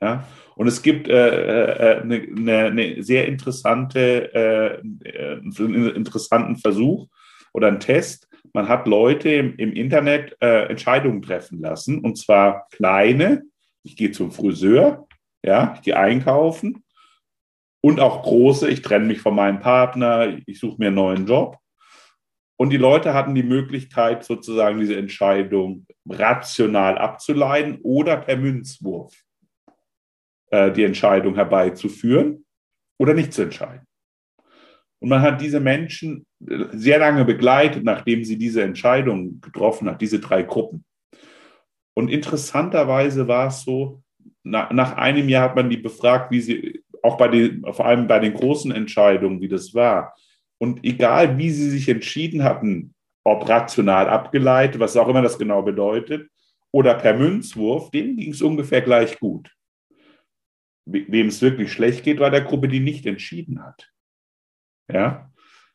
Ja, 0.00 0.26
und 0.54 0.68
es 0.68 0.80
gibt 0.80 1.08
äh, 1.08 1.98
äh, 1.98 2.00
eine, 2.00 2.14
eine, 2.14 2.64
eine 2.64 3.02
sehr 3.02 3.28
interessante, 3.28 4.32
äh, 4.34 5.08
äh 5.08 5.40
einen 5.58 5.94
interessanten 5.94 6.56
Versuch 6.56 7.08
oder 7.52 7.68
einen 7.68 7.80
Test, 7.80 8.26
man 8.56 8.70
hat 8.70 8.88
Leute 8.88 9.28
im, 9.28 9.54
im 9.56 9.74
Internet 9.74 10.34
äh, 10.40 10.64
Entscheidungen 10.70 11.20
treffen 11.20 11.60
lassen, 11.60 12.00
und 12.00 12.16
zwar 12.16 12.66
kleine. 12.70 13.42
Ich 13.82 13.96
gehe 13.96 14.12
zum 14.12 14.32
Friseur, 14.32 15.06
ja, 15.44 15.74
ich 15.76 15.82
gehe 15.82 15.96
einkaufen. 15.98 16.82
Und 17.82 18.00
auch 18.00 18.22
große, 18.22 18.70
ich 18.70 18.80
trenne 18.80 19.04
mich 19.04 19.20
von 19.20 19.34
meinem 19.34 19.60
Partner, 19.60 20.38
ich 20.46 20.58
suche 20.58 20.76
mir 20.78 20.86
einen 20.86 20.96
neuen 20.96 21.26
Job. 21.26 21.58
Und 22.58 22.70
die 22.70 22.78
Leute 22.78 23.12
hatten 23.12 23.34
die 23.34 23.42
Möglichkeit, 23.42 24.24
sozusagen 24.24 24.80
diese 24.80 24.96
Entscheidung 24.96 25.86
rational 26.08 26.96
abzuleiten 26.96 27.78
oder 27.82 28.16
per 28.16 28.38
Münzwurf 28.38 29.14
äh, 30.50 30.72
die 30.72 30.84
Entscheidung 30.84 31.34
herbeizuführen 31.34 32.46
oder 32.98 33.12
nicht 33.12 33.34
zu 33.34 33.42
entscheiden. 33.42 33.86
Und 35.00 35.08
man 35.10 35.22
hat 35.22 35.40
diese 35.40 35.60
Menschen 35.60 36.26
äh, 36.46 36.64
sehr 36.72 36.98
lange 36.98 37.24
begleitet, 37.24 37.84
nachdem 37.84 38.24
sie 38.24 38.38
diese 38.38 38.62
Entscheidung 38.62 39.40
getroffen 39.40 39.88
hat, 39.88 40.00
diese 40.00 40.20
drei 40.20 40.42
Gruppen. 40.42 40.84
Und 41.94 42.08
interessanterweise 42.10 43.26
war 43.28 43.48
es 43.48 43.62
so, 43.62 44.02
nach, 44.42 44.96
einem 44.96 45.28
Jahr 45.28 45.44
hat 45.44 45.56
man 45.56 45.70
die 45.70 45.76
befragt, 45.76 46.30
wie 46.30 46.40
sie, 46.40 46.82
auch 47.02 47.16
bei 47.16 47.28
den, 47.28 47.64
vor 47.72 47.86
allem 47.86 48.06
bei 48.06 48.18
den 48.18 48.34
großen 48.34 48.70
Entscheidungen, 48.70 49.40
wie 49.40 49.48
das 49.48 49.74
war. 49.74 50.14
Und 50.58 50.84
egal, 50.84 51.36
wie 51.38 51.50
sie 51.50 51.70
sich 51.70 51.88
entschieden 51.88 52.44
hatten, 52.44 52.94
ob 53.24 53.48
rational 53.48 54.08
abgeleitet, 54.08 54.80
was 54.80 54.96
auch 54.96 55.08
immer 55.08 55.22
das 55.22 55.38
genau 55.38 55.62
bedeutet, 55.62 56.28
oder 56.72 56.94
per 56.94 57.14
Münzwurf, 57.14 57.90
denen 57.90 58.16
ging 58.16 58.32
es 58.32 58.42
ungefähr 58.42 58.82
gleich 58.82 59.18
gut. 59.18 59.50
Wem 60.84 61.28
es 61.28 61.42
wirklich 61.42 61.72
schlecht 61.72 62.04
geht, 62.04 62.20
war 62.20 62.30
der 62.30 62.42
Gruppe, 62.42 62.68
die 62.68 62.80
nicht 62.80 63.06
entschieden 63.06 63.64
hat. 63.64 63.90
Ja, 64.92 65.30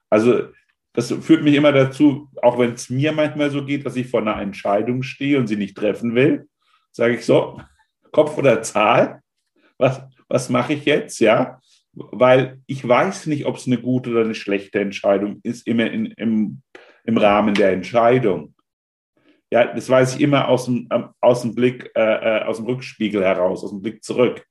also 0.09 0.49
das 0.93 1.12
führt 1.12 1.43
mich 1.43 1.55
immer 1.55 1.72
dazu, 1.72 2.30
auch 2.41 2.59
wenn 2.59 2.74
es 2.74 2.89
mir 2.89 3.12
manchmal 3.12 3.49
so 3.49 3.66
geht, 3.66 3.86
dass 3.86 3.95
ich 3.95 4.07
vor 4.07 4.22
einer 4.22 4.41
Entscheidung 4.41 5.03
stehe 5.03 5.38
und 5.38 5.47
sie 5.47 5.55
nicht 5.55 5.78
treffen 5.78 6.16
will, 6.16 6.47
sage 6.91 7.16
ich 7.16 7.26
so, 7.26 7.62
Kopf 8.12 8.38
oder 8.38 8.62
Zahl, 8.62 9.22
was, 9.78 10.01
was 10.28 10.49
mache 10.49 10.74
ich 10.74 10.86
jetzt? 10.86 11.20
Ja, 11.20 11.62
weil 11.93 12.62
ich 12.68 12.88
weiß 12.88 13.28
nicht, 13.28 13.45
ob 13.45 13.57
es 13.57 13.68
eine 13.68 13.80
gute 13.80 14.12
oder 14.12 14.22
eine 14.22 14.36
schlechte 14.36 14.80
Entscheidung 14.80 15.39
ist, 15.43 15.66
immer 15.68 15.89
in, 15.89 16.07
im, 16.07 16.62
im 17.03 17.18
Rahmen 17.18 17.53
der 17.53 17.72
Entscheidung. 17.72 18.53
Ja, 19.51 19.74
das 19.74 19.89
weiß 19.89 20.16
ich 20.16 20.22
immer 20.22 20.47
aus 20.47 20.66
dem, 20.66 20.88
aus 21.20 21.41
dem 21.41 21.55
Blick, 21.55 21.91
äh, 21.95 22.39
äh, 22.39 22.43
aus 22.43 22.57
dem 22.57 22.66
Rückspiegel 22.68 23.24
heraus, 23.24 23.64
aus 23.64 23.72
dem 23.72 23.82
Blick 23.82 24.03
zurück. 24.03 24.45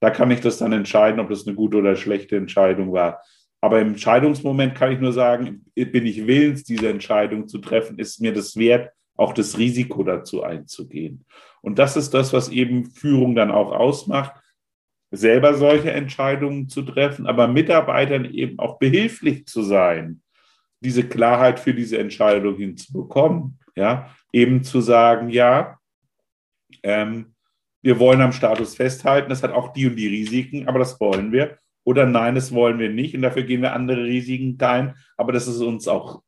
Da 0.00 0.10
kann 0.10 0.30
ich 0.30 0.40
das 0.40 0.58
dann 0.58 0.72
entscheiden, 0.72 1.20
ob 1.20 1.28
das 1.28 1.46
eine 1.46 1.56
gute 1.56 1.78
oder 1.78 1.96
schlechte 1.96 2.36
Entscheidung 2.36 2.92
war. 2.92 3.22
Aber 3.60 3.80
im 3.80 3.88
Entscheidungsmoment 3.88 4.74
kann 4.74 4.92
ich 4.92 5.00
nur 5.00 5.12
sagen, 5.12 5.64
bin 5.74 6.06
ich 6.06 6.26
willens, 6.26 6.64
diese 6.64 6.88
Entscheidung 6.88 7.48
zu 7.48 7.58
treffen, 7.58 7.98
ist 7.98 8.20
mir 8.20 8.32
das 8.32 8.56
wert, 8.56 8.92
auch 9.16 9.32
das 9.32 9.58
Risiko 9.58 10.04
dazu 10.04 10.44
einzugehen. 10.44 11.24
Und 11.60 11.78
das 11.78 11.96
ist 11.96 12.14
das, 12.14 12.32
was 12.32 12.50
eben 12.50 12.86
Führung 12.86 13.34
dann 13.34 13.50
auch 13.50 13.72
ausmacht, 13.72 14.40
selber 15.10 15.54
solche 15.54 15.90
Entscheidungen 15.90 16.68
zu 16.68 16.82
treffen, 16.82 17.26
aber 17.26 17.48
Mitarbeitern 17.48 18.26
eben 18.26 18.58
auch 18.58 18.78
behilflich 18.78 19.46
zu 19.46 19.62
sein, 19.62 20.22
diese 20.80 21.08
Klarheit 21.08 21.58
für 21.58 21.74
diese 21.74 21.98
Entscheidung 21.98 22.56
hinzubekommen. 22.56 23.58
Ja, 23.74 24.14
eben 24.32 24.64
zu 24.64 24.80
sagen, 24.80 25.28
ja, 25.30 25.78
ähm, 26.82 27.34
wir 27.80 27.98
wollen 28.00 28.20
am 28.20 28.32
Status 28.32 28.74
festhalten, 28.74 29.30
das 29.30 29.42
hat 29.42 29.52
auch 29.52 29.72
die 29.72 29.86
und 29.86 29.96
die 29.96 30.08
Risiken, 30.08 30.68
aber 30.68 30.80
das 30.80 30.98
wollen 31.00 31.30
wir 31.32 31.58
oder 31.88 32.04
nein, 32.04 32.34
das 32.34 32.52
wollen 32.52 32.78
wir 32.78 32.90
nicht 32.90 33.14
und 33.14 33.22
dafür 33.22 33.44
gehen 33.44 33.62
wir 33.62 33.72
andere 33.72 34.04
Risiken 34.04 34.60
ein, 34.60 34.94
aber 35.16 35.32
das 35.32 35.48
ist 35.48 35.62
uns 35.62 35.88
auch, 35.88 36.22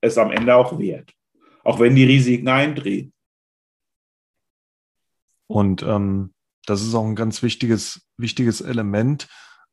es 0.00 0.16
am 0.18 0.30
Ende 0.30 0.54
auch 0.54 0.78
wert, 0.78 1.12
auch 1.64 1.80
wenn 1.80 1.96
die 1.96 2.04
Risiken 2.04 2.46
eindrehen. 2.46 3.12
Und 5.48 5.82
ähm, 5.82 6.32
das 6.64 6.82
ist 6.82 6.94
auch 6.94 7.04
ein 7.04 7.16
ganz 7.16 7.42
wichtiges, 7.42 8.06
wichtiges 8.18 8.60
Element 8.60 9.26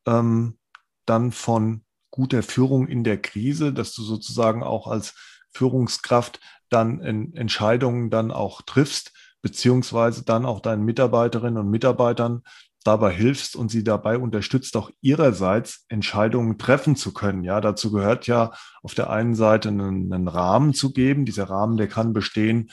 ähm, 0.07 0.57
dann 1.05 1.31
von 1.31 1.83
guter 2.09 2.41
Führung 2.41 2.87
in 2.87 3.03
der 3.03 3.21
Krise, 3.21 3.71
dass 3.73 3.93
du 3.93 4.01
sozusagen 4.01 4.63
auch 4.63 4.87
als 4.87 5.13
Führungskraft 5.51 6.39
dann 6.69 6.99
Entscheidungen 6.99 8.09
dann 8.09 8.31
auch 8.31 8.63
triffst, 8.63 9.13
beziehungsweise 9.43 10.25
dann 10.25 10.47
auch 10.47 10.61
deinen 10.61 10.83
Mitarbeiterinnen 10.83 11.59
und 11.59 11.69
Mitarbeitern 11.69 12.41
dabei 12.87 13.13
hilfst 13.13 13.55
und 13.55 13.69
sie 13.69 13.83
dabei 13.83 14.17
unterstützt, 14.17 14.77
auch 14.77 14.89
ihrerseits 15.01 15.85
Entscheidungen 15.89 16.57
treffen 16.57 16.95
zu 16.95 17.13
können. 17.13 17.43
Ja, 17.43 17.61
dazu 17.61 17.91
gehört 17.91 18.27
ja 18.27 18.53
auf 18.81 18.93
der 18.93 19.09
einen 19.09 19.35
Seite 19.35 19.69
einen, 19.69 20.11
einen 20.13 20.27
Rahmen 20.27 20.73
zu 20.73 20.93
geben. 20.93 21.25
Dieser 21.25 21.49
Rahmen, 21.49 21.77
der 21.77 21.87
kann 21.87 22.13
bestehen, 22.13 22.71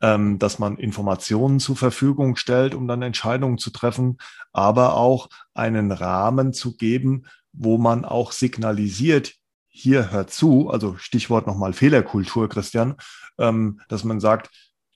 ähm, 0.00 0.38
dass 0.38 0.58
man 0.58 0.76
Informationen 0.76 1.60
zur 1.60 1.76
Verfügung 1.76 2.36
stellt, 2.36 2.74
um 2.74 2.88
dann 2.88 3.02
Entscheidungen 3.02 3.58
zu 3.58 3.70
treffen, 3.70 4.18
aber 4.52 4.94
auch 4.94 5.28
einen 5.52 5.92
Rahmen 5.92 6.52
zu 6.52 6.76
geben, 6.76 7.24
wo 7.52 7.78
man 7.78 8.04
auch 8.04 8.32
signalisiert, 8.32 9.34
hier 9.68 10.10
hört 10.10 10.30
zu, 10.30 10.70
also 10.70 10.96
Stichwort 10.96 11.46
nochmal 11.46 11.72
Fehlerkultur, 11.72 12.48
Christian, 12.48 12.96
ähm, 13.38 13.80
dass 13.88 14.04
man 14.04 14.20
sagt, 14.20 14.50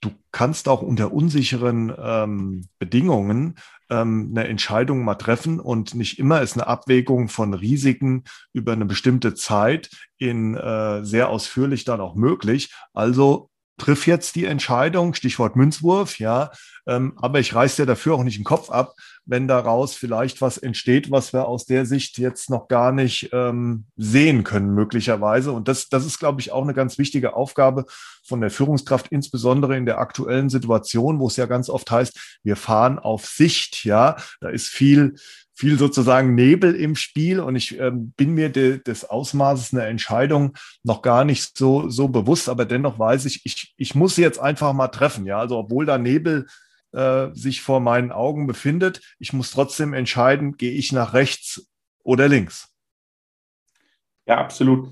du 0.04 0.12
kannst 0.32 0.68
auch 0.68 0.82
unter 0.82 1.12
unsicheren 1.12 1.92
ähm, 1.98 2.68
Bedingungen 2.78 3.56
ähm, 3.90 4.28
eine 4.30 4.48
Entscheidung 4.48 5.04
mal 5.04 5.14
treffen 5.14 5.60
und 5.60 5.94
nicht 5.94 6.18
immer 6.18 6.42
ist 6.42 6.54
eine 6.54 6.66
Abwägung 6.66 7.28
von 7.28 7.54
Risiken 7.54 8.24
über 8.52 8.72
eine 8.72 8.84
bestimmte 8.84 9.34
Zeit 9.34 9.90
in 10.18 10.54
äh, 10.54 11.04
sehr 11.04 11.28
ausführlich 11.28 11.84
dann 11.84 12.00
auch 12.00 12.14
möglich. 12.14 12.74
Also 12.92 13.50
triff 13.76 14.06
jetzt 14.06 14.36
die 14.36 14.44
Entscheidung, 14.44 15.14
Stichwort 15.14 15.56
Münzwurf, 15.56 16.18
ja, 16.18 16.50
ähm, 16.86 17.14
aber 17.16 17.40
ich 17.40 17.54
reiß 17.54 17.76
dir 17.76 17.86
dafür 17.86 18.14
auch 18.14 18.24
nicht 18.24 18.38
den 18.38 18.44
Kopf 18.44 18.70
ab, 18.70 18.94
wenn 19.24 19.48
daraus 19.48 19.94
vielleicht 19.94 20.40
was 20.42 20.58
entsteht, 20.58 21.10
was 21.10 21.32
wir 21.32 21.48
aus 21.48 21.64
der 21.64 21.86
Sicht 21.86 22.18
jetzt 22.18 22.50
noch 22.50 22.68
gar 22.68 22.92
nicht 22.92 23.30
ähm, 23.32 23.86
sehen 23.96 24.44
können, 24.44 24.74
möglicherweise. 24.74 25.52
Und 25.52 25.66
das, 25.66 25.88
das 25.88 26.04
ist, 26.04 26.18
glaube 26.18 26.40
ich, 26.40 26.52
auch 26.52 26.62
eine 26.62 26.74
ganz 26.74 26.98
wichtige 26.98 27.34
Aufgabe 27.34 27.86
von 28.22 28.40
der 28.40 28.50
Führungskraft, 28.50 29.08
insbesondere 29.08 29.76
in 29.76 29.86
der 29.86 29.98
aktuellen 29.98 30.50
Situation, 30.50 31.18
wo 31.20 31.28
es 31.28 31.36
ja 31.36 31.46
ganz 31.46 31.70
oft 31.70 31.90
heißt, 31.90 32.38
wir 32.42 32.56
fahren 32.56 32.98
auf 32.98 33.26
Sicht, 33.26 33.84
ja, 33.84 34.16
da 34.40 34.50
ist 34.50 34.68
viel, 34.68 35.14
viel 35.54 35.78
sozusagen 35.78 36.34
Nebel 36.34 36.74
im 36.74 36.96
Spiel 36.96 37.40
und 37.40 37.54
ich 37.54 37.78
ähm, 37.78 38.12
bin 38.16 38.34
mir 38.34 38.48
de, 38.48 38.82
des 38.82 39.04
Ausmaßes 39.04 39.72
einer 39.72 39.86
Entscheidung 39.86 40.54
noch 40.82 41.00
gar 41.00 41.24
nicht 41.24 41.56
so, 41.56 41.88
so 41.88 42.08
bewusst, 42.08 42.48
aber 42.48 42.64
dennoch 42.64 42.98
weiß 42.98 43.24
ich, 43.26 43.46
ich, 43.46 43.72
ich 43.76 43.94
muss 43.94 44.16
sie 44.16 44.22
jetzt 44.22 44.40
einfach 44.40 44.72
mal 44.72 44.88
treffen. 44.88 45.26
Ja, 45.26 45.38
also 45.38 45.56
obwohl 45.56 45.86
da 45.86 45.96
Nebel 45.96 46.46
äh, 46.92 47.28
sich 47.34 47.62
vor 47.62 47.80
meinen 47.80 48.10
Augen 48.10 48.46
befindet, 48.46 49.00
ich 49.18 49.32
muss 49.32 49.52
trotzdem 49.52 49.94
entscheiden, 49.94 50.56
gehe 50.56 50.72
ich 50.72 50.92
nach 50.92 51.14
rechts 51.14 51.70
oder 52.02 52.28
links. 52.28 52.68
Ja, 54.26 54.38
absolut. 54.38 54.88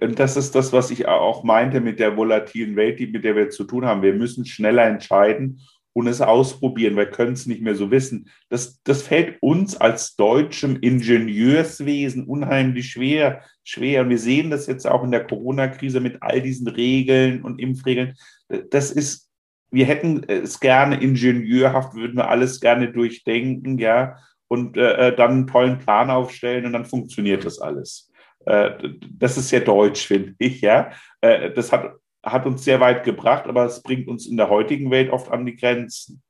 Und 0.00 0.18
das 0.18 0.36
ist 0.36 0.54
das, 0.54 0.72
was 0.72 0.90
ich 0.90 1.06
auch 1.06 1.44
meinte 1.44 1.80
mit 1.80 1.98
der 1.98 2.16
volatilen 2.16 2.76
Welt, 2.76 2.98
die, 2.98 3.06
mit 3.06 3.24
der 3.24 3.36
wir 3.36 3.50
zu 3.50 3.64
tun 3.64 3.84
haben. 3.84 4.02
Wir 4.02 4.14
müssen 4.14 4.44
schneller 4.44 4.84
entscheiden 4.84 5.60
und 5.98 6.06
es 6.06 6.20
ausprobieren. 6.20 6.96
Wir 6.96 7.10
können 7.10 7.32
es 7.32 7.46
nicht 7.46 7.60
mehr 7.60 7.74
so 7.74 7.90
wissen. 7.90 8.30
Das, 8.50 8.80
das 8.84 9.02
fällt 9.02 9.36
uns 9.42 9.76
als 9.76 10.14
deutschem 10.14 10.76
Ingenieurswesen 10.80 12.24
unheimlich 12.24 12.90
schwer, 12.90 13.42
schwer. 13.64 14.02
Und 14.02 14.10
wir 14.10 14.18
sehen 14.18 14.48
das 14.50 14.68
jetzt 14.68 14.86
auch 14.86 15.02
in 15.02 15.10
der 15.10 15.26
Corona-Krise 15.26 15.98
mit 15.98 16.22
all 16.22 16.40
diesen 16.40 16.68
Regeln 16.68 17.42
und 17.42 17.60
Impfregeln. 17.60 18.14
Das 18.70 18.92
ist, 18.92 19.28
wir 19.72 19.86
hätten 19.86 20.22
es 20.28 20.60
gerne 20.60 21.02
ingenieurhaft, 21.02 21.94
würden 21.94 22.16
wir 22.16 22.28
alles 22.28 22.60
gerne 22.60 22.92
durchdenken, 22.92 23.78
ja, 23.78 24.18
und 24.46 24.76
äh, 24.76 25.08
äh 25.08 25.16
dann 25.16 25.32
einen 25.32 25.46
tollen 25.48 25.78
Plan 25.78 26.10
aufstellen 26.10 26.64
und 26.64 26.74
dann 26.74 26.84
funktioniert 26.84 27.44
das 27.44 27.58
alles. 27.58 28.12
Äh, 28.46 28.70
das 29.10 29.36
ist 29.36 29.48
sehr 29.48 29.62
deutsch, 29.62 30.06
finde 30.06 30.36
ich, 30.38 30.60
ja. 30.60 30.92
Äh, 31.22 31.50
das 31.50 31.72
hat 31.72 31.96
hat 32.22 32.46
uns 32.46 32.64
sehr 32.64 32.80
weit 32.80 33.04
gebracht, 33.04 33.46
aber 33.46 33.64
es 33.64 33.82
bringt 33.82 34.08
uns 34.08 34.26
in 34.26 34.36
der 34.36 34.50
heutigen 34.50 34.90
Welt 34.90 35.10
oft 35.10 35.30
an 35.30 35.46
die 35.46 35.56
Grenzen. 35.56 36.22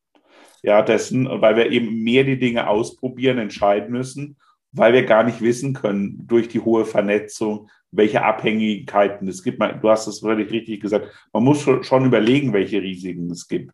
Ja, 0.62 0.82
dessen, 0.82 1.28
weil 1.40 1.56
wir 1.56 1.70
eben 1.70 2.02
mehr 2.02 2.24
die 2.24 2.39
Dinge 2.39 2.69
ausprobieren, 2.69 3.39
entscheiden 3.39 3.90
müssen, 3.90 4.36
weil 4.73 4.93
wir 4.93 5.05
gar 5.05 5.23
nicht 5.23 5.40
wissen 5.40 5.73
können 5.73 6.27
durch 6.27 6.48
die 6.48 6.60
hohe 6.60 6.85
Vernetzung, 6.85 7.70
welche 7.90 8.24
Abhängigkeiten 8.24 9.28
es 9.28 9.43
gibt. 9.43 9.60
Du 9.60 9.89
hast 9.89 10.09
es 10.09 10.20
völlig 10.20 10.51
richtig 10.51 10.81
gesagt. 10.81 11.09
Man 11.32 11.44
muss 11.44 11.62
schon 11.62 12.05
überlegen, 12.05 12.52
welche 12.52 12.82
Risiken 12.82 13.31
es 13.31 13.47
gibt 13.47 13.73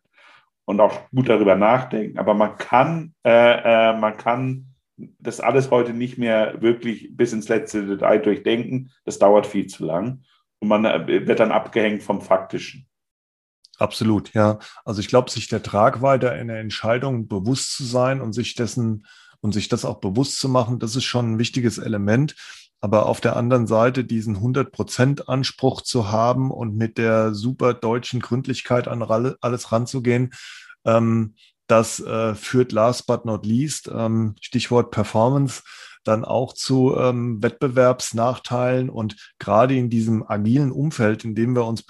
und 0.65 0.79
auch 0.79 1.09
gut 1.09 1.27
darüber 1.27 1.55
nachdenken. 1.55 2.19
Aber 2.19 2.33
man 2.33 2.55
kann, 2.57 3.13
äh, 3.25 3.89
äh, 3.91 3.97
man 3.97 4.15
kann 4.15 4.67
das 5.19 5.41
alles 5.41 5.71
heute 5.71 5.93
nicht 5.93 6.17
mehr 6.17 6.61
wirklich 6.61 7.09
bis 7.11 7.33
ins 7.33 7.49
letzte 7.49 7.85
Detail 7.85 8.19
durchdenken. 8.19 8.91
Das 9.05 9.19
dauert 9.19 9.47
viel 9.47 9.67
zu 9.67 9.85
lang 9.85 10.21
und 10.65 10.83
man 10.83 10.85
äh, 10.85 11.27
wird 11.27 11.39
dann 11.39 11.51
abgehängt 11.51 12.03
vom 12.03 12.21
Faktischen. 12.21 12.87
Absolut, 13.77 14.33
ja. 14.33 14.59
Also 14.83 14.99
ich 14.99 15.07
glaube, 15.07 15.29
sich 15.29 15.47
der 15.47 15.61
Tragweite 15.61 16.31
einer 16.31 16.55
Entscheidung 16.55 17.27
bewusst 17.27 17.75
zu 17.75 17.83
sein 17.83 18.21
und 18.21 18.33
sich 18.33 18.55
dessen 18.55 19.05
und 19.41 19.53
sich 19.53 19.67
das 19.67 19.85
auch 19.85 19.99
bewusst 19.99 20.39
zu 20.39 20.49
machen, 20.49 20.79
das 20.79 20.95
ist 20.95 21.03
schon 21.03 21.33
ein 21.33 21.39
wichtiges 21.39 21.77
Element. 21.77 22.35
Aber 22.81 23.05
auf 23.05 23.21
der 23.21 23.35
anderen 23.35 23.67
Seite 23.67 24.03
diesen 24.03 24.37
100% 24.37 25.27
Anspruch 25.27 25.81
zu 25.81 26.11
haben 26.11 26.51
und 26.51 26.75
mit 26.75 26.97
der 26.97 27.33
super 27.33 27.73
deutschen 27.73 28.21
Gründlichkeit 28.21 28.87
an 28.87 29.03
alles 29.03 29.71
ranzugehen, 29.71 30.33
ähm, 30.85 31.35
das 31.67 31.99
äh, 31.99 32.35
führt 32.35 32.71
last 32.71 33.07
but 33.07 33.25
not 33.25 33.45
least, 33.45 33.89
ähm, 33.93 34.35
Stichwort 34.39 34.91
Performance, 34.91 35.63
dann 36.07 36.23
auch 36.23 36.53
zu 36.53 36.95
ähm, 36.97 37.41
Wettbewerbsnachteilen. 37.41 38.89
Und 38.89 39.33
gerade 39.39 39.75
in 39.75 39.89
diesem 39.89 40.25
agilen 40.27 40.71
Umfeld, 40.71 41.25
in 41.25 41.35
dem 41.35 41.55
wir 41.55 41.65
uns 41.65 41.83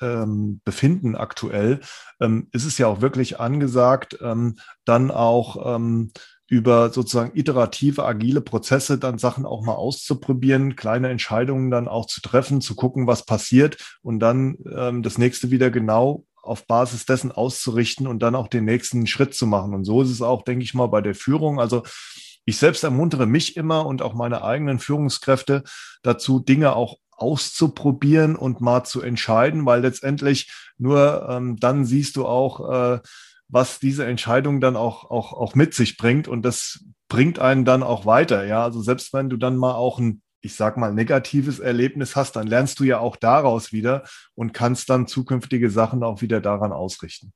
ähm, 0.00 0.60
befinden 0.64 1.16
aktuell, 1.16 1.80
ähm, 2.20 2.48
ist 2.52 2.64
es 2.64 2.78
ja 2.78 2.86
auch 2.86 3.00
wirklich 3.00 3.40
angesagt, 3.40 4.18
ähm, 4.20 4.56
dann 4.84 5.10
auch 5.10 5.76
ähm, 5.76 6.12
über 6.50 6.90
sozusagen 6.90 7.30
iterative, 7.38 8.04
agile 8.04 8.40
Prozesse 8.40 8.98
dann 8.98 9.18
Sachen 9.18 9.46
auch 9.46 9.64
mal 9.64 9.74
auszuprobieren, 9.74 10.74
kleine 10.74 11.08
Entscheidungen 11.08 11.70
dann 11.70 11.86
auch 11.86 12.06
zu 12.06 12.20
treffen, 12.20 12.60
zu 12.60 12.74
gucken, 12.74 13.06
was 13.06 13.24
passiert 13.24 13.98
und 14.02 14.18
dann 14.18 14.58
ähm, 14.74 15.04
das 15.04 15.16
nächste 15.16 15.52
wieder 15.52 15.70
genau 15.70 16.24
auf 16.42 16.66
Basis 16.66 17.06
dessen 17.06 17.30
auszurichten 17.30 18.08
und 18.08 18.20
dann 18.20 18.34
auch 18.34 18.48
den 18.48 18.64
nächsten 18.64 19.06
Schritt 19.06 19.34
zu 19.34 19.46
machen. 19.46 19.74
Und 19.74 19.84
so 19.84 20.02
ist 20.02 20.10
es 20.10 20.22
auch, 20.22 20.42
denke 20.42 20.64
ich 20.64 20.74
mal, 20.74 20.88
bei 20.88 21.00
der 21.00 21.14
Führung. 21.14 21.60
Also 21.60 21.82
ich 22.50 22.58
selbst 22.58 22.84
ermuntere 22.84 23.26
mich 23.26 23.56
immer 23.56 23.86
und 23.86 24.02
auch 24.02 24.14
meine 24.14 24.42
eigenen 24.42 24.78
Führungskräfte 24.78 25.62
dazu, 26.02 26.40
Dinge 26.40 26.76
auch 26.76 26.98
auszuprobieren 27.10 28.36
und 28.36 28.60
mal 28.60 28.84
zu 28.84 29.02
entscheiden, 29.02 29.66
weil 29.66 29.82
letztendlich 29.82 30.52
nur 30.78 31.28
ähm, 31.30 31.56
dann 31.56 31.84
siehst 31.84 32.16
du 32.16 32.26
auch, 32.26 32.96
äh, 32.96 33.00
was 33.48 33.78
diese 33.78 34.06
Entscheidung 34.06 34.60
dann 34.60 34.76
auch, 34.76 35.10
auch, 35.10 35.32
auch 35.32 35.54
mit 35.54 35.74
sich 35.74 35.96
bringt. 35.96 36.28
Und 36.28 36.42
das 36.42 36.84
bringt 37.08 37.38
einen 37.38 37.64
dann 37.64 37.82
auch 37.82 38.06
weiter. 38.06 38.46
Ja, 38.46 38.64
also 38.64 38.80
selbst 38.80 39.12
wenn 39.12 39.28
du 39.28 39.36
dann 39.36 39.56
mal 39.56 39.74
auch 39.74 39.98
ein, 39.98 40.22
ich 40.40 40.54
sag 40.54 40.76
mal, 40.76 40.94
negatives 40.94 41.58
Erlebnis 41.58 42.16
hast, 42.16 42.36
dann 42.36 42.46
lernst 42.46 42.80
du 42.80 42.84
ja 42.84 42.98
auch 43.00 43.16
daraus 43.16 43.72
wieder 43.72 44.04
und 44.34 44.54
kannst 44.54 44.88
dann 44.88 45.06
zukünftige 45.06 45.68
Sachen 45.68 46.02
auch 46.02 46.22
wieder 46.22 46.40
daran 46.40 46.72
ausrichten. 46.72 47.32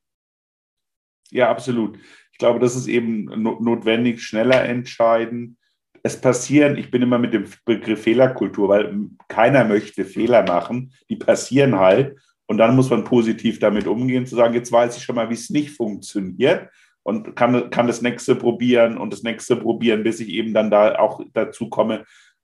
Ja, 1.29 1.49
absolut. 1.49 1.99
Ich 2.35 2.39
glaube, 2.39 2.59
das 2.59 2.75
ist 2.75 2.87
eben 2.87 3.27
notwendig, 3.61 4.21
schneller 4.21 4.61
entscheiden. 4.65 5.55
Es 6.03 6.19
passieren, 6.19 6.77
ich 6.77 6.91
bin 6.91 7.01
immer 7.01 7.17
mit 7.17 7.33
dem 7.33 7.45
Begriff 7.63 8.03
Fehlerkultur, 8.03 8.67
weil 8.67 8.93
keiner 9.29 9.63
möchte 9.63 10.03
Fehler 10.03 10.43
machen. 10.43 10.91
Die 11.09 11.15
passieren 11.15 11.79
halt. 11.79 12.17
Und 12.45 12.57
dann 12.57 12.75
muss 12.75 12.89
man 12.89 13.05
positiv 13.05 13.59
damit 13.59 13.87
umgehen, 13.87 14.25
zu 14.25 14.35
sagen, 14.35 14.53
jetzt 14.53 14.69
weiß 14.69 14.97
ich 14.97 15.03
schon 15.03 15.15
mal, 15.15 15.29
wie 15.29 15.35
es 15.35 15.49
nicht 15.49 15.71
funktioniert 15.71 16.67
und 17.03 17.37
kann, 17.37 17.69
kann 17.69 17.87
das 17.87 18.01
nächste 18.01 18.35
probieren 18.35 18.97
und 18.97 19.13
das 19.13 19.23
nächste 19.23 19.55
probieren, 19.55 20.03
bis 20.03 20.19
ich 20.19 20.27
eben 20.27 20.53
dann 20.53 20.69
da 20.69 20.99
auch 20.99 21.21
dazu 21.31 21.69
komme, 21.69 22.03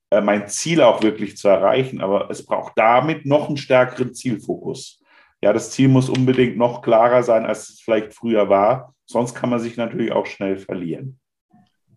äh, 0.09 0.21
mein 0.21 0.47
Ziel 0.47 0.81
auch 0.81 1.03
wirklich 1.03 1.35
zu 1.35 1.49
erreichen. 1.49 1.99
Aber 1.99 2.31
es 2.31 2.45
braucht 2.45 2.77
damit 2.77 3.25
noch 3.25 3.49
einen 3.49 3.57
stärkeren 3.57 4.13
Zielfokus. 4.13 5.00
Ja, 5.41 5.53
das 5.53 5.71
Ziel 5.71 5.87
muss 5.87 6.07
unbedingt 6.07 6.57
noch 6.57 6.81
klarer 6.81 7.23
sein, 7.23 7.45
als 7.45 7.69
es 7.69 7.81
vielleicht 7.81 8.13
früher 8.13 8.47
war. 8.49 8.93
Sonst 9.05 9.33
kann 9.33 9.49
man 9.49 9.59
sich 9.59 9.75
natürlich 9.75 10.11
auch 10.11 10.27
schnell 10.27 10.57
verlieren. 10.57 11.19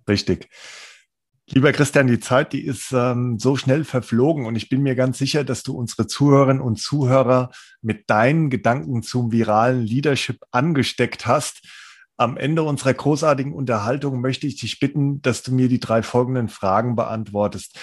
Richtig. 0.08 0.48
Lieber 1.46 1.72
Christian, 1.72 2.06
die 2.06 2.20
Zeit, 2.20 2.54
die 2.54 2.64
ist 2.64 2.90
ähm, 2.92 3.38
so 3.38 3.54
schnell 3.56 3.84
verflogen 3.84 4.46
und 4.46 4.56
ich 4.56 4.70
bin 4.70 4.82
mir 4.82 4.94
ganz 4.94 5.18
sicher, 5.18 5.44
dass 5.44 5.62
du 5.62 5.76
unsere 5.76 6.06
Zuhörerinnen 6.06 6.62
und 6.62 6.80
Zuhörer 6.80 7.50
mit 7.82 8.08
deinen 8.08 8.48
Gedanken 8.48 9.02
zum 9.02 9.30
viralen 9.30 9.82
Leadership 9.82 10.38
angesteckt 10.52 11.26
hast. 11.26 11.60
Am 12.16 12.38
Ende 12.38 12.62
unserer 12.62 12.94
großartigen 12.94 13.52
Unterhaltung 13.52 14.22
möchte 14.22 14.46
ich 14.46 14.56
dich 14.56 14.80
bitten, 14.80 15.20
dass 15.20 15.42
du 15.42 15.52
mir 15.52 15.68
die 15.68 15.80
drei 15.80 16.02
folgenden 16.02 16.48
Fragen 16.48 16.96
beantwortest. 16.96 17.78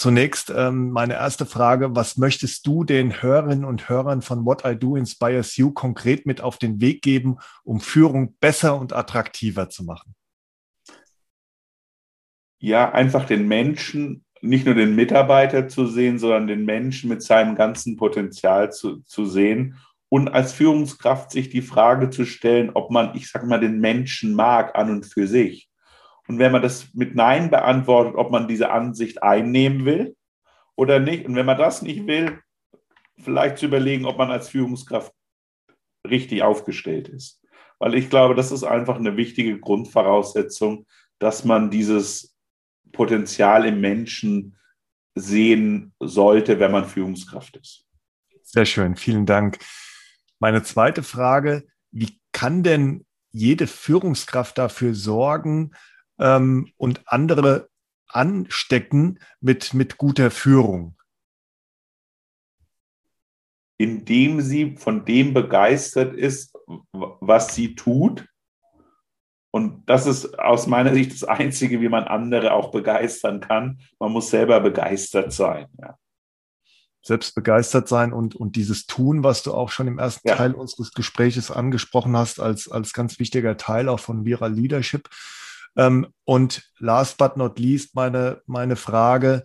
Zunächst 0.00 0.50
ähm, 0.54 0.90
meine 0.90 1.14
erste 1.14 1.44
Frage, 1.44 1.94
was 1.94 2.16
möchtest 2.16 2.66
du 2.66 2.84
den 2.84 3.22
Hörerinnen 3.22 3.66
und 3.66 3.88
Hörern 3.88 4.22
von 4.22 4.46
What 4.46 4.64
I 4.64 4.74
Do 4.74 4.96
Inspires 4.96 5.56
You 5.56 5.72
konkret 5.72 6.24
mit 6.24 6.40
auf 6.40 6.56
den 6.56 6.80
Weg 6.80 7.02
geben, 7.02 7.36
um 7.64 7.80
Führung 7.80 8.34
besser 8.40 8.80
und 8.80 8.94
attraktiver 8.94 9.68
zu 9.68 9.84
machen? 9.84 10.14
ja, 12.60 12.92
einfach 12.92 13.24
den 13.24 13.48
Menschen, 13.48 14.24
nicht 14.42 14.66
nur 14.66 14.74
den 14.74 14.94
Mitarbeiter 14.94 15.68
zu 15.68 15.86
sehen, 15.86 16.18
sondern 16.18 16.46
den 16.46 16.64
Menschen 16.64 17.08
mit 17.08 17.22
seinem 17.22 17.56
ganzen 17.56 17.96
Potenzial 17.96 18.70
zu, 18.70 19.00
zu 19.02 19.26
sehen 19.26 19.76
und 20.08 20.28
als 20.28 20.52
Führungskraft 20.52 21.30
sich 21.30 21.50
die 21.50 21.62
Frage 21.62 22.10
zu 22.10 22.24
stellen, 22.24 22.70
ob 22.74 22.90
man, 22.90 23.14
ich 23.14 23.30
sag 23.30 23.46
mal, 23.46 23.60
den 23.60 23.80
Menschen 23.80 24.34
mag 24.34 24.76
an 24.76 24.90
und 24.90 25.06
für 25.06 25.26
sich. 25.26 25.69
Und 26.30 26.38
wenn 26.38 26.52
man 26.52 26.62
das 26.62 26.94
mit 26.94 27.16
Nein 27.16 27.50
beantwortet, 27.50 28.14
ob 28.14 28.30
man 28.30 28.46
diese 28.46 28.70
Ansicht 28.70 29.20
einnehmen 29.20 29.84
will 29.84 30.16
oder 30.76 31.00
nicht. 31.00 31.26
Und 31.26 31.34
wenn 31.34 31.44
man 31.44 31.58
das 31.58 31.82
nicht 31.82 32.06
will, 32.06 32.38
vielleicht 33.18 33.58
zu 33.58 33.66
überlegen, 33.66 34.04
ob 34.04 34.16
man 34.16 34.30
als 34.30 34.48
Führungskraft 34.48 35.12
richtig 36.08 36.44
aufgestellt 36.44 37.08
ist. 37.08 37.42
Weil 37.80 37.96
ich 37.96 38.10
glaube, 38.10 38.36
das 38.36 38.52
ist 38.52 38.62
einfach 38.62 38.94
eine 38.94 39.16
wichtige 39.16 39.58
Grundvoraussetzung, 39.58 40.86
dass 41.18 41.44
man 41.44 41.68
dieses 41.68 42.36
Potenzial 42.92 43.66
im 43.66 43.80
Menschen 43.80 44.56
sehen 45.16 45.92
sollte, 45.98 46.60
wenn 46.60 46.70
man 46.70 46.84
Führungskraft 46.84 47.56
ist. 47.56 47.88
Sehr 48.44 48.66
schön, 48.66 48.94
vielen 48.94 49.26
Dank. 49.26 49.58
Meine 50.38 50.62
zweite 50.62 51.02
Frage, 51.02 51.66
wie 51.90 52.20
kann 52.30 52.62
denn 52.62 53.04
jede 53.32 53.66
Führungskraft 53.66 54.58
dafür 54.58 54.94
sorgen 54.94 55.72
ähm, 56.20 56.72
und 56.76 57.02
andere 57.06 57.68
anstecken 58.06 59.18
mit, 59.40 59.74
mit 59.74 59.98
guter 59.98 60.30
Führung? 60.30 60.96
Indem 63.78 64.40
sie 64.40 64.76
von 64.76 65.04
dem 65.04 65.32
begeistert 65.32 66.14
ist, 66.14 66.56
was 66.92 67.54
sie 67.54 67.74
tut 67.74 68.28
und 69.50 69.88
das 69.88 70.06
ist 70.06 70.38
aus 70.38 70.66
meiner 70.66 70.94
Sicht 70.94 71.12
das 71.12 71.24
Einzige, 71.24 71.80
wie 71.80 71.88
man 71.88 72.04
andere 72.04 72.52
auch 72.52 72.70
begeistern 72.70 73.40
kann. 73.40 73.80
Man 73.98 74.12
muss 74.12 74.30
selber 74.30 74.60
begeistert 74.60 75.32
sein. 75.32 75.66
Ja. 75.80 75.98
Selbst 77.02 77.34
begeistert 77.34 77.88
sein 77.88 78.12
und, 78.12 78.36
und 78.36 78.56
dieses 78.56 78.86
Tun, 78.86 79.24
was 79.24 79.42
du 79.42 79.54
auch 79.54 79.70
schon 79.70 79.88
im 79.88 79.98
ersten 79.98 80.28
ja. 80.28 80.36
Teil 80.36 80.54
unseres 80.54 80.92
Gespräches 80.92 81.50
angesprochen 81.50 82.16
hast, 82.16 82.40
als, 82.40 82.70
als 82.70 82.92
ganz 82.92 83.18
wichtiger 83.18 83.56
Teil 83.56 83.88
auch 83.88 84.00
von 84.00 84.24
Viral 84.24 84.52
Leadership. 84.52 85.08
Ähm, 85.76 86.08
und 86.24 86.62
last 86.78 87.18
but 87.18 87.36
not 87.36 87.58
least 87.58 87.94
meine, 87.94 88.42
meine 88.46 88.76
Frage, 88.76 89.42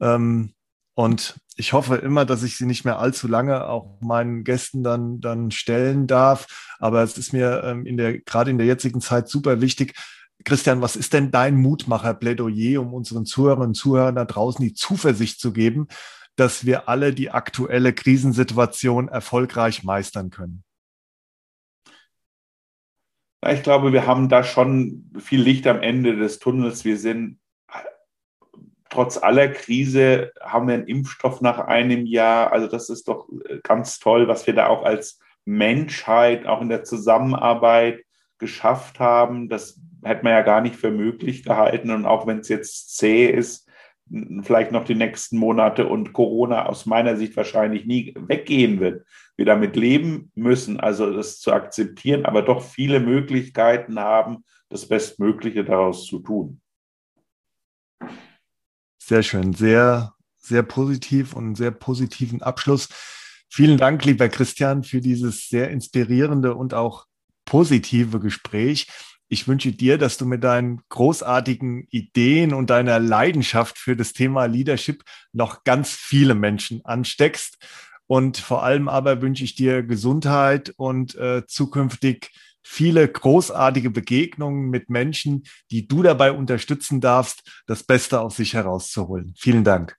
ähm, 0.00 0.54
und 0.98 1.38
ich 1.54 1.74
hoffe 1.74 1.94
immer, 1.94 2.24
dass 2.24 2.42
ich 2.42 2.56
sie 2.56 2.66
nicht 2.66 2.84
mehr 2.84 2.98
allzu 2.98 3.28
lange 3.28 3.68
auch 3.68 4.00
meinen 4.00 4.42
Gästen 4.42 4.82
dann, 4.82 5.20
dann 5.20 5.52
stellen 5.52 6.08
darf. 6.08 6.74
Aber 6.80 7.04
es 7.04 7.16
ist 7.16 7.32
mir 7.32 7.62
ähm, 7.64 7.86
in 7.86 7.96
der, 7.96 8.18
gerade 8.18 8.50
in 8.50 8.58
der 8.58 8.66
jetzigen 8.66 9.00
Zeit 9.00 9.28
super 9.28 9.60
wichtig. 9.60 9.94
Christian, 10.44 10.82
was 10.82 10.96
ist 10.96 11.12
denn 11.12 11.30
dein 11.30 11.54
Mutmacher-Plädoyer, 11.54 12.80
um 12.80 12.94
unseren 12.94 13.26
Zuhörerinnen 13.26 13.68
und 13.68 13.74
Zuhörern 13.74 14.16
da 14.16 14.24
draußen 14.24 14.64
die 14.64 14.74
Zuversicht 14.74 15.38
zu 15.38 15.52
geben, 15.52 15.86
dass 16.34 16.66
wir 16.66 16.88
alle 16.88 17.14
die 17.14 17.30
aktuelle 17.30 17.92
Krisensituation 17.92 19.06
erfolgreich 19.06 19.84
meistern 19.84 20.30
können? 20.30 20.64
Ich 23.46 23.62
glaube, 23.62 23.92
wir 23.92 24.06
haben 24.06 24.28
da 24.28 24.42
schon 24.42 25.12
viel 25.18 25.40
Licht 25.40 25.66
am 25.66 25.80
Ende 25.80 26.16
des 26.16 26.38
Tunnels. 26.38 26.84
Wir 26.84 26.98
sind 26.98 27.38
trotz 28.88 29.18
aller 29.18 29.48
Krise 29.48 30.32
haben 30.40 30.66
wir 30.68 30.74
einen 30.74 30.86
Impfstoff 30.86 31.40
nach 31.40 31.58
einem 31.58 32.06
Jahr. 32.06 32.52
Also 32.52 32.66
das 32.66 32.88
ist 32.88 33.08
doch 33.08 33.28
äh, 33.48 33.58
ganz 33.62 33.98
toll, 33.98 34.28
was 34.28 34.46
wir 34.46 34.54
da 34.54 34.66
auch 34.66 34.82
als 34.84 35.20
Menschheit, 35.44 36.46
auch 36.46 36.60
in 36.60 36.68
der 36.68 36.84
Zusammenarbeit 36.84 38.04
geschafft 38.38 39.00
haben. 39.00 39.48
Das 39.48 39.80
hätte 40.02 40.24
man 40.24 40.32
ja 40.32 40.42
gar 40.42 40.60
nicht 40.60 40.76
für 40.76 40.90
möglich 40.90 41.42
gehalten. 41.42 41.90
Und 41.90 42.06
auch 42.06 42.26
wenn 42.26 42.38
es 42.38 42.48
jetzt 42.48 42.96
zäh 42.96 43.26
ist, 43.26 43.67
vielleicht 44.42 44.72
noch 44.72 44.84
die 44.84 44.94
nächsten 44.94 45.38
Monate 45.38 45.86
und 45.86 46.12
Corona 46.12 46.66
aus 46.66 46.86
meiner 46.86 47.16
Sicht 47.16 47.36
wahrscheinlich 47.36 47.86
nie 47.86 48.14
weggehen 48.16 48.80
wird, 48.80 49.06
wir 49.36 49.44
damit 49.44 49.76
leben 49.76 50.30
müssen, 50.34 50.80
also 50.80 51.12
das 51.12 51.40
zu 51.40 51.52
akzeptieren, 51.52 52.24
aber 52.24 52.42
doch 52.42 52.62
viele 52.62 53.00
Möglichkeiten 53.00 53.98
haben, 53.98 54.44
das 54.68 54.86
Bestmögliche 54.86 55.64
daraus 55.64 56.06
zu 56.06 56.20
tun. 56.20 56.60
Sehr 58.98 59.22
schön, 59.22 59.54
sehr, 59.54 60.14
sehr 60.38 60.62
positiv 60.62 61.34
und 61.34 61.54
sehr 61.54 61.70
positiven 61.70 62.42
Abschluss. 62.42 62.88
Vielen 63.48 63.78
Dank, 63.78 64.04
lieber 64.04 64.28
Christian, 64.28 64.84
für 64.84 65.00
dieses 65.00 65.48
sehr 65.48 65.70
inspirierende 65.70 66.54
und 66.54 66.74
auch 66.74 67.06
positive 67.46 68.20
Gespräch. 68.20 68.86
Ich 69.28 69.46
wünsche 69.46 69.72
dir, 69.72 69.98
dass 69.98 70.16
du 70.16 70.24
mit 70.24 70.42
deinen 70.42 70.80
großartigen 70.88 71.86
Ideen 71.90 72.54
und 72.54 72.70
deiner 72.70 72.98
Leidenschaft 72.98 73.78
für 73.78 73.94
das 73.94 74.14
Thema 74.14 74.46
Leadership 74.46 75.04
noch 75.32 75.64
ganz 75.64 75.90
viele 75.90 76.34
Menschen 76.34 76.84
ansteckst. 76.84 77.58
Und 78.06 78.38
vor 78.38 78.62
allem 78.62 78.88
aber 78.88 79.20
wünsche 79.20 79.44
ich 79.44 79.54
dir 79.54 79.82
Gesundheit 79.82 80.72
und 80.76 81.14
äh, 81.16 81.46
zukünftig 81.46 82.30
viele 82.62 83.06
großartige 83.06 83.90
Begegnungen 83.90 84.70
mit 84.70 84.88
Menschen, 84.88 85.44
die 85.70 85.86
du 85.86 86.02
dabei 86.02 86.32
unterstützen 86.32 87.00
darfst, 87.00 87.62
das 87.66 87.82
Beste 87.82 88.20
aus 88.20 88.36
sich 88.36 88.54
herauszuholen. 88.54 89.34
Vielen 89.38 89.64
Dank. 89.64 89.96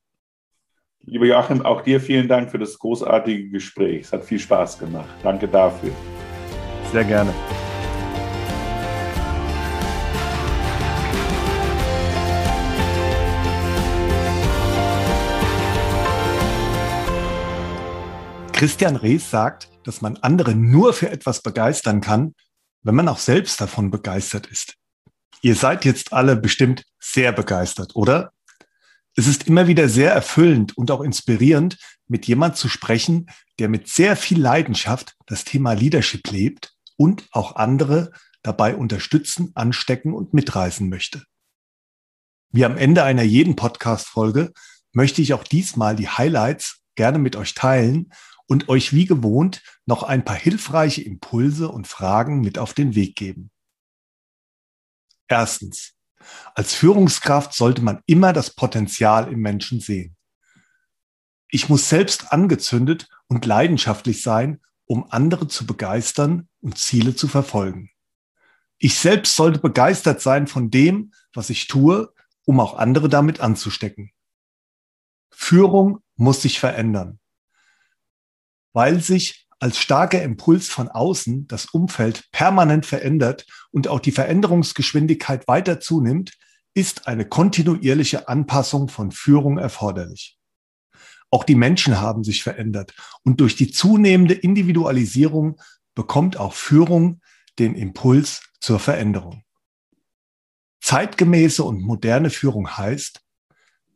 Lieber 1.05 1.25
Joachim, 1.25 1.61
auch 1.63 1.81
dir 1.81 2.01
vielen 2.01 2.27
Dank 2.27 2.51
für 2.51 2.59
das 2.59 2.77
großartige 2.77 3.49
Gespräch. 3.49 4.01
Es 4.01 4.13
hat 4.13 4.23
viel 4.23 4.39
Spaß 4.39 4.79
gemacht. 4.79 5.09
Danke 5.23 5.47
dafür. 5.47 5.91
Sehr 6.91 7.03
gerne. 7.03 7.33
Christian 18.59 18.97
Rees 18.97 19.31
sagt, 19.31 19.69
dass 19.85 20.01
man 20.01 20.17
andere 20.17 20.53
nur 20.53 20.91
für 20.91 21.09
etwas 21.09 21.41
begeistern 21.41 22.01
kann, 22.01 22.35
wenn 22.81 22.93
man 22.93 23.07
auch 23.07 23.17
selbst 23.17 23.61
davon 23.61 23.89
begeistert 23.89 24.47
ist. 24.47 24.75
Ihr 25.41 25.55
seid 25.55 25.85
jetzt 25.85 26.11
alle 26.11 26.35
bestimmt 26.35 26.83
sehr 26.99 27.31
begeistert, 27.31 27.95
oder? 27.95 28.33
Es 29.15 29.27
ist 29.27 29.47
immer 29.47 29.67
wieder 29.67 29.87
sehr 29.87 30.11
erfüllend 30.11 30.77
und 30.77 30.91
auch 30.91 30.99
inspirierend, 30.99 31.77
mit 32.09 32.27
jemand 32.27 32.57
zu 32.57 32.67
sprechen, 32.67 33.27
der 33.59 33.69
mit 33.69 33.87
sehr 33.87 34.17
viel 34.17 34.41
Leidenschaft 34.41 35.15
das 35.25 35.45
Thema 35.45 35.71
Leadership 35.71 36.29
lebt 36.29 36.73
und 36.97 37.29
auch 37.31 37.55
andere 37.55 38.11
dabei 38.41 38.75
unterstützen, 38.75 39.53
anstecken 39.55 40.13
und 40.13 40.33
mitreißen 40.33 40.89
möchte. 40.89 41.23
Wie 42.51 42.65
am 42.65 42.75
Ende 42.75 43.05
einer 43.05 43.23
jeden 43.23 43.55
Podcast-Folge 43.55 44.51
möchte 44.91 45.21
ich 45.21 45.33
auch 45.33 45.45
diesmal 45.45 45.95
die 45.95 46.09
Highlights 46.09 46.81
gerne 46.95 47.19
mit 47.19 47.37
euch 47.37 47.53
teilen 47.53 48.11
und 48.49 48.67
euch 48.67 48.93
wie 48.93 49.05
gewohnt 49.05 49.61
noch 49.85 50.01
ein 50.01 50.25
paar 50.25 50.35
hilfreiche 50.35 51.03
Impulse 51.03 51.69
und 51.69 51.87
Fragen 51.87 52.41
mit 52.41 52.57
auf 52.57 52.73
den 52.73 52.95
Weg 52.95 53.15
geben. 53.15 53.51
Erstens. 55.27 55.93
Als 56.55 56.73
Führungskraft 56.73 57.53
sollte 57.53 57.81
man 57.81 58.01
immer 58.07 58.33
das 58.33 58.49
Potenzial 58.49 59.31
im 59.31 59.39
Menschen 59.39 59.79
sehen. 59.79 60.17
Ich 61.47 61.69
muss 61.69 61.89
selbst 61.89 62.33
angezündet 62.33 63.07
und 63.27 63.45
leidenschaftlich 63.45 64.23
sein, 64.23 64.59
um 64.85 65.09
andere 65.11 65.47
zu 65.47 65.65
begeistern 65.67 66.49
und 66.59 66.77
Ziele 66.77 67.15
zu 67.15 67.27
verfolgen. 67.27 67.91
Ich 68.79 68.97
selbst 68.97 69.35
sollte 69.35 69.59
begeistert 69.59 70.21
sein 70.21 70.47
von 70.47 70.71
dem, 70.71 71.13
was 71.33 71.51
ich 71.51 71.67
tue, 71.67 72.11
um 72.45 72.59
auch 72.59 72.77
andere 72.77 73.09
damit 73.09 73.39
anzustecken. 73.41 74.11
Führung 75.29 75.99
muss 76.15 76.41
sich 76.41 76.59
verändern, 76.59 77.19
weil 78.73 79.01
sich 79.01 79.47
als 79.59 79.77
starker 79.77 80.21
Impuls 80.21 80.69
von 80.69 80.87
außen 80.87 81.47
das 81.47 81.65
Umfeld 81.65 82.29
permanent 82.31 82.85
verändert 82.85 83.45
und 83.71 83.87
auch 83.87 83.99
die 83.99 84.11
Veränderungsgeschwindigkeit 84.11 85.47
weiter 85.47 85.79
zunimmt, 85.79 86.37
ist 86.73 87.07
eine 87.07 87.27
kontinuierliche 87.27 88.29
Anpassung 88.29 88.87
von 88.87 89.11
Führung 89.11 89.57
erforderlich. 89.57 90.37
Auch 91.29 91.43
die 91.43 91.55
Menschen 91.55 91.99
haben 91.99 92.23
sich 92.23 92.41
verändert 92.41 92.93
und 93.23 93.41
durch 93.41 93.55
die 93.55 93.71
zunehmende 93.71 94.33
Individualisierung 94.33 95.59
bekommt 95.93 96.37
auch 96.37 96.53
Führung 96.53 97.21
den 97.59 97.75
Impuls 97.75 98.41
zur 98.61 98.79
Veränderung. 98.79 99.43
Zeitgemäße 100.81 101.63
und 101.63 101.81
moderne 101.81 102.29
Führung 102.29 102.77
heißt, 102.77 103.21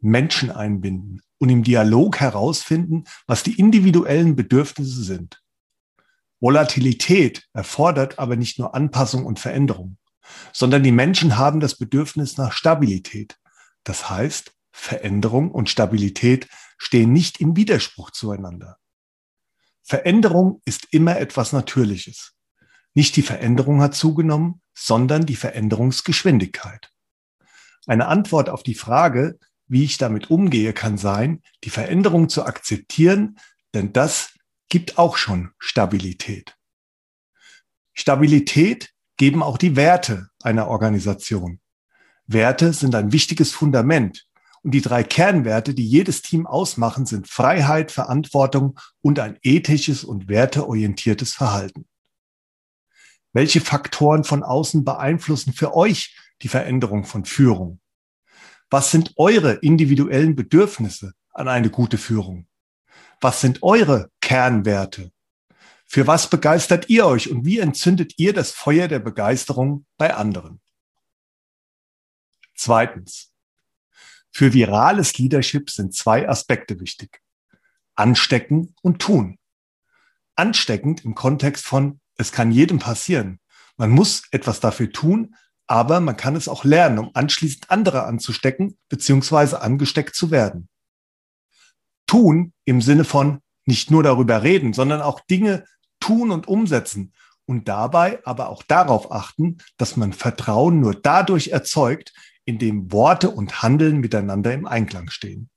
Menschen 0.02 0.52
einbinden 0.52 1.22
und 1.44 1.50
im 1.50 1.64
Dialog 1.64 2.22
herausfinden, 2.22 3.04
was 3.28 3.44
die 3.44 3.60
individuellen 3.60 4.38
Bedürfnisse 4.38 5.04
sind. 5.04 5.44
Volatilität 6.40 7.50
erfordert 7.52 8.18
aber 8.18 8.38
nicht 8.38 8.60
nur 8.60 8.74
Anpassung 8.74 9.26
und 9.26 9.42
Veränderung, 9.42 9.98
sondern 10.54 10.84
die 10.84 10.94
Menschen 10.94 11.38
haben 11.38 11.60
das 11.60 11.78
Bedürfnis 11.78 12.38
nach 12.38 12.54
Stabilität. 12.54 13.38
Das 13.84 14.10
heißt, 14.10 14.54
Veränderung 14.72 15.52
und 15.52 15.70
Stabilität 15.70 16.48
stehen 16.78 17.12
nicht 17.12 17.42
im 17.42 17.58
Widerspruch 17.58 18.12
zueinander. 18.12 18.78
Veränderung 19.84 20.62
ist 20.64 20.88
immer 20.92 21.20
etwas 21.20 21.52
Natürliches. 21.52 22.36
Nicht 22.94 23.18
die 23.18 23.22
Veränderung 23.22 23.82
hat 23.82 23.96
zugenommen, 23.96 24.62
sondern 24.74 25.26
die 25.26 25.36
Veränderungsgeschwindigkeit. 25.36 26.90
Eine 27.86 28.08
Antwort 28.08 28.48
auf 28.48 28.64
die 28.64 28.76
Frage, 28.76 29.38
wie 29.74 29.84
ich 29.84 29.98
damit 29.98 30.30
umgehe, 30.30 30.72
kann 30.72 31.00
sein, 31.00 31.42
die 31.64 31.72
Veränderung 31.72 32.30
zu 32.30 32.46
akzeptieren, 32.46 33.40
denn 33.74 33.92
das 33.92 34.30
gibt 34.70 35.00
auch 35.00 35.18
schon 35.18 35.50
Stabilität. 35.58 36.56
Stabilität 37.94 38.92
geben 39.18 39.42
auch 39.42 39.58
die 39.58 39.76
Werte 39.76 40.30
einer 40.44 40.68
Organisation. 40.68 41.60
Werte 42.28 42.72
sind 42.72 42.94
ein 42.94 43.12
wichtiges 43.12 43.52
Fundament. 43.52 44.28
Und 44.62 44.76
die 44.76 44.82
drei 44.82 45.04
Kernwerte, 45.04 45.74
die 45.74 45.88
jedes 45.88 46.22
Team 46.22 46.46
ausmachen, 46.46 47.08
sind 47.08 47.28
Freiheit, 47.28 47.92
Verantwortung 47.92 48.80
und 49.02 49.18
ein 49.18 49.40
ethisches 49.42 50.04
und 50.04 50.28
werteorientiertes 50.28 51.34
Verhalten. 51.34 51.88
Welche 53.34 53.60
Faktoren 53.60 54.24
von 54.24 54.44
außen 54.44 54.86
beeinflussen 54.86 55.52
für 55.52 55.76
euch 55.76 56.16
die 56.44 56.48
Veränderung 56.48 57.06
von 57.06 57.26
Führung? 57.26 57.80
Was 58.74 58.90
sind 58.90 59.14
eure 59.18 59.54
individuellen 59.58 60.36
Bedürfnisse 60.36 61.14
an 61.30 61.48
eine 61.48 61.70
gute 61.70 62.00
Führung? 62.00 62.48
Was 63.22 63.40
sind 63.40 63.62
eure 63.62 64.10
Kernwerte? 64.20 65.12
Für 65.86 66.08
was 66.08 66.28
begeistert 66.28 66.90
ihr 66.90 67.06
euch 67.06 67.30
und 67.30 67.46
wie 67.46 67.60
entzündet 67.60 68.18
ihr 68.18 68.34
das 68.34 68.50
Feuer 68.50 68.88
der 68.88 68.98
Begeisterung 68.98 69.86
bei 69.98 70.16
anderen? 70.16 70.60
Zweitens. 72.56 73.32
Für 74.32 74.54
virales 74.54 75.20
Leadership 75.20 75.70
sind 75.70 75.94
zwei 75.94 76.28
Aspekte 76.28 76.80
wichtig. 76.80 77.22
Anstecken 77.94 78.74
und 78.82 79.00
tun. 79.00 79.38
Ansteckend 80.36 81.06
im 81.06 81.14
Kontext 81.14 81.64
von, 81.64 82.00
es 82.16 82.32
kann 82.32 82.52
jedem 82.52 82.80
passieren. 82.80 83.40
Man 83.78 83.92
muss 83.92 84.24
etwas 84.32 84.60
dafür 84.62 84.92
tun, 84.92 85.36
aber 85.74 86.00
man 86.00 86.16
kann 86.16 86.36
es 86.36 86.48
auch 86.48 86.64
lernen, 86.64 87.00
um 87.00 87.10
anschließend 87.16 87.72
andere 87.72 88.04
anzustecken 88.04 88.78
bzw. 88.90 89.56
angesteckt 89.56 90.16
zu 90.16 90.30
werden 90.30 90.70
tun 92.14 92.54
im 92.66 92.80
Sinne 92.80 93.06
von 93.06 93.40
nicht 93.66 93.90
nur 93.90 94.04
darüber 94.04 94.44
reden, 94.44 94.74
sondern 94.74 95.02
auch 95.02 95.20
Dinge 95.22 95.66
tun 96.00 96.30
und 96.30 96.48
umsetzen 96.48 97.12
und 97.46 97.68
dabei 97.68 98.20
aber 98.24 98.50
auch 98.50 98.62
darauf 98.62 99.12
achten, 99.12 99.58
dass 99.78 99.98
man 99.98 100.14
Vertrauen 100.14 100.80
nur 100.80 100.94
dadurch 100.94 101.48
erzeugt, 101.48 102.14
indem 102.46 102.92
Worte 102.92 103.32
und 103.32 103.64
Handeln 103.64 104.00
miteinander 104.00 104.54
im 104.54 104.68
Einklang 104.68 105.10
stehen. 105.10 105.50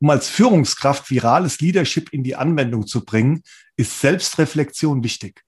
Um 0.00 0.10
als 0.10 0.28
Führungskraft 0.28 1.08
virales 1.12 1.60
Leadership 1.60 2.12
in 2.12 2.24
die 2.24 2.34
Anwendung 2.34 2.88
zu 2.88 3.04
bringen, 3.04 3.44
ist 3.76 4.00
Selbstreflexion 4.00 5.04
wichtig. 5.04 5.42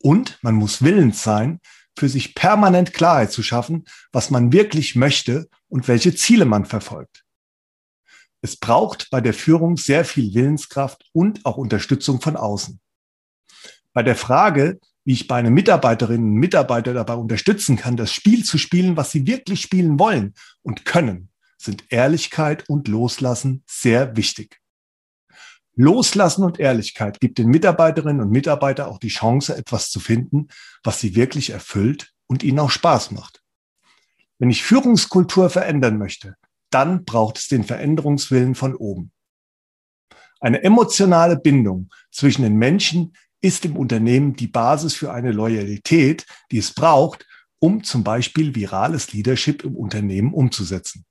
Und 0.00 0.40
man 0.42 0.56
muss 0.56 0.82
willens 0.82 1.22
sein, 1.22 1.60
für 1.96 2.08
sich 2.08 2.34
permanent 2.34 2.92
Klarheit 2.92 3.32
zu 3.32 3.42
schaffen, 3.42 3.84
was 4.12 4.30
man 4.30 4.52
wirklich 4.52 4.96
möchte 4.96 5.48
und 5.68 5.88
welche 5.88 6.14
Ziele 6.14 6.44
man 6.44 6.64
verfolgt. 6.64 7.24
Es 8.40 8.56
braucht 8.56 9.08
bei 9.10 9.20
der 9.20 9.34
Führung 9.34 9.76
sehr 9.76 10.04
viel 10.04 10.34
Willenskraft 10.34 11.04
und 11.12 11.44
auch 11.46 11.56
Unterstützung 11.56 12.20
von 12.20 12.36
außen. 12.36 12.80
Bei 13.92 14.02
der 14.02 14.16
Frage, 14.16 14.80
wie 15.04 15.12
ich 15.12 15.28
meine 15.28 15.50
Mitarbeiterinnen 15.50 16.32
und 16.32 16.38
Mitarbeiter 16.38 16.94
dabei 16.94 17.14
unterstützen 17.14 17.76
kann, 17.76 17.96
das 17.96 18.12
Spiel 18.12 18.44
zu 18.44 18.58
spielen, 18.58 18.96
was 18.96 19.10
sie 19.10 19.26
wirklich 19.26 19.60
spielen 19.60 19.98
wollen 19.98 20.34
und 20.62 20.84
können, 20.84 21.28
sind 21.58 21.84
Ehrlichkeit 21.90 22.68
und 22.68 22.88
Loslassen 22.88 23.62
sehr 23.68 24.16
wichtig. 24.16 24.61
Loslassen 25.74 26.44
und 26.44 26.60
Ehrlichkeit 26.60 27.20
gibt 27.20 27.38
den 27.38 27.48
Mitarbeiterinnen 27.48 28.20
und 28.20 28.30
Mitarbeitern 28.30 28.88
auch 28.88 28.98
die 28.98 29.08
Chance, 29.08 29.56
etwas 29.56 29.90
zu 29.90 30.00
finden, 30.00 30.48
was 30.84 31.00
sie 31.00 31.14
wirklich 31.14 31.50
erfüllt 31.50 32.12
und 32.26 32.42
ihnen 32.42 32.58
auch 32.58 32.70
Spaß 32.70 33.12
macht. 33.12 33.42
Wenn 34.38 34.50
ich 34.50 34.62
Führungskultur 34.62 35.50
verändern 35.50 35.98
möchte, 35.98 36.36
dann 36.70 37.04
braucht 37.04 37.38
es 37.38 37.48
den 37.48 37.64
Veränderungswillen 37.64 38.54
von 38.54 38.74
oben. 38.74 39.12
Eine 40.40 40.62
emotionale 40.64 41.38
Bindung 41.38 41.90
zwischen 42.10 42.42
den 42.42 42.56
Menschen 42.56 43.14
ist 43.40 43.64
im 43.64 43.76
Unternehmen 43.76 44.34
die 44.34 44.48
Basis 44.48 44.94
für 44.94 45.12
eine 45.12 45.32
Loyalität, 45.32 46.26
die 46.50 46.58
es 46.58 46.74
braucht, 46.74 47.26
um 47.60 47.84
zum 47.84 48.02
Beispiel 48.02 48.54
virales 48.54 49.12
Leadership 49.12 49.64
im 49.64 49.76
Unternehmen 49.76 50.34
umzusetzen. 50.34 51.04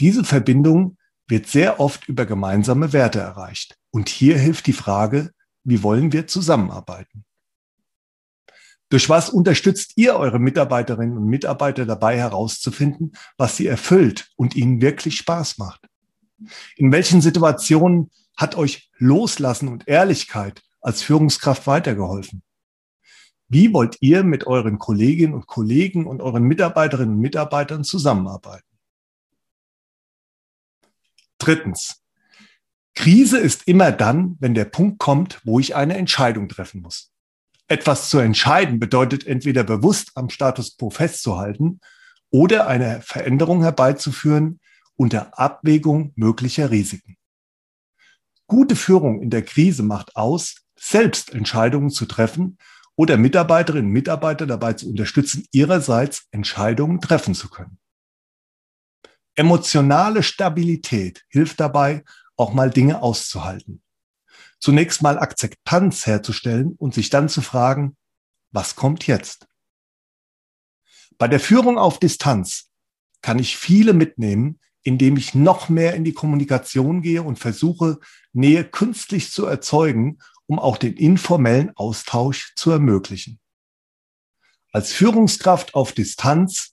Diese 0.00 0.24
Verbindung 0.24 0.96
wird 1.32 1.46
sehr 1.46 1.80
oft 1.80 2.06
über 2.08 2.26
gemeinsame 2.26 2.92
Werte 2.92 3.18
erreicht. 3.18 3.78
Und 3.90 4.10
hier 4.10 4.38
hilft 4.38 4.66
die 4.66 4.74
Frage, 4.74 5.32
wie 5.64 5.82
wollen 5.82 6.12
wir 6.12 6.26
zusammenarbeiten? 6.26 7.24
Durch 8.90 9.08
was 9.08 9.30
unterstützt 9.30 9.92
ihr 9.96 10.16
eure 10.16 10.38
Mitarbeiterinnen 10.38 11.16
und 11.16 11.24
Mitarbeiter 11.24 11.86
dabei 11.86 12.18
herauszufinden, 12.18 13.12
was 13.38 13.56
sie 13.56 13.66
erfüllt 13.66 14.28
und 14.36 14.54
ihnen 14.54 14.82
wirklich 14.82 15.16
Spaß 15.16 15.56
macht? 15.56 15.80
In 16.76 16.92
welchen 16.92 17.22
Situationen 17.22 18.10
hat 18.36 18.54
euch 18.54 18.90
Loslassen 18.98 19.68
und 19.68 19.88
Ehrlichkeit 19.88 20.60
als 20.82 21.02
Führungskraft 21.02 21.66
weitergeholfen? 21.66 22.42
Wie 23.48 23.72
wollt 23.72 23.96
ihr 24.00 24.22
mit 24.22 24.46
euren 24.46 24.78
Kolleginnen 24.78 25.32
und 25.32 25.46
Kollegen 25.46 26.06
und 26.06 26.20
euren 26.20 26.42
Mitarbeiterinnen 26.42 27.14
und 27.14 27.20
Mitarbeitern 27.22 27.84
zusammenarbeiten? 27.84 28.71
Drittens. 31.42 32.00
Krise 32.94 33.38
ist 33.38 33.66
immer 33.66 33.90
dann, 33.90 34.36
wenn 34.38 34.54
der 34.54 34.64
Punkt 34.64 35.00
kommt, 35.00 35.40
wo 35.44 35.58
ich 35.58 35.74
eine 35.74 35.96
Entscheidung 35.96 36.48
treffen 36.48 36.82
muss. 36.82 37.10
Etwas 37.66 38.08
zu 38.10 38.18
entscheiden 38.18 38.78
bedeutet 38.78 39.26
entweder 39.26 39.64
bewusst 39.64 40.12
am 40.14 40.30
Status 40.30 40.76
quo 40.76 40.90
festzuhalten 40.90 41.80
oder 42.30 42.68
eine 42.68 43.00
Veränderung 43.02 43.62
herbeizuführen 43.62 44.60
unter 44.94 45.36
Abwägung 45.36 46.12
möglicher 46.14 46.70
Risiken. 46.70 47.16
Gute 48.46 48.76
Führung 48.76 49.20
in 49.20 49.30
der 49.30 49.42
Krise 49.42 49.82
macht 49.82 50.14
aus, 50.14 50.62
selbst 50.78 51.34
Entscheidungen 51.34 51.90
zu 51.90 52.06
treffen 52.06 52.56
oder 52.94 53.16
Mitarbeiterinnen 53.16 53.86
und 53.86 53.92
Mitarbeiter 53.92 54.46
dabei 54.46 54.74
zu 54.74 54.88
unterstützen, 54.88 55.44
ihrerseits 55.50 56.28
Entscheidungen 56.30 57.00
treffen 57.00 57.34
zu 57.34 57.48
können. 57.48 57.78
Emotionale 59.34 60.22
Stabilität 60.22 61.24
hilft 61.28 61.60
dabei, 61.60 62.04
auch 62.36 62.52
mal 62.52 62.70
Dinge 62.70 63.02
auszuhalten. 63.02 63.82
Zunächst 64.60 65.02
mal 65.02 65.18
Akzeptanz 65.18 66.06
herzustellen 66.06 66.74
und 66.78 66.94
sich 66.94 67.10
dann 67.10 67.28
zu 67.28 67.40
fragen, 67.40 67.96
was 68.50 68.76
kommt 68.76 69.06
jetzt? 69.06 69.48
Bei 71.18 71.28
der 71.28 71.40
Führung 71.40 71.78
auf 71.78 71.98
Distanz 71.98 72.70
kann 73.22 73.38
ich 73.38 73.56
viele 73.56 73.92
mitnehmen, 73.92 74.60
indem 74.82 75.16
ich 75.16 75.34
noch 75.34 75.68
mehr 75.68 75.94
in 75.94 76.04
die 76.04 76.12
Kommunikation 76.12 77.02
gehe 77.02 77.22
und 77.22 77.38
versuche, 77.38 77.98
Nähe 78.32 78.64
künstlich 78.64 79.30
zu 79.30 79.46
erzeugen, 79.46 80.18
um 80.46 80.58
auch 80.58 80.76
den 80.76 80.94
informellen 80.94 81.70
Austausch 81.76 82.52
zu 82.56 82.70
ermöglichen. 82.70 83.40
Als 84.72 84.92
Führungskraft 84.92 85.74
auf 85.74 85.92
Distanz 85.92 86.71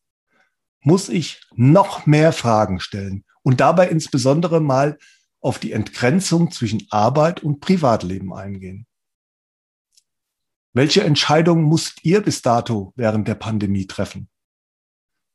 muss 0.81 1.10
ich 1.10 1.41
noch 1.56 2.06
mehr 2.06 2.34
Fragen 2.34 2.80
stellen 2.80 3.23
und 3.43 3.60
dabei 3.60 3.89
insbesondere 3.89 4.61
mal 4.61 4.97
auf 5.41 5.60
die 5.60 5.72
Entgrenzung 5.72 6.51
zwischen 6.51 6.85
Arbeit 6.89 7.43
und 7.43 7.60
Privatleben 7.60 8.34
eingehen. 8.34 8.85
Welche 10.73 11.03
Entscheidungen 11.03 11.64
musst 11.64 12.06
ihr 12.06 12.22
bis 12.22 12.41
dato 12.41 12.93
während 12.95 13.27
der 13.27 13.35
Pandemie 13.35 13.88
treffen? 13.88 14.30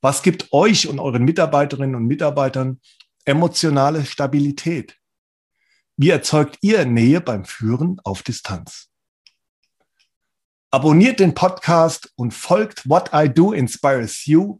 Was 0.01 0.21
gibt 0.21 0.53
euch 0.53 0.87
und 0.87 0.99
euren 0.99 1.23
Mitarbeiterinnen 1.23 1.95
und 1.95 2.05
Mitarbeitern 2.05 2.79
emotionale 3.25 4.05
Stabilität? 4.05 4.97
Wie 5.97 6.09
erzeugt 6.09 6.57
ihr 6.61 6.85
Nähe 6.85 7.21
beim 7.21 7.45
Führen 7.45 7.99
auf 8.03 8.21
Distanz? 8.21 8.89
Abonniert 10.71 11.19
den 11.19 11.33
Podcast 11.33 12.11
und 12.15 12.33
folgt 12.33 12.87
What 12.87 13.11
I 13.13 13.29
Do 13.29 13.53
Inspires 13.53 14.25
You 14.25 14.59